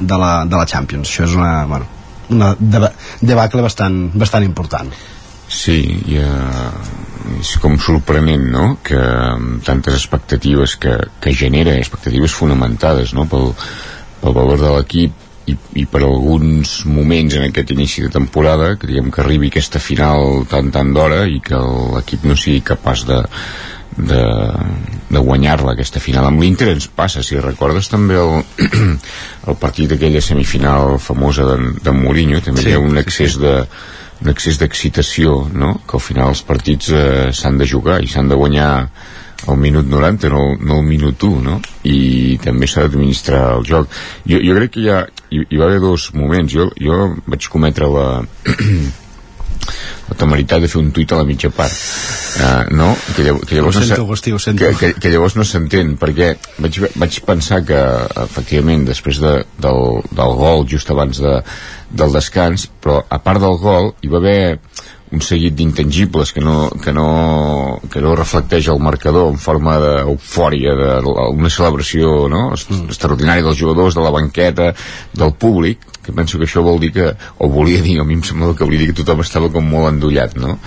de, 0.00 0.18
la, 0.18 0.44
de 0.44 0.56
la 0.56 0.66
Champions. 0.66 1.08
Això 1.08 1.26
és 1.28 1.36
una, 1.38 1.64
bueno, 1.70 1.88
una 2.32 2.52
deba 2.58 2.92
debacle 3.20 3.62
bastant, 3.64 4.06
bastant 4.18 4.46
important. 4.46 4.90
Sí, 5.52 5.78
i, 6.08 6.18
uh, 6.18 6.70
és 7.38 7.56
com 7.62 7.76
sorprenent, 7.80 8.46
no?, 8.54 8.76
que 8.84 9.00
tantes 9.66 9.98
expectatives 9.98 10.78
que, 10.80 10.96
que 11.20 11.34
genera, 11.36 11.76
expectatives 11.76 12.34
fonamentades, 12.36 13.12
no?, 13.16 13.26
pel, 13.28 13.52
pel 14.22 14.38
valor 14.38 14.62
de 14.62 14.72
l'equip 14.76 15.50
i, 15.50 15.56
i 15.82 15.84
per 15.90 16.02
alguns 16.06 16.80
moments 16.86 17.36
en 17.36 17.48
aquest 17.48 17.74
inici 17.74 18.04
de 18.06 18.10
temporada, 18.14 18.74
que 18.78 18.88
diguem 18.88 19.10
que 19.12 19.22
arribi 19.22 19.50
aquesta 19.52 19.82
final 19.82 20.46
tan 20.50 20.70
tant 20.74 20.92
d'hora 20.94 21.24
i 21.28 21.40
que 21.44 21.58
l'equip 21.96 22.26
no 22.28 22.38
sigui 22.38 22.62
capaç 22.72 23.04
de, 23.08 23.20
de, 23.96 24.22
de 25.10 25.22
guanyar-la 25.30 25.74
aquesta 25.74 26.00
final 26.00 26.28
amb 26.28 26.42
l'Inter 26.42 26.70
ens 26.72 26.88
passa, 26.88 27.24
si 27.26 27.40
recordes 27.40 27.90
també 27.92 28.18
el, 28.20 28.38
el 29.50 29.58
partit 29.60 29.90
d'aquella 29.92 30.22
semifinal 30.24 30.96
famosa 31.02 31.48
de, 31.50 31.58
de 31.82 31.96
Mourinho 31.96 32.40
també 32.44 32.64
sí, 32.64 32.70
hi 32.72 32.78
ha 32.78 32.84
un 32.84 33.02
excés 33.02 33.36
de 33.42 33.58
un 34.22 34.30
excés 34.30 34.60
d'excitació, 34.60 35.48
no? 35.52 35.74
que 35.86 35.98
al 35.98 36.04
final 36.04 36.32
els 36.32 36.44
partits 36.46 36.92
eh, 36.94 37.32
s'han 37.34 37.58
de 37.58 37.68
jugar 37.68 38.00
i 38.02 38.10
s'han 38.10 38.30
de 38.30 38.38
guanyar 38.38 38.70
al 39.50 39.58
minut 39.58 39.88
90, 39.90 40.28
no, 40.30 40.42
no 40.60 40.78
al 40.78 40.86
minut 40.86 41.24
1, 41.26 41.40
no? 41.42 41.58
I 41.90 42.38
també 42.42 42.68
s'ha 42.70 42.84
d'administrar 42.86 43.56
el 43.56 43.66
joc. 43.66 43.90
Jo, 44.22 44.38
jo 44.38 44.54
crec 44.54 44.76
que 44.76 44.84
hi, 44.84 44.88
ha, 44.92 45.00
hi, 45.30 45.42
hi 45.42 45.58
va 45.58 45.66
haver 45.66 45.80
dos 45.82 46.12
moments. 46.14 46.54
Jo, 46.54 46.68
jo 46.78 47.16
vaig 47.26 47.48
cometre 47.50 47.88
la, 47.90 48.06
la 50.08 50.16
temeritat 50.18 50.62
de 50.62 50.70
fer 50.70 50.80
un 50.80 50.90
tuit 50.94 51.12
a 51.12 51.20
la 51.20 51.26
mitja 51.28 51.50
part 51.54 51.72
uh, 51.72 52.64
no? 52.74 52.92
que, 53.16 53.26
llavors, 53.26 53.46
que 53.48 53.58
llavors 53.58 53.78
ho 53.78 53.84
sento, 53.84 54.06
no 54.06 54.36
ho 54.36 54.42
sento. 54.42 54.64
Que, 54.64 54.72
que, 54.78 54.92
que 55.00 55.12
llavors 55.12 55.36
no 55.38 55.46
s'entén 55.48 55.94
perquè 56.00 56.32
vaig, 56.58 56.80
vaig 56.96 57.20
pensar 57.26 57.62
que 57.68 57.82
efectivament 58.24 58.86
després 58.88 59.22
de, 59.22 59.36
del, 59.62 60.02
del 60.10 60.36
gol 60.40 60.66
just 60.70 60.90
abans 60.92 61.22
de, 61.22 61.38
del 61.90 62.18
descans 62.18 62.68
però 62.82 63.02
a 63.08 63.22
part 63.22 63.42
del 63.42 63.58
gol 63.62 63.94
hi 64.02 64.12
va 64.12 64.22
haver 64.22 64.42
un 65.12 65.20
seguit 65.20 65.54
d'intangibles 65.54 66.32
que 66.32 66.40
no, 66.40 66.70
que, 66.82 66.92
no, 66.96 67.78
que 67.92 68.00
no 68.00 68.14
reflecteix 68.16 68.70
el 68.72 68.80
marcador 68.80 69.28
en 69.30 69.38
forma 69.40 69.76
d'eufòria, 69.80 70.72
d'una 71.04 71.52
celebració 71.52 72.26
no? 72.32 72.46
Mm. 72.52 72.88
extraordinària 72.88 73.44
dels 73.44 73.60
jugadors, 73.60 73.96
de 73.98 74.04
la 74.04 74.14
banqueta, 74.14 74.70
del 75.12 75.34
públic, 75.36 75.84
que 76.02 76.14
penso 76.14 76.38
que 76.38 76.48
això 76.48 76.62
vol 76.66 76.80
dir 76.82 76.92
que, 76.96 77.12
o 77.38 77.48
volia 77.52 77.82
dir, 77.82 77.98
a 78.00 78.04
mi 78.04 78.18
em 78.18 78.24
sembla 78.26 78.54
que 78.58 78.66
volia 78.66 78.82
dir 78.82 78.90
que 78.90 78.98
tothom 79.02 79.22
estava 79.22 79.50
com 79.54 79.64
molt 79.64 79.92
endollat, 79.92 80.34
no? 80.36 80.58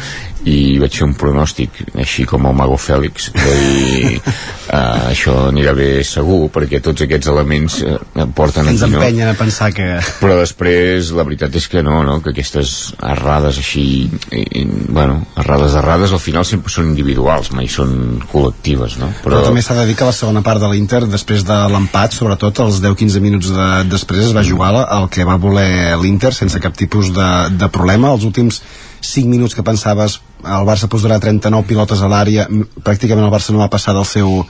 I 0.45 0.77
vaig 0.77 0.93
fer 0.99 1.07
un 1.07 1.15
pronòstic, 1.17 1.79
així 1.97 2.25
com 2.29 2.45
el 2.45 2.53
Mago 2.57 2.77
Fèlix, 2.77 3.31
i 3.33 4.13
uh, 4.19 5.09
això 5.09 5.33
anirà 5.49 5.73
bé 5.77 6.03
segur, 6.05 6.51
perquè 6.53 6.81
tots 6.85 7.05
aquests 7.05 7.31
elements 7.31 7.79
uh, 7.81 8.27
porten 8.37 8.69
Ens 8.69 8.83
aquí, 8.85 8.93
no? 8.93 9.01
empenyen 9.01 9.31
a 9.31 9.37
pensar 9.39 9.71
que... 9.73 9.87
Però 10.21 10.37
després, 10.37 11.09
la 11.17 11.25
veritat 11.25 11.57
és 11.57 11.65
que 11.71 11.81
no, 11.85 11.97
no? 12.05 12.19
Que 12.21 12.35
aquestes 12.35 12.75
errades 13.01 13.57
així, 13.61 13.85
i, 14.29 14.43
i, 14.61 14.63
bueno, 14.85 15.21
errades 15.41 15.77
errades 15.81 16.13
al 16.13 16.21
final 16.21 16.45
sempre 16.45 16.73
són 16.73 16.91
individuals, 16.91 17.51
mai 17.55 17.69
són 17.71 18.21
col·lectives, 18.31 18.99
no? 19.01 19.09
Però, 19.23 19.39
Però 19.39 19.43
també 19.49 19.65
s'ha 19.65 19.79
de 19.79 19.87
dir 19.89 19.97
que 19.97 20.07
la 20.07 20.15
segona 20.15 20.45
part 20.45 20.61
de 20.61 20.69
l'Inter, 20.71 21.05
després 21.09 21.45
de 21.47 21.57
l'empat, 21.73 22.13
sobretot 22.17 22.61
els 22.65 22.81
10-15 22.85 23.23
minuts 23.25 23.51
de, 23.55 23.69
després 23.89 24.29
es 24.29 24.35
va 24.35 24.45
jugar 24.45 24.73
el 24.83 25.09
que 25.13 25.25
va 25.27 25.39
voler 25.41 25.95
l'Inter 26.01 26.33
sense 26.35 26.59
cap 26.61 26.75
tipus 26.77 27.11
de, 27.15 27.31
de 27.57 27.69
problema 27.73 28.13
els 28.15 28.25
últims 28.27 28.61
5 29.05 29.29
minuts 29.29 29.55
que 29.55 29.63
pensaves 29.65 30.19
el 30.45 30.67
Barça 30.67 30.89
posarà 30.91 31.19
39 31.21 31.67
pilotes 31.67 32.01
a 32.01 32.09
l'àrea 32.11 32.47
pràcticament 32.83 33.25
el 33.25 33.33
Barça 33.33 33.53
no 33.53 33.63
va 33.63 33.71
passar 33.71 33.95
del 33.97 34.05
seu, 34.05 34.43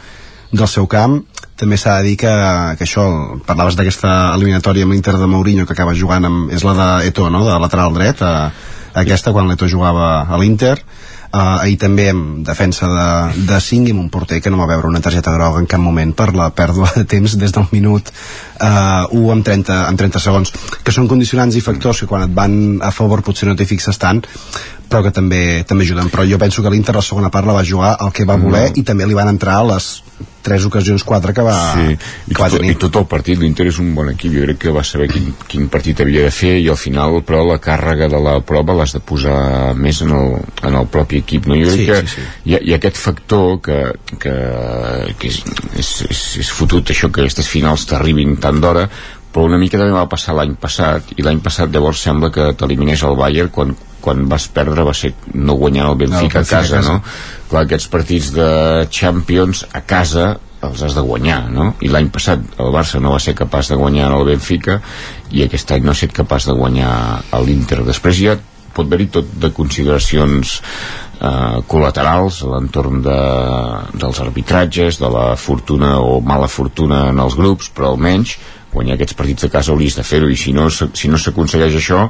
del 0.52 0.70
seu 0.72 0.88
camp 0.92 1.22
també 1.56 1.78
s'ha 1.80 1.98
de 2.00 2.10
dir 2.10 2.16
que, 2.20 2.32
que 2.76 2.84
això 2.84 3.06
parlaves 3.48 3.78
d'aquesta 3.80 4.36
eliminatòria 4.36 4.84
amb 4.84 4.96
l'Inter 4.96 5.16
de 5.20 5.28
Mourinho 5.32 5.66
que 5.66 5.76
acaba 5.76 5.96
jugant 5.96 6.28
amb, 6.28 6.52
és 6.52 6.66
la 6.68 6.76
d'Eto 6.76 7.30
no? 7.32 7.46
de 7.48 7.60
lateral 7.60 7.96
dret 7.96 8.22
a, 8.22 8.52
aquesta 8.96 9.32
quan 9.36 9.48
l'Eto 9.48 9.68
jugava 9.68 10.26
a 10.28 10.40
l'Inter 10.40 10.78
Uh, 11.36 11.58
ahir 11.66 11.76
també 11.76 12.06
en 12.14 12.20
defensa 12.48 12.88
de, 12.88 13.08
de 13.50 13.58
5 13.60 13.90
i 13.90 13.94
amb 13.96 14.06
un 14.06 14.12
porter 14.14 14.38
que 14.40 14.52
no 14.54 14.60
va 14.62 14.70
veure 14.70 14.88
una 14.88 15.02
targeta 15.04 15.34
groga 15.34 15.60
en 15.60 15.66
cap 15.68 15.82
moment 15.84 16.14
per 16.16 16.30
la 16.32 16.46
pèrdua 16.56 16.94
de 16.96 17.04
temps 17.12 17.34
des 17.42 17.52
del 17.52 17.66
minut 17.74 18.08
uh, 18.08 19.10
1 19.10 19.34
amb 19.34 19.44
30, 19.44 19.82
amb 19.90 20.00
30 20.00 20.22
segons 20.24 20.54
que 20.86 20.94
són 20.96 21.10
condicionants 21.12 21.58
i 21.60 21.66
factors 21.66 22.00
que 22.00 22.08
quan 22.08 22.24
et 22.24 22.38
van 22.38 22.56
a 22.80 22.94
favor 22.96 23.26
potser 23.26 23.50
no 23.50 23.58
t'hi 23.60 23.68
fixes 23.68 24.00
tant 24.00 24.24
però 24.88 25.04
que 25.04 25.12
també 25.12 25.66
també 25.68 25.84
ajuden 25.84 26.14
però 26.14 26.24
jo 26.30 26.40
penso 26.40 26.64
que 26.64 26.72
l'Inter 26.72 26.96
la 26.96 27.04
segona 27.04 27.34
part 27.34 27.52
la 27.52 27.58
va 27.58 27.68
jugar 27.68 27.98
el 28.06 28.16
que 28.16 28.24
va 28.24 28.40
voler 28.40 28.70
no. 28.70 28.80
i 28.80 28.88
també 28.88 29.10
li 29.10 29.18
van 29.18 29.34
entrar 29.34 29.60
les 29.68 29.98
tres 30.46 30.64
ocasions, 30.64 31.04
quatre 31.04 31.34
que 31.34 31.42
va, 31.42 31.56
sí. 31.74 31.96
I, 32.30 32.36
que 32.36 32.38
va 32.38 32.50
tot, 32.54 32.64
i 32.64 32.76
tot 32.78 33.00
el 33.02 33.08
partit, 33.10 33.40
l'Inter 33.42 33.66
és 33.72 33.80
un 33.82 33.90
bon 33.98 34.12
equip 34.12 34.36
jo 34.36 34.44
crec 34.46 34.60
que 34.62 34.74
va 34.76 34.84
saber 34.86 35.08
quin, 35.10 35.32
quin 35.50 35.66
partit 35.74 36.04
havia 36.06 36.28
de 36.28 36.34
fer 36.34 36.54
i 36.62 36.70
al 36.70 36.78
final 36.78 37.18
però 37.26 37.42
la 37.48 37.58
càrrega 37.64 38.08
de 38.14 38.22
la 38.22 38.38
prova 38.46 38.78
l'has 38.78 38.94
de 38.94 39.02
posar 39.02 39.74
més 39.74 40.04
en 40.06 40.14
el, 40.14 40.36
en 40.62 40.78
el 40.78 40.86
propi 40.94 41.24
equip 41.26 41.50
no? 41.50 41.58
jo 41.60 41.74
crec 41.74 41.82
sí, 41.82 41.90
que 41.90 42.00
sí, 42.06 42.16
sí. 42.16 42.30
Hi, 42.46 42.56
ha, 42.56 42.62
hi 42.62 42.74
ha 42.74 42.80
aquest 42.80 43.02
factor 43.02 43.60
que, 43.66 43.82
que, 44.22 44.38
que 45.20 45.34
és, 45.34 45.42
és, 45.76 45.92
és, 46.08 46.24
és 46.46 46.56
fotut 46.56 46.94
això 46.94 47.12
que 47.12 47.26
aquestes 47.26 47.50
finals 47.52 47.88
t'arribin 47.90 48.38
tant 48.42 48.62
d'hora 48.64 48.88
però 49.36 49.50
una 49.50 49.60
mica 49.60 49.76
també 49.76 49.92
va 49.92 50.08
passar 50.08 50.38
l'any 50.38 50.56
passat 50.56 51.12
i 51.18 51.26
l'any 51.26 51.42
passat 51.44 51.74
llavors 51.74 52.00
sembla 52.08 52.32
que 52.32 52.54
t'eliminés 52.56 53.04
el 53.04 53.18
Bayern 53.20 53.52
quan, 53.52 53.76
quan 54.00 54.24
vas 54.32 54.48
perdre 54.48 54.86
va 54.88 54.94
ser 54.96 55.12
no 55.34 55.58
guanyant 55.60 55.90
el 55.90 55.98
Benfica, 56.06 56.16
no, 56.16 56.22
el 56.22 56.32
Benfica 56.32 56.40
a, 56.40 56.62
casa, 56.62 56.80
a 56.80 56.80
casa, 56.80 56.94
no? 56.94 57.50
Clar, 57.52 57.66
aquests 57.68 57.90
partits 57.92 58.32
de 58.38 58.50
Champions 58.96 59.66
a 59.76 59.84
casa 59.84 60.36
els 60.66 60.82
has 60.82 60.96
de 60.98 61.04
guanyar, 61.06 61.42
no? 61.52 61.74
I 61.84 61.92
l'any 61.92 62.08
passat 62.14 62.42
el 62.64 62.72
Barça 62.74 63.02
no 63.04 63.12
va 63.14 63.22
ser 63.22 63.36
capaç 63.38 63.74
de 63.74 63.78
guanyar 63.80 64.10
el 64.16 64.26
Benfica 64.32 64.80
i 65.36 65.44
aquest 65.46 65.76
any 65.76 65.86
no 65.86 65.94
ha 65.94 65.98
estat 66.00 66.16
capaç 66.16 66.48
de 66.50 66.56
guanyar 66.58 66.94
l'Inter. 67.46 67.84
Després 67.86 68.22
ja 68.22 68.38
pot 68.76 68.88
haver-hi 68.88 69.08
tot 69.20 69.36
de 69.40 69.52
consideracions 69.56 70.60
eh, 71.20 71.62
col·laterals 71.68 72.42
a 72.44 72.52
l'entorn 72.54 73.02
de, 73.06 73.20
dels 73.96 74.20
arbitratges, 74.24 75.00
de 75.02 75.10
la 75.12 75.28
fortuna 75.36 76.00
o 76.02 76.20
mala 76.22 76.50
fortuna 76.52 77.08
en 77.12 77.22
els 77.24 77.38
grups, 77.40 77.72
però 77.76 77.94
almenys 77.94 78.38
guanyar 78.76 78.98
aquests 78.98 79.16
partits 79.16 79.48
de 79.48 79.54
casa 79.54 79.72
hauries 79.72 79.96
de 79.96 80.04
fer-ho 80.04 80.28
i 80.28 80.36
si 80.36 80.52
no 80.54 80.68
si 80.70 81.08
no 81.08 81.20
s'aconsegueix 81.22 81.80
això 81.80 82.10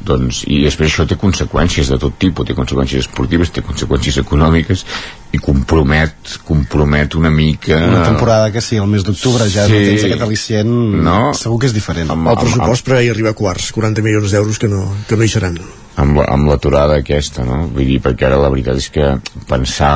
doncs, 0.00 0.44
i 0.48 0.62
després 0.64 0.88
això 0.88 1.04
té 1.08 1.16
conseqüències 1.20 1.90
de 1.92 1.98
tot 2.00 2.14
tipus, 2.20 2.46
té 2.48 2.56
conseqüències 2.56 3.04
esportives, 3.04 3.50
té 3.52 3.64
conseqüències 3.66 4.20
econòmiques 4.22 4.86
i 5.32 5.38
compromet, 5.38 6.38
compromet 6.46 7.14
una 7.14 7.30
mica... 7.30 7.76
Una 7.78 8.02
temporada 8.04 8.50
que 8.52 8.62
sí, 8.64 8.80
el 8.82 8.88
mes 8.90 9.04
d'octubre 9.06 9.46
ja 9.50 9.66
sí, 9.68 9.76
no 9.76 9.84
tens 9.86 10.06
aquest 10.08 10.24
al·licient, 10.26 10.72
no? 11.06 11.20
segur 11.38 11.60
que 11.62 11.70
és 11.70 11.76
diferent. 11.76 12.10
Amb, 12.10 12.32
el 12.32 12.40
pressupost 12.40 12.88
per 12.88 12.98
ahir 12.98 13.12
arriba 13.14 13.34
a 13.34 13.38
quarts, 13.38 13.70
40 13.76 14.02
milions 14.06 14.34
d'euros 14.34 14.58
que, 14.58 14.70
no, 14.72 14.88
que 15.06 15.20
no 15.20 15.26
hi 15.26 15.30
seran 15.30 15.60
amb, 16.00 16.20
amb 16.24 16.48
l'aturada 16.50 16.98
aquesta, 17.00 17.44
no? 17.46 17.64
Vull 17.74 17.88
dir, 17.88 17.98
perquè 18.02 18.26
ara 18.28 18.38
la 18.40 18.50
veritat 18.52 18.78
és 18.80 18.88
que 18.92 19.06
pensar 19.48 19.90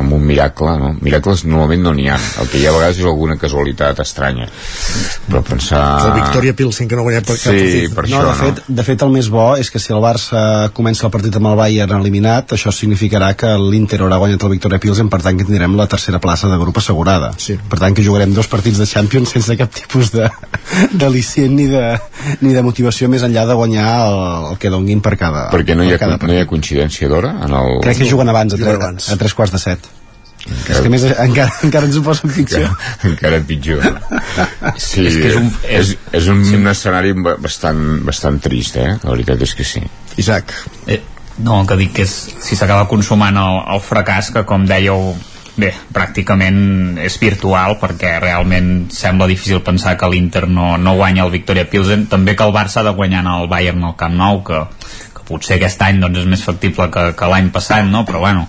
en 0.00 0.12
un 0.14 0.24
miracle, 0.26 0.74
no? 0.80 0.90
Miracles 1.04 1.44
normalment 1.48 1.84
no 1.86 1.94
n'hi 1.96 2.08
ha. 2.10 2.18
El 2.42 2.50
que 2.50 2.60
hi 2.60 2.66
ha 2.66 2.72
a 2.72 2.76
vegades 2.76 3.00
és 3.00 3.08
alguna 3.08 3.36
casualitat 3.40 4.00
estranya. 4.04 4.48
Però 5.28 5.42
pensar... 5.46 5.82
La 6.06 6.16
Victòria 6.16 6.56
Pilsen, 6.56 6.88
que 6.88 6.98
no 6.98 7.04
ha 7.04 7.08
guanyat 7.08 7.28
per 7.28 7.38
cap 7.40 7.58
sí, 7.58 7.86
per 7.94 8.06
no, 8.08 8.20
això, 8.20 8.22
de 8.28 8.36
fet, 8.40 8.62
no? 8.62 8.76
de 8.80 8.86
fet, 8.90 9.06
el 9.06 9.14
més 9.14 9.30
bo 9.32 9.48
és 9.60 9.72
que 9.72 9.82
si 9.82 9.94
el 9.96 10.02
Barça 10.04 10.42
comença 10.76 11.06
el 11.08 11.14
partit 11.14 11.40
amb 11.40 11.52
el 11.52 11.58
Bayern 11.60 11.98
eliminat, 12.00 12.56
això 12.56 12.72
significarà 12.74 13.32
que 13.38 13.52
l'Inter 13.60 14.00
haurà 14.04 14.20
guanyat 14.22 14.39
el 14.46 14.54
Victòria 14.54 14.80
Pilsen, 14.82 15.10
per 15.12 15.20
tant 15.24 15.38
que 15.38 15.46
tindrem 15.48 15.76
la 15.78 15.86
tercera 15.90 16.20
plaça 16.22 16.50
de 16.50 16.58
grup 16.60 16.80
assegurada. 16.80 17.32
Sí. 17.40 17.58
Per 17.70 17.78
tant 17.80 17.96
que 17.96 18.04
jugarem 18.06 18.34
dos 18.36 18.48
partits 18.50 18.80
de 18.80 18.88
Champions 18.88 19.34
sense 19.36 19.56
cap 19.60 19.72
tipus 19.74 20.12
de, 20.14 20.28
de 20.92 21.10
licient 21.12 21.54
ni 21.56 21.68
de, 21.70 21.84
ni 22.40 22.54
de 22.56 22.64
motivació 22.66 23.10
més 23.12 23.24
enllà 23.26 23.46
de 23.48 23.56
guanyar 23.58 23.88
el, 24.08 24.20
el 24.52 24.60
que 24.60 24.72
donguin 24.72 25.02
per 25.04 25.16
cada, 25.20 25.48
perquè 25.54 25.76
no 25.78 25.86
hi 25.86 25.94
ha, 25.94 26.12
no 26.16 26.34
hi 26.34 26.42
ha 26.42 26.50
coincidència 26.50 27.10
d'hora 27.10 27.36
en 27.46 27.56
el... 27.56 27.80
crec 27.84 28.02
que 28.02 28.10
juguen 28.10 28.30
abans, 28.32 28.54
a, 28.54 28.60
tre 28.60 28.76
abans. 28.76 29.10
a 29.10 29.18
tres 29.20 29.36
quarts 29.36 29.54
de 29.56 29.62
set 29.62 29.90
encara, 30.40 30.74
és 30.74 30.80
que 30.80 30.90
més 30.92 31.04
encara, 31.10 31.52
encara 31.66 31.88
ens 31.88 31.98
ho 32.00 32.02
posen 32.04 32.32
pitjor 32.32 32.64
encara, 32.64 33.10
encara 33.10 33.40
pitjor 33.46 33.84
sí, 34.80 35.04
és, 35.04 35.16
que 35.20 35.30
és 35.30 35.38
un, 35.38 35.50
és, 35.68 35.94
és 36.20 36.28
un 36.32 36.42
sí. 36.48 36.60
escenari 36.72 37.14
bastant, 37.28 37.82
bastant 38.06 38.40
trist 38.42 38.80
eh? 38.80 38.90
la 39.02 39.12
veritat 39.12 39.44
és 39.46 39.56
que 39.58 39.66
sí 39.68 39.84
Isaac 40.20 40.54
eh, 40.86 41.00
no, 41.44 41.64
que 41.66 41.76
dic 41.80 41.96
que 41.98 42.06
és, 42.06 42.14
si 42.44 42.58
s'acaba 42.58 42.88
consumant 42.90 43.36
el, 43.40 43.60
el 43.74 43.82
fracàs 43.84 44.30
que 44.34 44.44
com 44.48 44.66
dèieu 44.68 45.14
bé, 45.60 45.70
pràcticament 45.94 46.98
és 47.04 47.16
virtual 47.20 47.76
perquè 47.80 48.16
realment 48.22 48.88
sembla 48.94 49.28
difícil 49.30 49.62
pensar 49.66 49.96
que 50.00 50.08
l'Inter 50.10 50.46
no, 50.48 50.76
no 50.80 50.96
guanya 50.98 51.26
el 51.26 51.34
Victoria 51.34 51.66
Pilsen. 51.68 52.06
També 52.10 52.36
que 52.36 52.46
el 52.46 52.54
Barça 52.54 52.80
ha 52.80 52.86
de 52.86 52.94
guanyar 52.96 53.24
el 53.34 53.48
Bayern 53.50 53.84
al 53.84 53.96
Camp 54.00 54.16
Nou 54.16 54.42
que, 54.46 54.62
potser 55.30 55.56
aquest 55.56 55.82
any 55.86 56.00
doncs, 56.02 56.24
és 56.24 56.28
més 56.28 56.42
factible 56.44 56.90
que, 56.92 57.10
que 57.16 57.30
l'any 57.30 57.52
passat, 57.54 57.86
no? 57.86 58.02
però 58.08 58.20
bueno, 58.26 58.48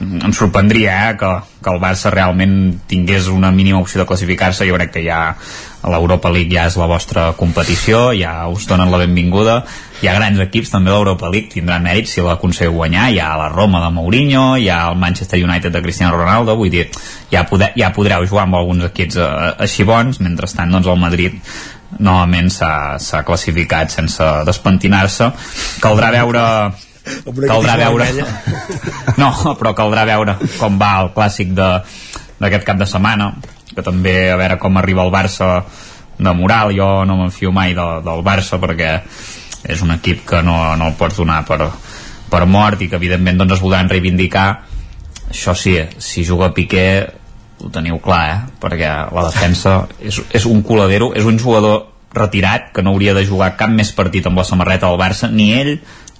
em 0.00 0.32
sorprendria 0.34 0.94
eh, 1.10 1.18
que, 1.20 1.32
que 1.62 1.74
el 1.74 1.82
Barça 1.82 2.10
realment 2.14 2.56
tingués 2.90 3.28
una 3.32 3.52
mínima 3.54 3.80
opció 3.82 4.02
de 4.02 4.08
classificar-se, 4.08 4.66
jo 4.68 4.78
crec 4.78 4.96
que 4.96 5.04
ja 5.04 5.22
l'Europa 5.82 6.30
League 6.30 6.54
ja 6.54 6.68
és 6.70 6.76
la 6.78 6.86
vostra 6.86 7.32
competició, 7.38 8.12
ja 8.14 8.46
us 8.50 8.68
donen 8.70 8.90
la 8.92 9.00
benvinguda, 9.02 9.56
hi 10.02 10.08
ha 10.08 10.14
grans 10.14 10.40
equips 10.44 10.70
també 10.70 10.92
l'Europa 10.94 11.30
League, 11.30 11.50
tindran 11.52 11.82
mèrit 11.82 12.10
si 12.10 12.22
l'aconsegueu 12.22 12.76
guanyar, 12.78 13.08
hi 13.10 13.20
ha 13.22 13.32
la 13.38 13.50
Roma 13.50 13.82
de 13.84 13.90
Mourinho, 13.94 14.46
hi 14.58 14.70
ha 14.70 14.84
el 14.92 14.98
Manchester 15.02 15.42
United 15.42 15.74
de 15.74 15.82
Cristiano 15.82 16.16
Ronaldo, 16.16 16.56
vull 16.58 16.70
dir, 16.70 16.88
ja, 17.32 17.44
poder, 17.50 17.72
ja 17.78 17.92
podreu 17.94 18.26
jugar 18.26 18.46
amb 18.46 18.58
alguns 18.62 18.86
equips 18.90 19.18
eh, 19.18 19.30
així 19.66 19.86
bons, 19.88 20.22
mentrestant 20.22 20.74
doncs 20.74 20.90
el 20.90 21.00
Madrid 21.02 21.38
novament 21.98 22.48
s'ha 22.52 23.22
classificat 23.26 23.92
sense 23.92 24.30
despentinar-se. 24.48 25.30
Caldrà 25.82 26.10
veure 26.14 26.44
caldrà 27.02 27.74
veure 27.80 28.06
no, 29.22 29.32
però 29.58 29.72
caldrà 29.74 30.04
veure 30.06 30.36
com 30.54 30.76
va 30.78 30.92
el 31.02 31.10
clàssic 31.16 31.50
d'aquest 31.56 32.66
cap 32.68 32.78
de 32.78 32.86
setmana 32.86 33.32
que 33.74 33.82
també 33.82 34.30
a 34.30 34.36
veure 34.38 34.58
com 34.62 34.76
arriba 34.78 35.02
el 35.02 35.10
Barça 35.10 35.64
de 36.22 36.34
moral, 36.36 36.70
jo 36.76 37.04
no 37.08 37.16
m'enfio 37.18 37.50
mai 37.50 37.74
de, 37.74 37.86
del 38.04 38.22
Barça 38.22 38.60
perquè 38.62 38.92
és 39.62 39.82
un 39.82 39.94
equip 39.94 40.26
que 40.28 40.42
no, 40.42 40.76
no 40.76 40.90
el 40.90 40.98
pots 40.98 41.18
donar 41.18 41.42
per, 41.48 41.70
per 42.30 42.44
mort 42.46 42.82
i 42.82 42.88
que 42.90 42.98
evidentment 43.00 43.40
doncs, 43.40 43.56
es 43.56 43.64
voldran 43.64 43.90
reivindicar. 43.90 44.46
Això 45.30 45.54
sí, 45.56 45.76
si 46.02 46.24
juga 46.28 46.52
Piqué 46.54 46.86
ho 47.62 47.70
teniu 47.72 47.98
clar, 48.02 48.22
eh? 48.28 48.38
perquè 48.62 48.90
la 49.14 49.24
defensa 49.28 49.82
és, 50.02 50.18
és 50.34 50.46
un 50.50 50.62
coladero, 50.66 51.12
és 51.14 51.26
un 51.28 51.38
jugador 51.38 51.88
retirat 52.12 52.72
que 52.74 52.82
no 52.84 52.92
hauria 52.92 53.14
de 53.16 53.24
jugar 53.26 53.54
cap 53.56 53.72
més 53.72 53.92
partit 53.96 54.26
amb 54.28 54.40
la 54.40 54.44
samarreta 54.44 54.90
del 54.90 55.00
Barça, 55.00 55.30
ni 55.30 55.52
ell 55.56 55.76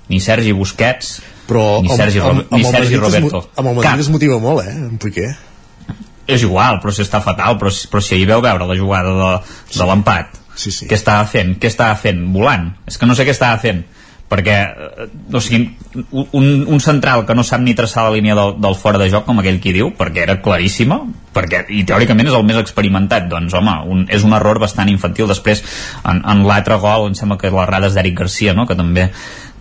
ni 0.08 0.20
Sergi 0.20 0.52
Busquets 0.56 1.16
però 1.48 1.80
ni 1.82 1.90
Sergi, 1.92 2.20
amb, 2.22 2.44
amb, 2.44 2.54
ni 2.56 2.64
Sergi 2.64 2.98
amb 2.98 3.06
Roberto 3.06 3.40
amb 3.56 3.66
el 3.66 3.74
Madrid 3.74 3.88
cap. 3.90 4.04
es 4.04 4.12
motiva 4.12 4.38
molt, 4.42 4.64
eh, 4.66 4.76
en 4.76 5.00
Piqué 5.02 5.32
és 6.32 6.44
igual, 6.46 6.78
però 6.82 6.94
si 6.94 7.02
està 7.04 7.20
fatal 7.24 7.58
però, 7.60 7.72
però 7.90 8.04
si 8.04 8.16
ahir 8.16 8.28
veu 8.30 8.44
veure 8.44 8.68
la 8.68 8.78
jugada 8.78 9.16
de, 9.18 9.32
de 9.74 9.88
l'empat 9.88 10.38
sí, 10.54 10.70
sí. 10.70 10.86
què 10.86 10.96
estava 10.98 11.26
fent? 11.28 11.56
què 11.60 11.70
estava 11.70 11.98
fent? 11.98 12.22
volant? 12.34 12.70
és 12.86 12.98
que 12.98 13.08
no 13.08 13.18
sé 13.18 13.26
què 13.28 13.34
estava 13.34 13.58
fent 13.62 13.82
perquè 14.32 14.56
eh, 14.56 15.08
o 15.32 15.40
sigui, 15.44 15.66
un, 16.32 16.46
un 16.64 16.80
central 16.80 17.26
que 17.28 17.36
no 17.36 17.44
sap 17.44 17.60
ni 17.60 17.76
traçar 17.76 18.06
la 18.06 18.14
línia 18.16 18.36
del, 18.38 18.56
del 18.64 18.78
fora 18.80 19.00
de 19.02 19.10
joc 19.12 19.26
com 19.28 19.42
aquell 19.42 19.60
qui 19.60 19.74
diu, 19.76 19.92
perquè 19.98 20.24
era 20.24 20.38
claríssima 20.44 21.02
perquè, 21.36 21.66
i 21.72 21.84
teòricament 21.88 22.30
és 22.30 22.36
el 22.36 22.46
més 22.48 22.60
experimentat 22.60 23.28
doncs 23.28 23.54
home, 23.56 23.76
un, 23.92 24.04
és 24.12 24.24
un 24.24 24.32
error 24.36 24.60
bastant 24.62 24.90
infantil 24.92 25.28
després 25.30 25.62
en, 26.08 26.22
en 26.24 26.44
l'altre 26.48 26.80
gol 26.80 27.10
em 27.10 27.16
sembla 27.18 27.38
que 27.40 27.52
l'errada 27.52 27.90
és 27.90 27.96
d'Eric 27.98 28.18
Garcia 28.22 28.56
no? 28.56 28.66
que 28.68 28.78
també 28.78 29.10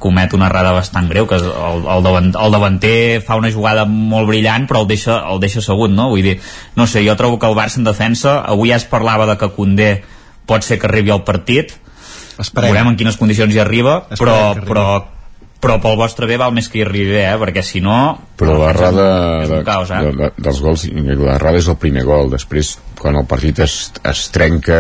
comet 0.02 0.34
una 0.34 0.48
errada 0.50 0.72
bastant 0.74 1.12
greu 1.12 1.28
que 1.30 1.38
el, 1.38 1.46
el, 1.52 2.06
davant, 2.06 2.32
el 2.34 2.56
davanter 2.56 2.96
fa 3.26 3.38
una 3.40 3.52
jugada 3.54 3.86
molt 3.86 4.32
brillant 4.32 4.66
però 4.70 4.82
el 4.86 4.90
deixa, 4.90 5.20
el 5.30 5.44
deixa 5.44 5.64
segut 5.64 5.94
no? 5.94 6.10
vull 6.14 6.26
dir, 6.26 6.40
no 6.80 6.88
sé, 6.88 7.04
jo 7.06 7.16
trobo 7.20 7.40
que 7.40 7.52
el 7.52 7.60
Barça 7.60 7.80
en 7.82 7.88
defensa 7.88 8.40
avui 8.42 8.74
ja 8.74 8.80
es 8.82 8.88
parlava 8.90 9.30
de 9.30 9.38
que 9.38 9.52
Condé 9.56 9.92
pot 10.50 10.66
ser 10.66 10.80
que 10.82 10.90
arribi 10.90 11.14
al 11.14 11.24
partit 11.28 11.76
Esperem. 12.42 12.72
veurem 12.72 12.92
en 12.92 13.00
quines 13.00 13.18
condicions 13.20 13.54
hi 13.56 13.62
arriba 13.64 14.02
però, 14.18 14.38
però, 14.66 14.86
però 15.62 15.78
pel 15.82 15.98
vostre 16.00 16.28
bé 16.30 16.40
val 16.42 16.54
més 16.56 16.70
que 16.70 16.82
hi 16.82 16.86
arribi 16.86 17.14
bé, 17.14 17.26
eh? 17.30 17.40
perquè 17.42 17.64
si 17.66 17.84
no 17.86 17.98
però 18.42 18.56
l'errada 18.58 19.08
de, 19.46 19.60
caos, 19.66 19.92
eh? 19.94 20.00
de, 20.08 20.14
de, 20.18 20.30
dels 20.42 20.62
gols 20.64 20.88
l'errada 20.90 21.60
és 21.62 21.68
el 21.70 21.78
primer 21.82 22.06
gol 22.08 22.32
després 22.34 22.80
quan 23.02 23.18
el 23.18 23.26
partit 23.30 23.60
es, 23.66 23.76
es 24.06 24.22
trenca 24.34 24.78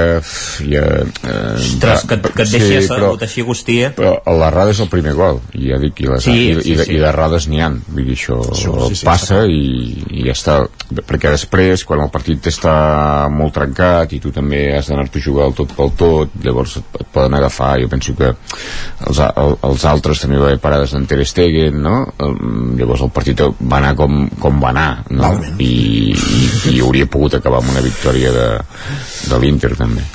i, 0.62 0.76
eh, 0.78 1.06
Ostres, 1.58 2.06
que, 2.10 2.18
que 2.22 2.45
et 2.45 2.53
deixi, 2.53 2.82
sí, 2.82 2.90
però, 2.90 3.12
deixi 3.22 3.45
Agustí 3.45 3.78
eh? 3.86 3.91
però 3.98 4.16
l'errada 4.38 4.74
és 4.74 4.82
el 4.84 4.90
primer 4.91 5.14
gol 5.18 5.41
i 5.58 5.72
ja 5.72 5.80
dic, 5.82 6.02
i, 6.02 6.10
les, 6.10 6.26
sí, 6.26 6.36
i, 6.38 6.56
sí, 6.58 6.74
i, 6.74 6.78
sí. 6.82 6.98
i 6.98 7.02
d'errades 7.02 7.48
n'hi 7.52 7.62
ha 7.62 7.70
vull 7.72 8.06
dir, 8.06 8.18
això, 8.18 8.40
això 8.53 8.76
sí, 8.88 8.99
sí, 9.02 9.08
passa 9.10 9.44
i, 9.49 9.62
i 10.18 10.26
ja 10.28 10.36
està 10.38 10.58
perquè 11.08 11.34
després 11.34 11.86
quan 11.88 12.03
el 12.06 12.12
partit 12.14 12.49
està 12.52 12.76
molt 13.34 13.56
trencat 13.58 14.14
i 14.18 14.22
tu 14.24 14.34
també 14.34 14.64
has 14.78 14.90
d'anar-te 14.90 15.22
a 15.22 15.26
jugar 15.26 15.49
el 15.49 15.58
tot 15.58 15.74
pel 15.78 15.94
tot 15.98 16.38
llavors 16.45 16.78
et, 16.82 16.99
et 17.02 17.14
poden 17.14 17.38
agafar 17.38 17.76
jo 17.82 17.90
penso 17.91 18.18
que 18.18 18.34
els, 18.34 19.22
el, 19.30 19.58
els 19.70 19.88
altres 19.90 20.26
també 20.26 20.41
va 20.41 20.49
haver 20.52 20.62
parades 20.72 20.95
d'en 20.95 21.07
Ter 21.10 21.26
Stegen 21.27 21.81
no? 21.84 21.95
llavors 22.80 23.03
el 23.03 23.11
partit 23.11 23.43
va 23.43 23.81
anar 23.81 23.95
com, 23.99 24.23
com 24.39 24.61
va 24.64 24.72
anar 24.72 24.89
no? 25.11 25.34
I, 25.60 25.72
i, 26.15 26.43
i 26.72 26.77
hauria 26.80 27.10
pogut 27.11 27.35
acabar 27.38 27.60
amb 27.60 27.73
una 27.76 27.84
victòria 27.84 28.31
de, 28.31 28.52
de 29.27 29.41
l'Inter 29.41 29.76
també. 29.76 30.07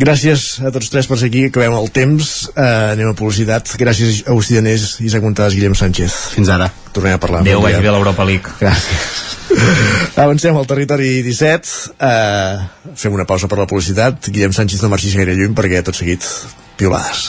Gràcies 0.00 0.56
a 0.64 0.70
tots 0.72 0.88
tres 0.92 1.06
per 1.08 1.18
ser 1.20 1.28
aquí, 1.28 1.44
acabem 1.50 1.74
el 1.76 1.90
temps 1.92 2.30
eh, 2.54 2.64
anem 2.94 3.12
a 3.12 3.16
publicitat, 3.16 3.74
gràcies 3.80 4.22
a 4.22 4.32
Agustí 4.32 4.56
Danés 4.56 4.96
Isaac 5.04 5.24
Montades, 5.24 5.56
Guillem 5.58 5.76
Sánchez. 5.76 6.16
Fins 6.32 6.48
ara. 6.52 6.70
Tornem 6.96 7.18
a 7.18 7.20
parlar. 7.20 7.44
Déu 7.44 7.60
vagi 7.64 7.82
bé 7.84 7.92
l'Europa 7.92 8.24
League. 8.28 8.56
Gràcies. 8.60 9.20
Avancem 10.24 10.56
al 10.56 10.68
territori 10.68 11.12
17 11.28 11.94
eh, 12.08 12.90
fem 12.96 13.20
una 13.20 13.28
pausa 13.28 13.52
per 13.52 13.60
la 13.60 13.68
publicitat. 13.68 14.32
Guillem 14.32 14.56
Sánchez 14.56 14.82
no 14.82 14.92
marxis 14.92 15.16
gaire 15.18 15.36
lluny 15.36 15.56
perquè 15.56 15.84
tot 15.84 16.00
seguit 16.00 16.24
piolades 16.80 17.28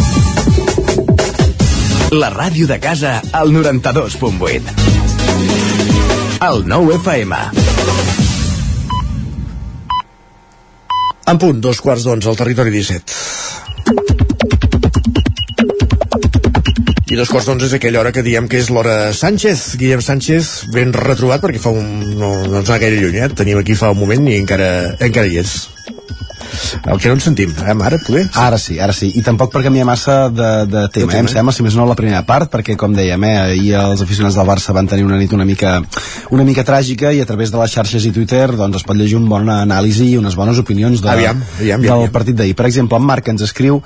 La 2.11 2.27
ràdio 2.27 2.67
de 2.67 2.75
casa 2.75 3.21
al 3.31 3.53
92.8. 3.55 4.73
El 6.43 6.65
9 6.67 6.95
FM. 6.97 7.37
En 11.31 11.39
punt, 11.39 11.61
dos 11.63 11.79
quarts 11.79 12.03
d'onze 12.03 12.27
al 12.27 12.35
territori 12.35 12.75
17. 12.75 13.15
I 17.11 17.15
dos 17.15 17.31
quarts 17.31 17.47
d'onze 17.47 17.69
és 17.69 17.77
aquella 17.79 18.03
hora 18.03 18.11
que 18.11 18.27
diem 18.27 18.51
que 18.51 18.59
és 18.59 18.67
l'hora 18.75 19.13
Sánchez. 19.15 19.77
Guillem 19.79 20.03
Sánchez, 20.03 20.67
ben 20.75 20.91
retrobat 20.91 21.39
perquè 21.47 21.63
fa 21.63 21.71
un... 21.71 22.17
no, 22.19 22.33
no 22.43 22.59
ens 22.59 22.67
anar 22.67 22.83
gaire 22.83 22.99
lluny, 22.99 23.21
eh? 23.23 23.31
Tenim 23.39 23.63
aquí 23.63 23.79
fa 23.79 23.95
un 23.95 24.03
moment 24.03 24.27
i 24.27 24.35
encara, 24.43 24.97
encara 24.99 25.31
hi 25.31 25.39
és. 25.45 25.61
El 26.85 26.99
que 26.99 27.09
no 27.09 27.15
ens 27.17 27.25
sentim, 27.27 27.53
eh, 27.63 27.75
ara, 27.85 27.99
poder? 28.05 28.25
Ara 28.37 28.57
sí, 28.61 28.77
ara 28.79 28.93
sí. 28.93 29.11
I 29.15 29.23
tampoc 29.25 29.51
per 29.53 29.63
canviar 29.65 29.85
massa 29.87 30.17
de, 30.29 30.51
de 30.71 30.85
tema, 30.93 31.13
eh? 31.15 31.21
em 31.23 31.29
sembla, 31.31 31.53
si 31.55 31.63
més 31.65 31.77
no 31.77 31.85
la 31.89 31.97
primera 31.99 32.21
part, 32.27 32.51
perquè 32.51 32.75
com 32.79 32.93
dèiem, 32.97 33.23
eh, 33.27 33.33
ahir 33.45 33.73
els 33.79 34.03
aficionats 34.05 34.37
del 34.39 34.47
Barça 34.49 34.75
van 34.75 34.89
tenir 34.91 35.07
una 35.07 35.19
nit 35.21 35.33
una 35.33 35.45
mica, 35.47 35.77
una 36.35 36.45
mica 36.47 36.65
tràgica 36.67 37.13
i 37.15 37.21
a 37.23 37.27
través 37.29 37.51
de 37.53 37.59
les 37.61 37.71
xarxes 37.73 38.05
i 38.05 38.13
Twitter 38.15 38.47
doncs 38.55 38.81
es 38.81 38.87
pot 38.87 38.97
llegir 38.97 39.19
una 39.19 39.29
bona 39.31 39.61
anàlisi 39.65 40.11
i 40.11 40.17
unes 40.19 40.35
bones 40.35 40.59
opinions 40.61 41.01
de, 41.01 41.09
Aviam, 41.11 41.43
aviam, 41.59 41.81
del 41.81 41.97
aviam. 41.97 42.15
partit 42.15 42.35
d'ahir. 42.37 42.55
Per 42.55 42.67
exemple, 42.69 42.97
en 42.97 43.05
Marc 43.07 43.29
ens 43.31 43.43
escriu 43.47 43.81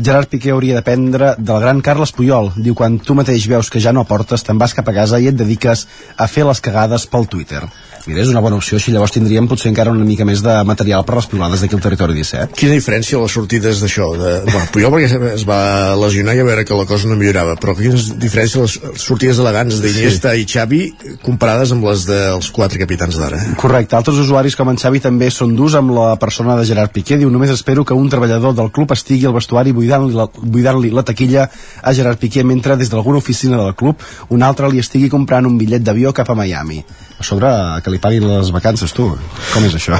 Gerard 0.00 0.30
Piqué 0.30 0.52
hauria 0.54 0.76
d'aprendre 0.78 1.34
del 1.38 1.60
gran 1.60 1.80
Carles 1.84 2.12
Puyol. 2.16 2.52
Diu, 2.56 2.74
quan 2.78 2.98
tu 3.02 3.16
mateix 3.18 3.46
veus 3.50 3.68
que 3.70 3.82
ja 3.82 3.92
no 3.92 4.04
aportes, 4.06 4.44
te'n 4.46 4.58
vas 4.60 4.74
cap 4.76 4.88
a 4.88 4.94
casa 4.96 5.18
i 5.20 5.28
et 5.28 5.36
dediques 5.36 5.86
a 6.16 6.28
fer 6.30 6.46
les 6.48 6.60
cagades 6.62 7.06
pel 7.10 7.26
Twitter. 7.28 7.64
Mira, 8.06 8.22
és 8.22 8.30
una 8.32 8.40
bona 8.40 8.56
opció, 8.56 8.78
així 8.78 8.92
llavors 8.94 9.12
tindríem 9.12 9.48
potser 9.50 9.68
encara 9.70 9.92
una 9.92 10.06
mica 10.06 10.24
més 10.24 10.40
de 10.44 10.54
material 10.64 11.04
per 11.04 11.18
les 11.18 11.28
pilades 11.28 11.60
d'aquí 11.60 11.76
al 11.76 11.82
territori 11.84 12.16
17. 12.16 12.56
Quina 12.56 12.76
diferència 12.76 13.20
les 13.20 13.34
sortides 13.36 13.82
d'això? 13.82 14.08
De... 14.20 14.30
Bueno, 14.46 14.68
Puyol 14.72 14.94
perquè 14.94 15.32
es 15.34 15.44
va 15.48 15.60
lesionar 16.00 16.36
i 16.38 16.40
a 16.40 16.46
veure 16.48 16.64
que 16.64 16.78
la 16.78 16.86
cosa 16.88 17.10
no 17.10 17.18
millorava, 17.20 17.56
però 17.60 17.74
quina 17.76 18.00
diferència 18.22 18.64
les 18.64 18.78
sortides 19.02 19.40
elegants 19.42 19.82
d'Iniesta 19.84 20.32
sí. 20.32 20.44
i 20.44 20.48
Xavi 20.48 20.80
comparades 21.26 21.74
amb 21.76 21.84
les 21.90 22.06
dels 22.08 22.50
quatre 22.56 22.80
capitans 22.80 23.20
d'ara? 23.20 23.42
Correcte, 23.60 23.98
altres 23.98 24.22
usuaris 24.22 24.56
com 24.56 24.72
en 24.72 24.80
Xavi 24.80 25.02
també 25.04 25.28
són 25.34 25.52
durs 25.58 25.76
amb 25.78 25.92
la 25.96 26.14
persona 26.22 26.56
de 26.58 26.64
Gerard 26.68 26.94
Piqué. 26.94 27.20
Diu, 27.20 27.30
només 27.32 27.52
espero 27.52 27.84
que 27.84 27.96
un 27.96 28.08
treballador 28.12 28.56
del 28.56 28.72
club 28.72 28.96
estigui 28.96 29.28
al 29.28 29.36
vestuari 29.36 29.76
buidant-li 29.76 30.16
la, 30.16 30.30
buidant 30.40 30.80
la 30.80 31.04
taquilla 31.04 31.50
a 31.82 31.94
Gerard 31.96 32.20
Piqué 32.20 32.46
mentre 32.46 32.78
des 32.80 32.88
d'alguna 32.88 33.20
oficina 33.20 33.60
del 33.60 33.76
club 33.76 34.00
un 34.30 34.42
altre 34.46 34.70
li 34.70 34.80
estigui 34.80 35.10
comprant 35.12 35.46
un 35.46 35.58
bitllet 35.60 35.84
d'avió 35.84 36.14
cap 36.16 36.30
a 36.30 36.38
Miami. 36.38 36.80
A 37.20 37.24
sobre 37.26 37.50
que 37.84 37.92
li 37.92 38.00
paguin 38.00 38.24
les 38.24 38.48
vacances, 38.54 38.94
tu. 38.96 39.10
Com 39.52 39.66
és 39.68 39.76
això? 39.76 39.98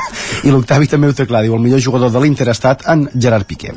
I 0.48 0.52
l'Octavi 0.54 0.88
també 0.88 1.10
ho 1.10 1.16
té 1.16 1.26
clar, 1.28 1.42
diu, 1.44 1.54
el 1.56 1.60
millor 1.60 1.82
jugador 1.84 2.12
de 2.14 2.22
l'Inter 2.22 2.48
ha 2.48 2.56
estat 2.56 2.86
en 2.88 3.06
Gerard 3.12 3.44
Piqué. 3.48 3.74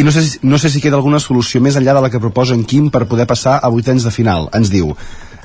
I 0.00 0.04
no 0.06 0.14
sé, 0.14 0.24
si, 0.24 0.40
no 0.42 0.56
sé 0.58 0.72
si 0.72 0.80
queda 0.80 0.96
alguna 0.96 1.20
solució 1.20 1.60
més 1.60 1.76
enllà 1.76 1.98
de 1.98 2.06
la 2.06 2.10
que 2.12 2.22
proposa 2.22 2.56
en 2.56 2.64
Quim 2.64 2.88
per 2.94 3.04
poder 3.10 3.28
passar 3.28 3.58
a 3.60 3.68
vuitens 3.68 4.08
de 4.08 4.14
final. 4.14 4.48
Ens 4.56 4.72
diu, 4.72 4.94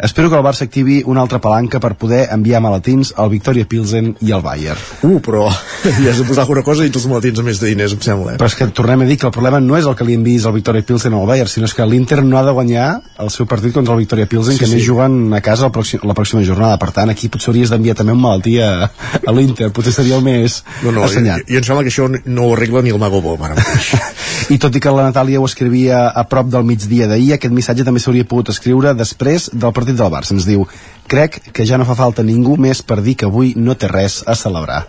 Espero 0.01 0.29
que 0.29 0.35
el 0.35 0.43
Barça 0.43 0.63
activi 0.65 1.01
una 1.05 1.21
altra 1.21 1.39
palanca 1.39 1.79
per 1.79 1.93
poder 1.95 2.27
enviar 2.33 2.61
maletins 2.63 3.13
al 3.17 3.29
Victoria 3.29 3.65
Pilsen 3.69 4.15
i 4.25 4.31
al 4.33 4.41
Bayern. 4.41 4.79
Uh, 5.03 5.19
però 5.23 5.45
ja 5.83 6.11
has 6.11 6.19
de 6.19 6.25
posar 6.27 6.43
alguna 6.43 6.63
cosa 6.65 6.85
i 6.85 6.91
tu 6.91 6.99
els 6.99 7.07
maletins 7.11 7.39
a 7.39 7.45
més 7.45 7.59
de 7.61 7.69
diners, 7.69 7.93
em 7.93 8.01
sembla. 8.03 8.33
Eh? 8.33 8.39
Però 8.41 8.49
és 8.49 8.57
que 8.57 8.67
tornem 8.75 9.05
a 9.05 9.07
dir 9.09 9.17
que 9.21 9.27
el 9.29 9.33
problema 9.35 9.59
no 9.63 9.77
és 9.77 9.85
el 9.87 9.95
que 9.99 10.07
li 10.07 10.17
enviïs 10.17 10.47
al 10.49 10.55
Victoria 10.57 10.83
Pilsen 10.83 11.13
o 11.13 11.21
al 11.23 11.29
Bayern, 11.29 11.51
sinó 11.51 11.69
és 11.69 11.75
que 11.77 11.85
l'Inter 11.87 12.23
no 12.23 12.39
ha 12.39 12.43
de 12.47 12.55
guanyar 12.55 12.87
el 13.23 13.31
seu 13.33 13.47
partit 13.49 13.73
contra 13.75 13.93
el 13.93 14.01
Victoria 14.03 14.25
Pilsen, 14.27 14.57
Sí, 14.57 14.59
que 14.59 14.65
a 14.65 14.73
més 14.73 14.81
sí. 14.83 14.89
juguen 14.89 15.33
a 15.33 15.41
casa 15.45 15.67
el 15.69 15.73
pròxim, 15.75 16.03
la 16.09 16.17
pròxima 16.17 16.43
jornada. 16.43 16.79
Per 16.81 16.91
tant, 16.95 17.09
aquí 17.13 17.29
potser 17.31 17.51
hauries 17.53 17.71
d'enviar 17.71 17.95
també 17.99 18.15
un 18.15 18.21
malaltí 18.23 18.57
a, 18.63 18.89
a 18.89 19.35
l'Inter, 19.35 19.69
potser 19.75 19.93
seria 19.95 20.17
el 20.17 20.25
més 20.25 20.61
No, 20.83 20.91
no, 20.91 21.01
i, 21.01 21.05
assenyat. 21.07 21.45
i 21.47 21.59
em 21.59 21.63
sembla 21.63 21.85
que 21.85 21.93
això 21.93 22.09
no 22.09 22.49
ho 22.49 22.53
arregla 22.57 22.81
ni 22.83 22.91
el 22.91 22.99
Mago 23.01 23.21
Bo, 23.23 23.37
ara 23.39 23.55
mateix. 23.55 23.93
I 24.53 24.57
tot 24.59 24.75
i 24.75 24.81
que 24.83 24.91
la 24.91 25.05
Natàlia 25.07 25.39
ho 25.39 25.45
escrivia 25.47 26.09
a 26.09 26.25
prop 26.27 26.49
del 26.51 26.65
migdia 26.67 27.07
d'ahir, 27.07 27.33
aquest 27.37 27.53
missatge 27.55 27.85
també 27.87 28.01
s'hauria 28.03 28.27
pogut 28.27 28.49
escriure 28.51 28.91
després 28.97 29.49
del 29.53 29.71
partit 29.83 29.99
del 29.99 30.11
Barça. 30.11 30.33
Ens 30.35 30.47
diu, 30.47 30.65
crec 31.07 31.39
que 31.53 31.65
ja 31.67 31.77
no 31.77 31.87
fa 31.87 31.97
falta 31.99 32.23
ningú 32.23 32.55
més 32.57 32.81
per 32.81 33.01
dir 33.03 33.17
que 33.19 33.27
avui 33.27 33.53
no 33.59 33.75
té 33.75 33.91
res 33.91 34.21
a 34.25 34.35
celebrar. 34.39 34.85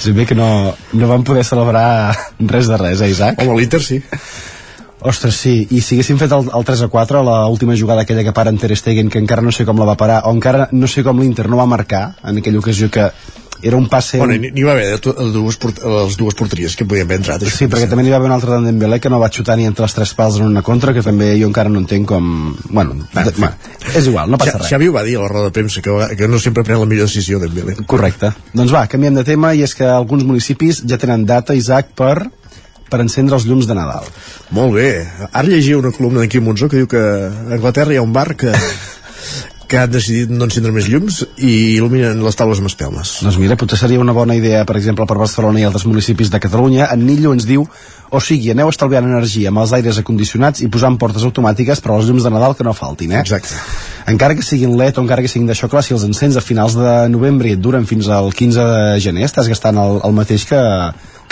És 0.00 0.08
bé 0.16 0.26
que 0.26 0.38
no, 0.38 0.72
no 0.92 1.10
vam 1.10 1.24
poder 1.24 1.44
celebrar 1.44 2.16
res 2.40 2.72
de 2.72 2.80
res, 2.80 3.04
eh, 3.04 3.12
Isaac? 3.12 3.42
Home, 3.42 3.60
l'Inter 3.60 3.82
sí. 3.84 4.00
Ostres, 5.02 5.34
sí, 5.34 5.66
i 5.74 5.80
si 5.82 5.96
haguéssim 5.96 6.18
fet 6.20 6.30
el, 6.30 6.46
el 6.54 6.64
3 6.64 6.84
a 6.86 6.88
4, 6.88 7.22
la 7.26 7.38
última 7.50 7.74
jugada 7.74 8.04
aquella 8.06 8.22
que 8.22 8.32
para 8.32 8.50
en 8.50 8.58
Ter 8.58 8.76
Stegen, 8.76 9.08
que 9.10 9.18
encara 9.18 9.42
no 9.42 9.50
sé 9.50 9.66
com 9.66 9.80
la 9.80 9.88
va 9.88 9.96
parar, 9.98 10.20
o 10.30 10.30
encara 10.30 10.68
no 10.70 10.86
sé 10.86 11.02
com 11.02 11.18
l'Inter 11.18 11.48
no 11.50 11.58
va 11.58 11.66
marcar 11.66 12.04
en 12.22 12.38
aquella 12.38 12.60
ocasió 12.60 12.88
que 12.88 13.08
era 13.62 13.76
un 13.78 13.88
passe... 13.88 14.18
Bueno, 14.18 14.34
n'hi 14.36 14.62
va 14.66 14.72
haver 14.72 14.88
de 14.98 15.12
de 15.12 15.26
dues, 15.32 15.56
port- 15.62 15.78
les 15.84 16.16
dues 16.18 16.34
porteries 16.34 16.74
que 16.76 16.84
podien 16.84 17.06
haver 17.06 17.20
entrat. 17.20 17.44
Sí, 17.46 17.68
perquè 17.70 17.86
també 17.90 18.02
n'hi 18.04 18.10
va 18.10 18.18
haver 18.18 18.28
un 18.30 18.34
altre 18.36 18.50
d'en 18.56 18.66
Dembélé 18.66 18.98
que 19.00 19.10
no 19.12 19.20
va 19.22 19.30
xutar 19.30 19.56
ni 19.56 19.64
entre 19.70 19.86
els 19.86 19.94
tres 19.94 20.12
pals 20.18 20.40
en 20.40 20.48
una 20.50 20.62
contra, 20.66 20.92
que 20.96 21.02
també 21.06 21.32
jo 21.40 21.46
encara 21.50 21.70
no 21.70 21.78
entenc 21.82 22.08
com... 22.10 22.26
Bueno, 22.70 22.96
de, 23.14 23.24
bueno 23.38 23.54
és 23.94 24.06
igual, 24.10 24.30
no 24.30 24.38
passa 24.42 24.56
Xa- 24.56 24.62
res. 24.64 24.72
Xavi 24.74 24.88
ho 24.90 24.96
va 24.98 25.04
dir 25.06 25.16
a 25.18 25.22
la 25.24 25.30
roda 25.32 25.48
de 25.50 25.56
premsa, 25.56 25.80
que, 25.82 25.94
que 26.18 26.28
no 26.28 26.38
sempre 26.42 26.64
pren 26.66 26.80
la 26.82 26.86
millor 26.90 27.06
decisió 27.10 27.38
Dembélé. 27.42 27.76
Correcte. 27.86 28.32
Doncs 28.52 28.74
va, 28.74 28.84
canviem 28.90 29.14
de 29.20 29.24
tema 29.28 29.54
i 29.54 29.62
és 29.66 29.74
que 29.78 29.86
alguns 29.86 30.24
municipis 30.26 30.82
ja 30.88 30.98
tenen 30.98 31.24
data, 31.26 31.54
Isaac, 31.54 31.94
per 31.98 32.16
per 32.92 32.98
encendre 33.00 33.38
els 33.38 33.46
llums 33.48 33.64
de 33.64 33.72
Nadal. 33.72 34.04
Molt 34.52 34.74
bé. 34.76 34.88
Ara 35.32 35.46
llegia 35.48 35.78
una 35.78 35.88
columna 35.96 36.20
d'en 36.20 36.28
Quim 36.28 36.44
Monzó 36.44 36.66
que 36.68 36.76
diu 36.76 36.88
que 36.92 37.00
a 37.00 37.54
Anglaterra 37.56 37.94
hi 37.94 37.96
ha 37.96 38.02
un 38.04 38.12
bar 38.12 38.34
que, 38.36 38.50
que 39.72 39.80
han 39.80 39.92
decidit 39.92 40.28
no 40.28 40.44
encendre 40.44 40.68
més 40.74 40.84
llums 40.92 41.22
i 41.40 41.78
il·luminen 41.78 42.20
les 42.20 42.36
taules 42.36 42.60
amb 42.60 42.68
espelmes. 42.68 43.14
Doncs 43.24 43.38
mira, 43.40 43.56
potser 43.56 43.78
seria 43.80 44.02
una 44.02 44.12
bona 44.12 44.36
idea, 44.36 44.66
per 44.68 44.76
exemple, 44.76 45.06
per 45.08 45.16
Barcelona 45.16 45.62
i 45.62 45.64
altres 45.64 45.86
municipis 45.88 46.28
de 46.28 46.40
Catalunya. 46.44 46.90
En 46.92 47.06
Nillo 47.08 47.32
ens 47.32 47.48
diu 47.48 47.64
o 48.12 48.20
sigui, 48.20 48.50
aneu 48.52 48.68
estalviant 48.68 49.06
energia 49.08 49.48
amb 49.48 49.62
els 49.62 49.72
aires 49.72 49.96
acondicionats 50.02 50.60
i 50.60 50.68
posant 50.68 50.98
portes 51.00 51.24
automàtiques 51.24 51.80
per 51.80 51.94
als 51.94 52.10
llums 52.10 52.26
de 52.26 52.32
Nadal 52.34 52.52
que 52.58 52.66
no 52.66 52.74
faltin, 52.76 53.14
eh? 53.16 53.22
Exacte. 53.24 53.56
Encara 54.12 54.36
que 54.36 54.44
siguin 54.44 54.76
LED 54.76 55.00
o 55.00 55.06
encara 55.06 55.24
que 55.24 55.30
siguin 55.32 55.48
d'això, 55.48 55.70
clar, 55.72 55.80
si 55.86 55.96
els 55.96 56.04
encens 56.04 56.36
a 56.36 56.44
finals 56.44 56.76
de 56.76 56.92
novembre 57.08 57.48
i 57.48 57.56
et 57.56 57.64
duren 57.64 57.88
fins 57.88 58.10
al 58.12 58.28
15 58.36 58.68
de 58.68 59.00
gener, 59.00 59.24
estàs 59.24 59.48
gastant 59.48 59.80
el, 59.80 60.02
el 60.04 60.12
mateix 60.18 60.44
que, 60.50 60.60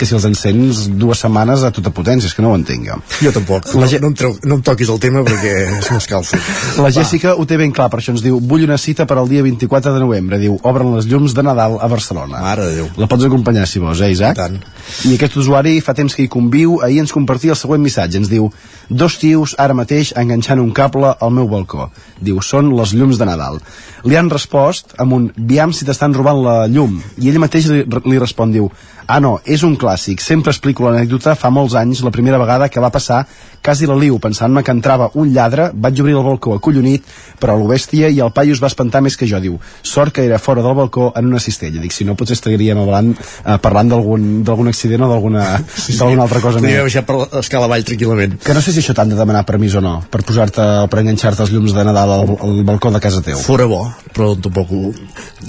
que 0.01 0.07
si 0.09 0.15
els 0.17 0.25
encens 0.25 0.87
dues 0.97 1.21
setmanes 1.21 1.61
a 1.67 1.69
tota 1.75 1.93
potència, 1.93 2.25
és 2.25 2.33
que 2.33 2.41
no 2.41 2.51
ho 2.51 2.57
entenc 2.57 2.87
jo. 2.89 2.97
Jo 3.21 3.33
tampoc. 3.35 3.69
No, 3.77 3.85
no, 3.85 4.09
em 4.09 4.15
treu, 4.17 4.33
no 4.49 4.57
em 4.57 4.63
toquis 4.65 4.89
el 4.89 4.99
tema 5.03 5.21
perquè 5.27 5.53
se 5.85 5.93
m'escalfa. 5.93 6.39
La 6.81 6.89
Jessica 6.95 7.35
ho 7.37 7.45
té 7.45 7.59
ben 7.61 7.73
clar, 7.75 7.91
per 7.93 8.01
això 8.01 8.15
ens 8.15 8.23
diu 8.25 8.39
vull 8.41 8.65
una 8.65 8.79
cita 8.81 9.05
per 9.05 9.19
al 9.21 9.29
dia 9.29 9.43
24 9.45 9.93
de 9.93 10.01
novembre. 10.01 10.39
Diu, 10.41 10.57
obren 10.67 10.89
les 10.95 11.05
llums 11.11 11.35
de 11.37 11.45
Nadal 11.45 11.77
a 11.77 11.89
Barcelona. 11.91 12.41
Mare 12.41 12.65
de 12.69 12.79
Déu. 12.79 12.89
La 12.97 13.09
pots 13.11 13.27
acompanyar 13.27 13.67
si 13.69 13.83
vols, 13.83 14.01
eh, 14.01 14.11
Isaac? 14.15 14.37
I 14.37 14.41
tant. 14.41 14.57
I 15.05 15.13
aquest 15.15 15.37
usuari 15.37 15.77
fa 15.85 15.93
temps 15.97 16.15
que 16.17 16.25
hi 16.25 16.31
conviu, 16.31 16.79
ahir 16.81 17.03
ens 17.03 17.13
compartia 17.13 17.53
el 17.53 17.59
següent 17.59 17.83
missatge. 17.83 18.17
Ens 18.23 18.31
diu, 18.31 18.49
dos 18.89 19.19
tios 19.21 19.53
ara 19.61 19.77
mateix 19.77 20.15
enganxant 20.17 20.59
un 20.63 20.73
cable 20.75 21.13
al 21.13 21.35
meu 21.35 21.49
balcó. 21.51 21.91
Diu, 22.19 22.41
són 22.41 22.73
les 22.77 22.95
llums 22.97 23.21
de 23.21 23.29
Nadal. 23.29 23.61
Li 24.09 24.17
han 24.17 24.33
respost 24.33 24.95
amb 24.97 25.13
un, 25.17 25.29
viam 25.37 25.73
si 25.73 25.85
t'estan 25.85 26.17
robant 26.17 26.41
la 26.41 26.57
llum. 26.67 26.97
I 27.21 27.29
ell 27.29 27.39
mateix 27.43 27.69
li, 27.69 27.85
li 27.85 28.21
respon, 28.21 28.51
diu, 28.53 28.71
ah 29.07 29.19
no, 29.23 29.37
és 29.45 29.63
un 29.67 29.75
clàssic. 29.91 30.21
Sempre 30.23 30.51
explico 30.55 30.87
l'anècdota 30.87 31.35
fa 31.35 31.51
molts 31.51 31.75
anys, 31.75 32.01
la 32.05 32.11
primera 32.15 32.39
vegada 32.41 32.69
que 32.71 32.79
va 32.81 32.89
passar 32.91 33.25
quasi 33.61 33.85
la 33.85 33.95
liu, 33.95 34.17
pensant-me 34.19 34.63
que 34.65 34.73
entrava 34.73 35.11
un 35.21 35.29
lladre, 35.35 35.69
vaig 35.73 35.99
obrir 36.01 36.15
el 36.17 36.23
balcó 36.25 36.55
acollonit, 36.55 37.03
però 37.39 37.53
lo 37.59 37.67
bèstia 37.69 38.09
i 38.09 38.19
el 38.23 38.31
paio 38.33 38.55
es 38.55 38.61
va 38.63 38.69
espantar 38.71 39.03
més 39.05 39.17
que 39.17 39.27
jo, 39.29 39.39
diu. 39.43 39.59
Sort 39.85 40.15
que 40.15 40.25
era 40.25 40.39
fora 40.41 40.63
del 40.65 40.73
balcó 40.77 41.11
en 41.15 41.27
una 41.29 41.39
cistella. 41.39 41.81
Dic, 41.81 41.93
si 41.93 42.05
no, 42.07 42.15
potser 42.17 42.37
estaríem 42.39 42.79
parlant, 42.81 43.11
eh, 43.45 43.57
parlant 43.61 43.91
d'algun 43.91 44.71
accident 44.71 45.05
o 45.05 45.11
d'alguna 45.11 45.45
Sí, 45.75 45.93
sí. 45.93 46.01
altra 46.03 46.41
cosa 46.41 46.59
Podria 46.59 46.81
més. 46.81 46.87
baixar 46.89 47.05
per 47.05 47.17
l'escala 47.21 47.67
avall 47.69 47.85
tranquil·lament. 47.85 48.37
Que 48.43 48.53
no 48.57 48.61
sé 48.61 48.73
si 48.73 48.81
això 48.81 48.95
t'han 48.97 49.11
de 49.13 49.19
demanar 49.19 49.45
permís 49.45 49.75
o 49.77 49.81
no, 49.81 49.99
per 50.09 50.23
posar-te 50.25 50.65
per 50.91 51.01
enganxar-te 51.03 51.45
els 51.45 51.53
llums 51.53 51.73
de 51.75 51.85
Nadal 51.85 52.15
al, 52.17 52.33
al 52.41 52.63
balcó 52.67 52.91
de 52.91 53.01
casa 53.03 53.21
teu. 53.25 53.37
Fora 53.41 53.67
bo, 53.69 53.83
però 54.15 54.33
tampoc 54.39 54.71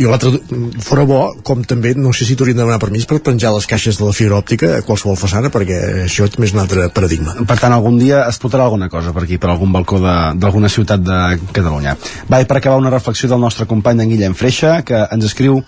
l'altre, 0.00 0.32
fora 0.84 1.04
bo, 1.08 1.20
com 1.44 1.64
també, 1.68 1.94
no 1.96 2.12
sé 2.16 2.26
si 2.28 2.36
t'haurien 2.36 2.56
de 2.56 2.62
demanar 2.64 2.80
permís 2.82 3.06
per 3.08 3.20
penjar 3.24 3.52
les 3.54 3.66
caixes 3.68 3.98
de 4.00 4.06
la 4.08 4.14
fibra 4.16 4.31
òptica 4.36 4.78
a 4.78 4.82
qualsevol 4.86 5.16
façana, 5.20 5.50
perquè 5.52 5.78
això 6.06 6.26
és 6.28 6.38
més 6.38 6.52
un 6.54 6.60
altre 6.64 6.88
paradigma. 6.94 7.34
Per 7.46 7.58
tant, 7.58 7.72
algun 7.72 7.98
dia 7.98 8.24
explotarà 8.28 8.64
alguna 8.68 8.88
cosa 8.88 9.12
per 9.12 9.24
aquí, 9.24 9.38
per 9.38 9.50
algun 9.50 9.72
balcó 9.72 9.98
de- 10.00 10.34
d'alguna 10.38 10.68
ciutat 10.68 11.00
de 11.00 11.38
Catalunya. 11.52 11.96
Va, 12.30 12.40
i 12.40 12.44
per 12.46 12.56
acabar 12.58 12.78
una 12.78 12.90
reflexió 12.90 13.28
del 13.28 13.40
nostre 13.40 13.66
company 13.66 14.00
en 14.02 14.08
Guillem 14.10 14.34
Freixa, 14.34 14.82
que 14.82 15.06
ens 15.10 15.24
escriu 15.24 15.62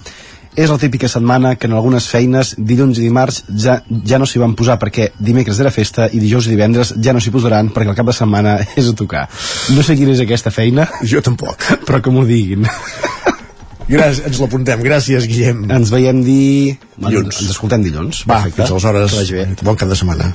és 0.56 0.70
la 0.70 0.78
típica 0.78 1.08
setmana 1.10 1.56
que 1.56 1.66
en 1.66 1.72
algunes 1.74 2.06
feines 2.06 2.54
dilluns 2.56 2.98
i 2.98 3.02
dimarts 3.02 3.40
ja, 3.58 3.80
ja 4.06 4.20
no 4.22 4.26
s'hi 4.26 4.38
van 4.38 4.52
posar 4.54 4.76
perquè 4.78 5.08
dimecres 5.18 5.58
era 5.58 5.72
festa 5.74 6.06
i 6.12 6.20
dijous 6.22 6.46
i 6.46 6.50
divendres 6.54 6.92
ja 7.02 7.12
no 7.12 7.18
s'hi 7.18 7.32
posaran 7.34 7.72
perquè 7.74 7.90
el 7.90 7.96
cap 7.98 8.06
de 8.06 8.12
setmana 8.14 8.58
és 8.76 8.86
a 8.88 8.94
tocar. 8.94 9.28
No 9.74 9.82
sé 9.82 9.96
quina 9.98 10.12
és 10.14 10.20
aquesta 10.22 10.50
feina. 10.54 10.86
Jo 11.02 11.20
tampoc. 11.26 11.58
Però 11.84 12.00
que 12.00 12.10
m'ho 12.14 12.22
diguin. 12.24 12.68
Gràcies, 13.88 14.22
ens 14.26 14.38
l'apuntem. 14.40 14.80
Gràcies, 14.84 15.26
Guillem. 15.28 15.64
Ens 15.70 15.90
veiem 15.92 16.22
di... 16.24 16.72
Dilluns. 16.96 17.42
Ens 17.44 17.50
escoltem 17.52 17.84
dilluns. 17.84 18.22
Va, 18.24 18.40
Perfecte. 18.40 18.62
fins 18.62 18.70
aleshores. 18.72 19.12
Que 19.12 19.20
vagi 19.20 19.34
bé. 19.34 19.46
Bon 19.62 19.76
cap 19.76 19.88
de 19.92 19.98
setmana. 20.00 20.32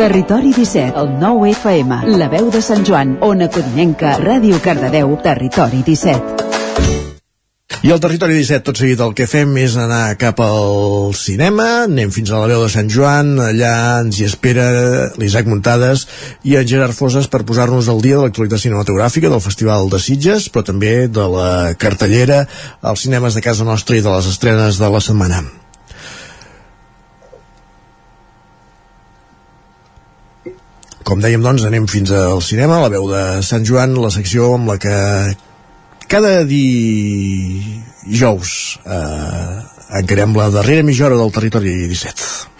Territori 0.00 0.52
17, 0.56 0.94
el 0.96 1.10
9 1.20 1.50
FM, 1.52 1.98
la 2.16 2.28
veu 2.32 2.48
de 2.50 2.62
Sant 2.64 2.86
Joan, 2.88 3.18
Ona 3.20 3.50
Codinenca, 3.52 4.14
Ràdio 4.18 4.58
Cardedeu, 4.64 5.12
Territori 5.22 5.82
17. 5.86 6.49
I 7.80 7.92
al 7.94 8.00
territori 8.02 8.34
17, 8.34 8.64
tot 8.66 8.76
seguit, 8.76 9.00
el 9.00 9.14
que 9.16 9.24
fem 9.30 9.54
és 9.62 9.72
anar 9.78 10.16
cap 10.20 10.42
al 10.44 11.14
cinema, 11.16 11.86
anem 11.86 12.10
fins 12.12 12.28
a 12.28 12.40
la 12.42 12.48
veu 12.50 12.64
de 12.66 12.68
Sant 12.68 12.90
Joan, 12.92 13.30
allà 13.40 13.72
ens 14.02 14.18
hi 14.18 14.26
espera 14.26 14.66
l'Isaac 15.16 15.48
Muntades 15.48 16.02
i 16.44 16.58
en 16.58 16.66
Gerard 16.68 16.98
Foses 16.98 17.30
per 17.30 17.40
posar-nos 17.48 17.88
al 17.88 18.02
dia 18.04 18.18
de 18.18 18.26
l'actualitat 18.26 18.60
cinematogràfica 18.66 19.30
del 19.32 19.40
Festival 19.40 19.88
de 19.88 20.02
Sitges, 20.02 20.50
però 20.52 20.66
també 20.66 21.06
de 21.08 21.24
la 21.32 21.50
cartellera 21.80 22.42
als 22.82 23.06
cinemes 23.06 23.38
de 23.38 23.46
casa 23.48 23.64
nostra 23.64 23.96
i 23.96 24.04
de 24.04 24.12
les 24.12 24.28
estrenes 24.28 24.82
de 24.82 24.90
la 24.90 25.00
setmana. 25.00 25.40
Com 31.06 31.22
dèiem, 31.22 31.40
doncs, 31.40 31.64
anem 31.64 31.88
fins 31.88 32.12
al 32.12 32.42
cinema, 32.44 32.82
la 32.82 32.90
veu 32.92 33.08
de 33.08 33.22
Sant 33.46 33.64
Joan, 33.64 33.96
la 33.96 34.12
secció 34.12 34.52
amb 34.58 34.68
la 34.74 34.76
que 34.82 34.98
cada 36.10 36.42
dijous 36.42 36.82
eh, 38.82 39.62
encarem 40.02 40.34
la 40.34 40.50
darrera 40.50 40.82
mitja 40.82 41.06
hora 41.06 41.14
del 41.22 41.30
territori 41.30 41.70
17. 41.86 42.50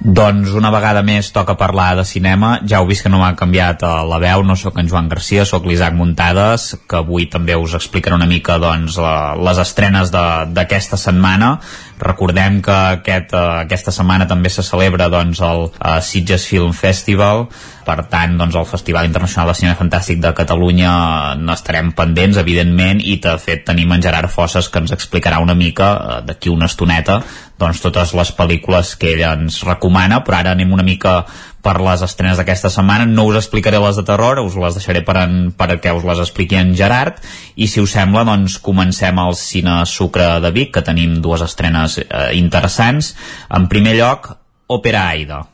Doncs 0.00 0.52
una 0.58 0.72
vegada 0.74 1.00
més 1.06 1.32
toca 1.32 1.54
parlar 1.56 1.94
de 1.96 2.04
cinema. 2.04 2.58
Ja 2.68 2.80
heu 2.80 2.86
vist 2.88 3.04
que 3.04 3.10
no 3.12 3.20
m'ha 3.22 3.32
canviat 3.38 3.80
eh, 3.86 3.90
la 4.10 4.18
veu, 4.20 4.42
no 4.44 4.56
sóc 4.60 4.76
en 4.80 4.88
Joan 4.92 5.08
Garcia, 5.08 5.48
sóc 5.48 5.64
l'Isaac 5.64 5.94
Muntades, 5.96 6.76
que 6.84 6.96
avui 7.00 7.32
també 7.32 7.56
us 7.56 7.72
explicaré 7.78 8.16
una 8.18 8.28
mica 8.28 8.58
doncs, 8.60 8.98
les 9.40 9.58
estrenes 9.64 10.12
d'aquesta 10.12 11.00
setmana. 11.00 11.60
Recordem 12.00 12.60
que 12.64 12.72
aquest, 12.72 13.34
uh, 13.36 13.60
aquesta 13.66 13.92
setmana 13.92 14.26
també 14.28 14.50
se 14.52 14.64
celebra 14.64 15.10
doncs, 15.12 15.42
el 15.44 15.66
uh, 15.68 15.98
Sitges 16.04 16.46
Film 16.48 16.72
Festival, 16.76 17.44
per 17.84 17.98
tant, 18.12 18.38
doncs, 18.40 18.56
el 18.56 18.68
Festival 18.68 19.08
Internacional 19.08 19.50
de 19.50 19.56
Cinema 19.58 19.78
Fantàstic 19.78 20.22
de 20.22 20.32
Catalunya 20.36 20.92
n'estarem 21.40 21.92
pendents, 21.96 22.40
evidentment, 22.40 23.02
i 23.04 23.18
de 23.20 23.36
fet 23.42 23.66
tenim 23.68 23.92
en 23.92 24.02
Gerard 24.04 24.32
Fosses 24.32 24.70
que 24.72 24.80
ens 24.80 24.96
explicarà 24.96 25.42
una 25.44 25.56
mica, 25.58 25.92
uh, 25.92 26.18
d'aquí 26.24 26.52
una 26.52 26.70
estoneta, 26.72 27.20
doncs, 27.60 27.82
totes 27.84 28.16
les 28.16 28.32
pel·lícules 28.36 28.96
que 28.96 29.12
ell 29.12 29.26
ens 29.28 29.60
recomana, 29.68 30.24
però 30.24 30.40
ara 30.40 30.56
anem 30.56 30.72
una 30.72 30.86
mica 30.86 31.20
per 31.62 31.76
les 31.82 32.02
estrenes 32.04 32.40
d'aquesta 32.40 32.70
setmana. 32.72 33.06
No 33.06 33.26
us 33.30 33.38
explicaré 33.40 33.80
les 33.82 34.00
de 34.00 34.04
terror, 34.08 34.40
us 34.42 34.56
les 34.60 34.76
deixaré 34.78 35.04
per, 35.06 35.16
en, 35.22 35.38
per 35.56 35.78
que 35.80 35.94
us 35.96 36.06
les 36.08 36.22
expliqui 36.24 36.58
en 36.60 36.74
Gerard, 36.76 37.20
i 37.56 37.68
si 37.70 37.82
us 37.84 37.94
sembla, 37.96 38.24
doncs 38.28 38.58
comencem 38.64 39.20
al 39.20 39.36
Cine 39.38 39.80
Sucre 39.86 40.32
de 40.44 40.52
Vic, 40.56 40.74
que 40.74 40.84
tenim 40.86 41.20
dues 41.24 41.44
estrenes 41.46 42.00
eh, 42.02 42.30
interessants. 42.40 43.14
En 43.48 43.68
primer 43.72 43.96
lloc, 44.00 44.32
Òpera 44.70 45.08
Aida. 45.10 45.44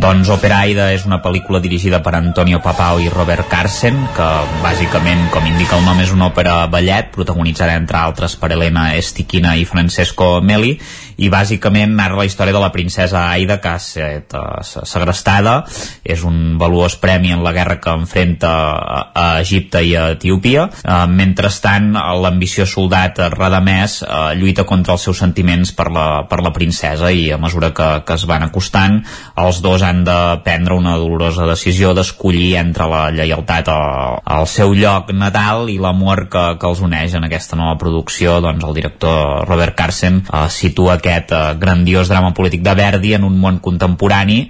Doncs 0.00 0.30
Opera 0.32 0.62
Aida 0.64 0.86
és 0.94 1.02
una 1.04 1.18
pel·lícula 1.20 1.58
dirigida 1.60 1.98
per 2.00 2.14
Antonio 2.16 2.62
Papao 2.64 3.02
i 3.04 3.10
Robert 3.12 3.50
Carsen, 3.52 3.98
que 4.16 4.28
bàsicament, 4.62 5.26
com 5.34 5.44
indica 5.44 5.76
el 5.76 5.84
nom, 5.84 6.00
és 6.00 6.14
una 6.14 6.30
òpera 6.30 6.54
ballet, 6.72 7.10
protagonitzada 7.12 7.74
entre 7.76 8.00
altres 8.00 8.38
per 8.40 8.48
Elena 8.56 8.94
Estiquina 8.96 9.52
i 9.60 9.66
Francesco 9.68 10.38
Meli, 10.40 10.72
i 11.20 11.28
bàsicament 11.32 11.92
narra 11.98 12.22
la 12.22 12.26
història 12.28 12.54
de 12.56 12.62
la 12.62 12.72
princesa 12.72 13.26
Aida, 13.28 13.58
que 13.60 13.68
ha 13.68 13.80
estat 13.80 14.36
uh, 14.36 14.84
segrestada, 14.88 15.56
és 16.04 16.22
un 16.24 16.56
valuós 16.60 16.96
premi 17.00 17.34
en 17.34 17.44
la 17.44 17.52
guerra 17.52 17.76
que 17.82 17.92
enfrenta 17.92 18.50
a, 18.50 19.00
a 19.12 19.26
Egipte 19.42 19.82
i 19.84 19.92
a 19.98 20.06
Etiòpia. 20.14 20.66
Uh, 20.80 21.04
mentrestant, 21.10 21.92
l'ambiciós 22.24 22.72
soldat 22.72 23.20
Radamès 23.34 24.00
uh, 24.06 24.30
lluita 24.38 24.64
contra 24.68 24.96
els 24.96 25.04
seus 25.04 25.20
sentiments 25.20 25.74
per 25.76 25.90
la, 25.92 26.06
per 26.30 26.40
la 26.44 26.54
princesa 26.56 27.12
i 27.12 27.28
a 27.34 27.40
mesura 27.40 27.72
que, 27.76 27.90
que 28.06 28.16
es 28.16 28.24
van 28.28 28.46
acostant, 28.46 29.00
els 29.40 29.60
dos 29.64 29.84
han 29.84 30.02
de 30.06 30.18
prendre 30.46 30.78
una 30.78 30.96
dolorosa 30.96 31.48
decisió 31.48 31.92
d'escollir 31.96 32.54
entre 32.62 32.88
la 32.88 33.02
lleialtat 33.12 33.68
al, 33.72 34.48
seu 34.50 34.72
lloc 34.74 35.12
natal 35.14 35.68
i 35.70 35.76
l'amor 35.78 36.24
que, 36.32 36.44
que 36.58 36.66
els 36.66 36.80
uneix 36.82 37.12
en 37.14 37.26
aquesta 37.28 37.58
nova 37.60 37.76
producció 37.78 38.38
doncs 38.42 38.64
el 38.66 38.74
director 38.74 39.44
Robert 39.46 39.76
Carsen 39.78 40.22
uh, 40.24 40.48
situa 40.50 40.96
aquest 40.96 41.09
uh, 41.18 41.54
grandiós 41.58 42.08
drama 42.08 42.34
polític 42.36 42.62
de 42.62 42.74
Verdi 42.78 43.14
en 43.18 43.24
un 43.26 43.38
món 43.40 43.58
contemporani 43.64 44.44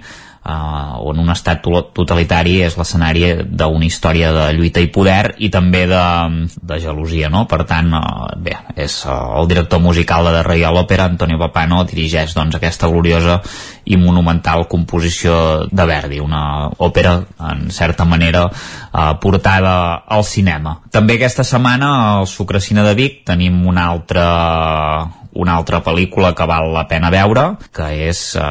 uh, 0.45 0.97
on 1.05 1.19
un 1.19 1.29
estat 1.33 1.61
totalitari 1.93 2.59
és 2.65 2.75
l'escenari 2.77 3.23
d'una 3.45 3.85
història 3.85 4.31
de 4.33 4.45
lluita 4.57 4.81
i 4.81 4.89
poder 4.93 5.35
i 5.39 5.51
també 5.53 5.85
de, 5.89 6.03
de 6.61 6.79
gelosia, 6.81 7.29
no? 7.33 7.45
Per 7.49 7.63
tant, 7.69 7.91
uh, 7.93 8.31
bé, 8.41 8.57
és 8.75 9.01
uh, 9.05 9.37
el 9.41 9.49
director 9.51 9.81
musical 9.83 10.29
de 10.31 10.43
Reial 10.47 10.79
Òpera, 10.81 11.09
Antonio 11.11 11.39
Papano, 11.41 11.83
dirigeix 11.89 12.35
doncs 12.37 12.57
aquesta 12.57 12.89
gloriosa 12.91 13.41
i 13.85 13.97
monumental 13.97 14.67
composició 14.69 15.67
de 15.69 15.87
Verdi, 15.89 16.21
una 16.21 16.69
òpera 16.81 17.17
en 17.51 17.69
certa 17.73 18.05
manera 18.05 18.45
uh, 18.47 19.13
portada 19.21 20.03
al 20.07 20.25
cinema. 20.25 20.79
També 20.91 21.17
aquesta 21.17 21.45
setmana 21.47 22.19
al 22.19 22.29
Sucrecina 22.29 22.85
de 22.87 22.95
Vic 22.97 23.23
tenim 23.27 23.65
una 23.67 23.89
altra 23.89 24.27
una 25.33 25.55
altra 25.55 25.83
pel·lícula 25.83 26.33
que 26.35 26.45
val 26.45 26.73
la 26.73 26.87
pena 26.87 27.09
veure, 27.09 27.57
que 27.73 27.87
és 28.07 28.35
uh, 28.35 28.41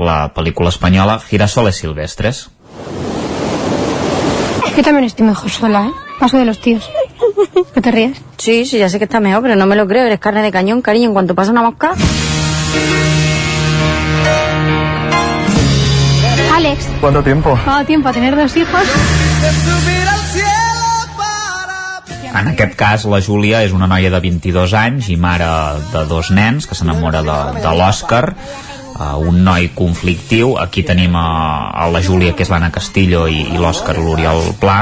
la 0.00 0.30
pel·lícula 0.34 0.70
espanyola 0.72 1.18
Girasoles 1.20 1.76
Silvestres. 1.76 2.48
Es 4.66 4.72
que 4.74 4.82
también 4.82 5.04
estoy 5.04 5.26
mejor 5.26 5.50
sola, 5.50 5.86
¿eh? 5.86 5.92
Paso 6.18 6.38
de 6.38 6.44
los 6.44 6.60
tíos. 6.60 6.88
¿Qué 7.74 7.80
te 7.80 7.90
ríes? 7.90 8.20
Sí, 8.36 8.64
sí, 8.64 8.78
ya 8.78 8.88
sé 8.88 8.98
que 8.98 9.04
está 9.04 9.20
mejor, 9.20 9.42
pero 9.42 9.56
no 9.56 9.66
me 9.66 9.76
lo 9.76 9.86
creo. 9.86 10.04
Eres 10.06 10.20
carne 10.20 10.42
de 10.42 10.50
cañón, 10.50 10.82
cariño. 10.82 11.08
En 11.08 11.12
cuanto 11.12 11.34
pasa 11.34 11.50
una 11.50 11.62
mosca... 11.62 11.94
Alex, 16.54 16.86
¿Cuánto 17.00 17.22
tiempo? 17.22 17.58
¿cuánto 17.64 17.86
tiempo 17.86 18.08
a 18.10 18.12
tener 18.12 18.36
dos 18.36 18.54
hijos? 18.54 18.82
En 22.30 22.48
aquest 22.52 22.76
cas, 22.78 23.04
la 23.10 23.18
Júlia 23.24 23.64
és 23.66 23.72
una 23.74 23.88
noia 23.90 24.10
de 24.12 24.20
22 24.22 24.74
anys 24.78 25.08
i 25.10 25.16
mare 25.18 25.48
de 25.90 26.04
dos 26.10 26.30
nens 26.30 26.68
que 26.68 26.78
s'enamora 26.78 27.24
de, 27.26 27.38
de 27.58 27.72
l'Òscar 27.74 28.24
uh, 28.30 29.16
un 29.18 29.42
noi 29.44 29.70
conflictiu 29.74 30.54
aquí 30.62 30.84
tenim 30.86 31.16
a, 31.18 31.26
a 31.74 31.88
la 31.90 32.02
Júlia 32.06 32.36
que 32.36 32.46
és 32.46 32.52
l'Anna 32.52 32.70
Castillo 32.70 33.26
i, 33.26 33.42
i 33.50 33.58
l'Òscar 33.58 33.98
l'Oriol 33.98 34.52
Pla 34.62 34.80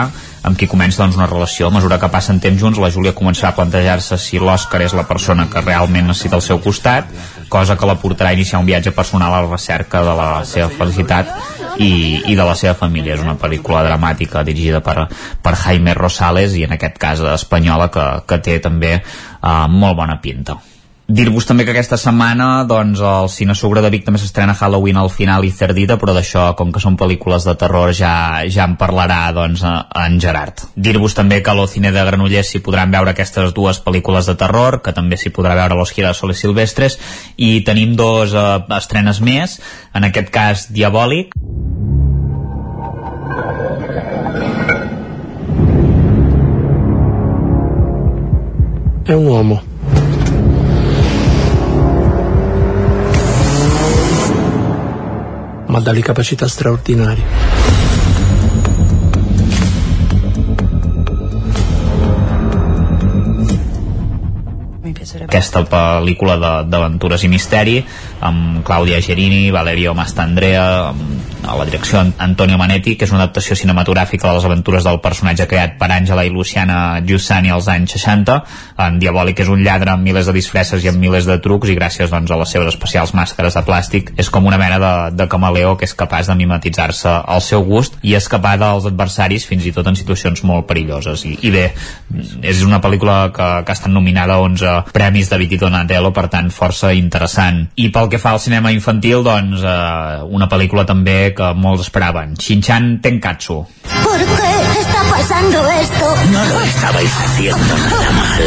amb 0.49 0.59
qui 0.59 0.69
comença 0.70 1.03
doncs, 1.03 1.16
una 1.19 1.27
relació. 1.29 1.69
A 1.69 1.75
mesura 1.75 1.99
que 2.01 2.11
passen 2.12 2.39
temps 2.41 2.61
junts, 2.61 2.79
la 2.81 2.93
Júlia 2.95 3.16
començarà 3.16 3.53
a 3.53 3.59
plantejar-se 3.59 4.19
si 4.20 4.41
l'Òscar 4.41 4.81
és 4.85 4.95
la 4.97 5.07
persona 5.09 5.49
que 5.51 5.65
realment 5.65 6.09
necessita 6.09 6.39
al 6.39 6.45
seu 6.45 6.61
costat, 6.65 7.11
cosa 7.49 7.77
que 7.77 7.89
la 7.89 7.99
portarà 8.01 8.31
a 8.31 8.37
iniciar 8.37 8.61
un 8.61 8.69
viatge 8.69 8.93
personal 8.93 9.35
a 9.35 9.43
la 9.43 9.51
recerca 9.51 10.03
de 10.05 10.15
la 10.16 10.29
seva 10.45 10.69
felicitat 10.69 11.33
i, 11.79 12.23
i 12.27 12.37
de 12.37 12.45
la 12.45 12.55
seva 12.59 12.75
família. 12.79 13.16
És 13.16 13.25
una 13.25 13.39
pel·lícula 13.41 13.85
dramàtica 13.87 14.45
dirigida 14.47 14.83
per, 14.85 15.09
per 15.43 15.55
Jaime 15.65 15.95
Rosales 15.99 16.57
i 16.59 16.65
en 16.69 16.77
aquest 16.79 16.99
cas 17.01 17.23
espanyola 17.35 17.91
que, 17.95 18.09
que 18.29 18.43
té 18.45 18.59
també 18.65 18.99
uh, 19.01 19.66
molt 19.69 19.99
bona 19.99 20.20
pinta. 20.23 20.59
Dir-vos 21.09 21.47
també 21.48 21.64
que 21.64 21.72
aquesta 21.72 21.97
setmana 21.97 22.66
doncs, 22.68 23.01
el 23.01 23.30
Cine 23.32 23.55
Sugra 23.56 23.80
de 23.80 23.89
Vic 23.89 24.02
també 24.05 24.18
s'estrena 24.20 24.52
Halloween 24.52 24.98
al 25.01 25.09
final 25.09 25.47
i 25.48 25.51
Cerdita, 25.56 25.97
però 25.97 26.12
d'això, 26.12 26.51
com 26.59 26.68
que 26.68 26.82
són 26.85 26.98
pel·lícules 27.01 27.47
de 27.48 27.55
terror, 27.56 27.94
ja 27.97 28.10
ja 28.44 28.66
en 28.68 28.74
parlarà 28.76 29.32
doncs, 29.32 29.62
en 29.64 30.18
Gerard. 30.20 30.66
Dir-vos 30.76 31.16
també 31.16 31.39
que 31.40 31.48
a 31.48 31.55
l'Ocine 31.56 31.94
de 31.97 32.02
Granollers 32.05 32.51
s'hi 32.52 32.60
podran 32.60 32.93
veure 32.93 33.14
aquestes 33.14 33.55
dues 33.56 33.80
pel·lícules 33.80 34.28
de 34.28 34.35
terror, 34.36 34.82
que 34.85 34.93
també 34.93 35.16
s'hi 35.16 35.32
podrà 35.32 35.56
veure 35.56 35.80
Los 35.80 35.94
Girasoles 35.97 36.44
Silvestres, 36.44 36.98
i 37.40 37.62
tenim 37.64 37.97
dos 37.97 38.36
eh, 38.36 38.44
estrenes 38.76 39.22
més, 39.24 39.56
en 39.97 40.05
aquest 40.10 40.28
cas 40.28 40.68
Diabòlic, 40.68 41.32
è 49.09 49.14
un 49.16 49.26
uomo. 49.26 49.78
Ma 55.79 55.85
dalle 55.85 56.03
capacità 56.03 56.49
straordinarie. 56.49 57.23
aquesta 65.29 65.63
pel·lícula 65.71 66.35
d'aventures 66.67 67.23
i 67.23 67.31
misteri 67.31 67.77
amb 68.27 68.65
Clàudia 68.67 68.99
Gerini, 69.05 69.53
Valerio 69.55 69.95
Mastandrea 69.95 70.91
a 71.47 71.56
la 71.56 71.65
direcció 71.65 72.01
Antonio 72.19 72.59
Manetti 72.59 72.97
que 72.98 73.06
és 73.06 73.12
una 73.12 73.23
adaptació 73.23 73.56
cinematogràfica 73.59 74.28
de 74.28 74.35
les 74.39 74.47
aventures 74.48 74.86
del 74.86 75.01
personatge 75.05 75.47
creat 75.51 75.77
per 75.81 75.90
Àngela 75.94 76.24
i 76.27 76.32
Luciana 76.32 77.01
Giussani 77.05 77.52
als 77.55 77.69
anys 77.73 77.94
60 77.97 78.39
en 78.85 78.98
Diabòlic 79.02 79.43
és 79.44 79.52
un 79.52 79.62
lladre 79.65 79.93
amb 79.93 80.05
milers 80.06 80.28
de 80.28 80.35
disfresses 80.36 80.85
i 80.85 80.90
amb 80.90 81.01
milers 81.02 81.28
de 81.28 81.39
trucs 81.43 81.70
i 81.70 81.77
gràcies 81.78 82.10
doncs, 82.10 82.31
a 82.31 82.39
les 82.40 82.52
seves 82.55 82.73
especials 82.73 83.15
màscares 83.15 83.56
de 83.56 83.65
plàstic 83.66 84.12
és 84.19 84.31
com 84.31 84.47
una 84.47 84.59
mena 84.59 84.78
de, 84.82 84.93
de 85.16 85.28
camaleó 85.31 85.77
que 85.78 85.86
és 85.89 85.94
capaç 85.94 86.28
de 86.31 86.36
mimetitzar-se 86.39 87.15
al 87.27 87.43
seu 87.44 87.65
gust 87.66 87.98
i 88.02 88.15
escapar 88.19 88.56
dels 88.60 88.89
adversaris 88.90 89.47
fins 89.48 89.66
i 89.66 89.73
tot 89.74 89.86
en 89.89 89.97
situacions 89.98 90.43
molt 90.47 90.66
perilloses. 90.69 91.24
I, 91.28 91.36
i 91.47 91.52
bé, 91.55 91.65
és 92.43 92.62
una 92.66 92.81
pel·lícula 92.85 93.19
que, 93.35 93.48
que 93.65 93.73
ha 93.73 93.77
estat 93.77 93.93
nominada 93.93 94.36
a 94.36 94.44
11 94.44 94.93
premis 94.94 95.31
de 95.31 95.39
Viti 95.40 95.59
Donatello, 95.60 96.12
per 96.15 96.27
tant 96.32 96.51
força 96.55 96.93
interessant. 96.97 97.65
I 97.77 97.90
pel 97.94 98.10
que 98.12 98.20
fa 98.23 98.35
al 98.35 98.43
cinema 98.43 98.73
infantil 98.74 99.24
doncs 99.27 99.65
eh, 99.65 100.24
una 100.28 100.48
pel·lícula 100.51 100.86
també 100.89 101.19
que 101.35 101.53
molts 101.55 101.87
esperaven. 101.87 102.35
Shinchan 102.35 103.01
Tenkatsu. 103.03 103.67
¿Por 104.05 104.19
qué 104.19 104.81
está 104.81 105.03
pasando 105.11 105.69
esto? 105.71 106.17
No 106.33 106.45
lo 106.45 106.61
estabais 106.63 107.13
haciendo 107.13 107.79
nada 107.79 108.11
mal. 108.13 108.43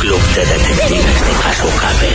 Club 0.00 0.20
de 0.34 0.46
Detectives 0.46 1.20
de 1.26 1.32
Kasukabe. 1.42 2.10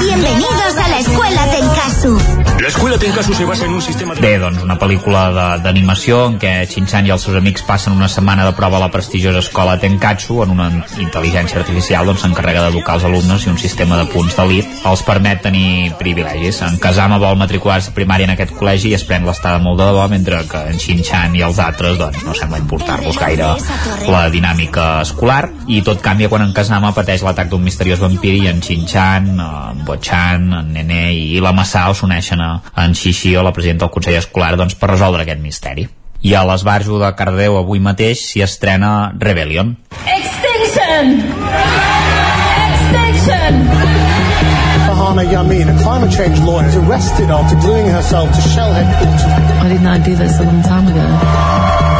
Bienvenidos 0.00 0.76
a 0.76 0.88
la 0.88 0.98
escuela 1.00 1.50
Tenkasu. 1.50 2.55
L'escola 2.66 2.98
Tenkasu 2.98 3.32
se 3.32 3.44
basa 3.44 3.64
en 3.64 3.74
un 3.74 3.82
sistema... 3.82 4.14
Bé, 4.18 4.32
doncs 4.42 4.64
una 4.64 4.74
pel·lícula 4.74 5.20
d'animació 5.62 6.16
en 6.32 6.38
què 6.42 6.64
Shin-chan 6.66 7.06
i 7.06 7.12
els 7.14 7.22
seus 7.22 7.36
amics 7.38 7.62
passen 7.62 7.94
una 7.94 8.08
setmana 8.10 8.42
de 8.42 8.56
prova 8.58 8.80
a 8.80 8.82
la 8.82 8.88
prestigiosa 8.90 9.38
escola 9.38 9.76
Tenkatsu 9.78 10.40
on 10.42 10.50
una 10.50 10.66
intel·ligència 10.98 11.60
artificial 11.60 12.10
doncs, 12.10 12.24
s'encarrega 12.24 12.64
doncs, 12.64 12.74
d'educar 12.74 12.96
els 12.98 13.06
alumnes 13.06 13.46
i 13.46 13.52
un 13.52 13.60
sistema 13.62 14.00
de 14.00 14.08
punts 14.10 14.34
d'elit 14.34 14.82
els 14.90 15.04
permet 15.06 15.44
tenir 15.44 15.92
privilegis. 16.00 16.58
En 16.66 16.80
Kazama 16.82 17.20
vol 17.22 17.38
matricular-se 17.38 17.94
primària 17.94 18.26
en 18.26 18.34
aquest 18.34 18.56
col·legi 18.58 18.90
i 18.90 18.98
es 18.98 19.06
pren 19.06 19.30
l'estada 19.30 19.62
molt 19.62 19.78
de 19.78 19.86
debò, 19.86 20.08
mentre 20.10 20.42
que 20.50 20.64
en 20.72 20.82
Shin-chan 20.82 21.38
i 21.38 21.46
els 21.46 21.62
altres 21.62 22.02
doncs, 22.02 22.26
no 22.26 22.34
sembla 22.34 22.58
importar-los 22.64 23.22
gaire 23.22 23.52
la 24.10 24.24
dinàmica 24.34 24.88
escolar 25.04 25.44
i 25.70 25.84
tot 25.86 26.02
canvia 26.02 26.32
quan 26.34 26.48
en 26.48 26.50
Kazama 26.56 26.90
pateix 26.98 27.22
l'atac 27.22 27.54
d'un 27.54 27.62
misteriós 27.62 28.02
vampir 28.02 28.34
i 28.42 28.50
en 28.50 28.58
Shin-chan, 28.58 29.30
en 29.38 29.86
Bo-chan, 29.86 30.50
en 30.64 30.74
Nene 30.74 31.02
i 31.14 31.38
la 31.38 31.54
Masao 31.54 31.94
s'uneixen 31.94 32.42
a 32.42 32.55
en 32.76 32.94
Xixi 32.94 33.36
o 33.36 33.44
la 33.46 33.52
presidenta 33.52 33.86
del 33.86 33.94
Consell 33.94 34.18
Escolar 34.18 34.56
doncs, 34.56 34.76
per 34.78 34.90
resoldre 34.92 35.22
aquest 35.26 35.42
misteri. 35.42 35.86
I 36.26 36.34
a 36.34 36.42
l'Esbarjo 36.48 36.98
de 36.98 37.10
Cardeu 37.18 37.58
avui 37.58 37.80
mateix 37.82 38.24
s'hi 38.30 38.42
estrena 38.46 39.12
Rebellion. 39.20 39.76
Extinction! 40.16 41.12
Extinction! 42.68 43.60
Fahana 44.86 45.26
Yamin, 45.30 45.68
a 45.68 45.82
climate 45.82 46.12
change 46.16 46.40
lawyer, 46.40 46.68
is 46.68 46.76
arrested 46.76 47.30
after 47.30 47.56
gluing 47.60 47.86
herself 47.86 48.32
to 48.34 48.40
Shell 48.40 48.72
headquarters. 48.72 49.22
I 49.62 49.68
did 49.68 49.82
not 49.82 50.04
do 50.04 50.16
this 50.16 50.40
a 50.40 50.44
long 50.44 50.62
time 50.62 50.88
ago. 50.88 51.95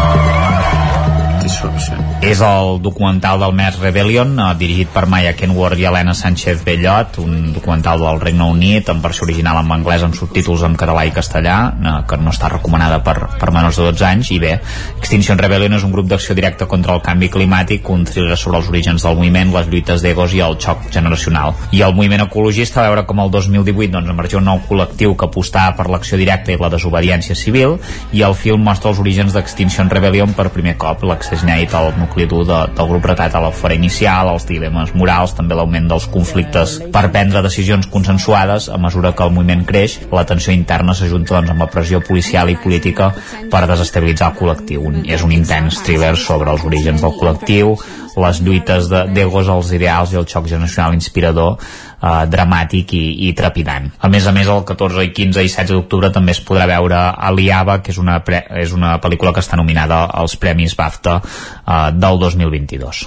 És 2.27 2.41
el 2.45 2.81
documental 2.83 3.41
del 3.41 3.55
mes 3.57 3.79
Rebellion, 3.79 4.35
eh, 4.39 4.55
dirigit 4.59 4.89
per 4.93 5.07
Maya 5.07 5.35
Kenworth 5.37 5.79
i 5.79 5.87
Helena 5.89 6.15
Sánchez 6.15 6.65
Bellot, 6.65 7.19
un 7.23 7.53
documental 7.55 8.01
del 8.01 8.21
Regne 8.21 8.45
Unit 8.45 8.89
en 8.89 9.01
versió 9.03 9.25
original 9.25 9.61
en 9.63 9.73
anglès 9.73 10.03
amb 10.03 10.15
subtítols 10.15 10.65
en 10.67 10.77
català 10.77 11.07
i 11.07 11.13
castellà, 11.15 11.57
eh, 11.73 11.95
que 12.09 12.17
no 12.17 12.31
està 12.31 12.51
recomanada 12.53 13.03
per, 13.05 13.17
per 13.39 13.53
menors 13.53 13.77
de 13.77 13.87
12 13.89 14.05
anys, 14.05 14.31
i 14.33 14.39
bé, 14.43 14.61
Extinction 14.99 15.39
Rebellion 15.39 15.77
és 15.79 15.85
un 15.87 15.93
grup 15.93 16.09
d'acció 16.11 16.35
directa 16.35 16.67
contra 16.67 16.95
el 16.95 17.03
canvi 17.05 17.31
climàtic, 17.31 17.89
un 17.91 18.05
thriller 18.05 18.37
sobre 18.37 18.59
els 18.59 18.69
orígens 18.69 19.03
del 19.03 19.17
moviment, 19.17 19.55
les 19.55 19.71
lluites 19.73 20.03
d'egos 20.03 20.35
i 20.35 20.43
el 20.45 20.59
xoc 20.61 20.91
generacional. 20.93 21.55
I 21.73 21.83
el 21.87 21.95
moviment 21.95 22.27
ecologista 22.27 22.83
va 22.83 22.91
veure 22.91 23.07
com 23.07 23.21
el 23.25 23.31
2018 23.31 23.93
doncs, 23.93 24.11
emergia 24.11 24.41
un 24.43 24.49
nou 24.51 24.61
col·lectiu 24.69 25.17
que 25.17 25.31
apostava 25.31 25.77
per 25.77 25.89
l'acció 25.89 26.19
directa 26.19 26.53
i 26.53 26.61
la 26.61 26.73
desobediència 26.73 27.37
civil, 27.39 27.79
i 28.13 28.23
el 28.27 28.35
film 28.35 28.67
mostra 28.67 28.91
els 28.91 29.01
orígens 29.01 29.33
d'Extinction 29.33 29.91
Rebellion 29.93 30.35
per 30.37 30.51
primer 30.53 30.77
cop, 30.77 31.05
l'accés 31.07 31.46
inèdit 31.47 31.75
al 31.79 31.93
nucli 31.97 32.27
dur 32.27 32.43
de, 32.47 32.59
del 32.75 32.89
grup 32.91 33.07
retat 33.07 33.37
a 33.39 33.43
la 33.45 33.53
fora 33.55 33.77
inicial, 33.79 34.33
els 34.35 34.47
dilemes 34.49 34.93
morals, 34.99 35.37
també 35.39 35.55
l'augment 35.55 35.87
dels 35.89 36.09
conflictes 36.11 36.77
per 36.93 37.07
prendre 37.15 37.45
decisions 37.47 37.87
consensuades 37.93 38.69
a 38.73 38.79
mesura 38.83 39.15
que 39.15 39.25
el 39.25 39.35
moviment 39.37 39.63
creix, 39.69 40.01
la 40.11 40.27
tensió 40.27 40.55
interna 40.55 40.97
s'ajunta 40.97 41.37
doncs, 41.37 41.53
amb 41.55 41.63
la 41.63 41.71
pressió 41.71 42.03
policial 42.03 42.51
i 42.51 42.59
política 42.59 43.13
per 43.53 43.63
desestabilitzar 43.71 44.33
el 44.33 44.41
col·lectiu. 44.41 44.83
Un, 44.91 45.05
és 45.07 45.23
un 45.23 45.35
intens 45.35 45.81
thriller 45.87 46.17
sobre 46.19 46.51
els 46.51 46.67
orígens 46.67 47.07
del 47.07 47.15
col·lectiu, 47.21 47.77
les 48.17 48.41
lluites 48.41 48.89
d'egos 48.89 49.51
als 49.53 49.73
ideals 49.77 50.13
i 50.13 50.21
el 50.21 50.27
xoc 50.29 50.49
generacional 50.49 50.97
inspirador 50.97 51.61
eh, 52.03 52.27
dramàtic 52.31 52.95
i, 52.97 53.05
i 53.29 53.33
trepidant. 53.37 53.91
A 54.01 54.11
més 54.13 54.27
a 54.27 54.35
més, 54.37 54.49
el 54.49 54.65
14 54.69 55.05
i 55.07 55.13
15 55.17 55.45
i 55.45 55.51
16 55.51 55.75
d'octubre 55.75 56.13
també 56.15 56.35
es 56.37 56.43
podrà 56.45 56.69
veure 56.71 56.99
Aliava, 57.31 57.81
que 57.83 57.95
és 57.95 58.01
una, 58.03 58.21
pre 58.27 58.45
és 58.63 58.73
una 58.77 58.97
pel·lícula 59.03 59.33
que 59.33 59.45
està 59.45 59.59
nominada 59.59 60.05
als 60.07 60.37
Premis 60.41 60.77
BAFTA 60.79 61.21
eh, 61.23 61.91
del 61.97 62.21
2022. 62.23 63.07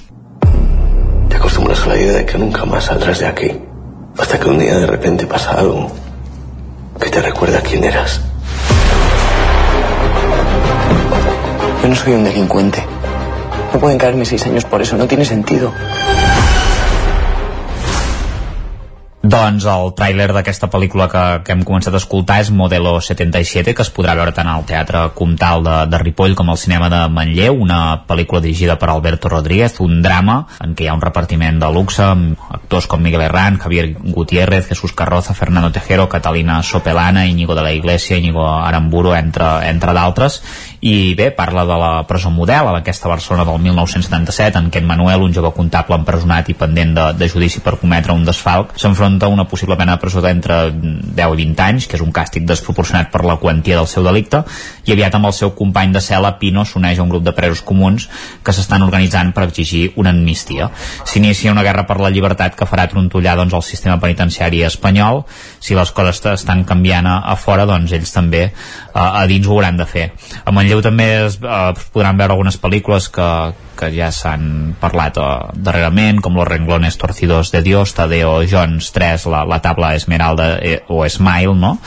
Te 1.29 1.37
acostumbras 1.37 1.83
a 1.85 1.89
la 1.89 1.97
idea 1.97 2.13
de 2.13 2.25
que 2.25 2.37
nunca 2.37 2.65
más 2.65 2.85
saldrás 2.85 3.19
de 3.19 3.27
aquí, 3.27 3.51
hasta 4.17 4.39
que 4.39 4.49
un 4.49 4.59
día 4.59 4.79
de 4.79 4.87
repente 4.87 5.27
pasa 5.27 5.51
algo 5.51 5.91
que 6.99 7.09
te 7.09 7.21
recuerda 7.21 7.61
quién 7.61 7.83
eras. 7.83 8.21
Yo 11.81 11.87
no 11.87 11.95
soy 11.95 12.13
un 12.13 12.23
delincuente. 12.25 12.83
No 13.73 13.79
pueden 13.79 13.97
caerme 13.97 14.25
seis 14.25 14.45
años 14.45 14.65
por 14.65 14.81
eso, 14.81 14.97
no 14.97 15.07
tiene 15.07 15.23
sentido. 15.23 15.71
Doncs 19.29 19.65
el 19.69 19.91
tràiler 19.93 20.31
d'aquesta 20.33 20.71
pel·lícula 20.73 21.05
que, 21.11 21.21
que 21.45 21.53
hem 21.53 21.59
començat 21.67 21.93
a 21.93 21.99
escoltar 21.99 22.39
és 22.41 22.47
Modelo 22.49 22.95
77, 23.03 23.75
que 23.77 23.83
es 23.85 23.91
podrà 23.93 24.15
veure 24.17 24.31
tant 24.33 24.47
al 24.49 24.63
Teatre 24.65 25.03
Comtal 25.13 25.61
de, 25.67 25.75
de 25.91 25.99
Ripoll 26.01 26.33
com 26.39 26.49
al 26.49 26.57
cinema 26.57 26.87
de 26.89 27.03
Manlleu, 27.13 27.59
una 27.61 27.79
pel·lícula 28.09 28.41
dirigida 28.41 28.79
per 28.81 28.89
Alberto 28.89 29.29
Rodríguez, 29.29 29.75
un 29.85 29.99
drama 30.01 30.39
en 30.65 30.73
què 30.73 30.87
hi 30.87 30.89
ha 30.89 30.95
un 30.97 31.03
repartiment 31.03 31.59
de 31.61 31.69
luxe 31.75 32.01
amb 32.07 32.41
actors 32.57 32.87
com 32.89 33.03
Miguel 33.05 33.27
Herrán, 33.27 33.59
Javier 33.61 33.91
Gutiérrez, 33.99 34.65
Jesús 34.71 34.95
Carroza, 34.97 35.37
Fernando 35.37 35.69
Tejero, 35.75 36.09
Catalina 36.09 36.63
Sopelana, 36.63 37.27
Íñigo 37.27 37.53
de 37.53 37.67
la 37.67 37.73
Iglesia, 37.73 38.17
Íñigo 38.17 38.47
Aramburo, 38.47 39.13
entre, 39.15 39.51
entre 39.69 39.93
d'altres, 39.93 40.41
i 40.81 41.13
bé, 41.13 41.31
parla 41.35 41.65
de 41.67 41.75
la 41.75 42.07
presó 42.07 42.29
model, 42.31 42.67
a 42.67 42.77
aquesta 42.77 43.09
Barcelona 43.09 43.43
del 43.43 43.59
1977, 43.59 44.57
en 44.57 44.69
què 44.71 44.79
en 44.79 44.87
Manuel, 44.87 45.25
un 45.25 45.33
jove 45.35 45.51
comptable 45.51 45.97
empresonat 45.99 46.47
i 46.47 46.55
pendent 46.55 46.93
de, 46.95 47.07
de 47.19 47.27
judici 47.27 47.59
per 47.59 47.75
cometre 47.81 48.15
un 48.15 48.23
desfalc, 48.23 48.77
s'enfronta 48.79 49.27
a 49.27 49.33
una 49.33 49.43
possible 49.43 49.75
pena 49.75 49.97
de 49.97 50.01
presó 50.01 50.23
d'entre 50.23 50.61
10 50.71 51.19
i 51.19 51.39
20 51.41 51.63
anys, 51.65 51.87
que 51.89 51.99
és 51.99 52.03
un 52.05 52.13
càstig 52.15 52.47
desproporcionat 52.47 53.11
per 53.11 53.25
la 53.27 53.35
quantia 53.41 53.75
del 53.75 53.89
seu 53.91 54.07
delicte, 54.07 54.45
i 54.87 54.95
aviat 54.95 55.17
amb 55.19 55.27
el 55.27 55.35
seu 55.35 55.51
company 55.57 55.91
de 55.91 56.03
cel·la, 56.03 56.37
Pino, 56.39 56.63
s'uneix 56.63 56.99
a 56.99 57.03
un 57.03 57.11
grup 57.11 57.27
de 57.27 57.35
presos 57.35 57.59
comuns 57.59 58.07
que 58.45 58.55
s'estan 58.55 58.85
organitzant 58.87 59.33
per 59.35 59.49
exigir 59.49 59.89
una 59.99 60.15
amnistia. 60.15 60.69
S'inicia 61.03 61.51
una 61.51 61.65
guerra 61.67 61.83
per 61.89 61.99
la 61.99 62.13
llibertat 62.13 62.55
que 62.55 62.69
farà 62.69 62.87
trontollar 62.87 63.35
doncs, 63.35 63.57
el 63.57 63.67
sistema 63.67 63.99
penitenciari 63.99 64.63
espanyol. 64.63 65.25
Si 65.59 65.75
les 65.75 65.91
coses 65.91 66.23
estan 66.31 66.63
canviant 66.63 67.07
a, 67.09 67.19
a 67.27 67.35
fora, 67.35 67.67
doncs 67.67 67.91
ells 67.99 68.15
també 68.15 68.45
a, 68.47 69.21
a 69.21 69.27
dins 69.27 69.47
ho 69.47 69.57
hauran 69.57 69.75
de 69.75 69.89
fer. 69.89 70.09
A 70.45 70.55
Manlleu 70.69 70.83
també 70.85 71.05
es, 71.25 71.39
eh, 71.41 71.73
podran 71.89 72.19
veure 72.19 72.35
algunes 72.35 72.59
pel·lícules 72.61 73.07
que, 73.09 73.29
que 73.79 73.87
ja 73.89 74.11
s'han 74.13 74.75
parlat 74.77 75.17
eh, 75.17 75.25
darrerament, 75.65 76.19
com 76.21 76.37
Los 76.37 76.45
renglones 76.45 76.99
torcidos 77.01 77.49
de 77.49 77.63
Dios, 77.65 77.95
Tadeo 77.97 78.43
Jones 78.45 78.91
3, 78.93 79.25
la, 79.33 79.45
la 79.49 79.61
tabla 79.65 79.95
Esmeralda 79.97 80.59
eh, 80.61 80.83
o 80.87 81.01
Smile, 81.09 81.57
no? 81.57 81.79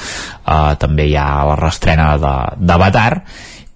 Eh, 0.43 0.75
també 0.83 1.07
hi 1.07 1.15
ha 1.15 1.45
la 1.47 1.55
restrena 1.63 2.17
d'Avatar, 2.19 3.23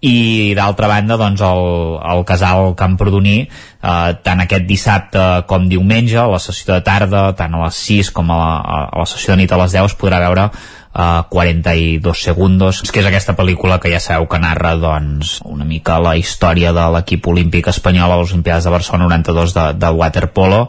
i 0.07 0.55
d'altra 0.59 0.91
banda 0.91 1.17
doncs 1.17 1.41
el, 1.41 1.63
el 2.05 2.25
casal 2.29 2.75
Camprodoní 2.77 3.37
eh, 3.47 4.11
tant 4.27 4.43
aquest 4.43 4.67
dissabte 4.67 5.23
com 5.49 5.71
diumenge 5.71 6.19
a 6.21 6.27
la 6.31 6.43
sessió 6.43 6.75
de 6.75 6.83
tarda, 6.85 7.31
tant 7.39 7.55
a 7.55 7.63
les 7.65 7.79
6 7.87 8.11
com 8.15 8.35
a 8.35 8.41
la, 8.43 8.51
a 8.91 9.05
la 9.05 9.07
sessió 9.07 9.35
de 9.35 9.45
nit 9.45 9.55
a 9.55 9.63
les 9.63 9.79
10 9.79 9.89
es 9.93 9.97
podrà 9.97 10.21
veure 10.27 10.51
uh, 10.97 11.29
42 11.29 12.23
segundos, 12.23 12.83
que 12.91 13.03
és 13.03 13.09
aquesta 13.09 13.37
pel·lícula 13.37 13.79
que 13.83 13.93
ja 13.93 14.01
sabeu 14.03 14.27
que 14.31 14.41
narra 14.43 14.75
doncs, 14.81 15.39
una 15.45 15.69
mica 15.69 16.01
la 16.03 16.17
història 16.17 16.73
de 16.77 16.87
l'equip 16.97 17.29
olímpic 17.29 17.69
espanyol 17.73 18.13
a 18.13 18.21
les 18.23 18.33
Olimpiades 18.33 18.65
de 18.65 18.75
Barcelona 18.75 19.11
92 19.13 19.57
de, 19.57 19.67
del 19.81 20.01
waterpolo 20.01 20.67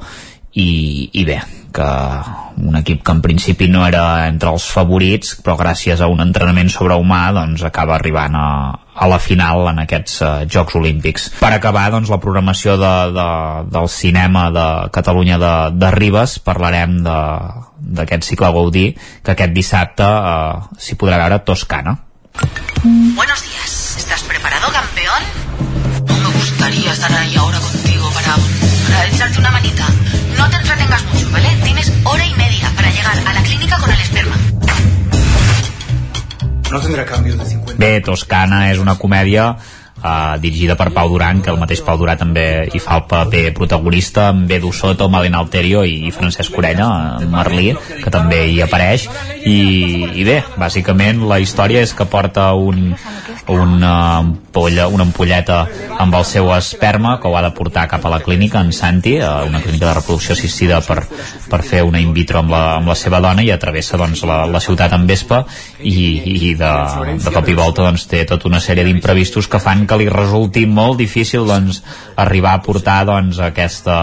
i, 0.58 0.70
i 1.14 1.24
bé, 1.28 1.40
que 1.78 1.88
un 2.64 2.76
equip 2.80 3.04
que 3.06 3.14
en 3.14 3.22
principi 3.22 3.68
no 3.70 3.84
era 3.86 4.28
entre 4.28 4.50
els 4.50 4.66
favorits 4.74 5.36
però 5.44 5.58
gràcies 5.60 6.02
a 6.02 6.10
un 6.10 6.24
entrenament 6.24 6.72
sobrehumà 6.74 7.22
doncs 7.36 7.64
acaba 7.68 7.98
arribant 7.98 8.36
a, 8.40 8.48
a 8.98 9.10
la 9.12 9.20
final 9.22 9.68
en 9.70 9.84
aquests 9.84 10.20
uh, 10.26 10.32
Jocs 10.50 10.80
Olímpics. 10.80 11.30
Per 11.38 11.54
acabar, 11.54 11.88
doncs, 11.94 12.10
la 12.10 12.22
programació 12.24 12.78
de, 12.82 12.94
de, 13.14 13.30
del 13.70 13.90
cinema 13.94 14.50
de 14.52 14.68
Catalunya 14.96 15.38
de, 15.42 15.56
de 15.78 15.92
Ribes, 15.94 16.40
parlarem 16.42 16.98
d'aquest 17.80 18.24
cicle 18.24 18.52
Gaudí, 18.52 18.88
que 19.24 19.34
aquest 19.34 19.54
dissabte 19.54 20.06
uh, 20.06 20.68
s'hi 20.80 20.98
podrà 21.00 21.18
veure 21.22 21.40
Toscana. 21.46 21.98
Buenos 22.84 23.42
días. 23.44 23.96
¿Estás 23.98 24.24
preparado, 24.24 24.68
campeón? 24.72 25.24
No 26.08 26.30
me 26.30 26.38
gustaría 26.38 26.92
estar 26.94 27.12
ahí 27.14 27.36
ahora 27.36 27.60
contigo 27.60 28.10
para, 28.14 28.36
para 28.90 29.06
echarte 29.08 29.40
una 29.40 29.52
manita. 29.52 29.86
No 30.38 30.50
te 30.50 30.56
entretengas 30.58 31.04
mucho, 31.06 31.32
¿vale? 31.32 31.50
Tienes 31.64 31.92
hora 32.04 32.26
y 32.26 32.34
media 32.36 32.72
para 32.76 32.92
llegar 32.92 33.18
a 33.26 33.34
la 33.34 33.42
clínica 33.42 33.78
con 33.80 33.92
el 33.92 34.00
esperma. 34.02 34.36
No 36.72 36.80
tendrá 36.82 37.06
cambio 37.06 37.38
de 37.38 37.46
50. 37.46 37.78
Bé, 37.80 38.02
Toscana 38.02 38.68
és 38.72 38.80
una 38.82 38.98
comèdia 39.00 39.54
uh, 40.08 40.40
dirigida 40.42 40.78
per 40.80 40.90
Pau 40.96 41.12
Duran, 41.12 41.42
que 41.44 41.52
el 41.52 41.60
mateix 41.60 41.84
Pau 41.86 42.00
Duran 42.00 42.20
també 42.22 42.46
hi 42.72 42.82
fa 42.84 42.98
el 43.02 43.06
paper 43.12 43.44
protagonista, 43.58 44.30
amb 44.32 44.52
Edu 44.52 44.72
Soto, 44.72 45.10
Malena 45.12 45.42
Alterio 45.44 45.84
i, 45.84 46.12
Francesc 46.16 46.56
Orella, 46.58 46.90
Merlí, 47.32 47.74
que 48.04 48.14
també 48.14 48.46
hi 48.54 48.62
apareix. 48.64 49.08
I, 49.44 49.60
I 50.16 50.28
bé, 50.28 50.40
bàsicament 50.58 51.26
la 51.28 51.42
història 51.44 51.84
és 51.84 51.94
que 51.98 52.08
porta 52.08 52.50
un, 52.56 52.94
una, 53.50 54.18
ampolla, 54.18 54.88
una 54.88 55.06
ampolleta 55.08 55.60
amb 55.98 56.16
el 56.18 56.26
seu 56.28 56.50
esperma 56.56 57.16
que 57.22 57.30
ho 57.30 57.36
ha 57.38 57.44
de 57.46 57.52
portar 57.56 57.88
cap 57.90 58.06
a 58.06 58.12
la 58.12 58.20
clínica 58.24 58.62
en 58.62 58.74
Santi, 58.74 59.18
a 59.20 59.44
una 59.48 59.62
clínica 59.62 59.88
de 59.88 59.94
reproducció 59.98 60.36
assistida 60.36 60.80
per, 60.86 61.00
per 61.50 61.62
fer 61.64 61.84
una 61.88 62.02
in 62.04 62.14
vitro 62.16 62.42
amb 62.42 62.54
la, 62.54 62.64
amb 62.78 62.92
la 62.92 62.98
seva 63.00 63.22
dona 63.24 63.46
i 63.46 63.52
atravessa 63.54 64.00
doncs, 64.00 64.24
la, 64.28 64.44
la 64.50 64.62
ciutat 64.64 64.94
en 64.98 65.08
vespa 65.10 65.44
i, 65.80 66.50
i 66.50 66.54
de, 66.60 66.74
de 67.24 67.34
cop 67.34 67.48
i 67.48 67.58
volta 67.58 67.86
doncs, 67.88 68.08
té 68.12 68.24
tota 68.30 68.50
una 68.50 68.62
sèrie 68.64 68.86
d'imprevistos 68.88 69.48
que 69.52 69.62
fan 69.64 69.88
que 69.88 70.00
li 70.02 70.10
resulti 70.12 70.66
molt 70.68 71.00
difícil 71.02 71.48
doncs, 71.48 71.82
arribar 72.16 72.58
a 72.58 72.64
portar 72.66 73.04
doncs, 73.08 73.40
aquesta, 73.44 73.98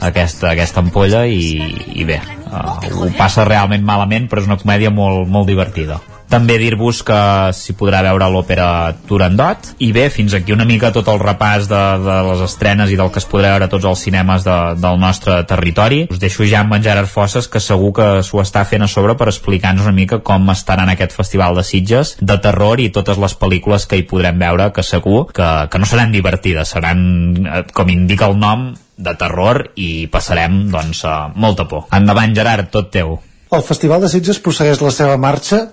aquesta, 0.00 0.52
aquesta 0.52 0.82
ampolla 0.82 1.26
i, 1.26 1.58
i 1.96 2.06
bé, 2.08 2.20
uh, 2.50 2.78
ho 3.02 3.12
passa 3.18 3.46
realment 3.48 3.84
malament 3.86 4.30
però 4.30 4.42
és 4.42 4.50
una 4.50 4.60
comèdia 4.60 4.94
molt, 4.94 5.28
molt 5.28 5.48
divertida 5.50 6.00
també 6.32 6.56
dir-vos 6.60 7.02
que 7.04 7.20
s'hi 7.56 7.74
podrà 7.76 8.00
veure 8.06 8.28
l'òpera 8.32 8.66
Turandot 9.08 9.72
i 9.84 9.90
bé, 9.92 10.06
fins 10.12 10.32
aquí 10.36 10.54
una 10.54 10.64
mica 10.68 10.92
tot 10.94 11.10
el 11.12 11.20
repàs 11.20 11.68
de, 11.68 11.80
de 12.00 12.16
les 12.30 12.44
estrenes 12.46 12.92
i 12.92 12.96
del 12.96 13.12
que 13.12 13.20
es 13.20 13.28
podrà 13.28 13.52
veure 13.52 13.68
a 13.68 13.72
tots 13.72 13.88
els 13.90 14.04
cinemes 14.06 14.46
de, 14.46 14.56
del 14.80 15.00
nostre 15.02 15.42
territori 15.48 16.06
us 16.08 16.22
deixo 16.22 16.46
ja 16.48 16.62
amb 16.62 16.78
en 16.78 16.84
Gerard 16.84 17.10
Fosses 17.10 17.50
que 17.52 17.60
segur 17.60 17.92
que 17.98 18.08
s'ho 18.24 18.40
està 18.40 18.64
fent 18.68 18.86
a 18.86 18.90
sobre 18.90 19.16
per 19.20 19.28
explicar-nos 19.28 19.88
una 19.88 19.96
mica 19.96 20.22
com 20.24 20.48
estarà 20.54 20.86
en 20.86 20.94
aquest 20.94 21.12
festival 21.16 21.58
de 21.58 21.66
Sitges 21.68 22.16
de 22.20 22.38
terror 22.40 22.80
i 22.80 22.88
totes 22.94 23.20
les 23.20 23.36
pel·lícules 23.36 23.84
que 23.90 24.00
hi 24.00 24.06
podrem 24.08 24.40
veure 24.40 24.70
que 24.72 24.86
segur 24.86 25.26
que, 25.36 25.50
que 25.68 25.82
no 25.82 25.88
seran 25.90 26.16
divertides 26.16 26.72
seran, 26.72 27.04
eh, 27.44 27.62
com 27.76 27.92
indica 27.92 28.30
el 28.30 28.38
nom 28.40 28.70
de 29.02 29.14
terror 29.18 29.66
i 29.76 30.06
passarem 30.12 30.66
doncs 30.72 31.04
molta 31.34 31.66
por. 31.68 31.88
Endavant 31.92 32.34
Gerard, 32.36 32.70
tot 32.72 32.92
teu. 32.94 33.16
El 33.52 33.64
Festival 33.66 34.00
de 34.00 34.08
Sitges 34.08 34.38
prossegueix 34.40 34.80
la 34.80 34.92
seva 34.94 35.16
marxa 35.20 35.66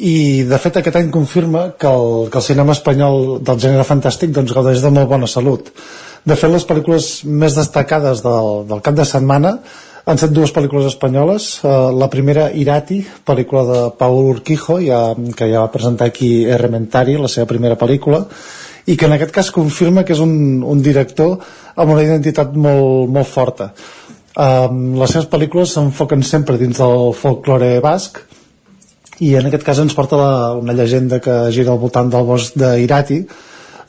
i 0.00 0.44
de 0.48 0.58
fet 0.60 0.78
aquest 0.80 0.96
any 0.96 1.10
confirma 1.12 1.66
que 1.78 1.88
el, 1.88 2.30
que 2.32 2.40
el 2.40 2.44
cinema 2.44 2.72
espanyol 2.72 3.40
del 3.44 3.60
gènere 3.60 3.84
fantàstic 3.84 4.32
doncs, 4.32 4.54
gaudeix 4.56 4.80
de 4.80 4.92
molt 4.94 5.10
bona 5.10 5.28
salut. 5.28 5.68
De 6.24 6.36
fet 6.36 6.52
les 6.52 6.64
pel·lícules 6.68 7.10
més 7.24 7.56
destacades 7.56 8.22
del, 8.24 8.50
del 8.68 8.80
cap 8.84 8.96
de 8.96 9.04
setmana 9.08 9.58
han 10.08 10.18
set 10.20 10.32
dues 10.32 10.52
pel·lícules 10.56 10.88
espanyoles. 10.88 11.50
Uh, 11.60 11.90
la 11.96 12.08
primera 12.12 12.48
Irati, 12.56 13.02
pel·lícula 13.28 13.66
de 13.68 13.82
Paul 14.00 14.32
Urquijo 14.32 14.80
ja, 14.80 15.02
que 15.36 15.50
ja 15.52 15.66
va 15.66 15.72
presentar 15.72 16.08
aquí 16.08 16.46
Errementari, 16.48 17.18
la 17.20 17.28
seva 17.28 17.48
primera 17.52 17.78
pel·lícula 17.80 18.24
i 18.88 18.96
que 18.96 19.06
en 19.06 19.12
aquest 19.14 19.32
cas 19.36 19.52
confirma 19.52 20.02
que 20.08 20.16
és 20.16 20.22
un, 20.24 20.64
un 20.64 20.80
director 20.82 21.36
amb 21.76 21.92
una 21.92 22.02
identitat 22.02 22.56
molt, 22.56 23.12
molt 23.12 23.28
forta. 23.28 23.70
Um, 24.40 24.96
les 24.96 25.12
seves 25.12 25.28
pel·lícules 25.28 25.76
s'enfoquen 25.76 26.24
sempre 26.24 26.56
dins 26.58 26.80
del 26.80 27.10
folklore 27.18 27.74
basc 27.84 28.22
i 29.20 29.34
en 29.36 29.48
aquest 29.48 29.66
cas 29.66 29.80
ens 29.82 29.96
porta 29.96 30.18
la, 30.18 30.32
una 30.56 30.74
llegenda 30.76 31.20
que 31.20 31.36
gira 31.52 31.74
al 31.74 31.80
voltant 31.82 32.10
del 32.12 32.26
bosc 32.28 32.56
d'Irati. 32.58 33.20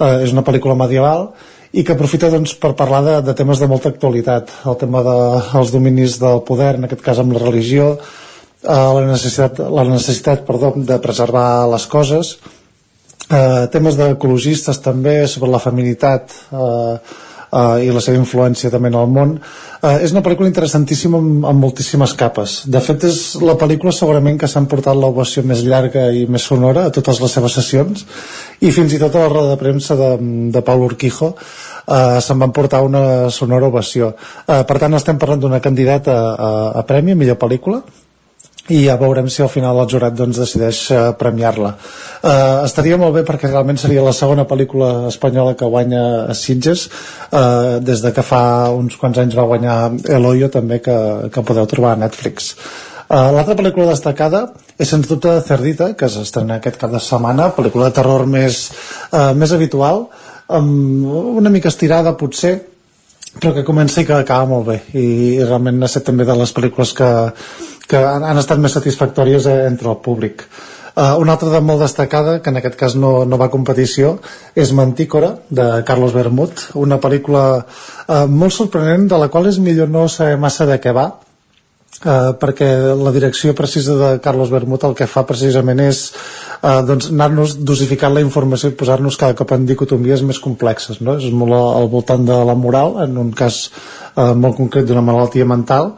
Eh, 0.01 0.17
és 0.25 0.33
una 0.35 0.43
pel·lícula 0.43 0.75
medieval 0.75 1.29
i 1.71 1.85
que 1.87 1.95
aprofita 1.95 2.29
doncs, 2.31 2.57
per 2.59 2.73
parlar 2.75 2.99
de, 3.05 3.13
de 3.29 3.35
temes 3.37 3.61
de 3.61 3.69
molta 3.71 3.91
actualitat. 3.93 4.51
El 4.67 4.75
tema 4.81 5.03
dels 5.07 5.71
de, 5.71 5.77
dominis 5.77 6.17
del 6.19 6.43
poder 6.47 6.73
en 6.75 6.87
aquest 6.87 7.03
cas 7.05 7.21
amb 7.23 7.37
la 7.37 7.43
religió 7.43 7.93
eh, 7.95 8.67
la 8.67 9.05
necessitat, 9.07 9.61
la 9.71 9.85
necessitat 9.87 10.45
perdó, 10.47 10.73
de 10.75 10.99
preservar 11.03 11.67
les 11.71 11.87
coses. 11.91 12.35
Eh, 13.31 13.67
temes 13.71 13.95
d'ecologistes 13.95 14.81
també 14.83 15.21
sobre 15.31 15.51
la 15.53 15.61
feminitat 15.63 16.33
eh, 16.51 16.95
eh, 17.51 17.85
i 17.85 17.91
la 17.93 18.01
seva 18.03 18.19
influència 18.19 18.71
també 18.73 18.91
en 18.91 18.97
el 18.99 19.09
món. 19.11 19.35
Eh, 19.81 19.97
és 20.05 20.13
una 20.15 20.23
pel·lícula 20.25 20.49
interessantíssima 20.49 21.19
amb, 21.21 21.45
amb 21.51 21.65
moltíssimes 21.65 22.15
capes. 22.19 22.61
De 22.71 22.81
fet 22.83 23.07
és 23.09 23.21
la 23.43 23.57
pel·lícula 23.59 23.93
segurament 23.95 24.39
que 24.41 24.49
s'ha 24.51 24.63
portat 24.71 24.97
l'ovació 24.97 25.43
més 25.47 25.63
llarga 25.67 26.09
i 26.15 26.25
més 26.29 26.45
sonora 26.47 26.87
a 26.87 26.93
totes 26.93 27.21
les 27.23 27.37
seves 27.37 27.57
sessions. 27.59 28.05
I 28.61 28.71
fins 28.75 28.93
i 28.93 29.01
tot 29.01 29.15
a 29.15 29.25
la 29.25 29.31
roda 29.33 29.55
de 29.55 29.61
premsa 29.61 29.97
de, 29.99 30.11
de 30.53 30.61
Paul 30.65 30.85
Urquijo 30.89 31.33
eh, 31.35 32.19
se'n 32.21 32.45
van 32.45 32.53
portar 32.55 32.83
una 32.87 33.29
sonora 33.29 33.71
ovació. 33.71 34.13
Eh, 34.47 34.61
per 34.67 34.79
tant 34.79 34.99
estem 34.99 35.19
parlant 35.21 35.41
d'una 35.41 35.63
candidata 35.63 36.15
a, 36.21 36.31
a, 36.31 36.53
a 36.81 36.87
Premi, 36.87 37.17
millor 37.17 37.39
pel·lícula 37.41 37.81
i 38.69 38.83
ja 38.85 38.95
veurem 38.99 39.29
si 39.29 39.41
al 39.41 39.49
final 39.49 39.79
el 39.81 39.89
jurat 39.89 40.13
doncs, 40.15 40.37
decideix 40.37 40.83
uh, 40.93 40.99
premiar-la. 41.17 41.73
Uh, 42.21 42.61
estaria 42.67 42.99
molt 43.01 43.15
bé 43.17 43.23
perquè 43.27 43.49
realment 43.49 43.79
seria 43.81 44.03
la 44.05 44.13
segona 44.13 44.45
pel·lícula 44.47 45.09
espanyola 45.09 45.55
que 45.57 45.69
guanya 45.69 46.03
a 46.29 46.37
Sitges. 46.37 46.85
Uh, 47.31 47.81
des 47.81 48.03
de 48.05 48.13
que 48.13 48.23
fa 48.25 48.69
uns 48.75 48.99
quants 49.01 49.17
anys 49.23 49.35
va 49.37 49.47
guanyar 49.49 49.77
Eloyo 50.17 50.51
també 50.53 50.79
que, 50.85 50.97
que 51.33 51.45
podeu 51.47 51.65
trobar 51.65 51.95
a 51.95 52.01
Netflix. 52.05 52.53
Uh, 53.09 53.31
L'altra 53.35 53.57
pel·lícula 53.59 53.89
destacada 53.91 54.45
és 54.77 54.89
sens 54.89 55.09
dubte 55.09 55.33
Cerdita, 55.43 55.91
que 55.97 56.07
s'estrena 56.09 56.61
aquest 56.61 56.77
cap 56.79 56.93
de 56.93 57.01
setmana, 57.01 57.49
pel·lícula 57.57 57.89
de 57.89 57.97
terror 57.97 58.27
més, 58.29 58.67
uh, 59.11 59.33
més 59.35 59.51
habitual, 59.57 60.05
amb 60.51 61.09
una 61.41 61.51
mica 61.51 61.71
estirada 61.71 62.13
potser, 62.19 62.59
però 63.39 63.53
que 63.55 63.63
comença 63.67 64.01
i 64.01 64.07
que 64.07 64.17
acaba 64.17 64.49
molt 64.49 64.67
bé 64.67 64.77
i, 64.91 65.05
i 65.37 65.43
realment 65.43 65.79
ha 65.81 65.89
estat 65.89 66.09
també 66.09 66.27
de 66.27 66.35
les 66.35 66.51
pel·lícules 66.55 66.91
que, 66.97 67.09
que 67.87 68.03
han, 68.03 68.25
han 68.27 68.41
estat 68.41 68.59
més 68.59 68.75
satisfactòries 68.75 69.47
eh, 69.47 69.57
entre 69.69 69.91
el 69.93 69.99
públic. 70.03 70.45
Uh, 70.91 71.15
una 71.23 71.37
altra 71.37 71.47
de 71.53 71.61
molt 71.63 71.79
destacada, 71.79 72.41
que 72.43 72.51
en 72.51 72.59
aquest 72.59 72.75
cas 72.75 72.97
no, 72.99 73.23
no 73.23 73.37
va 73.39 73.47
a 73.47 73.53
competició, 73.53 74.17
és 74.59 74.73
Mantícora, 74.75 75.37
de 75.47 75.67
Carlos 75.87 76.11
Bermud, 76.11 76.65
una 76.75 76.99
pel·lícula 76.99 77.43
uh, 77.61 78.25
molt 78.27 78.51
sorprenent, 78.51 79.07
de 79.07 79.19
la 79.21 79.29
qual 79.31 79.47
és 79.47 79.61
millor 79.63 79.87
no 79.87 80.09
saber 80.11 80.35
massa 80.41 80.67
de 80.67 80.81
què 80.83 80.95
va, 80.95 81.11
Uh, 82.01 82.31
perquè 82.39 82.65
la 82.97 83.11
direcció 83.13 83.51
precisa 83.53 83.93
de 83.93 84.07
Carlos 84.25 84.49
Bermud 84.49 84.81
el 84.87 84.95
que 84.97 85.05
fa 85.05 85.21
precisament 85.29 85.83
és 85.83 85.99
uh, 86.61 86.79
doncs 86.87 87.09
anar-nos 87.11 87.57
dosificant 87.67 88.15
la 88.15 88.23
informació 88.23 88.71
i 88.71 88.77
posar-nos 88.77 89.17
cada 89.19 89.37
cop 89.37 89.51
en 89.55 89.65
dicotomies 89.69 90.23
més 90.27 90.39
complexes 90.39 91.01
no? 91.01 91.17
és 91.17 91.33
molt 91.33 91.57
al 91.57 91.89
voltant 91.91 92.25
de 92.27 92.37
la 92.47 92.55
moral 92.55 92.97
en 93.05 93.17
un 93.25 93.33
cas 93.35 93.65
uh, 94.15 94.31
molt 94.33 94.57
concret 94.61 94.87
d'una 94.87 95.05
malaltia 95.05 95.45
mental 95.49 95.95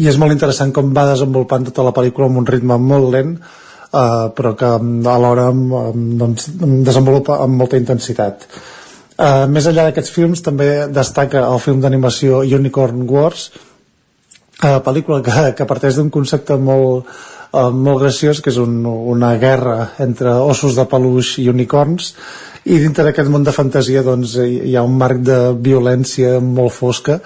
i 0.00 0.08
és 0.08 0.18
molt 0.20 0.32
interessant 0.32 0.72
com 0.76 0.92
va 0.96 1.06
desenvolupant 1.10 1.68
tota 1.68 1.84
la 1.86 1.94
pel·lícula 1.96 2.28
amb 2.30 2.42
un 2.42 2.48
ritme 2.48 2.78
molt 2.80 3.12
lent 3.12 3.36
eh, 3.36 4.26
però 4.36 4.54
que 4.58 4.72
alhora 5.12 5.50
doncs, 5.52 6.50
desenvolupa 6.88 7.40
amb 7.44 7.60
molta 7.62 7.80
intensitat 7.80 8.46
eh, 8.48 9.46
més 9.52 9.68
enllà 9.68 9.88
d'aquests 9.88 10.12
films 10.12 10.44
també 10.44 10.70
destaca 10.92 11.46
el 11.46 11.62
film 11.64 11.80
d'animació 11.84 12.42
Unicorn 12.58 13.06
Wars 13.10 13.48
eh, 13.52 14.78
pel·lícula 14.88 15.22
que, 15.24 15.48
que 15.58 15.68
parteix 15.68 16.00
d'un 16.00 16.12
concepte 16.12 16.58
molt, 16.60 17.08
eh, 17.56 17.70
molt 17.72 18.02
graciós 18.04 18.42
que 18.42 18.52
és 18.52 18.60
un, 18.62 18.78
una 18.86 19.34
guerra 19.42 19.92
entre 20.04 20.36
ossos 20.44 20.76
de 20.78 20.86
peluix 20.90 21.36
i 21.42 21.48
unicorns 21.52 22.12
i 22.66 22.78
dintre 22.82 23.06
d'aquest 23.06 23.30
món 23.30 23.44
de 23.46 23.54
fantasia 23.54 24.02
doncs, 24.06 24.36
hi 24.42 24.74
ha 24.76 24.86
un 24.86 24.96
marc 24.98 25.20
de 25.26 25.40
violència 25.68 26.38
molt 26.42 26.74
fosca 26.74 27.20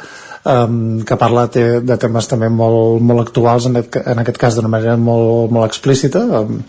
um, 0.44 1.00
que 1.06 1.16
parla 1.20 1.46
de, 1.52 1.66
de 1.80 1.96
temes 2.00 2.28
també 2.28 2.50
molt, 2.52 3.00
molt 3.00 3.24
actuals 3.24 3.68
en 3.70 3.80
aquest, 3.80 4.02
en 4.12 4.20
aquest 4.20 4.40
cas 4.40 4.58
d'una 4.58 4.72
manera 4.72 4.96
molt, 5.00 5.52
molt 5.54 5.70
explícita 5.70 6.24
um, 6.42 6.60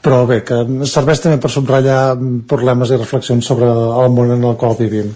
però 0.00 0.24
bé, 0.28 0.40
que 0.48 0.62
serveix 0.88 1.20
també 1.20 1.40
per 1.40 1.50
subratllar 1.52 2.16
problemes 2.48 2.92
i 2.92 2.98
reflexions 3.00 3.46
sobre 3.46 3.68
el 3.68 4.12
món 4.16 4.32
en 4.32 4.46
el 4.48 4.56
qual 4.56 4.78
vivim. 4.78 5.10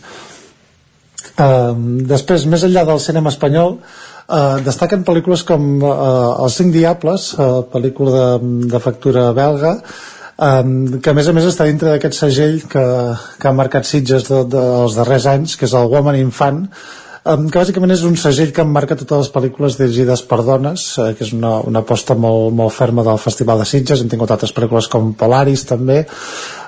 Um, 1.40 2.02
després, 2.04 2.44
més 2.46 2.66
enllà 2.66 2.84
del 2.86 3.00
cinema 3.02 3.32
espanyol 3.32 3.78
Uh, 4.24 4.56
destaquen 4.64 5.02
pel·lícules 5.04 5.42
com 5.44 5.82
uh, 5.84 6.44
Els 6.46 6.54
cinc 6.56 6.72
diables, 6.72 7.34
uh, 7.36 7.60
pel·lícula 7.68 8.12
de, 8.14 8.52
de 8.72 8.78
factura 8.80 9.26
belga, 9.36 9.74
um, 10.40 10.70
que 10.96 11.12
a 11.12 11.16
més 11.16 11.28
a 11.28 11.34
més 11.36 11.44
està 11.44 11.66
dintre 11.68 11.90
d'aquest 11.92 12.16
segell 12.22 12.62
que, 12.64 12.84
que 13.36 13.50
ha 13.50 13.52
marcat 13.52 13.84
Sitges 13.84 14.24
de, 14.30 14.38
de, 14.48 14.62
els 14.84 14.96
darrers 14.96 15.26
anys, 15.28 15.58
que 15.60 15.68
és 15.68 15.74
el 15.76 15.90
Woman 15.92 16.16
Infant, 16.16 16.62
um, 17.28 17.50
que 17.50 17.60
bàsicament 17.60 17.92
és 17.92 18.06
un 18.08 18.16
segell 18.16 18.54
que 18.56 18.64
emmarca 18.64 18.96
totes 18.96 19.26
les 19.26 19.32
pel·lícules 19.34 19.76
dirigides 19.82 20.24
per 20.30 20.40
dones, 20.46 20.86
uh, 20.96 21.10
que 21.18 21.26
és 21.28 21.34
una, 21.36 21.58
una 21.60 21.82
aposta 21.84 22.16
molt, 22.16 22.54
molt 22.56 22.72
ferma 22.72 23.04
del 23.04 23.20
Festival 23.20 23.60
de 23.60 23.68
Sitges, 23.68 24.00
hem 24.00 24.08
tingut 24.14 24.32
altres 24.32 24.56
pel·lícules 24.56 24.88
com 24.88 25.12
Polaris 25.20 25.66
també, 25.68 26.00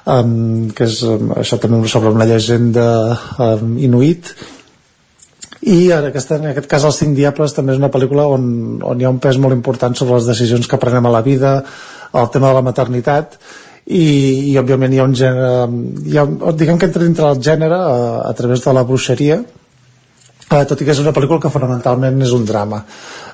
um, 0.05 0.69
que 0.77 0.91
és 0.91 1.01
um, 1.09 1.33
això 1.41 1.57
també 1.65 1.81
sobre 1.89 2.13
una 2.13 2.29
llegenda 2.29 2.87
um, 3.49 3.79
inuit, 3.81 4.35
i 5.63 5.91
en 5.95 6.11
aquest, 6.11 6.33
en 6.37 6.51
aquest 6.51 6.69
cas 6.69 6.85
Els 6.85 6.99
cinc 7.01 7.17
diables 7.17 7.55
també 7.57 7.73
és 7.73 7.81
una 7.81 7.93
pel·lícula 7.93 8.27
on, 8.29 8.49
on 8.85 9.01
hi 9.01 9.07
ha 9.07 9.13
un 9.13 9.21
pes 9.23 9.39
molt 9.41 9.57
important 9.57 9.97
sobre 9.97 10.19
les 10.19 10.29
decisions 10.29 10.69
que 10.69 10.81
prenem 10.81 11.07
a 11.07 11.15
la 11.15 11.23
vida 11.25 11.63
el 12.13 12.29
tema 12.33 12.51
de 12.51 12.59
la 12.59 12.65
maternitat 12.67 13.39
i, 13.87 14.53
i 14.53 14.57
òbviament 14.59 14.93
hi 14.93 15.01
ha 15.01 15.07
un 15.07 15.15
gènere 15.15 15.51
hi 16.11 16.19
ha, 16.19 16.27
diguem 16.59 16.79
que 16.79 16.89
entra 16.91 17.05
dintre 17.05 17.29
del 17.29 17.45
gènere 17.49 17.79
a, 17.79 18.01
a 18.27 18.33
través 18.35 18.65
de 18.65 18.75
la 18.75 18.83
bruixeria. 18.85 19.41
Eh, 20.47 20.63
tot 20.71 20.79
i 20.79 20.87
que 20.87 20.93
és 20.95 21.03
una 21.03 21.13
pel·lícula 21.15 21.43
que 21.43 21.51
fonamentalment 21.51 22.21
és 22.23 22.33
un 22.35 22.45
drama. 22.47 22.83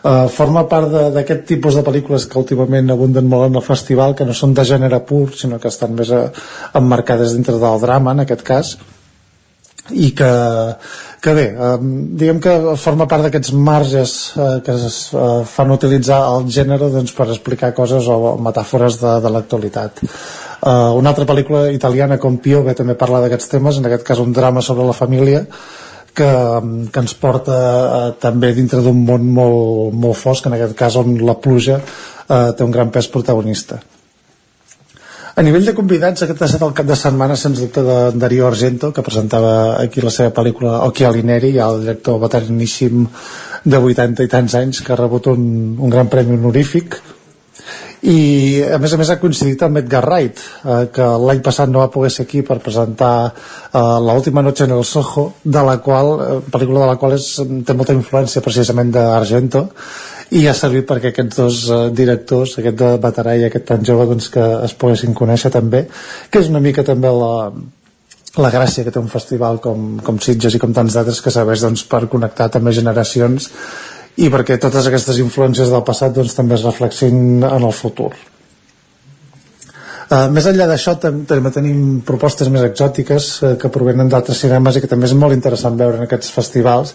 Eh, 0.02 0.28
forma 0.32 0.64
part 0.68 0.92
d'aquest 1.16 1.44
tipus 1.48 1.76
de 1.76 1.84
pel·lícules 1.84 2.24
que 2.28 2.40
últimament 2.40 2.92
abunden 2.92 3.28
molt 3.28 3.50
en 3.50 3.60
el 3.60 3.64
festival 3.64 4.16
que 4.16 4.28
no 4.28 4.36
són 4.36 4.54
de 4.56 4.64
gènere 4.68 5.02
pur 5.08 5.26
sinó 5.36 5.60
que 5.60 5.72
estan 5.72 5.96
més 5.98 6.12
eh, 6.12 6.24
emmarcades 6.80 7.36
dintre 7.36 7.60
del 7.60 7.84
drama 7.84 8.16
en 8.16 8.24
aquest 8.24 8.44
cas 8.48 8.76
i 9.90 10.12
que, 10.14 10.30
que 11.20 11.34
bé, 11.34 11.46
eh, 11.50 11.76
diguem 12.20 12.38
que 12.42 12.54
forma 12.78 13.09
part 13.10 13.26
d'aquests 13.26 13.52
marges 13.59 14.14
eh, 14.36 14.60
que 14.64 14.76
es 14.78 14.98
eh, 15.10 15.42
fan 15.48 15.74
utilitzar 15.74 16.20
el 16.36 16.46
gènere 16.54 16.90
doncs, 16.92 17.14
per 17.16 17.26
explicar 17.28 17.72
coses 17.74 18.06
o 18.06 18.36
metàfores 18.38 19.00
de, 19.02 19.16
de 19.24 19.32
l'actualitat. 19.34 20.02
Eh, 20.04 20.90
una 20.98 21.10
altra 21.10 21.26
pel·lícula 21.26 21.66
italiana 21.74 22.20
com 22.22 22.38
Piove 22.38 22.76
també 22.78 22.94
parla 22.98 23.24
d'aquests 23.24 23.50
temes, 23.56 23.78
en 23.78 23.90
aquest 23.90 24.06
cas 24.06 24.22
un 24.22 24.32
drama 24.32 24.62
sobre 24.62 24.86
la 24.86 24.96
família, 24.96 25.42
que, 26.14 26.28
que 26.92 27.02
ens 27.02 27.14
porta 27.18 27.56
eh, 27.56 28.12
també 28.22 28.52
dintre 28.54 28.82
d'un 28.84 29.02
món 29.09 29.26
molt, 29.34 29.96
molt 29.96 30.20
fosc, 30.20 30.46
en 30.46 30.59
aquest 30.59 30.76
cas 30.78 31.00
on 31.00 31.16
la 31.26 31.38
pluja 31.42 31.80
eh, 31.80 32.52
té 32.54 32.62
un 32.62 32.70
gran 32.74 32.94
pes 32.94 33.10
protagonista. 33.10 33.80
A 35.32 35.40
nivell 35.40 35.64
de 35.64 35.72
convidats, 35.72 36.26
aquest 36.26 36.42
ha 36.42 36.46
estat 36.50 36.62
el 36.66 36.74
cap 36.76 36.88
de 36.88 36.96
setmana, 36.98 37.38
sens 37.40 37.60
dubte, 37.62 37.80
de 37.86 37.96
Darío 38.20 38.44
Argento, 38.50 38.90
que 38.92 39.04
presentava 39.06 39.52
aquí 39.80 40.02
la 40.04 40.12
seva 40.12 40.32
pel·lícula 40.36 40.82
Occhialineri, 40.90 41.54
el 41.56 41.80
director 41.86 42.18
veteraníssim 42.20 43.06
de 43.64 43.80
80 43.80 44.26
i 44.26 44.32
tants 44.34 44.59
anys, 44.60 44.82
que 44.84 44.92
ha 44.92 45.00
rebut 45.00 45.30
un, 45.32 45.46
un 45.80 45.94
gran 45.94 46.12
premi 46.12 46.36
honorífic. 46.36 46.98
I, 48.02 48.18
a 48.74 48.80
més 48.82 48.92
a 48.92 48.98
més, 49.00 49.14
ha 49.14 49.20
coincidit 49.22 49.64
amb 49.64 49.80
Edgar 49.80 50.02
Wright, 50.04 50.44
eh, 50.66 50.78
que 50.92 51.09
l'any 51.24 51.40
passat 51.48 51.72
no 51.72 51.80
va 51.80 51.90
poder 51.94 52.12
ser 52.12 52.26
aquí 52.26 52.42
per 52.44 52.60
presentar 52.60 53.14
eh, 53.30 53.82
l'última 54.04 54.44
noche 54.44 54.66
en 54.68 54.76
el 54.76 54.84
Soho, 54.84 55.30
de 55.44 55.62
la 55.64 55.78
qual, 55.80 56.16
eh, 56.20 56.40
pel·lícula 56.52 56.84
de 56.84 56.92
la 56.92 56.98
qual 57.00 57.16
és, 57.16 57.32
té 57.40 57.78
molta 57.78 57.96
influència 57.96 58.44
precisament 58.44 58.92
d'Argento, 58.92 59.70
i 60.32 60.46
ha 60.48 60.54
servit 60.56 60.86
perquè 60.88 61.12
aquests 61.12 61.38
dos 61.38 61.60
uh, 61.68 61.78
directors, 61.92 62.56
aquest 62.59 62.78
de 62.80 62.90
veterà 63.02 63.36
i 63.36 63.46
aquest 63.48 63.66
tan 63.68 63.84
jove 63.84 64.06
doncs, 64.09 64.30
que 64.32 64.42
es 64.64 64.74
poguessin 64.80 65.12
conèixer 65.16 65.52
també, 65.52 65.84
que 66.30 66.40
és 66.40 66.48
una 66.48 66.62
mica 66.64 66.84
també 66.86 67.10
la, 67.12 67.50
la 68.40 68.52
gràcia 68.54 68.84
que 68.84 68.94
té 68.94 69.00
un 69.00 69.12
festival 69.12 69.60
com, 69.60 69.98
com 70.04 70.20
Sitges 70.24 70.56
i 70.56 70.60
com 70.62 70.72
tants 70.72 70.96
d'altres 70.96 71.20
que 71.20 71.32
serveix 71.34 71.64
doncs, 71.66 71.84
per 71.88 72.06
connectar 72.12 72.48
també 72.54 72.72
generacions 72.72 73.50
i 74.16 74.28
perquè 74.32 74.56
totes 74.60 74.88
aquestes 74.88 75.20
influències 75.20 75.72
del 75.72 75.84
passat 75.84 76.14
doncs, 76.16 76.36
també 76.36 76.56
es 76.56 76.64
reflexin 76.64 77.44
en 77.44 77.66
el 77.68 77.74
futur. 77.76 78.12
Uh, 80.12 80.26
més 80.32 80.44
enllà 80.48 80.66
d'això 80.68 80.94
també 81.00 81.52
tenim 81.52 82.00
propostes 82.09 82.48
més 82.52 82.64
exòtiques 82.66 83.28
uh, 83.40 83.52
que 83.60 83.70
provenen 83.72 84.09
d'altres 84.12 84.40
cinemes 84.44 84.76
i 84.76 84.82
que 84.84 84.88
també 84.88 85.09
és 85.09 85.14
molt 85.16 85.36
interessant 85.36 85.76
veure 85.76 86.00
en 86.00 86.04
aquests 86.04 86.32
festivals 86.32 86.92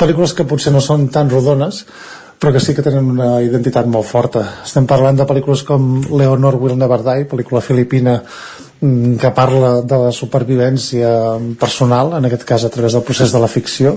pel·lícules 0.00 0.34
que 0.36 0.44
potser 0.48 0.72
no 0.74 0.82
són 0.84 1.06
tan 1.12 1.32
rodones 1.32 1.84
però 2.38 2.52
que 2.54 2.62
sí 2.62 2.74
que 2.74 2.84
tenen 2.86 3.10
una 3.10 3.40
identitat 3.42 3.88
molt 3.90 4.06
forta. 4.06 4.44
Estem 4.64 4.86
parlant 4.86 5.18
de 5.18 5.26
pel·lícules 5.26 5.64
com 5.66 5.98
Leonor 6.06 6.56
Will 6.62 6.78
Never 6.78 7.00
Die, 7.02 7.26
pel·lícula 7.30 7.62
filipina 7.64 8.14
mm, 8.20 9.16
que 9.18 9.32
parla 9.34 9.72
de 9.82 9.98
la 10.04 10.12
supervivència 10.14 11.10
personal, 11.58 12.14
en 12.18 12.30
aquest 12.30 12.46
cas 12.46 12.64
a 12.64 12.70
través 12.70 12.94
del 12.94 13.04
procés 13.06 13.34
de 13.34 13.42
la 13.42 13.50
ficció. 13.50 13.96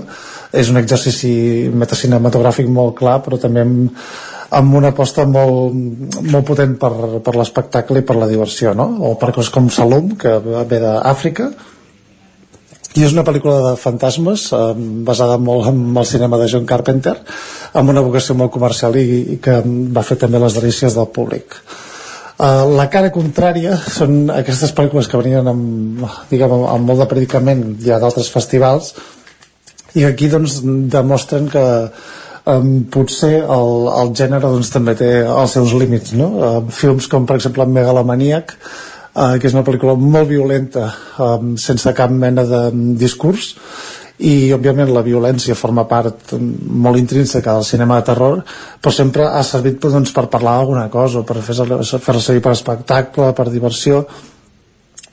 És 0.52 0.74
un 0.74 0.82
exercici 0.82 1.70
metacinematogràfic 1.70 2.68
molt 2.68 2.98
clar, 2.98 3.20
però 3.22 3.38
també 3.40 3.62
amb, 3.62 4.02
amb 4.58 4.78
una 4.82 4.90
aposta 4.90 5.24
molt, 5.24 5.78
molt 6.26 6.48
potent 6.48 6.74
per, 6.82 6.92
per 7.22 7.36
l'espectacle 7.38 8.02
i 8.02 8.06
per 8.08 8.18
la 8.18 8.28
diversió, 8.30 8.74
no? 8.74 8.90
O 9.06 9.14
per 9.20 9.30
coses 9.30 9.54
com 9.54 9.70
Salom, 9.70 10.16
que 10.18 10.34
ve 10.42 10.82
d'Àfrica, 10.82 11.52
i 12.98 13.04
és 13.06 13.14
una 13.14 13.24
pel·lícula 13.24 13.60
de 13.64 13.72
fantasmes 13.80 14.48
eh, 14.52 14.64
basada 15.06 15.38
molt 15.40 15.70
en 15.70 15.80
el 15.96 16.08
cinema 16.08 16.40
de 16.40 16.48
John 16.52 16.66
Carpenter 16.68 17.14
amb 17.78 17.92
una 17.92 18.04
vocació 18.04 18.36
molt 18.36 18.52
comercial 18.52 18.98
i, 19.00 19.06
i 19.36 19.38
que 19.42 19.60
va 19.64 20.04
fer 20.04 20.18
també 20.20 20.40
les 20.42 20.58
delícies 20.58 20.96
del 20.98 21.08
públic 21.14 21.56
uh, 21.56 22.68
la 22.68 22.88
cara 22.92 23.12
contrària 23.14 23.78
són 23.80 24.26
aquestes 24.34 24.74
pel·lícules 24.76 25.08
que 25.08 25.20
venien 25.22 25.48
amb, 25.54 26.04
diguem, 26.30 26.56
amb 26.74 26.88
molt 26.90 27.04
de 27.04 27.08
predicament 27.14 27.64
ja 27.80 28.00
d'altres 28.02 28.30
festivals 28.34 28.92
i 29.96 30.04
aquí 30.08 30.28
doncs 30.32 30.60
demostren 30.92 31.48
que 31.52 31.64
um, 32.44 32.70
potser 32.92 33.38
el, 33.40 33.74
el 33.92 34.14
gènere 34.18 34.52
doncs, 34.52 34.72
també 34.72 34.96
té 35.00 35.12
els 35.24 35.56
seus 35.56 35.72
límits 35.80 36.12
no? 36.18 36.32
Uh, 36.36 36.56
films 36.72 37.08
com 37.08 37.28
per 37.28 37.40
exemple 37.40 37.68
Megalomaniac 37.68 38.56
eh, 39.14 39.38
que 39.38 39.48
és 39.48 39.56
una 39.56 39.64
pel·lícula 39.66 39.96
molt 39.98 40.28
violenta 40.30 40.86
eh, 40.88 41.34
sense 41.60 41.92
cap 41.96 42.12
mena 42.12 42.44
de 42.48 42.62
discurs 43.00 43.52
i 44.22 44.52
òbviament 44.54 44.92
la 44.92 45.02
violència 45.02 45.56
forma 45.58 45.84
part 45.88 46.34
molt 46.36 47.00
intrínseca 47.00 47.56
del 47.56 47.66
cinema 47.66 47.98
de 47.98 48.06
terror 48.10 48.42
però 48.80 48.92
sempre 48.94 49.26
ha 49.26 49.42
servit 49.46 49.80
doncs, 49.82 50.12
per 50.14 50.28
parlar 50.30 50.58
d'alguna 50.58 50.88
cosa 50.92 51.24
per 51.26 51.40
fer-la 51.42 51.82
fer 51.82 52.18
servir 52.20 52.42
per 52.44 52.52
espectacle, 52.52 53.32
per 53.32 53.48
diversió. 53.50 54.04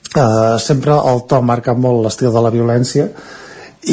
Eh, 0.09 0.55
sempre 0.59 0.95
el 1.11 1.25
to 1.29 1.41
marca 1.45 1.73
molt 1.73 2.03
l'estil 2.05 2.33
de 2.33 2.41
la 2.41 2.53
violència 2.53 3.09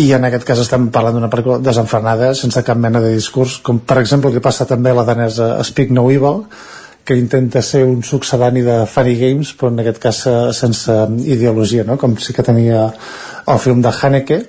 i 0.01 0.11
en 0.17 0.25
aquest 0.27 0.47
cas 0.49 0.61
estem 0.63 0.89
parlant 0.91 1.15
d'una 1.15 1.29
pel·lícula 1.31 1.61
desenfrenada 1.63 2.33
sense 2.35 2.63
cap 2.67 2.79
mena 2.81 3.01
de 3.05 3.13
discurs 3.15 3.59
com 3.63 3.79
per 3.79 4.01
exemple 4.01 4.31
el 4.31 4.39
que 4.39 4.45
passa 4.45 4.67
també 4.67 4.91
a 4.91 4.99
la 4.99 5.05
danesa 5.07 5.63
Speak 5.65 5.93
No 5.95 6.09
Evil 6.11 6.43
que 7.07 7.17
intenta 7.17 7.63
ser 7.63 7.85
un 7.87 8.03
succedani 8.03 8.65
de 8.67 8.81
Funny 8.91 9.15
Games 9.21 9.55
però 9.57 9.71
en 9.71 9.81
aquest 9.81 10.03
cas 10.03 10.21
eh, 10.27 10.35
sense 10.53 10.99
ideologia 11.25 11.87
no? 11.87 11.97
com 11.97 12.19
sí 12.19 12.35
que 12.37 12.45
tenia 12.45 12.89
el 13.47 13.63
film 13.63 13.81
de 13.85 13.95
Haneke 13.95 14.41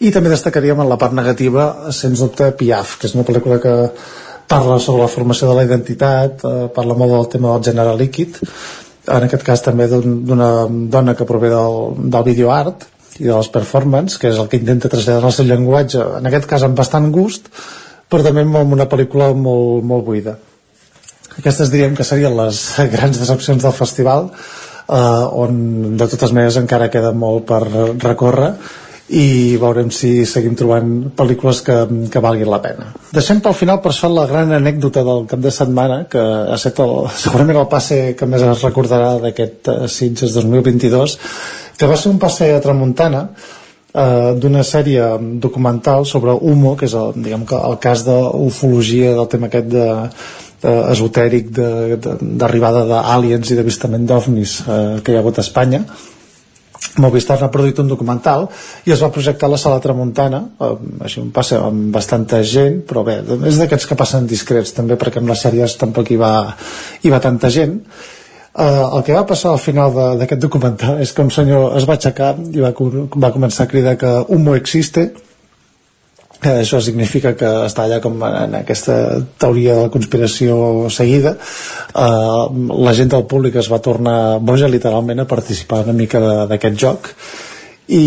i 0.00 0.10
també 0.10 0.32
destacaríem 0.32 0.80
en 0.80 0.88
la 0.88 0.98
part 0.98 1.14
negativa 1.14 1.92
sens 1.92 2.24
dubte 2.24 2.50
Piaf 2.56 2.96
que 2.98 3.10
és 3.10 3.16
una 3.18 3.26
pel·lícula 3.28 3.60
que 3.62 3.76
parla 4.50 4.80
sobre 4.82 5.04
la 5.04 5.12
formació 5.12 5.50
de 5.50 5.58
la 5.60 5.66
identitat 5.68 6.42
eh, 6.42 6.68
parla 6.74 6.96
molt 6.96 7.14
del 7.16 7.28
tema 7.36 7.52
del 7.52 7.68
gènere 7.70 7.98
líquid 8.00 8.40
en 9.10 9.28
aquest 9.28 9.44
cas 9.44 9.62
també 9.64 9.90
d'una 9.92 10.50
dona 10.92 11.14
que 11.18 11.28
prové 11.28 11.52
del, 11.52 11.80
del 12.16 12.26
videoart 12.32 12.88
i 13.20 13.26
de 13.26 13.36
les 13.36 13.48
performance, 13.52 14.16
que 14.16 14.30
és 14.30 14.38
el 14.40 14.48
que 14.48 14.60
intenta 14.60 14.88
traslladar 14.88 15.28
el 15.28 15.34
seu 15.36 15.48
llenguatge, 15.48 16.04
en 16.20 16.28
aquest 16.30 16.46
cas 16.48 16.62
amb 16.64 16.78
bastant 16.78 17.10
gust, 17.12 17.50
però 18.08 18.24
també 18.24 18.46
amb 18.46 18.72
una 18.76 18.86
pel·lícula 18.88 19.32
molt, 19.36 19.84
molt 19.84 20.06
buida 20.06 20.38
aquestes 21.38 21.70
diríem 21.72 21.96
que 21.96 22.06
serien 22.06 22.36
les 22.36 22.60
grans 22.94 23.20
decepcions 23.20 23.62
del 23.62 23.76
festival 23.76 24.30
eh, 24.30 25.42
on 25.44 25.96
de 25.96 26.08
totes 26.10 26.32
maneres 26.34 26.60
encara 26.60 26.90
queda 26.92 27.12
molt 27.12 27.46
per 27.50 27.62
recórrer 28.02 28.54
i 29.10 29.56
veurem 29.58 29.88
si 29.90 30.24
seguim 30.28 30.54
trobant 30.54 30.90
pel·lícules 31.18 31.64
que, 31.66 31.76
que 32.12 32.20
valguin 32.22 32.50
la 32.50 32.60
pena. 32.62 32.92
Deixem 33.10 33.40
pel 33.42 33.56
final 33.58 33.80
per 33.82 33.90
això 33.90 34.10
la 34.12 34.26
gran 34.30 34.52
anècdota 34.54 35.02
del 35.06 35.24
cap 35.30 35.40
de 35.42 35.50
setmana 35.50 36.04
que 36.10 36.20
ha 36.20 36.54
estat 36.54 36.78
el, 36.84 37.08
segurament 37.24 37.58
el 37.58 37.70
passe 37.72 38.02
que 38.18 38.28
més 38.30 38.44
es 38.46 38.66
recordarà 38.66 39.16
d'aquest 39.24 39.72
uh, 39.72 39.80
Sitges 39.90 40.36
2022 40.38 41.16
que 41.80 41.88
va 41.90 41.96
ser 41.98 42.12
un 42.12 42.20
passe 42.22 42.52
a 42.54 42.60
Tramuntana 42.60 43.24
eh, 43.94 44.32
d'una 44.36 44.62
sèrie 44.62 45.06
documental 45.40 46.04
sobre 46.04 46.34
Humo, 46.36 46.74
que 46.76 46.84
és 46.84 46.94
el, 46.94 47.14
diguem 47.24 47.46
que 47.48 47.56
el 47.56 47.78
cas 47.80 48.04
d'ufologia 48.04 49.14
del 49.16 49.30
tema 49.32 49.48
aquest 49.48 49.70
de 49.72 49.86
eh, 50.62 50.92
esotèric 50.92 51.50
d'arribada 51.50 52.84
d'aliens 52.88 53.50
i 53.50 53.58
d'avistament 53.58 54.06
d'ovnis 54.06 54.60
eh, 54.66 55.00
que 55.04 55.12
hi 55.12 55.18
ha 55.18 55.22
hagut 55.24 55.40
a 55.40 55.44
Espanya. 55.46 55.84
Movistar 57.00 57.36
n'ha 57.40 57.50
produït 57.52 57.78
un 57.82 57.90
documental 57.90 58.46
i 58.88 58.94
es 58.94 59.02
va 59.04 59.10
projectar 59.12 59.46
a 59.50 59.52
la 59.52 59.58
sala 59.60 59.82
Tramuntana 59.84 60.40
eh, 60.60 60.70
així 61.06 61.20
un 61.20 61.28
passa 61.34 61.60
amb 61.66 61.90
bastanta 61.94 62.40
gent 62.42 62.80
però 62.88 63.04
bé, 63.06 63.20
és 63.50 63.60
d'aquests 63.60 63.86
que 63.90 63.98
passen 63.98 64.26
discrets 64.30 64.72
també 64.76 64.96
perquè 65.00 65.20
amb 65.20 65.30
les 65.30 65.44
sèries 65.44 65.76
tampoc 65.80 66.10
hi 66.10 66.18
va, 66.20 66.32
hi 67.02 67.12
va 67.12 67.20
tanta 67.20 67.52
gent. 67.52 67.76
Eh, 68.50 68.64
el 68.64 69.04
que 69.06 69.14
va 69.14 69.26
passar 69.28 69.52
al 69.54 69.62
final 69.62 69.94
d'aquest 70.18 70.40
documental 70.42 71.00
és 71.04 71.12
que 71.12 71.22
un 71.22 71.30
senyor 71.30 71.76
es 71.78 71.86
va 71.88 71.98
aixecar 71.98 72.34
i 72.50 72.64
va, 72.64 72.72
va 72.74 73.34
començar 73.34 73.66
a 73.66 73.70
cridar 73.70 73.98
que 74.00 74.14
un 74.34 74.44
mo 74.44 74.56
existe 74.58 75.10
que 76.40 76.54
això 76.62 76.80
significa 76.80 77.34
que 77.36 77.48
està 77.66 77.84
allà 77.84 78.00
com 78.00 78.16
en 78.24 78.56
aquesta 78.62 78.96
teoria 79.40 79.76
de 79.76 79.86
la 79.86 79.92
conspiració 79.92 80.88
seguida. 80.88 81.36
Eh, 81.36 82.44
la 82.88 82.96
gent 82.96 83.12
del 83.12 83.26
públic 83.30 83.60
es 83.60 83.70
va 83.72 83.82
tornar 83.84 84.40
boja 84.40 84.68
literalment 84.72 85.20
a 85.20 85.28
participar 85.28 85.84
una 85.84 85.96
mica 85.96 86.20
d'aquest 86.50 86.80
joc. 86.80 87.14
I, 87.90 88.04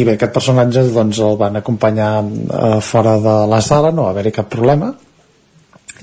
i 0.00 0.04
bé, 0.08 0.16
aquest 0.16 0.32
personatge 0.32 0.86
doncs, 0.94 1.20
el 1.20 1.36
van 1.40 1.60
acompanyar 1.60 2.12
eh, 2.24 2.78
fora 2.80 3.18
de 3.22 3.36
la 3.50 3.60
sala, 3.60 3.92
no 3.92 4.08
va 4.08 4.14
haver-hi 4.16 4.34
cap 4.40 4.48
problema 4.50 4.94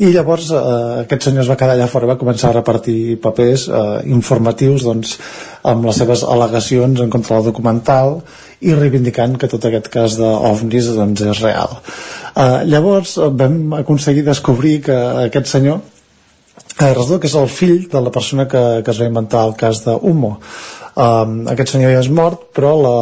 i 0.04 0.10
llavors 0.12 0.50
eh, 0.52 0.62
aquest 1.06 1.30
senyor 1.30 1.46
es 1.46 1.50
va 1.52 1.56
quedar 1.60 1.76
allà 1.78 1.88
fora 1.88 2.10
va 2.10 2.18
començar 2.20 2.50
a 2.50 2.58
repartir 2.58 3.16
papers 3.24 3.68
eh, 3.70 3.84
informatius 4.12 4.84
doncs, 4.84 5.16
amb 5.72 5.88
les 5.88 6.02
seves 6.02 6.26
al·legacions 6.28 7.00
en 7.04 7.14
contra 7.14 7.38
del 7.38 7.48
documental 7.52 8.20
i 8.66 8.76
reivindicant 8.76 9.38
que 9.40 9.50
tot 9.52 9.68
aquest 9.68 9.88
cas 9.94 10.18
d'OVNIs 10.20 10.92
doncs, 10.98 11.24
és 11.32 11.42
real. 11.46 11.80
Eh, 12.36 12.66
llavors 12.68 13.16
eh, 13.18 13.30
vam 13.40 13.78
aconseguir 13.80 14.26
descobrir 14.28 14.82
que 14.90 14.98
aquest 15.30 15.54
senyor 15.56 15.80
eh, 15.80 16.92
que 16.92 17.30
és 17.30 17.36
el 17.40 17.48
fill 17.48 17.88
de 17.92 18.02
la 18.04 18.12
persona 18.12 18.50
que, 18.52 18.66
que 18.84 18.92
es 18.92 19.00
va 19.00 19.08
inventar 19.08 19.46
el 19.48 19.56
cas 19.56 19.86
d'Humo 19.86 20.36
Um, 20.96 21.42
aquest 21.52 21.74
senyor 21.74 21.92
ja 21.92 22.00
és 22.00 22.08
mort, 22.08 22.46
però 22.56 22.70
la, 22.80 22.98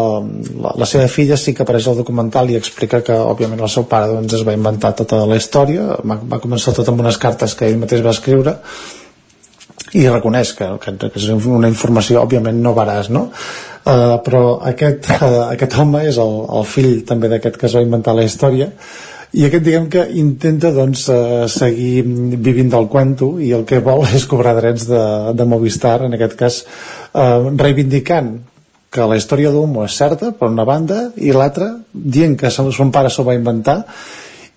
la, 0.64 0.72
la 0.82 0.86
seva 0.90 1.06
filla 1.14 1.36
sí 1.38 1.52
que 1.53 1.61
apareix 1.61 1.86
al 1.91 1.99
documental 1.99 2.49
i 2.49 2.57
explica 2.57 3.03
que, 3.06 3.14
òbviament, 3.14 3.61
el 3.61 3.70
seu 3.70 3.86
pare 3.91 4.10
doncs, 4.10 4.34
es 4.34 4.41
va 4.48 4.56
inventar 4.57 4.95
tota 4.98 5.20
la 5.30 5.38
història, 5.38 5.99
va, 6.02 6.18
va 6.32 6.41
començar 6.41 6.74
tot 6.74 6.90
amb 6.90 7.03
unes 7.06 7.22
cartes 7.22 7.53
que 7.60 7.70
ell 7.70 7.78
mateix 7.84 8.02
va 8.02 8.15
escriure, 8.15 8.56
i 9.94 10.07
reconeix 10.10 10.56
que, 10.57 10.72
que, 10.82 10.95
que 11.03 11.22
és 11.22 11.30
una 11.38 11.70
informació 11.70 12.24
òbviament 12.24 12.57
no 12.65 12.74
veraç 12.74 13.11
no? 13.14 13.28
Uh, 13.84 14.18
però 14.26 14.44
aquest, 14.72 15.11
uh, 15.14 15.52
aquest 15.52 15.78
home 15.78 16.02
és 16.10 16.18
el, 16.24 16.38
el 16.57 16.65
fill 16.65 17.03
també 17.06 17.30
d'aquest 17.30 17.60
que 17.61 17.70
es 17.70 17.76
va 17.78 17.84
inventar 17.86 18.15
la 18.18 18.26
història 18.26 18.72
i 19.34 19.45
aquest 19.47 19.65
diguem 19.65 19.88
que 19.89 20.03
intenta 20.22 20.72
doncs, 20.76 21.07
uh, 21.10 21.45
seguir 21.49 22.03
vivint 22.05 22.69
del 22.73 22.88
cuento 22.89 23.34
i 23.41 23.51
el 23.57 23.65
que 23.69 23.81
vol 23.84 24.05
és 24.18 24.27
cobrar 24.30 24.55
drets 24.60 24.88
de, 24.89 25.03
de 25.34 25.47
Movistar 25.49 25.99
en 26.07 26.18
aquest 26.18 26.35
cas 26.39 26.60
uh, 26.64 27.53
reivindicant 27.57 28.35
que 28.93 29.07
la 29.10 29.18
història 29.18 29.49
d'Humo 29.49 29.88
és 29.88 29.95
certa 29.97 30.30
per 30.38 30.51
una 30.51 30.68
banda 30.69 31.07
i 31.18 31.34
l'altra 31.34 31.72
dient 31.93 32.38
que 32.38 32.53
son 32.53 32.93
pare 32.93 33.10
s'ho 33.10 33.26
va 33.26 33.34
inventar 33.34 33.80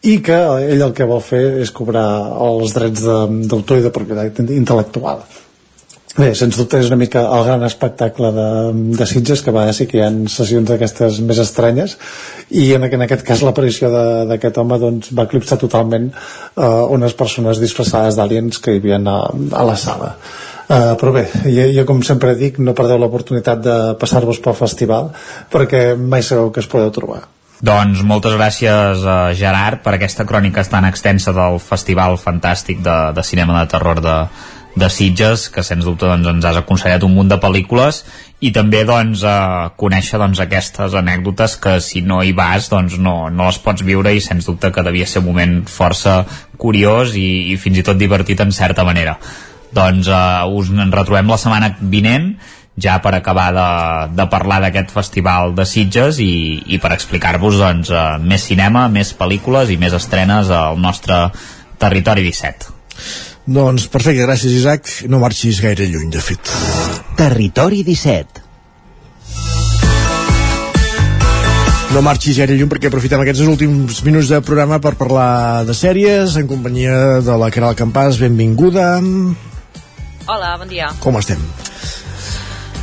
i 0.05 0.19
que 0.21 0.37
ell 0.69 0.85
el 0.85 0.93
que 0.95 1.09
vol 1.09 1.25
fer 1.25 1.63
és 1.65 1.73
cobrar 1.73 2.07
els 2.45 2.77
drets 2.77 3.09
d'autor 3.49 3.81
i 3.81 3.87
de 3.87 3.95
propietat 3.95 4.45
intel·lectual 4.45 5.25
Bé, 6.17 6.31
sens 6.33 6.57
dubte 6.57 6.79
és 6.81 6.87
una 6.89 6.97
mica 6.97 7.27
el 7.29 7.43
gran 7.45 7.65
espectacle 7.67 8.31
de, 8.33 8.47
de 8.97 9.07
Sitges, 9.09 9.43
que 9.45 9.53
va 9.53 9.67
sí 9.77 9.85
que 9.89 9.99
hi 9.99 10.05
ha 10.07 10.09
sessions 10.33 10.71
d'aquestes 10.71 11.19
més 11.29 11.41
estranyes, 11.43 11.99
i 12.57 12.71
en, 12.73 12.87
en 12.89 13.05
aquest 13.05 13.25
cas 13.27 13.43
l'aparició 13.45 13.91
d'aquest 14.31 14.63
home 14.63 14.79
doncs, 14.81 15.13
va 15.13 15.27
eclipsar 15.29 15.61
totalment 15.61 16.09
uh, 16.15 16.89
unes 16.97 17.13
persones 17.21 17.61
disfressades 17.61 18.17
d'aliens 18.17 18.63
que 18.65 18.73
hi 18.73 18.81
havia 18.81 19.03
a, 19.13 19.19
a 19.61 19.69
la 19.69 19.77
sala. 19.77 20.15
Uh, 20.67 20.97
però 20.97 21.13
bé, 21.19 21.29
jo, 21.53 21.69
jo 21.77 21.85
com 21.87 22.01
sempre 22.03 22.33
dic, 22.41 22.57
no 22.65 22.75
perdeu 22.75 22.97
l'oportunitat 23.03 23.61
de 23.63 23.79
passar-vos 24.01 24.41
pel 24.41 24.57
festival, 24.57 25.13
perquè 25.53 25.91
mai 26.01 26.25
sabeu 26.25 26.49
que 26.49 26.65
es 26.65 26.73
podeu 26.73 26.97
trobar. 26.97 27.27
Doncs 27.57 28.03
moltes 28.05 28.35
gràcies 28.37 29.05
a 29.09 29.21
Gerard 29.37 29.81
per 29.85 29.95
aquesta 29.97 30.27
crònica 30.29 30.65
tan 30.69 30.85
extensa 30.89 31.33
del 31.37 31.61
Festival 31.61 32.19
Fantàstic 32.21 32.83
de, 32.85 32.97
de 33.17 33.23
Cinema 33.25 33.63
de 33.63 33.71
Terror 33.73 34.03
de, 34.05 34.17
de 34.77 34.89
Sitges, 34.93 35.49
que 35.49 35.65
sens 35.65 35.87
dubte 35.89 36.05
doncs, 36.05 36.29
ens 36.29 36.45
has 36.45 36.59
aconsellat 36.61 37.05
un 37.07 37.15
munt 37.17 37.31
de 37.33 37.39
pel·lícules 37.41 38.03
i 38.45 38.51
també 38.53 38.83
doncs, 38.85 39.23
a 39.25 39.73
conèixer 39.81 40.21
doncs, 40.21 40.43
aquestes 40.45 40.95
anècdotes 41.01 41.57
que 41.63 41.79
si 41.81 42.03
no 42.05 42.21
hi 42.23 42.35
vas 42.37 42.69
doncs, 42.73 42.99
no, 43.01 43.31
no 43.33 43.49
les 43.49 43.59
pots 43.65 43.85
viure 43.87 44.13
i 44.13 44.21
sens 44.21 44.49
dubte 44.49 44.71
que 44.73 44.85
devia 44.85 45.09
ser 45.09 45.25
un 45.25 45.31
moment 45.31 45.59
força 45.71 46.21
curiós 46.61 47.17
i, 47.17 47.55
i 47.55 47.57
fins 47.61 47.81
i 47.81 47.87
tot 47.87 47.97
divertit 47.97 48.45
en 48.45 48.53
certa 48.53 48.85
manera 48.85 49.17
doncs 49.77 50.09
uh, 50.13 50.45
us 50.53 50.71
en 50.71 50.93
retrobem 50.93 51.33
la 51.33 51.41
setmana 51.41 51.73
vinent 51.81 52.35
ja 52.77 52.99
per 53.01 53.15
acabar 53.17 53.49
de, 53.57 53.69
de 54.17 54.27
parlar 54.29 54.61
d'aquest 54.61 54.93
festival 54.93 55.55
de 55.57 55.65
Sitges 55.65 56.21
i, 56.21 56.61
i 56.69 56.81
per 56.83 56.93
explicar-vos 56.93 57.57
doncs, 57.63 57.93
uh, 57.93 58.19
més 58.21 58.45
cinema, 58.45 58.87
més 58.93 59.15
pel·lícules 59.17 59.73
i 59.73 59.81
més 59.81 59.97
estrenes 59.97 60.53
al 60.53 60.77
nostre 60.81 61.31
territori 61.81 62.25
17. 62.29 63.26
Doncs 63.47 63.87
perfecte, 63.87 64.25
gràcies 64.27 64.57
Isaac. 64.59 64.91
No 65.11 65.23
marxis 65.23 65.63
gaire 65.63 65.87
lluny, 65.87 66.11
de 66.11 66.23
fet. 66.25 66.51
Territori 67.17 67.85
17 67.87 68.47
no 71.97 72.03
marxis 72.05 72.37
gaire 72.37 72.53
lluny 72.59 72.69
perquè 72.69 72.91
aprofitem 72.91 73.23
aquests 73.23 73.47
últims 73.49 74.03
minuts 74.05 74.29
de 74.29 74.43
programa 74.45 74.77
per 74.85 74.91
parlar 75.01 75.65
de 75.65 75.73
sèries 75.73 76.35
en 76.37 76.49
companyia 76.51 77.23
de 77.25 77.37
la 77.41 77.49
Caral 77.55 77.79
Campàs. 77.79 78.19
Benvinguda. 78.21 78.99
Hola, 80.27 80.51
bon 80.61 80.69
dia. 80.69 80.91
Com 81.01 81.17
estem? 81.17 81.41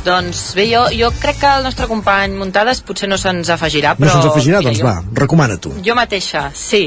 Doncs 0.04 0.40
bé, 0.52 0.66
jo, 0.68 0.82
jo 0.92 1.08
crec 1.16 1.38
que 1.40 1.48
el 1.48 1.64
nostre 1.64 1.86
company 1.88 2.34
Muntades 2.36 2.82
potser 2.84 3.08
no 3.08 3.16
se'ns 3.20 3.48
afegirà, 3.54 3.94
però... 3.96 4.10
No 4.10 4.18
se'ns 4.18 4.28
afegirà? 4.28 4.60
Mira, 4.60 4.68
doncs 4.68 4.82
jo, 4.82 4.88
va, 4.88 4.98
recomana 5.16 5.56
tu. 5.56 5.72
Jo 5.86 5.96
mateixa, 5.96 6.50
sí. 6.58 6.82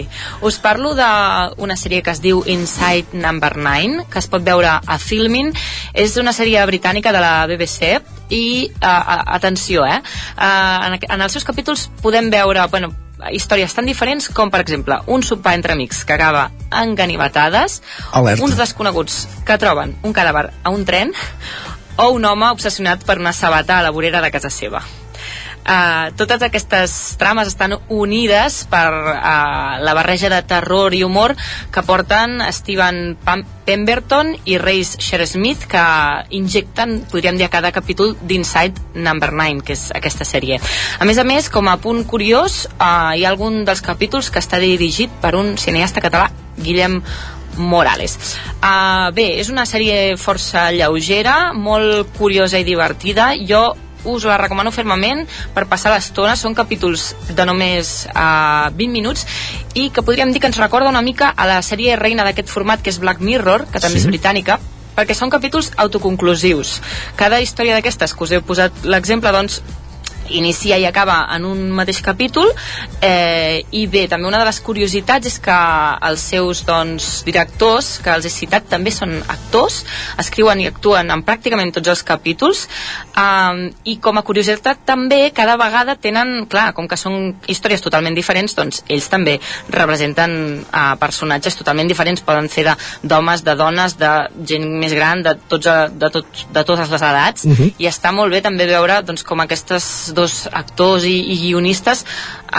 Us 0.45 0.60
parlo 0.61 0.94
d'una 0.98 1.77
sèrie 1.80 2.03
que 2.06 2.14
es 2.14 2.22
diu 2.22 2.44
Inside 2.45 3.18
Number 3.18 3.56
9, 3.57 4.06
que 4.14 4.22
es 4.22 4.30
pot 4.30 4.45
veure 4.45 4.76
a 4.77 4.99
Filmin. 5.02 5.49
És 5.98 6.19
una 6.22 6.35
sèrie 6.35 6.61
britànica 6.69 7.15
de 7.15 7.23
la 7.23 7.34
BBC 7.49 7.98
i, 8.30 8.45
uh, 8.77 9.18
atenció, 9.39 9.88
eh? 9.88 9.98
Uh, 10.38 10.88
en, 10.91 11.02
en 11.10 11.26
els 11.26 11.34
seus 11.34 11.48
capítols 11.48 11.88
podem 12.03 12.30
veure, 12.30 12.69
bueno, 12.69 12.94
històries 13.34 13.73
tan 13.73 13.88
diferents 13.89 14.30
com, 14.35 14.52
per 14.53 14.61
exemple, 14.61 14.99
un 15.07 15.23
sopar 15.26 15.56
entre 15.57 15.73
amics 15.73 16.03
que 16.06 16.14
acaba 16.14 16.52
en 16.69 16.94
ganivetades, 16.95 17.81
Alerta. 18.11 18.44
uns 18.45 18.57
desconeguts 18.60 19.23
que 19.48 19.57
troben 19.57 19.95
un 20.03 20.14
cadàver 20.14 20.52
a 20.64 20.73
un 20.73 20.85
tren, 20.85 21.14
o 21.97 22.11
un 22.15 22.25
home 22.25 22.53
obsessionat 22.53 23.03
per 23.05 23.19
una 23.19 23.33
sabata 23.33 23.79
a 23.79 23.83
la 23.85 23.91
vorera 23.91 24.21
de 24.21 24.31
casa 24.31 24.49
seva. 24.53 24.85
Uh, 25.67 26.13
totes 26.15 26.39
aquestes 26.45 26.91
trames 27.19 27.49
estan 27.49 27.73
unides 27.91 28.61
per 28.71 28.87
uh, 28.87 29.75
la 29.83 29.93
barreja 29.97 30.29
de 30.31 30.39
terror 30.47 30.95
i 30.95 31.01
humor 31.03 31.33
que 31.75 31.83
porten 31.83 32.39
Steven 32.55 33.17
Pam 33.19 33.43
Pemberton 33.67 34.31
i 34.47 34.55
Reis 34.63 34.93
Smith 35.27 35.67
que 35.67 35.83
injecten, 36.31 37.01
podríem 37.11 37.35
dir, 37.35 37.49
a 37.49 37.51
cada 37.51 37.73
capítol 37.75 38.15
d'Inside 38.21 38.79
Number 38.95 39.33
9, 39.33 39.65
que 39.67 39.75
és 39.75 39.89
aquesta 39.91 40.23
sèrie. 40.23 40.61
A 40.99 41.03
més 41.03 41.19
a 41.19 41.27
més, 41.27 41.51
com 41.51 41.67
a 41.67 41.75
punt 41.83 42.05
curiós, 42.07 42.69
uh, 42.79 43.11
hi 43.11 43.25
ha 43.25 43.33
algun 43.35 43.65
dels 43.67 43.83
capítols 43.83 44.31
que 44.31 44.39
està 44.39 44.63
dirigit 44.63 45.11
per 45.19 45.35
un 45.35 45.57
cineasta 45.59 45.99
català, 45.99 46.31
Guillem 46.57 47.01
Morales. 47.57 48.17
Uh, 48.61 49.09
bé, 49.15 49.27
és 49.41 49.51
una 49.53 49.65
sèrie 49.69 50.15
força 50.21 50.69
lleugera, 50.71 51.53
molt 51.53 52.15
curiosa 52.17 52.61
i 52.61 52.67
divertida. 52.67 53.34
Jo 53.49 53.73
us 54.07 54.23
la 54.23 54.38
recomano 54.38 54.71
fermament 54.71 55.25
per 55.55 55.65
passar 55.67 55.91
l'estona. 55.93 56.38
Són 56.39 56.55
capítols 56.55 57.09
de 57.34 57.45
només 57.47 58.07
uh, 58.13 58.69
20 58.77 58.93
minuts 58.93 59.25
i 59.75 59.89
que 59.91 60.03
podríem 60.05 60.31
dir 60.31 60.41
que 60.41 60.49
ens 60.51 60.61
recorda 60.61 60.89
una 60.89 61.03
mica 61.03 61.34
a 61.35 61.47
la 61.49 61.61
sèrie 61.65 61.97
reina 61.99 62.25
d'aquest 62.27 62.49
format 62.53 62.81
que 62.81 62.93
és 62.93 63.01
Black 63.03 63.21
Mirror, 63.21 63.67
que 63.71 63.81
també 63.84 63.99
sí. 63.99 64.05
és 64.05 64.09
britànica, 64.09 64.59
perquè 64.97 65.13
són 65.17 65.34
capítols 65.34 65.73
autoconclusius. 65.77 66.79
Cada 67.19 67.41
història 67.43 67.77
d'aquestes 67.77 68.15
que 68.15 68.25
us 68.25 68.34
he 68.34 68.41
posat 68.41 68.85
l'exemple, 68.85 69.34
doncs, 69.35 69.61
inicia 70.29 70.77
i 70.77 70.85
acaba 70.85 71.19
en 71.35 71.45
un 71.45 71.69
mateix 71.71 72.01
capítol. 72.01 72.51
Eh, 73.01 73.63
i 73.71 73.85
bé, 73.87 74.07
també 74.07 74.27
una 74.27 74.39
de 74.41 74.47
les 74.47 74.59
curiositats 74.63 75.27
és 75.27 75.39
que 75.43 75.57
els 76.09 76.23
seus 76.33 76.63
doncs, 76.67 77.23
directors, 77.27 77.97
que 78.03 78.13
els 78.13 78.27
he 78.27 78.33
citat 78.33 78.67
també 78.69 78.91
són 78.91 79.15
actors, 79.27 79.83
escriuen 80.19 80.61
i 80.61 80.67
actuen 80.69 81.11
en 81.13 81.23
pràcticament 81.27 81.73
tots 81.75 81.93
els 81.93 82.03
capítols. 82.07 82.65
Eh, 83.17 83.71
i 83.85 83.97
com 84.03 84.17
a 84.17 84.25
curiositat 84.27 84.83
també 84.85 85.31
cada 85.35 85.57
vegada 85.59 85.95
tenen, 85.95 86.45
clar, 86.49 86.71
com 86.77 86.87
que 86.87 86.99
són 86.99 87.35
històries 87.47 87.83
totalment 87.83 88.15
diferents, 88.17 88.55
doncs 88.57 88.83
ells 88.87 89.09
també 89.11 89.37
representen 89.69 90.37
eh, 90.63 90.85
personatges 90.99 91.57
totalment 91.59 91.87
diferents, 91.89 92.23
poden 92.25 92.49
ser 92.51 92.67
d'homes, 93.03 93.43
de, 93.43 93.51
de 93.51 93.55
dones, 93.59 93.97
de 93.99 94.11
gent 94.47 94.65
més 94.81 94.93
gran, 94.95 95.23
de, 95.25 95.35
tots, 95.49 95.67
de, 95.67 96.09
tots, 96.13 96.45
de 96.53 96.63
totes 96.67 96.91
les 96.93 97.01
edats, 97.09 97.45
uh 97.45 97.51
-huh. 97.51 97.73
i 97.77 97.87
està 97.87 98.11
molt 98.11 98.31
bé 98.31 98.41
també 98.41 98.65
veure 98.65 99.01
doncs, 99.01 99.23
com 99.23 99.39
aquestes 99.39 100.11
dos 100.18 100.45
actors 100.52 101.06
i, 101.07 101.15
i 101.34 101.38
guionistes 101.45 102.03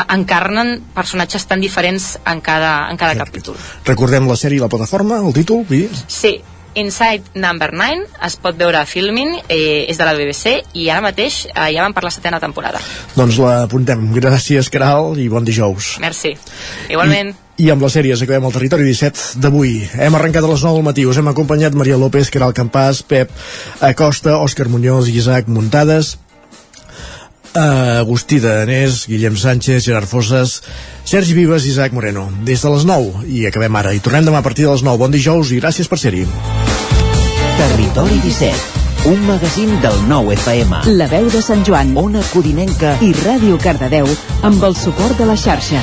encarnen 0.07 0.79
personatges 0.95 1.49
tan 1.51 1.65
diferents 1.65 2.15
en 2.25 2.41
cada, 2.45 2.77
en 2.93 3.01
cada 3.01 3.19
capítol. 3.19 3.59
Recordem 3.89 4.29
la 4.31 4.39
sèrie 4.39 4.61
i 4.61 4.63
la 4.63 4.71
plataforma, 4.73 5.19
el 5.25 5.35
títol? 5.37 5.65
Vi? 5.69 5.87
Sí, 6.07 6.39
Inside 6.79 7.25
Number 7.35 7.73
9 7.73 8.07
es 8.27 8.37
pot 8.39 8.57
veure 8.59 8.79
a 8.79 8.87
Filmin, 8.87 9.35
eh, 9.49 9.89
és 9.91 9.99
de 9.99 10.07
la 10.07 10.15
BBC 10.15 10.55
i 10.79 10.87
ara 10.93 11.03
mateix 11.03 11.41
eh, 11.49 11.73
ja 11.75 11.83
van 11.83 11.95
per 11.97 12.05
la 12.07 12.13
setena 12.15 12.39
temporada. 12.41 12.81
Doncs 13.17 13.41
l'apuntem. 13.43 14.05
Gràcies, 14.15 14.71
Caral, 14.71 15.17
i 15.19 15.29
bon 15.33 15.47
dijous. 15.47 15.97
Merci. 16.05 16.37
Igualment. 16.93 17.35
I, 17.57 17.67
i 17.67 17.73
amb 17.75 17.83
les 17.83 17.99
sèries 17.99 18.23
acabem 18.23 18.47
el 18.47 18.55
territori 18.55 18.87
17 18.87 19.43
d'avui. 19.43 19.75
Hem 19.99 20.21
arrencat 20.21 20.47
a 20.47 20.53
les 20.53 20.63
9 20.63 20.79
del 20.79 20.87
matí. 20.87 21.09
Us 21.09 21.19
hem 21.19 21.33
acompanyat 21.33 21.75
Maria 21.75 21.99
López, 21.99 22.31
Caral 22.31 22.55
Campàs, 22.55 23.03
Pep 23.03 23.35
Acosta, 23.83 24.39
Òscar 24.39 24.71
Muñoz 24.71 25.11
i 25.11 25.19
Isaac 25.19 25.51
Muntades 25.51 26.17
Agustí 27.55 28.41
de 28.41 28.49
Danés, 28.49 29.07
Guillem 29.09 29.37
Sánchez, 29.37 29.85
Gerard 29.85 30.07
Fosses, 30.07 30.63
Sergi 31.05 31.35
Vives 31.35 31.67
i 31.67 31.73
Isaac 31.75 31.93
Moreno. 31.93 32.29
Des 32.45 32.63
de 32.63 32.75
les 32.75 32.85
9 32.85 33.25
i 33.27 33.47
acabem 33.49 33.77
ara. 33.77 33.95
I 33.95 34.03
tornem 34.05 34.27
demà 34.29 34.43
a 34.43 34.47
partir 34.47 34.67
de 34.67 34.75
les 34.75 34.85
9. 34.85 34.99
Bon 34.99 35.15
dijous 35.15 35.53
i 35.53 35.63
gràcies 35.63 35.89
per 35.89 35.99
ser-hi. 35.99 36.27
Territori 37.59 38.21
17 38.27 38.79
un 39.07 39.27
magazín 39.27 39.81
del 39.81 39.95
nou 40.09 40.33
FM. 40.35 40.83
La 40.99 41.07
veu 41.09 41.31
de 41.31 41.41
Sant 41.41 41.63
Joan, 41.65 41.95
Ona 41.97 42.21
Codinenca 42.33 42.97
i 43.05 43.13
Ràdio 43.23 43.57
Cardedeu 43.63 44.11
amb 44.43 44.69
el 44.69 44.77
suport 44.77 45.17
de 45.17 45.29
la 45.31 45.39
xarxa. 45.39 45.83